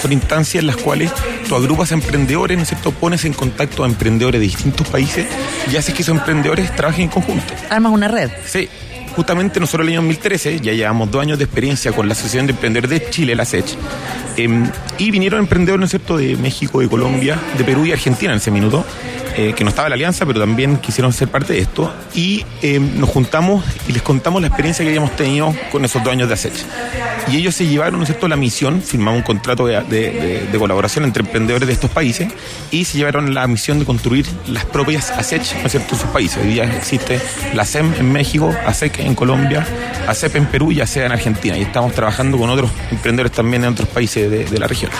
Son 0.00 0.12
instancias 0.12 0.62
en 0.62 0.66
las 0.66 0.76
cuales 0.76 1.12
tú 1.48 1.54
agrupas 1.56 1.92
a 1.92 1.94
emprendedores, 1.94 2.56
¿no 2.56 2.62
es 2.62 2.68
cierto? 2.68 2.92
Pones 2.92 3.24
en 3.24 3.32
contacto 3.32 3.84
a 3.84 3.86
emprendedores 3.86 4.40
de 4.40 4.46
distintos 4.46 4.88
países 4.88 5.26
y 5.70 5.76
haces 5.76 5.94
que 5.94 6.02
esos 6.02 6.16
emprendedores 6.16 6.74
trabajen 6.74 7.04
en 7.04 7.08
conjunto. 7.08 7.54
Armas 7.70 7.92
una 7.92 8.08
red. 8.08 8.30
Sí. 8.44 8.68
Justamente 9.14 9.60
nosotros 9.60 9.86
en 9.86 9.94
el 9.94 9.98
año 9.98 10.08
2013 10.08 10.60
ya 10.60 10.72
llevamos 10.74 11.10
dos 11.10 11.22
años 11.22 11.38
de 11.38 11.44
experiencia 11.44 11.90
con 11.92 12.06
la 12.06 12.12
Asociación 12.12 12.46
de 12.46 12.52
Emprendedores 12.52 12.90
de 12.90 13.10
Chile, 13.10 13.34
la 13.34 13.46
SECH, 13.46 13.74
em, 14.36 14.70
y 14.98 15.10
vinieron 15.10 15.40
emprendedores, 15.40 15.80
¿no 15.80 15.84
es 15.86 15.90
cierto?, 15.90 16.18
de 16.18 16.36
México, 16.36 16.80
de 16.80 16.88
Colombia, 16.88 17.38
de 17.56 17.64
Perú 17.64 17.86
y 17.86 17.92
Argentina 17.92 18.32
en 18.32 18.36
ese 18.36 18.50
minuto, 18.50 18.84
eh, 19.36 19.52
que 19.54 19.64
no 19.64 19.70
estaba 19.70 19.88
la 19.90 19.96
alianza, 19.96 20.24
pero 20.24 20.40
también 20.40 20.78
quisieron 20.78 21.12
ser 21.12 21.28
parte 21.28 21.52
de 21.52 21.58
esto, 21.58 21.92
y 22.14 22.44
em, 22.62 22.98
nos 22.98 23.10
juntamos 23.10 23.62
y 23.86 23.92
les 23.92 24.00
contamos 24.00 24.40
la 24.40 24.48
experiencia 24.48 24.82
que 24.82 24.88
habíamos 24.88 25.14
tenido 25.14 25.54
con 25.70 25.84
esos 25.84 26.02
dos 26.02 26.10
años 26.10 26.28
de 26.28 26.34
ASECH. 26.34 26.64
Y 27.30 27.36
ellos 27.36 27.54
se 27.54 27.66
llevaron, 27.66 27.98
¿no 27.98 28.04
es 28.04 28.08
cierto?, 28.08 28.28
la 28.28 28.36
misión, 28.36 28.80
firmamos 28.80 29.18
un 29.18 29.24
contrato 29.24 29.66
de, 29.66 30.48
colaboración 30.58 31.04
entre 31.04 31.22
emprendedores 31.22 31.66
de 31.66 31.74
estos 31.74 31.90
países 31.90 32.28
y 32.70 32.86
se 32.86 32.96
llevaron 32.96 33.34
la 33.34 33.46
misión 33.46 33.78
de 33.78 33.84
construir 33.84 34.26
las 34.48 34.64
propias 34.64 35.10
ASECH, 35.10 35.56
¿no 35.60 35.66
es 35.66 35.72
cierto?, 35.72 35.94
en 35.94 36.00
sus 36.00 36.10
países. 36.10 36.38
Hoy 36.42 36.52
día 36.52 36.64
existe 36.64 37.20
la 37.52 37.66
SEM 37.66 37.92
en 37.98 38.10
México, 38.10 38.54
ASEC 38.64 39.00
en 39.00 39.14
Colombia, 39.14 39.66
ASEP 40.08 40.36
en 40.36 40.46
Perú 40.46 40.72
y 40.72 40.80
ASEA 40.80 41.06
en 41.06 41.12
Argentina. 41.12 41.58
Y 41.58 41.62
estamos 41.62 41.92
trabajando 41.92 42.38
con 42.38 42.48
otros 42.48 42.70
emprendedores 42.90 43.32
también 43.32 43.64
en 43.64 43.72
otros 43.72 43.88
países 43.88 44.50
de 44.50 44.58
la 44.58 44.66
región. 44.66 44.90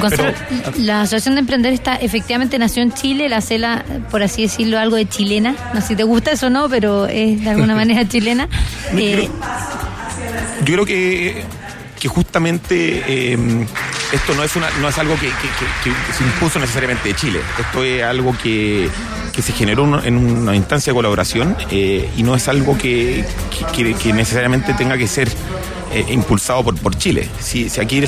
Gonzalo, 0.00 0.32
la 0.78 1.02
Asociación 1.02 1.34
de 1.34 1.40
Emprendedores 1.40 1.78
está 1.80 1.96
efectivamente 1.96 2.58
nació 2.58 2.82
en 2.82 2.92
Chile, 2.92 3.28
la 3.28 3.40
CELA, 3.40 3.84
por 4.10 4.22
así 4.22 4.42
decirlo, 4.42 4.78
algo 4.78 4.96
de 4.96 5.08
chilena. 5.08 5.54
No 5.74 5.80
sé 5.80 5.88
si 5.88 5.96
te 5.96 6.02
gusta 6.04 6.30
eso 6.32 6.46
o 6.46 6.50
no, 6.50 6.68
pero 6.68 7.06
es 7.06 7.42
de 7.44 7.50
alguna 7.50 7.74
manera 7.82 8.06
chilena. 8.08 8.48
Eh, 8.96 9.28
Yo 10.64 10.74
creo 10.74 10.84
que, 10.86 11.42
que 12.00 12.08
justamente 12.08 13.02
eh, 13.06 13.38
esto 14.12 14.34
no 14.34 14.42
es 14.44 14.54
una 14.56 14.68
no 14.80 14.88
es 14.88 14.98
algo 14.98 15.14
que, 15.14 15.26
que- 15.26 15.32
que- 15.84 15.90
que 15.90 16.12
se 16.16 16.24
impuso 16.24 16.58
necesariamente 16.58 17.08
de 17.08 17.14
Chile. 17.14 17.40
Esto 17.58 17.82
es 17.84 18.02
algo 18.02 18.36
que, 18.42 18.88
que 19.34 19.42
se 19.42 19.52
generó 19.52 20.02
en 20.04 20.16
una 20.16 20.54
instancia 20.56 20.92
de 20.92 20.94
colaboración 20.94 21.56
eh, 21.70 22.08
y 22.16 22.22
no 22.22 22.34
es 22.34 22.48
algo 22.48 22.76
que 22.78 23.24
necesariamente 24.14 24.72
tenga 24.74 24.96
que 24.96 25.06
ser 25.08 25.28
eh, 25.92 26.04
impulsado 26.10 26.64
por, 26.64 26.78
por 26.78 26.96
Chile. 26.96 27.28
Si, 27.40 27.68
si 27.68 27.80
aquí 27.80 28.02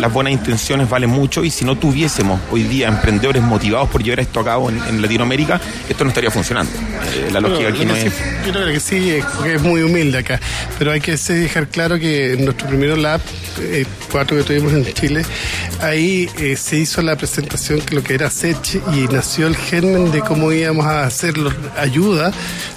las 0.00 0.12
buenas 0.12 0.32
intenciones 0.32 0.88
valen 0.88 1.10
mucho 1.10 1.44
y 1.44 1.50
si 1.50 1.64
no 1.64 1.76
tuviésemos 1.76 2.40
hoy 2.50 2.62
día 2.64 2.88
emprendedores 2.88 3.42
motivados 3.42 3.88
por 3.88 4.02
llevar 4.02 4.20
esto 4.20 4.40
a 4.40 4.44
cabo 4.44 4.70
en, 4.70 4.82
en 4.84 5.02
Latinoamérica, 5.02 5.60
esto 5.88 6.04
no 6.04 6.10
estaría 6.10 6.30
funcionando. 6.30 6.72
Eh, 6.72 7.30
la 7.32 7.40
lógica 7.40 7.70
Bueno, 7.70 7.76
aquí 7.76 7.84
no 7.86 7.94
es... 7.94 8.12
yo 8.46 8.52
creo 8.52 8.66
que 8.66 8.80
sí, 8.80 9.10
es, 9.10 9.24
es 9.46 9.62
muy 9.62 9.82
humilde 9.82 10.18
acá. 10.18 10.40
Pero 10.78 10.92
hay 10.92 11.00
que 11.00 11.16
dejar 11.16 11.68
claro 11.68 11.98
que 11.98 12.34
en 12.34 12.44
nuestro 12.44 12.68
primer 12.68 12.96
lab, 12.98 13.20
eh, 13.60 13.84
cuatro 14.10 14.36
que 14.36 14.42
tuvimos 14.44 14.72
en 14.72 14.84
Chile, 14.92 15.24
ahí 15.80 16.28
eh, 16.38 16.56
se 16.56 16.76
hizo 16.76 17.02
la 17.02 17.16
presentación 17.16 17.80
que 17.80 17.94
lo 17.94 18.02
que 18.02 18.14
era 18.14 18.30
SECH 18.30 18.76
y 18.94 19.06
nació 19.12 19.46
el 19.46 19.56
germen 19.56 20.10
de 20.10 20.20
cómo 20.20 20.52
íbamos 20.52 20.86
a 20.86 21.04
hacer 21.04 21.34
ayuda, 21.76 22.32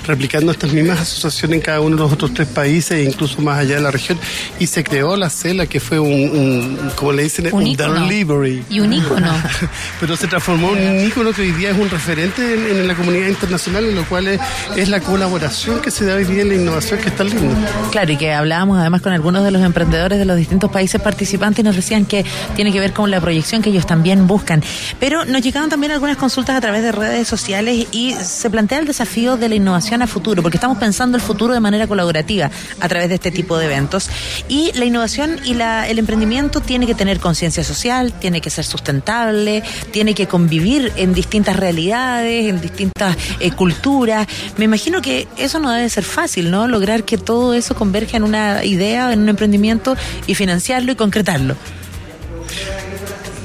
replicando 0.06 0.52
estas 0.52 0.72
mismas 0.74 1.00
asociaciones 1.00 1.58
en 1.58 1.62
cada 1.62 1.82
uno 1.82 1.96
de 1.96 2.04
los 2.04 2.14
otros 2.14 2.34
tres 2.34 2.48
países 2.48 2.92
e 2.92 3.04
incluso 3.04 3.42
más 3.42 3.60
allá 3.60 3.76
de 3.76 3.82
la 3.82 3.92
región. 3.92 4.20
Y 4.60 4.68
se 4.68 4.84
creó 4.84 5.15
la 5.15 5.30
CELA, 5.30 5.65
que 5.68 5.80
fue 5.80 5.99
un, 5.99 6.11
un- 6.11 6.91
como 6.95 7.11
le 7.14 7.24
dicen, 7.24 7.48
Un 7.53 7.64
un, 7.64 7.76
delivery. 7.76 8.64
Y 8.69 8.80
un 8.80 8.94
ícono. 8.94 9.32
Pero 9.99 10.15
se 10.18 10.28
transformó 10.28 10.76
en 10.76 10.98
un 10.99 11.06
ícono 11.07 11.32
que 11.32 11.41
hoy 11.44 11.52
día 11.52 11.72
es 11.72 11.78
un 11.78 11.90
referente 11.90 12.53
en, 12.53 12.78
en 12.80 12.88
la 12.88 12.95
comunidad 12.95 13.28
internacional, 13.28 13.86
en 13.86 13.95
lo 13.95 14.03
cual 14.06 14.28
es, 14.28 14.40
es 14.76 14.90
la 14.90 14.99
colaboración 14.99 15.80
que 15.82 15.91
se 15.91 16.06
da 16.06 16.15
hoy 16.15 16.26
día 16.26 16.41
en 16.41 16.49
la 16.49 16.56
innovación, 16.56 16.99
que 16.99 17.10
es 17.10 17.15
tan 17.15 17.30
lindo. 17.30 17.56
Claro, 17.91 18.11
y 18.11 18.18
que 18.18 18.34
hablábamos 18.34 18.80
además 18.80 19.02
con 19.02 19.14
algunos 19.14 19.44
de 19.44 19.52
los 19.52 19.61
emprendedores 19.64 20.18
de 20.19 20.26
los 20.26 20.38
distintos 20.38 20.72
países 20.72 20.99
participantes 21.02 21.60
y 21.60 21.64
nos 21.64 21.76
decían 21.76 22.06
que 22.06 22.26
tiene 22.56 22.72
que 22.72 22.80
ver 22.80 22.94
con 22.94 23.11
la 23.11 23.22
proyección 23.22 23.61
que 23.61 23.69
ellos 23.69 23.86
también 23.86 24.28
buscan. 24.28 24.64
Pero 24.99 25.26
nos 25.26 25.41
llegaron 25.41 25.69
también 25.69 25.91
algunas 25.91 26.18
consultas 26.18 26.56
a 26.56 26.61
través 26.61 26.82
de 26.84 26.91
redes 26.91 27.28
sociales 27.28 27.88
y 27.91 28.14
se 28.14 28.49
plantea 28.49 28.80
el 28.80 28.86
desafío 28.88 29.38
de 29.38 29.49
la 29.49 29.56
innovación 29.56 30.02
a 30.02 30.07
futuro, 30.07 30.41
porque 30.41 30.57
estamos 30.57 30.78
pensando 30.78 31.18
el 31.18 31.22
futuro 31.24 31.53
de 31.53 31.60
manera 31.60 31.88
colaborativa 31.88 32.49
a 32.80 32.88
través 32.88 33.10
de 33.10 33.15
este 33.15 33.32
tipo 33.32 33.57
de 33.57 33.65
eventos. 33.65 34.10
Y 34.47 34.72
la 34.73 34.85
innovación 34.85 35.38
y 35.45 35.53
la- 35.53 35.88
el 35.88 35.99
emprendimiento 35.99 36.59
tiene 36.61 36.85
que 36.88 36.95
tener 36.95 37.19
conciencia 37.19 37.64
social, 37.64 38.14
tiene 38.14 38.41
que 38.41 38.49
ser 38.49 38.65
sustentable, 38.65 39.64
tiene 39.91 40.14
que 40.14 40.27
convivir 40.27 40.91
en 40.95 41.14
distintas 41.14 41.55
realidades, 41.55 42.47
en 42.49 42.61
distintas 42.61 43.15
eh, 43.39 43.51
culturas. 43.51 44.27
Me 44.57 44.65
imagino 44.65 45.01
que 45.01 45.27
eso 45.38 45.59
no 45.59 45.72
debe 45.72 45.89
ser 45.89 46.03
fácil, 46.03 46.51
¿no? 46.51 46.68
Lograr 46.68 47.03
que 47.03 47.18
todo 47.18 47.53
eso 47.53 47.76
converja 47.76 48.18
en 48.18 48.23
una 48.23 48.64
idea, 48.65 49.14
en 49.14 49.22
un 49.22 49.30
emprendimiento 49.30 49.95
y 50.27 50.35
financiarlo 50.35 50.91
y 50.91 50.95
concretarlo. 50.95 51.55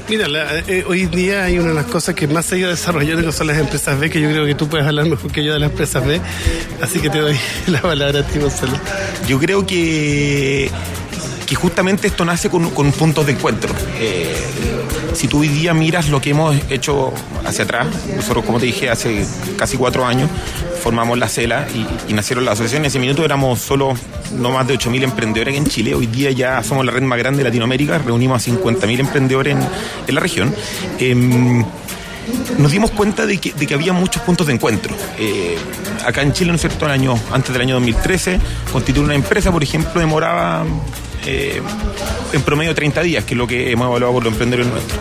Mira, 0.08 0.28
la- 0.28 0.58
eh, 0.58 0.84
hoy 0.86 1.06
día 1.06 1.44
hay 1.44 1.58
una 1.58 1.68
de 1.68 1.74
las 1.74 1.86
cosas 1.86 2.14
que 2.14 2.26
más 2.26 2.44
se 2.44 2.56
ha 2.56 2.58
ido 2.58 2.68
desarrollando 2.70 3.24
que 3.24 3.32
son 3.32 3.46
las 3.46 3.56
empresas 3.58 3.98
B, 3.98 4.10
que 4.10 4.20
yo 4.20 4.28
creo 4.28 4.44
que 4.44 4.54
tú 4.54 4.68
puedes 4.68 4.86
hablar 4.86 5.06
mejor 5.06 5.30
que 5.32 5.42
yo 5.44 5.52
de 5.54 5.58
las 5.60 5.70
empresas 5.70 6.04
B, 6.06 6.20
así 6.82 6.98
que 7.00 7.08
te 7.08 7.18
doy 7.18 7.36
la 7.68 7.80
palabra 7.80 8.20
a 8.20 8.26
ti, 8.26 8.38
Gonzalo. 8.38 8.78
Yo 9.26 9.38
creo 9.38 9.64
que, 9.66 10.70
que 11.46 11.54
justamente 11.54 12.06
esto 12.06 12.24
nace 12.24 12.50
con, 12.50 12.70
puntos 12.92 13.26
de 13.26 13.32
encuentro. 13.32 13.74
Eh, 13.98 14.34
si 15.14 15.28
tú 15.28 15.40
hoy 15.40 15.48
día 15.48 15.74
miras 15.74 16.08
lo 16.08 16.20
que 16.20 16.30
hemos 16.30 16.56
hecho 16.70 17.12
hacia 17.44 17.64
atrás, 17.64 17.86
nosotros, 18.16 18.44
como 18.44 18.58
te 18.58 18.66
dije, 18.66 18.90
hace 18.90 19.26
casi 19.56 19.76
cuatro 19.76 20.06
años 20.06 20.30
formamos 20.82 21.18
la 21.18 21.28
CELA 21.28 21.66
y, 22.08 22.12
nacieron 22.12 22.44
las 22.44 22.54
asociaciones. 22.54 22.86
En 22.86 22.90
ese 22.90 22.98
minuto 22.98 23.24
éramos 23.24 23.60
solo 23.60 23.94
no 24.32 24.50
más 24.50 24.66
de 24.66 24.74
8.000 24.74 25.04
emprendedores 25.04 25.56
en 25.56 25.66
Chile. 25.66 25.94
Hoy 25.94 26.06
día 26.06 26.30
ya 26.30 26.62
somos 26.62 26.84
la 26.84 26.92
red 26.92 27.02
más 27.02 27.18
grande 27.18 27.38
de 27.38 27.44
Latinoamérica, 27.44 27.98
reunimos 27.98 28.46
a 28.46 28.50
50.000 28.50 29.00
emprendedores 29.00 29.56
en, 29.56 29.62
en 30.08 30.14
la 30.14 30.20
región. 30.20 30.54
Em, 30.98 31.64
nos 32.58 32.70
dimos 32.70 32.90
cuenta 32.90 33.26
de 33.26 33.38
que, 33.38 33.52
de 33.52 33.66
que 33.66 33.74
había 33.74 33.92
muchos 33.92 34.22
puntos 34.22 34.46
de 34.46 34.54
encuentro. 34.54 34.94
Eh, 35.18 35.56
acá 36.04 36.22
en 36.22 36.32
Chile, 36.32 36.50
¿no 36.50 36.56
es 36.56 36.60
cierto?, 36.60 36.86
el 36.86 36.92
año, 36.92 37.18
antes 37.32 37.52
del 37.52 37.62
año 37.62 37.74
2013, 37.74 38.38
constituir 38.72 39.04
una 39.04 39.14
empresa, 39.14 39.50
por 39.50 39.62
ejemplo, 39.62 40.00
demoraba 40.00 40.64
eh, 41.26 41.62
en 42.32 42.42
promedio 42.42 42.74
30 42.74 43.02
días, 43.02 43.24
que 43.24 43.34
es 43.34 43.38
lo 43.38 43.46
que 43.46 43.70
hemos 43.70 43.86
evaluado 43.86 44.14
por 44.14 44.24
los 44.24 44.32
emprendedores 44.32 44.72
nuestros. 44.72 45.00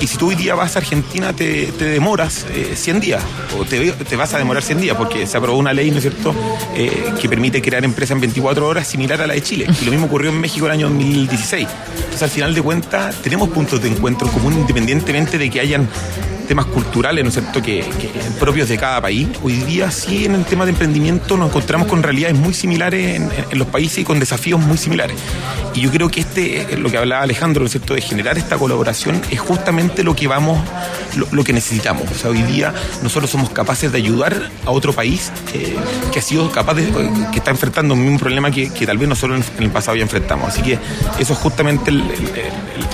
Y, 0.00 0.06
si 0.06 0.16
tú 0.16 0.28
hoy 0.28 0.34
día 0.34 0.54
vas 0.54 0.74
a 0.76 0.78
Argentina, 0.78 1.34
te, 1.34 1.66
te 1.66 1.84
demoras 1.84 2.46
eh, 2.54 2.72
100 2.74 3.00
días, 3.00 3.22
o 3.58 3.64
te, 3.64 3.92
te 3.92 4.16
vas 4.16 4.32
a 4.32 4.38
demorar 4.38 4.62
100 4.62 4.80
días, 4.80 4.96
porque 4.96 5.26
se 5.26 5.36
aprobó 5.36 5.58
una 5.58 5.74
ley, 5.74 5.90
¿no 5.90 5.98
es 5.98 6.02
cierto?, 6.02 6.34
eh, 6.74 7.12
que 7.20 7.28
permite 7.28 7.60
crear 7.60 7.84
empresa 7.84 8.14
en 8.14 8.20
24 8.20 8.66
horas, 8.66 8.86
similar 8.86 9.20
a 9.20 9.26
la 9.26 9.34
de 9.34 9.42
Chile. 9.42 9.66
Y 9.82 9.84
lo 9.84 9.90
mismo 9.90 10.06
ocurrió 10.06 10.30
en 10.30 10.40
México 10.40 10.64
el 10.66 10.72
año 10.72 10.88
2016. 10.88 11.68
Entonces, 11.96 12.22
al 12.22 12.30
final 12.30 12.54
de 12.54 12.62
cuentas, 12.62 13.16
tenemos 13.16 13.50
puntos 13.50 13.82
de 13.82 13.88
encuentro 13.88 14.26
en 14.26 14.32
común, 14.32 14.54
independientemente 14.54 15.36
de 15.36 15.50
que 15.50 15.60
hayan 15.60 15.88
temas 16.46 16.66
culturales, 16.66 17.22
¿no 17.24 17.28
es 17.28 17.34
cierto?, 17.34 17.60
que, 17.62 17.80
que 18.00 18.10
propios 18.38 18.68
de 18.68 18.78
cada 18.78 19.00
país. 19.00 19.28
Hoy 19.42 19.54
día 19.54 19.90
sí 19.90 20.24
en 20.24 20.34
el 20.34 20.44
tema 20.44 20.64
de 20.64 20.70
emprendimiento 20.72 21.36
nos 21.36 21.48
encontramos 21.48 21.88
con 21.88 22.02
realidades 22.02 22.36
muy 22.36 22.54
similares 22.54 23.16
en, 23.16 23.28
en 23.50 23.58
los 23.58 23.68
países 23.68 23.98
y 23.98 24.04
con 24.04 24.18
desafíos 24.20 24.60
muy 24.60 24.78
similares. 24.78 25.16
Y 25.74 25.80
yo 25.80 25.90
creo 25.90 26.08
que 26.08 26.20
este, 26.20 26.62
eh, 26.62 26.76
lo 26.78 26.90
que 26.90 26.96
hablaba 26.98 27.22
Alejandro, 27.22 27.60
¿no 27.60 27.66
es 27.66 27.72
cierto?, 27.72 27.94
de 27.94 28.00
generar 28.00 28.38
esta 28.38 28.56
colaboración 28.56 29.20
es 29.30 29.40
justamente 29.40 30.02
lo 30.04 30.14
que 30.16 30.26
vamos, 30.26 30.58
lo, 31.16 31.26
lo 31.32 31.44
que 31.44 31.52
necesitamos. 31.52 32.10
O 32.10 32.14
sea, 32.14 32.30
hoy 32.30 32.42
día 32.42 32.72
nosotros 33.02 33.30
somos 33.30 33.50
capaces 33.50 33.90
de 33.92 33.98
ayudar 33.98 34.50
a 34.64 34.70
otro 34.70 34.92
país 34.92 35.30
eh, 35.54 35.76
que 36.12 36.18
ha 36.18 36.22
sido 36.22 36.50
capaz 36.50 36.74
de, 36.74 36.84
eh, 36.84 37.10
que 37.32 37.38
está 37.38 37.50
enfrentando 37.50 37.94
un 37.94 38.02
mismo 38.02 38.18
problema 38.18 38.50
que, 38.50 38.70
que 38.72 38.86
tal 38.86 38.98
vez 38.98 39.08
nosotros 39.08 39.38
en, 39.40 39.56
en 39.58 39.62
el 39.64 39.70
pasado 39.70 39.96
ya 39.96 40.02
enfrentamos. 40.02 40.48
Así 40.48 40.62
que 40.62 40.78
eso 41.18 41.32
es 41.32 41.38
justamente 41.38 41.90
el, 41.90 42.00
el- 42.00 42.86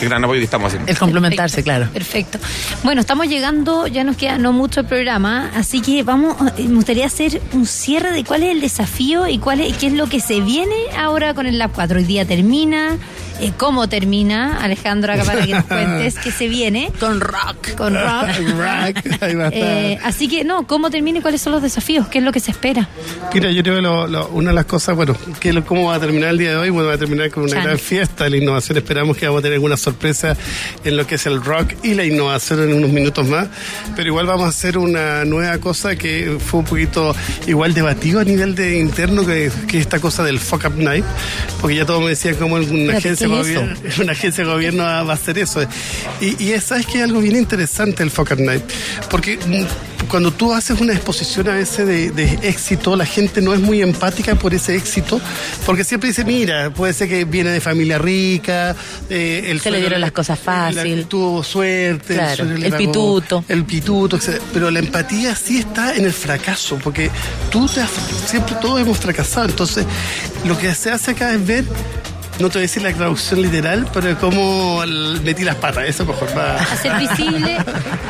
el 0.00 0.08
gran 0.08 0.22
apoyo 0.24 0.38
que 0.40 0.44
estamos 0.44 0.68
haciendo. 0.68 0.90
El 0.90 0.98
complementarse, 0.98 1.62
claro. 1.62 1.88
Perfecto. 1.92 2.38
Bueno, 2.84 3.00
estamos 3.00 3.28
llegando, 3.28 3.86
ya 3.86 4.04
nos 4.04 4.18
queda 4.18 4.36
no 4.36 4.52
mucho 4.52 4.80
el 4.80 4.86
programa, 4.86 5.50
así 5.54 5.80
que 5.80 6.02
vamos, 6.02 6.36
eh, 6.58 6.68
me 6.68 6.74
gustaría 6.74 7.06
hacer 7.06 7.40
un 7.54 7.64
cierre 7.64 8.12
de 8.12 8.24
cuál 8.24 8.42
es 8.42 8.50
el 8.50 8.60
desafío 8.60 9.26
y 9.26 9.38
cuál 9.38 9.62
es, 9.62 9.74
qué 9.78 9.86
es 9.86 9.94
lo 9.94 10.06
que 10.06 10.20
se 10.20 10.42
viene 10.42 10.76
ahora 10.94 11.32
con 11.32 11.46
el 11.46 11.56
Lab 11.56 11.70
4. 11.74 11.96
Hoy 11.96 12.04
día 12.04 12.26
termina, 12.26 12.98
eh, 13.40 13.52
cómo 13.56 13.88
termina, 13.88 14.58
Alejandro, 14.62 15.12
acá 15.12 15.24
para 15.24 15.44
que 15.44 15.52
nos 15.52 15.64
cuentes 15.64 16.16
qué 16.18 16.30
se 16.30 16.48
viene. 16.48 16.90
Con 17.00 17.20
rock. 17.20 17.74
Con 17.76 17.94
rock. 17.94 18.28
Rock, 18.54 19.22
ahí 19.22 19.34
va 19.34 19.44
a 19.44 19.48
estar. 19.48 19.52
Eh, 19.52 19.98
así 20.04 20.28
que 20.28 20.44
no, 20.44 20.66
cómo 20.66 20.90
termina 20.90 21.18
y 21.18 21.22
cuáles 21.22 21.40
son 21.40 21.52
los 21.52 21.62
desafíos, 21.62 22.08
qué 22.08 22.18
es 22.18 22.24
lo 22.24 22.32
que 22.32 22.40
se 22.40 22.50
espera. 22.50 22.88
Mira, 23.32 23.50
yo 23.50 23.62
creo 23.62 23.76
que 23.76 23.82
lo- 23.82 24.06
lo- 24.06 24.28
una 24.28 24.50
de 24.50 24.54
las 24.54 24.64
cosas, 24.66 24.94
bueno, 24.96 25.16
que 25.40 25.52
lo- 25.52 25.64
cómo 25.64 25.86
va 25.88 25.96
a 25.96 26.00
terminar 26.00 26.30
el 26.30 26.38
día 26.38 26.50
de 26.50 26.56
hoy, 26.56 26.70
bueno, 26.70 26.88
va 26.88 26.94
a 26.94 26.98
terminar 26.98 27.30
con 27.30 27.44
una 27.44 27.62
gran 27.62 27.78
fiesta 27.78 28.24
de 28.24 28.30
la 28.30 28.36
innovación. 28.36 28.78
Esperamos 28.78 29.16
que 29.16 29.26
vamos 29.26 29.40
a 29.40 29.42
tener 29.42 29.54
alguna 29.54 29.76
sorpresa 29.76 30.36
en 30.84 30.96
lo 30.96 31.06
que 31.06 31.16
es 31.16 31.26
el 31.26 31.42
rock 31.42 31.72
y 31.82 31.94
la 31.94 32.04
innovación 32.04 32.62
en 32.62 32.74
unos 32.74 32.90
minutos 32.90 33.26
más. 33.26 33.48
Pero 33.96 34.08
igual 34.08 34.26
vamos 34.26 34.46
a 34.46 34.48
hacer 34.48 34.78
una 34.78 35.24
nueva 35.24 35.58
cosa 35.58 35.96
que 35.96 36.36
fue 36.44 36.60
un 36.60 36.66
poquito 36.66 37.14
igual 37.46 37.74
debatido 37.74 38.20
a 38.20 38.24
nivel 38.24 38.54
de 38.54 38.78
interno, 38.78 39.24
que, 39.26 39.50
que 39.68 39.78
es 39.78 39.82
esta 39.82 39.98
cosa 39.98 40.22
del 40.24 40.38
fuck 40.38 40.64
up 40.66 40.76
night, 40.76 41.04
porque 41.60 41.76
ya 41.76 41.84
todos 41.86 42.02
me 42.02 42.10
decían 42.10 42.36
cómo 42.36 42.54
una 42.56 42.96
Espérate, 42.96 43.23
agencia, 43.26 43.60
de 43.60 43.66
¿qué 43.66 43.72
es 43.88 43.96
gobierno, 43.96 44.02
una 44.04 44.12
agencia 44.12 44.44
de 44.44 44.50
gobierno 44.50 44.82
va, 44.84 44.98
a 45.00 45.12
hacer 45.12 45.38
eso. 45.38 45.62
Y, 46.20 46.42
y 46.42 46.52
es, 46.52 46.64
sabes 46.64 46.86
que 46.86 46.98
es 46.98 47.04
algo 47.04 47.20
bien 47.20 47.36
interesante 47.36 48.02
el 48.02 48.10
fuck 48.10 48.30
up 48.32 48.40
night, 48.40 48.62
porque 49.10 49.36
mm, 49.38 50.06
cuando 50.08 50.32
tú 50.32 50.52
haces 50.52 50.80
una 50.80 50.92
exposición 50.92 51.48
a 51.48 51.54
veces 51.54 51.86
de, 51.86 52.10
de 52.10 52.38
éxito, 52.42 52.94
la 52.94 53.06
gente 53.06 53.40
no 53.40 53.54
es 53.54 53.60
muy 53.60 53.80
empática 53.80 54.34
por 54.34 54.52
ese 54.54 54.76
éxito, 54.76 55.20
porque 55.64 55.82
siempre 55.84 56.08
dice, 56.10 56.24
mira, 56.24 56.70
puede 56.70 56.92
ser 56.92 57.08
que 57.08 57.24
viene 57.24 57.50
de 57.50 57.60
familia 57.60 57.98
rica, 57.98 58.76
eh, 59.08 59.46
el 59.48 59.60
Se 59.60 59.70
le 59.70 59.80
dieron 59.80 60.00
las 60.00 60.12
cosas 60.12 60.38
fácil. 60.38 61.00
la- 61.00 61.08
tuvo 61.08 61.42
suerte, 61.42 62.14
Claro, 62.14 62.44
el 62.44 62.62
pagó, 62.64 62.76
pituto. 62.76 63.44
el 63.48 63.64
pituto, 63.64 64.16
etc. 64.16 64.40
pero 64.52 64.70
la 64.70 64.78
empatía 64.80 65.34
sí 65.34 65.58
está 65.58 65.94
en 65.96 66.04
el 66.04 66.12
fracaso, 66.12 66.78
porque 66.84 67.10
tú 67.50 67.66
te 67.66 67.80
has- 67.80 67.90
siempre 68.26 68.56
todos 68.60 68.80
hemos 68.80 68.98
fracasado, 68.98 69.46
entonces 69.46 69.86
lo 70.44 70.56
que 70.58 70.74
se 70.74 70.90
hace 70.90 71.12
acá 71.12 71.32
es 71.32 71.46
ver 71.46 71.64
no 72.40 72.48
te 72.48 72.54
voy 72.54 72.58
a 72.58 72.60
decir 72.62 72.82
la 72.82 72.92
traducción 72.92 73.42
literal, 73.42 73.86
pero 73.92 74.18
cómo 74.18 74.82
el- 74.82 75.20
metí 75.22 75.44
las 75.44 75.56
patas, 75.56 75.84
eso 75.88 76.04
mejor 76.04 76.28
va. 76.36 76.56
Hacer 76.56 76.92
visible, 76.98 77.56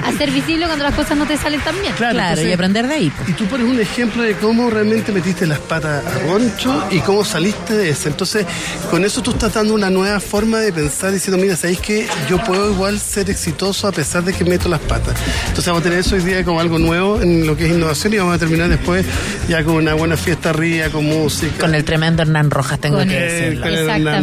hacer 0.07 0.31
visible 0.31 0.67
cuando 0.67 0.85
las 0.85 0.95
cosas 0.95 1.17
no 1.17 1.27
te 1.27 1.37
salen 1.37 1.61
tan 1.61 1.79
bien. 1.81 1.93
Claro, 1.95 2.19
entonces- 2.19 2.49
y 2.49 2.53
aprender 2.53 2.89
de 2.89 2.95
ahí. 2.95 3.13
Y 3.29 3.33
tú 3.33 3.45
pones 3.47 3.67
un 3.69 3.81
ejemplo 3.81 4.23
de 4.23 4.35
cómo 4.35 4.71
realmente 4.71 5.13
metiste 5.13 5.47
las 5.47 5.59
patas 5.59 6.05
a 6.07 6.19
roncho 6.27 6.85
y 6.91 7.01
cómo 7.01 7.25
saliste 7.25 7.75
de 7.75 7.91
eso. 7.91 8.09
Entonces, 8.09 8.47
con 8.91 9.05
eso 9.05 9.23
tú 9.23 9.33
estás 9.33 9.55
dando 9.55 9.75
una 9.75 9.91
nueva 9.91 10.21
forma 10.21 10.59
de 10.61 10.73
pensar 10.73 11.13
diciendo, 11.13 11.41
mira, 11.43 11.57
¿sabéis 11.57 11.81
que 11.81 12.07
yo 12.29 12.39
puedo 12.45 12.71
igual 12.73 12.99
ser 12.99 13.29
exitoso 13.31 13.89
a 13.89 13.93
pesar 13.93 14.25
de 14.25 14.33
que 14.33 14.45
meto 14.45 14.69
las 14.69 14.81
patas? 14.81 15.15
Entonces 15.49 15.67
vamos 15.67 15.81
a 15.81 15.85
tener 15.85 15.99
eso 15.99 16.15
hoy 16.15 16.23
día 16.23 16.45
como 16.45 16.61
algo 16.61 16.79
nuevo 16.79 17.21
en 17.21 17.47
lo 17.47 17.57
que 17.57 17.67
es 17.67 17.73
innovación 17.73 18.15
y 18.15 18.19
vamos 18.19 18.35
a 18.37 18.39
terminar 18.39 18.69
después 18.69 19.05
ya 19.49 19.63
con 19.65 19.75
una 19.75 19.95
buena 19.95 20.17
fiesta 20.17 20.51
arriba, 20.51 20.89
con 20.89 21.05
música. 21.05 21.59
Con 21.59 21.75
el 21.75 21.85
tremendo 21.85 22.23
Hernán 22.23 22.51
Rojas, 22.51 22.79
tengo 22.81 22.99
Con 22.99 23.09
que 23.09 23.15
decirlo. 23.21 23.63
con 23.63 23.73
el 23.75 23.79
Hernán 23.91 24.14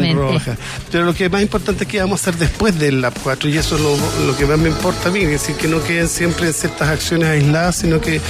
Pero 0.91 1.05
lo 1.05 1.13
que 1.13 1.26
es 1.26 1.31
más 1.31 1.41
importante 1.41 1.84
es 1.84 1.89
que 1.89 1.99
vamos 1.99 2.19
a 2.19 2.30
hacer 2.30 2.39
después 2.39 2.77
del 2.77 3.01
Lab 3.01 3.13
4 3.23 3.49
y 3.49 3.57
eso 3.57 3.76
es 3.76 3.81
lo, 3.81 4.38
que 4.38 4.45
más 4.45 4.57
me 4.57 4.69
importa 4.69 5.09
a 5.09 5.11
mí, 5.11 5.22
es 5.22 5.30
decir, 5.31 5.55
que 5.55 5.68
no 5.68 5.84
queden 5.84 6.07
siempre 6.07 6.47
en 6.47 6.53
ciertas 6.53 6.89
acciones 6.89 7.30
aisladas, 7.30 7.77
sino 7.77 7.99
que 7.99 8.22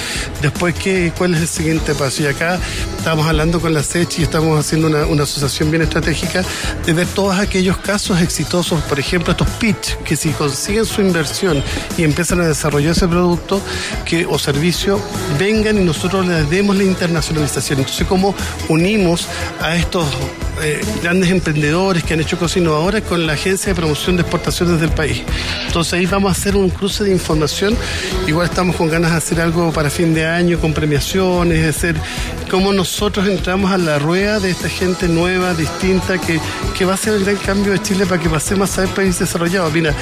después 0.42 0.76
qué, 0.76 1.12
cuál 1.18 1.36
es 1.36 1.42
el 1.42 1.48
siguiente 1.48 1.94
paso. 1.96 2.24
Y 2.24 2.28
acá 2.28 2.60
estamos 2.98 3.26
hablando 3.28 3.60
con 3.60 3.74
la 3.74 3.84
SECH 3.84 4.20
y 4.20 4.24
estamos 4.24 4.60
haciendo 4.60 4.88
una, 4.88 5.06
una 5.06 5.24
asociación 5.24 5.72
bien 5.72 5.84
estratégica 5.84 6.44
de 6.86 6.94
ver 6.94 7.08
todos 7.08 7.38
aquellos 7.38 7.78
casos 7.78 8.22
exitosos, 8.22 8.82
por 8.84 9.00
ejemplo, 9.00 9.32
estos 9.32 9.48
pitch, 9.60 9.98
que 10.04 10.16
si 10.16 10.30
consiguen 10.32 10.86
su 10.86 11.02
inversión 11.02 11.64
y 11.98 12.04
empiezan 12.04 12.42
a 12.42 12.48
desarrollar 12.48 12.92
ese 12.92 13.08
producto 13.08 13.62
que, 14.06 14.26
o 14.26 14.38
servicio, 14.40 15.02
vengan 15.40 15.78
y 15.78 15.84
nosotros 15.84 16.26
les 16.26 16.50
demos 16.50 16.76
la 16.76 16.84
internacionalización. 16.84 17.80
Entonces, 17.80 18.08
¿cómo 18.08 18.36
unimos 18.70 19.28
a 19.62 19.76
estos 19.76 20.06
eh, 20.62 20.82
grandes 21.02 21.30
emprendedores 21.30 22.04
que 22.04 22.14
han 22.14 22.20
hecho 22.22 22.38
cosas 22.38 22.58
innovadoras 22.58 23.02
con 23.02 23.26
la 23.26 23.34
Agencia 23.34 23.74
de 23.74 23.76
Promoción 23.76 24.16
de 24.16 24.22
Exportaciones 24.22 24.80
del 24.80 24.92
país? 24.92 25.24
Entonces, 25.68 25.94
ahí 25.94 26.06
vamos 26.06 26.30
a 26.30 26.40
hacer 26.40 26.56
un 26.56 26.70
cruce 26.70 27.04
de 27.04 27.12
información. 27.12 27.76
Igual 28.28 28.48
estamos 28.48 28.76
con 28.76 28.90
ganas 28.90 29.12
de 29.12 29.18
hacer 29.18 29.42
algo 29.42 29.72
para 29.72 29.90
fin 29.90 30.14
de 30.14 30.26
año, 30.26 30.60
con 30.60 30.74
premiaciones, 30.74 31.60
es 31.60 31.82
decir, 31.82 32.02
cómo 32.50 32.74
nosotros 32.74 33.28
entramos 33.28 33.72
a 33.72 33.78
la 33.78 33.98
rueda 34.00 34.40
de 34.40 34.52
esta 34.52 34.70
gente 34.70 35.08
nueva, 35.08 35.54
distinta, 35.54 36.18
que, 36.18 36.40
que 36.78 36.86
va 36.86 36.96
a 36.96 36.98
ser 36.98 37.14
el 37.14 37.24
gran 37.24 37.38
cambio 37.38 37.72
de 37.72 37.82
Chile 37.82 38.06
para 38.06 38.22
que 38.22 38.30
pasemos 38.30 38.70
a 38.70 38.74
ser 38.86 38.90
país 38.94 39.20
desarrollado. 39.20 39.72
Mira, 39.72 39.94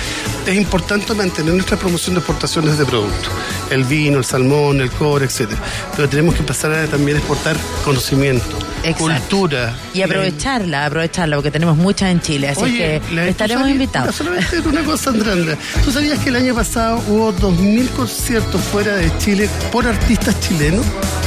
es 0.45 0.55
importante 0.55 1.13
mantener 1.13 1.53
nuestra 1.53 1.77
promoción 1.77 2.15
de 2.15 2.19
exportaciones 2.19 2.77
de 2.77 2.85
productos, 2.85 3.29
el 3.69 3.83
vino, 3.83 4.17
el 4.17 4.25
salmón, 4.25 4.81
el 4.81 4.89
cobre, 4.91 5.25
etcétera. 5.25 5.61
Pero 5.95 6.09
tenemos 6.09 6.33
que 6.33 6.41
empezar 6.41 6.71
a 6.71 6.87
también 6.87 7.17
exportar 7.17 7.55
conocimiento, 7.83 8.57
Exacto. 8.83 9.27
cultura. 9.29 9.73
Y 9.93 10.01
aprovecharla, 10.01 10.85
aprovecharla, 10.85 11.35
porque 11.37 11.51
tenemos 11.51 11.77
muchas 11.77 12.11
en 12.11 12.21
Chile, 12.21 12.49
así 12.49 12.61
Oye, 12.61 12.77
que 12.77 13.15
la- 13.15 13.23
¿tú 13.23 13.29
estaremos 13.29 13.61
sabías- 13.63 13.73
invitados. 13.75 14.15
Solamente 14.15 14.59
una 14.65 14.83
cosa, 14.83 15.09
Andranda. 15.09 15.57
¿Tú 15.83 15.91
sabías 15.91 16.19
que 16.19 16.29
el 16.29 16.35
año 16.35 16.55
pasado 16.55 17.01
hubo 17.07 17.31
2.000 17.31 17.87
conciertos 17.89 18.61
fuera 18.61 18.95
de 18.95 19.11
Chile 19.19 19.49
por 19.71 19.87
artistas 19.87 20.39
chilenos? 20.41 20.85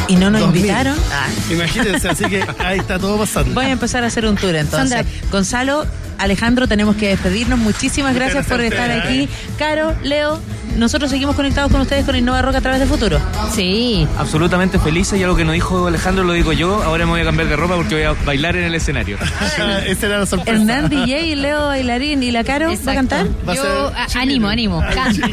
¿Y 0.09 0.17
no 0.17 0.31
nos 0.31 0.41
2.000. 0.43 0.57
invitaron? 0.57 0.97
Ah. 1.13 1.27
Imagínense, 1.51 2.09
así 2.09 2.25
que 2.25 2.45
ahí 2.59 2.79
está 2.79 2.99
todo 2.99 3.17
pasando. 3.19 3.55
Voy 3.55 3.67
a 3.67 3.71
empezar 3.71 4.03
a 4.05 4.09
hacer 4.09 4.27
un 4.27 4.37
tour 4.37 4.55
entonces. 4.55 4.91
Sandra. 4.91 5.13
Gonzalo, 5.31 5.87
Alejandro, 6.19 6.67
tenemos 6.69 6.97
que 6.97 7.09
despedirnos. 7.09 7.59
Muchísimas 7.59 8.15
gracias 8.15 8.47
por 8.47 8.61
estar 8.61 8.91
aquí. 8.91 9.29
Caro, 9.59 9.95
Leo, 10.03 10.41
nosotros 10.77 11.11
seguimos 11.11 11.37
conectados 11.37 11.71
con 11.71 11.81
ustedes 11.81 12.05
con 12.05 12.17
Innova 12.17 12.43
Rock 12.43 12.57
a 12.57 12.61
través 12.61 12.81
de 12.81 12.87
futuro. 12.87 13.19
Sí. 13.55 14.07
Absolutamente 14.19 14.79
felices 14.79 15.19
y 15.19 15.23
algo 15.23 15.37
que 15.37 15.45
no 15.45 15.53
dijo 15.53 15.87
Alejandro 15.87 16.25
lo 16.25 16.33
digo 16.33 16.53
yo. 16.53 16.83
Ahora 16.83 17.05
me 17.07 17.13
voy 17.13 17.21
a 17.21 17.25
cambiar 17.25 17.49
de 17.49 17.57
ropa 17.57 17.77
porque 17.77 17.95
voy 17.95 18.05
a 18.05 18.13
bailar 18.25 18.57
en 18.57 18.65
el 18.65 18.75
escenario. 18.75 19.17
Ah, 19.59 19.81
Esa 19.87 20.07
era 20.07 20.19
la 20.21 20.27
sorpresa. 20.27 20.53
Hernán 20.59 20.89
DJ, 20.89 21.37
Leo 21.37 21.67
bailarín 21.67 22.23
y 22.23 22.31
la 22.31 22.43
Caro 22.43 22.69
va 22.87 22.93
a 22.93 22.95
cantar. 22.95 23.27
Va 23.47 23.53
a 23.53 23.57
Yo 23.57 23.63
a- 23.89 24.07
animo, 24.21 24.49
animo. 24.49 24.83
Canta. 24.95 25.29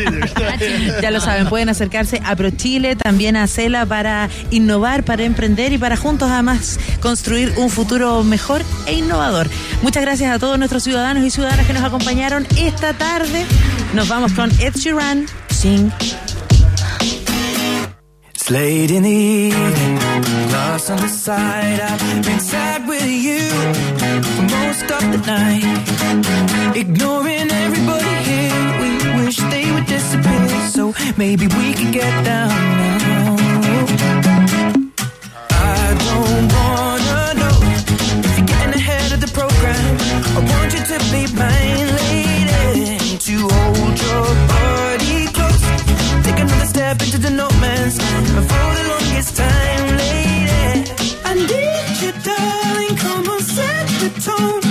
Ya 1.01 1.11
lo 1.11 1.19
saben, 1.21 1.47
pueden 1.47 1.69
acercarse 1.69 2.21
a 2.25 2.35
ProChile, 2.35 2.95
también 2.95 3.35
a 3.37 3.47
Cela 3.47 3.85
para 3.85 4.29
innovar, 4.51 5.03
para 5.03 5.23
emprender 5.23 5.71
y 5.73 5.77
para 5.77 5.95
juntos 5.97 6.29
además 6.29 6.79
construir 7.01 7.53
un 7.57 7.69
futuro 7.69 8.23
mejor 8.23 8.61
e 8.87 8.93
innovador. 8.93 9.47
Muchas 9.81 10.03
gracias 10.03 10.31
a 10.33 10.39
todos 10.39 10.57
nuestros 10.59 10.83
ciudadanos 10.83 11.23
y 11.23 11.29
ciudadanas 11.31 11.65
que 11.65 11.73
nos 11.73 11.83
acompañaron 11.83 12.45
esta 12.57 12.93
tarde. 12.93 13.45
Nos 13.93 14.07
vamos 14.09 14.33
con 14.33 14.51
Ed 14.59 14.75
Sheeran, 14.75 15.25
Sing. 15.59 15.91
It's 18.33 18.49
late 18.49 18.91
in 18.91 19.03
the 19.03 19.09
evening, 19.09 19.99
lost 20.53 20.89
on 20.89 21.01
the 21.01 21.09
side. 21.09 21.81
I've 21.81 22.23
been 22.23 22.39
sad 22.39 22.87
with 22.87 23.05
you 23.05 23.43
for 24.23 24.45
most 24.55 24.89
of 24.89 25.03
the 25.11 25.19
night. 25.27 26.77
Ignoring 26.77 27.51
everybody 27.51 28.15
here, 28.29 28.63
we 28.79 29.25
wish 29.25 29.35
they 29.51 29.69
would 29.73 29.85
disappear. 29.85 30.47
So 30.69 30.93
maybe 31.17 31.47
we 31.47 31.73
could 31.73 31.91
get 31.91 32.23
down 32.23 32.55
now. 33.03 33.35
I 35.51 35.93
don't 36.07 36.47
wanna 36.55 37.33
know 37.41 37.57
if 38.23 38.37
you're 38.37 38.47
getting 38.47 38.75
ahead 38.75 39.11
of 39.11 39.19
the 39.19 39.31
program. 39.33 39.97
I 40.37 40.39
want 40.39 40.71
you 40.71 40.83
to 40.91 40.97
be 41.11 41.27
mine, 41.35 41.87
lady, 41.99 43.17
to 43.27 43.35
hold 43.53 43.99
your 43.99 44.47
body 44.47 44.58
step 46.89 47.01
into 47.03 47.17
the 47.19 47.29
no 47.29 47.47
man's. 47.61 47.97
For 47.97 48.67
the 48.77 48.85
longest 48.89 49.37
time, 49.37 49.97
lady, 49.97 50.85
I 51.23 51.33
need 51.35 51.95
you, 52.01 52.11
darling. 52.23 52.95
Come 52.97 53.29
on, 53.29 53.41
set 53.41 53.87
the 54.01 54.09
tone. 54.21 54.68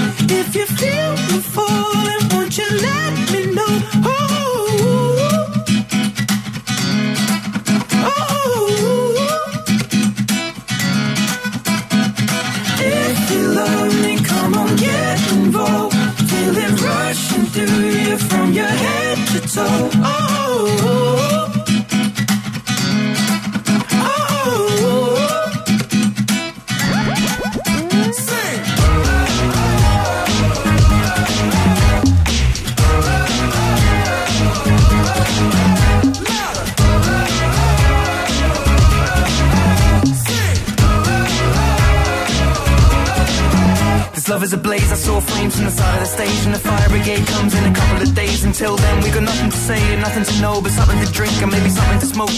Drink 51.19 51.43
and 51.43 51.51
maybe 51.51 51.69
something 51.69 51.99
to 51.99 52.07
smoke. 52.07 52.37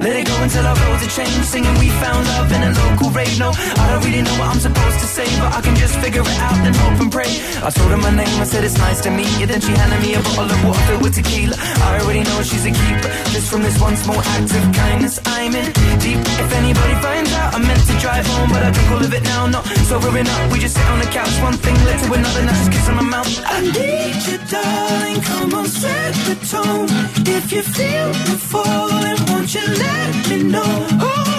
Let 0.00 0.16
it 0.16 0.24
go 0.24 0.36
until 0.40 0.64
our 0.64 0.78
roads 0.88 1.04
are 1.04 1.12
changed. 1.12 1.44
Singing, 1.44 1.76
we 1.76 1.92
found 2.00 2.24
love 2.32 2.48
in 2.48 2.62
a 2.64 2.72
local 2.72 3.10
rave. 3.12 3.36
No, 3.38 3.52
I 3.52 3.84
don't 3.92 4.04
really 4.08 4.22
know 4.22 4.36
what 4.40 4.48
I'm 4.56 4.60
supposed 4.60 4.98
to 5.04 5.08
say, 5.16 5.28
but 5.36 5.52
I 5.52 5.60
can 5.60 5.76
just 5.76 5.98
figure 6.00 6.24
it 6.24 6.38
out 6.40 6.56
and 6.64 6.74
hope 6.74 7.00
and 7.04 7.12
pray. 7.12 7.28
I 7.60 7.68
told 7.68 7.90
her 7.92 8.00
my 8.00 8.08
name, 8.08 8.32
I 8.40 8.44
said 8.44 8.64
it's 8.64 8.78
nice 8.78 9.02
to 9.02 9.10
meet 9.10 9.28
you. 9.38 9.44
Then 9.44 9.60
she 9.60 9.72
handed 9.72 10.00
me 10.00 10.14
a 10.14 10.22
bottle 10.24 10.48
of 10.48 10.60
water 10.64 10.96
with 11.02 11.14
tequila. 11.14 11.56
I 11.60 12.00
already 12.00 12.24
know 12.24 12.40
she's 12.40 12.64
a 12.64 12.72
keeper. 12.72 13.10
Just 13.36 13.52
from 13.52 13.62
this 13.62 13.76
once 13.80 14.06
more 14.06 14.22
act 14.36 14.48
of 14.56 14.64
kindness, 14.72 15.20
I'm 15.54 15.98
deep. 16.00 16.18
If 16.18 16.52
anybody 16.54 16.94
finds 17.00 17.32
out, 17.34 17.54
I 17.54 17.58
meant 17.58 17.78
to 17.86 17.94
drive 18.00 18.26
home, 18.26 18.50
but 18.50 18.62
I 18.62 18.70
drink 18.70 18.90
all 18.90 19.04
of 19.04 19.12
it 19.14 19.22
now. 19.22 19.46
Not 19.46 19.64
sobering 19.86 20.26
up, 20.26 20.52
we 20.52 20.58
just 20.58 20.74
sit 20.76 20.86
on 20.86 20.98
the 20.98 21.06
couch. 21.06 21.30
One 21.40 21.54
thing 21.54 21.74
led 21.84 22.02
to 22.04 22.12
another, 22.12 22.42
now 22.42 22.52
just 22.52 22.72
kiss 22.72 22.88
my 22.88 23.02
mouth. 23.02 23.30
I 23.46 23.60
need 23.60 24.16
you, 24.26 24.38
darling. 24.50 25.20
Come 25.22 25.54
on, 25.54 25.66
set 25.66 26.14
the 26.26 26.34
tone. 26.50 26.88
If 27.26 27.52
you 27.52 27.62
feel 27.62 28.08
the 28.26 28.36
falling, 28.50 29.18
won't 29.28 29.54
you 29.54 29.66
let 29.66 30.28
me 30.30 30.42
know? 30.42 30.86
Oh, 31.00 31.35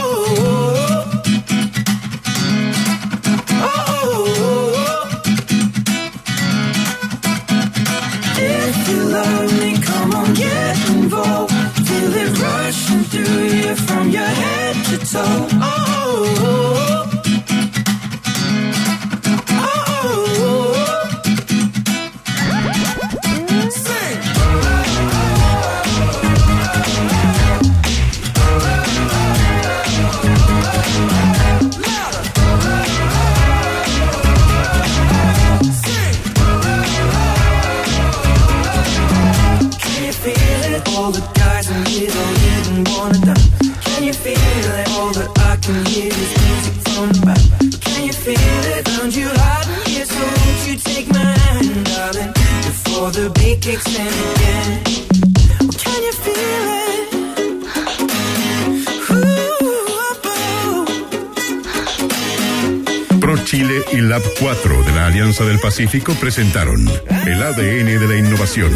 Presentaron 66.19 66.83
el 67.27 67.43
ADN 67.43 67.85
de 67.85 68.07
la 68.07 68.17
innovación, 68.17 68.71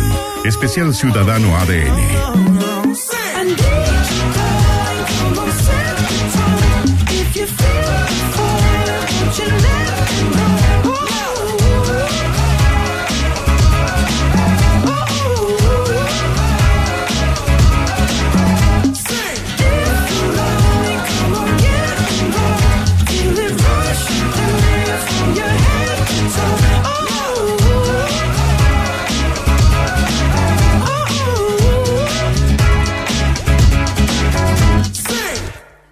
especial 0.45 0.93
ciudadano 0.93 1.57
ADN. 1.57 2.80